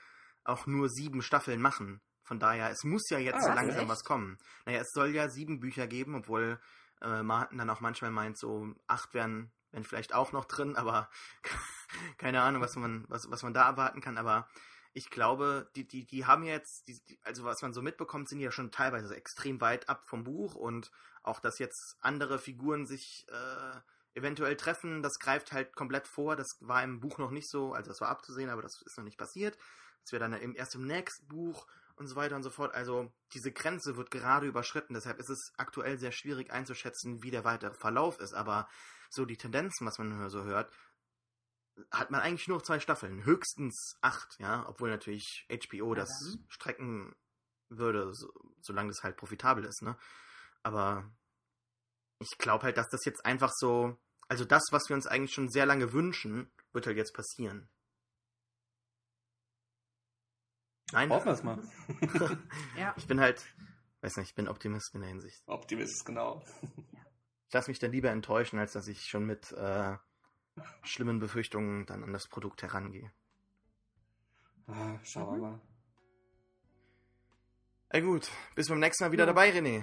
auch 0.44 0.66
nur 0.66 0.88
sieben 0.88 1.22
Staffeln 1.22 1.60
machen. 1.60 2.00
Von 2.22 2.38
daher, 2.38 2.70
es 2.70 2.84
muss 2.84 3.08
ja 3.10 3.18
jetzt 3.18 3.38
ah, 3.38 3.42
so 3.42 3.48
langsam 3.48 3.80
echt? 3.80 3.88
was 3.88 4.04
kommen. 4.04 4.38
Naja, 4.66 4.80
es 4.80 4.90
soll 4.92 5.14
ja 5.14 5.28
sieben 5.28 5.60
Bücher 5.60 5.86
geben, 5.86 6.14
obwohl 6.14 6.60
äh, 7.00 7.22
Martin 7.22 7.58
dann 7.58 7.70
auch 7.70 7.80
manchmal 7.80 8.10
meint, 8.10 8.38
so 8.38 8.74
acht 8.86 9.14
wären 9.14 9.50
wären 9.72 9.84
vielleicht 9.84 10.14
auch 10.14 10.32
noch 10.32 10.44
drin, 10.44 10.76
aber 10.76 11.10
keine 12.18 12.42
Ahnung, 12.42 12.62
was 12.62 12.76
man, 12.76 13.04
was, 13.08 13.30
was 13.30 13.42
man 13.42 13.54
da 13.54 13.68
erwarten 13.68 14.00
kann. 14.00 14.18
Aber 14.18 14.48
ich 14.92 15.10
glaube, 15.10 15.70
die, 15.76 15.86
die, 15.86 16.06
die 16.06 16.26
haben 16.26 16.44
jetzt, 16.44 16.88
die, 16.88 17.00
also 17.22 17.44
was 17.44 17.62
man 17.62 17.72
so 17.72 17.82
mitbekommt, 17.82 18.28
sind 18.28 18.40
ja 18.40 18.50
schon 18.50 18.70
teilweise 18.70 19.14
extrem 19.14 19.60
weit 19.60 19.88
ab 19.88 20.04
vom 20.06 20.24
Buch 20.24 20.54
und 20.54 20.90
auch, 21.22 21.40
dass 21.40 21.58
jetzt 21.58 21.96
andere 22.00 22.38
Figuren 22.38 22.86
sich 22.86 23.26
äh, 23.28 23.80
eventuell 24.18 24.56
treffen, 24.56 25.02
das 25.02 25.18
greift 25.18 25.52
halt 25.52 25.74
komplett 25.74 26.06
vor. 26.06 26.36
Das 26.36 26.48
war 26.60 26.82
im 26.82 27.00
Buch 27.00 27.18
noch 27.18 27.30
nicht 27.30 27.50
so, 27.50 27.72
also 27.72 27.88
das 27.88 28.00
war 28.00 28.08
abzusehen, 28.08 28.50
aber 28.50 28.62
das 28.62 28.80
ist 28.84 28.96
noch 28.98 29.04
nicht 29.04 29.18
passiert. 29.18 29.56
Das 30.02 30.12
wäre 30.12 30.28
dann 30.28 30.54
erst 30.54 30.74
im 30.74 30.86
nächsten 30.86 31.26
Buch 31.28 31.66
und 31.96 32.06
so 32.06 32.16
weiter 32.16 32.36
und 32.36 32.42
so 32.42 32.50
fort. 32.50 32.74
Also 32.74 33.12
diese 33.34 33.52
Grenze 33.52 33.96
wird 33.96 34.10
gerade 34.10 34.46
überschritten. 34.46 34.94
Deshalb 34.94 35.18
ist 35.18 35.30
es 35.30 35.52
aktuell 35.56 35.98
sehr 35.98 36.12
schwierig 36.12 36.50
einzuschätzen, 36.50 37.22
wie 37.22 37.30
der 37.30 37.44
weitere 37.44 37.74
Verlauf 37.74 38.20
ist. 38.20 38.34
Aber 38.34 38.68
so 39.10 39.24
die 39.24 39.36
Tendenzen, 39.36 39.86
was 39.86 39.98
man 39.98 40.28
so 40.28 40.44
hört, 40.44 40.70
hat 41.90 42.10
man 42.10 42.20
eigentlich 42.20 42.48
nur 42.48 42.62
zwei 42.62 42.80
Staffeln, 42.80 43.24
höchstens 43.24 43.96
acht, 44.00 44.36
ja, 44.38 44.68
obwohl 44.68 44.90
natürlich 44.90 45.46
HBO 45.50 45.94
das 45.94 46.08
ja, 46.26 46.40
strecken 46.48 47.14
würde, 47.68 48.12
so, 48.14 48.32
solange 48.60 48.88
das 48.88 49.02
halt 49.02 49.16
profitabel 49.16 49.64
ist, 49.64 49.82
ne? 49.82 49.96
Aber 50.62 51.08
ich 52.18 52.36
glaube 52.38 52.64
halt, 52.64 52.76
dass 52.76 52.88
das 52.88 53.04
jetzt 53.04 53.24
einfach 53.24 53.52
so, 53.54 53.96
also 54.28 54.44
das, 54.44 54.62
was 54.70 54.88
wir 54.88 54.94
uns 54.94 55.06
eigentlich 55.06 55.32
schon 55.32 55.48
sehr 55.48 55.66
lange 55.66 55.92
wünschen, 55.92 56.50
wird 56.72 56.86
halt 56.86 56.96
jetzt 56.96 57.14
passieren. 57.14 57.68
Nein. 60.92 61.10
Hoffen 61.10 61.26
wir 61.26 61.32
es 61.32 61.42
mal. 61.42 61.58
ja. 62.76 62.94
Ich 62.96 63.06
bin 63.06 63.20
halt, 63.20 63.44
weiß 64.00 64.16
nicht, 64.18 64.28
ich 64.28 64.34
bin 64.34 64.48
Optimist 64.48 64.94
in 64.94 65.00
der 65.00 65.10
Hinsicht. 65.10 65.42
Optimist, 65.46 66.04
genau. 66.04 66.42
Ich 67.46 67.54
lasse 67.54 67.70
mich 67.70 67.78
dann 67.78 67.92
lieber 67.92 68.10
enttäuschen, 68.10 68.58
als 68.58 68.72
dass 68.72 68.88
ich 68.88 69.04
schon 69.04 69.24
mit 69.24 69.52
äh, 69.52 69.96
schlimmen 70.82 71.18
Befürchtungen 71.18 71.86
dann 71.86 72.04
an 72.04 72.12
das 72.12 72.28
Produkt 72.28 72.62
herangehe. 72.62 73.10
Ah, 74.66 74.98
schauen 75.02 75.26
wir 75.26 75.36
mhm. 75.36 75.40
mal. 75.40 75.60
Ey 77.90 78.02
gut, 78.02 78.30
bis 78.54 78.68
beim 78.68 78.80
nächsten 78.80 79.04
Mal 79.04 79.12
wieder 79.12 79.22
ja. 79.22 79.32
dabei, 79.32 79.50
René. 79.50 79.82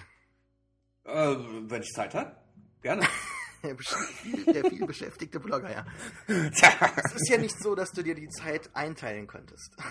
Äh, 1.06 1.36
wenn 1.70 1.82
ich 1.82 1.92
Zeit 1.92 2.14
habe, 2.14 2.36
gerne. 2.82 3.08
der, 3.64 4.53
der 4.53 4.69
viel 4.69 4.86
beschäftigte 4.86 5.40
Blogger, 5.40 5.72
ja. 5.72 5.86
es 6.27 7.14
ist 7.14 7.30
ja 7.30 7.38
nicht 7.38 7.60
so, 7.61 7.76
dass 7.76 7.91
du 7.91 8.03
dir 8.03 8.15
die 8.15 8.30
Zeit 8.30 8.69
einteilen 8.73 9.27
könntest. 9.27 9.76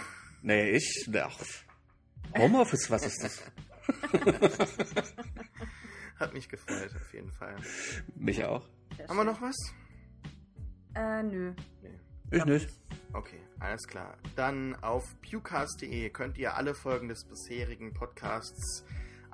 Nee, 0.46 0.72
ich. 0.72 1.08
Ja. 1.10 1.30
Homeoffice, 2.36 2.90
was 2.90 3.06
ist 3.06 3.24
das? 3.24 3.42
Hat 6.20 6.34
mich 6.34 6.46
gefreut, 6.50 6.94
auf 6.94 7.14
jeden 7.14 7.32
Fall. 7.32 7.56
Mich 8.14 8.44
auch. 8.44 8.68
Haben 9.08 9.16
wir 9.16 9.24
noch 9.24 9.40
was? 9.40 9.56
Äh, 10.94 11.22
nö. 11.22 11.54
Nee. 11.80 11.98
Ich 12.30 12.44
nicht. 12.44 12.68
Okay, 13.14 13.40
alles 13.58 13.86
klar. 13.86 14.18
Dann 14.36 14.74
auf 14.82 15.02
pewcast.de 15.22 16.10
könnt 16.10 16.36
ihr 16.36 16.54
alle 16.54 16.74
Folgen 16.74 17.08
des 17.08 17.24
bisherigen 17.24 17.94
Podcasts 17.94 18.84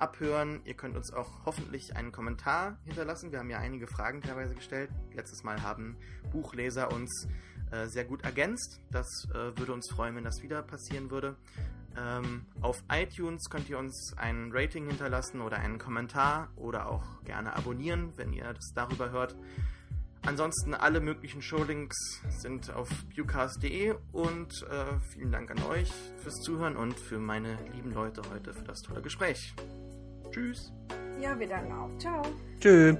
abhören. 0.00 0.60
Ihr 0.64 0.74
könnt 0.74 0.96
uns 0.96 1.12
auch 1.12 1.44
hoffentlich 1.44 1.96
einen 1.96 2.12
Kommentar 2.12 2.78
hinterlassen. 2.84 3.32
Wir 3.32 3.38
haben 3.38 3.50
ja 3.50 3.58
einige 3.58 3.86
Fragen 3.86 4.22
teilweise 4.22 4.54
gestellt. 4.54 4.90
Letztes 5.14 5.42
Mal 5.42 5.62
haben 5.62 5.96
Buchleser 6.32 6.92
uns 6.92 7.28
äh, 7.70 7.86
sehr 7.86 8.04
gut 8.04 8.22
ergänzt. 8.22 8.80
Das 8.90 9.06
äh, 9.30 9.56
würde 9.58 9.72
uns 9.72 9.90
freuen, 9.90 10.16
wenn 10.16 10.24
das 10.24 10.42
wieder 10.42 10.62
passieren 10.62 11.10
würde. 11.10 11.36
Ähm, 11.96 12.46
auf 12.60 12.82
iTunes 12.90 13.48
könnt 13.50 13.68
ihr 13.68 13.78
uns 13.78 14.14
ein 14.16 14.50
Rating 14.52 14.86
hinterlassen 14.86 15.40
oder 15.40 15.58
einen 15.58 15.78
Kommentar 15.78 16.48
oder 16.56 16.88
auch 16.88 17.04
gerne 17.24 17.54
abonnieren, 17.56 18.12
wenn 18.16 18.32
ihr 18.32 18.52
das 18.52 18.72
darüber 18.74 19.10
hört. 19.10 19.36
Ansonsten 20.22 20.74
alle 20.74 21.00
möglichen 21.00 21.40
Showlinks 21.40 21.96
sind 22.28 22.70
auf 22.70 22.88
viewcast.de 23.08 23.94
und 24.12 24.66
äh, 24.70 25.00
vielen 25.12 25.32
Dank 25.32 25.50
an 25.50 25.62
euch 25.64 25.90
fürs 26.22 26.40
Zuhören 26.42 26.76
und 26.76 26.98
für 26.98 27.18
meine 27.18 27.58
lieben 27.72 27.92
Leute 27.92 28.22
heute 28.30 28.52
für 28.52 28.64
das 28.64 28.82
tolle 28.82 29.00
Gespräch. 29.00 29.54
Tschüss. 30.30 30.72
Ja, 31.20 31.38
wir 31.38 31.48
danken 31.48 31.72
auch. 31.72 31.98
Ciao. 31.98 32.22
Tschüss. 32.58 32.96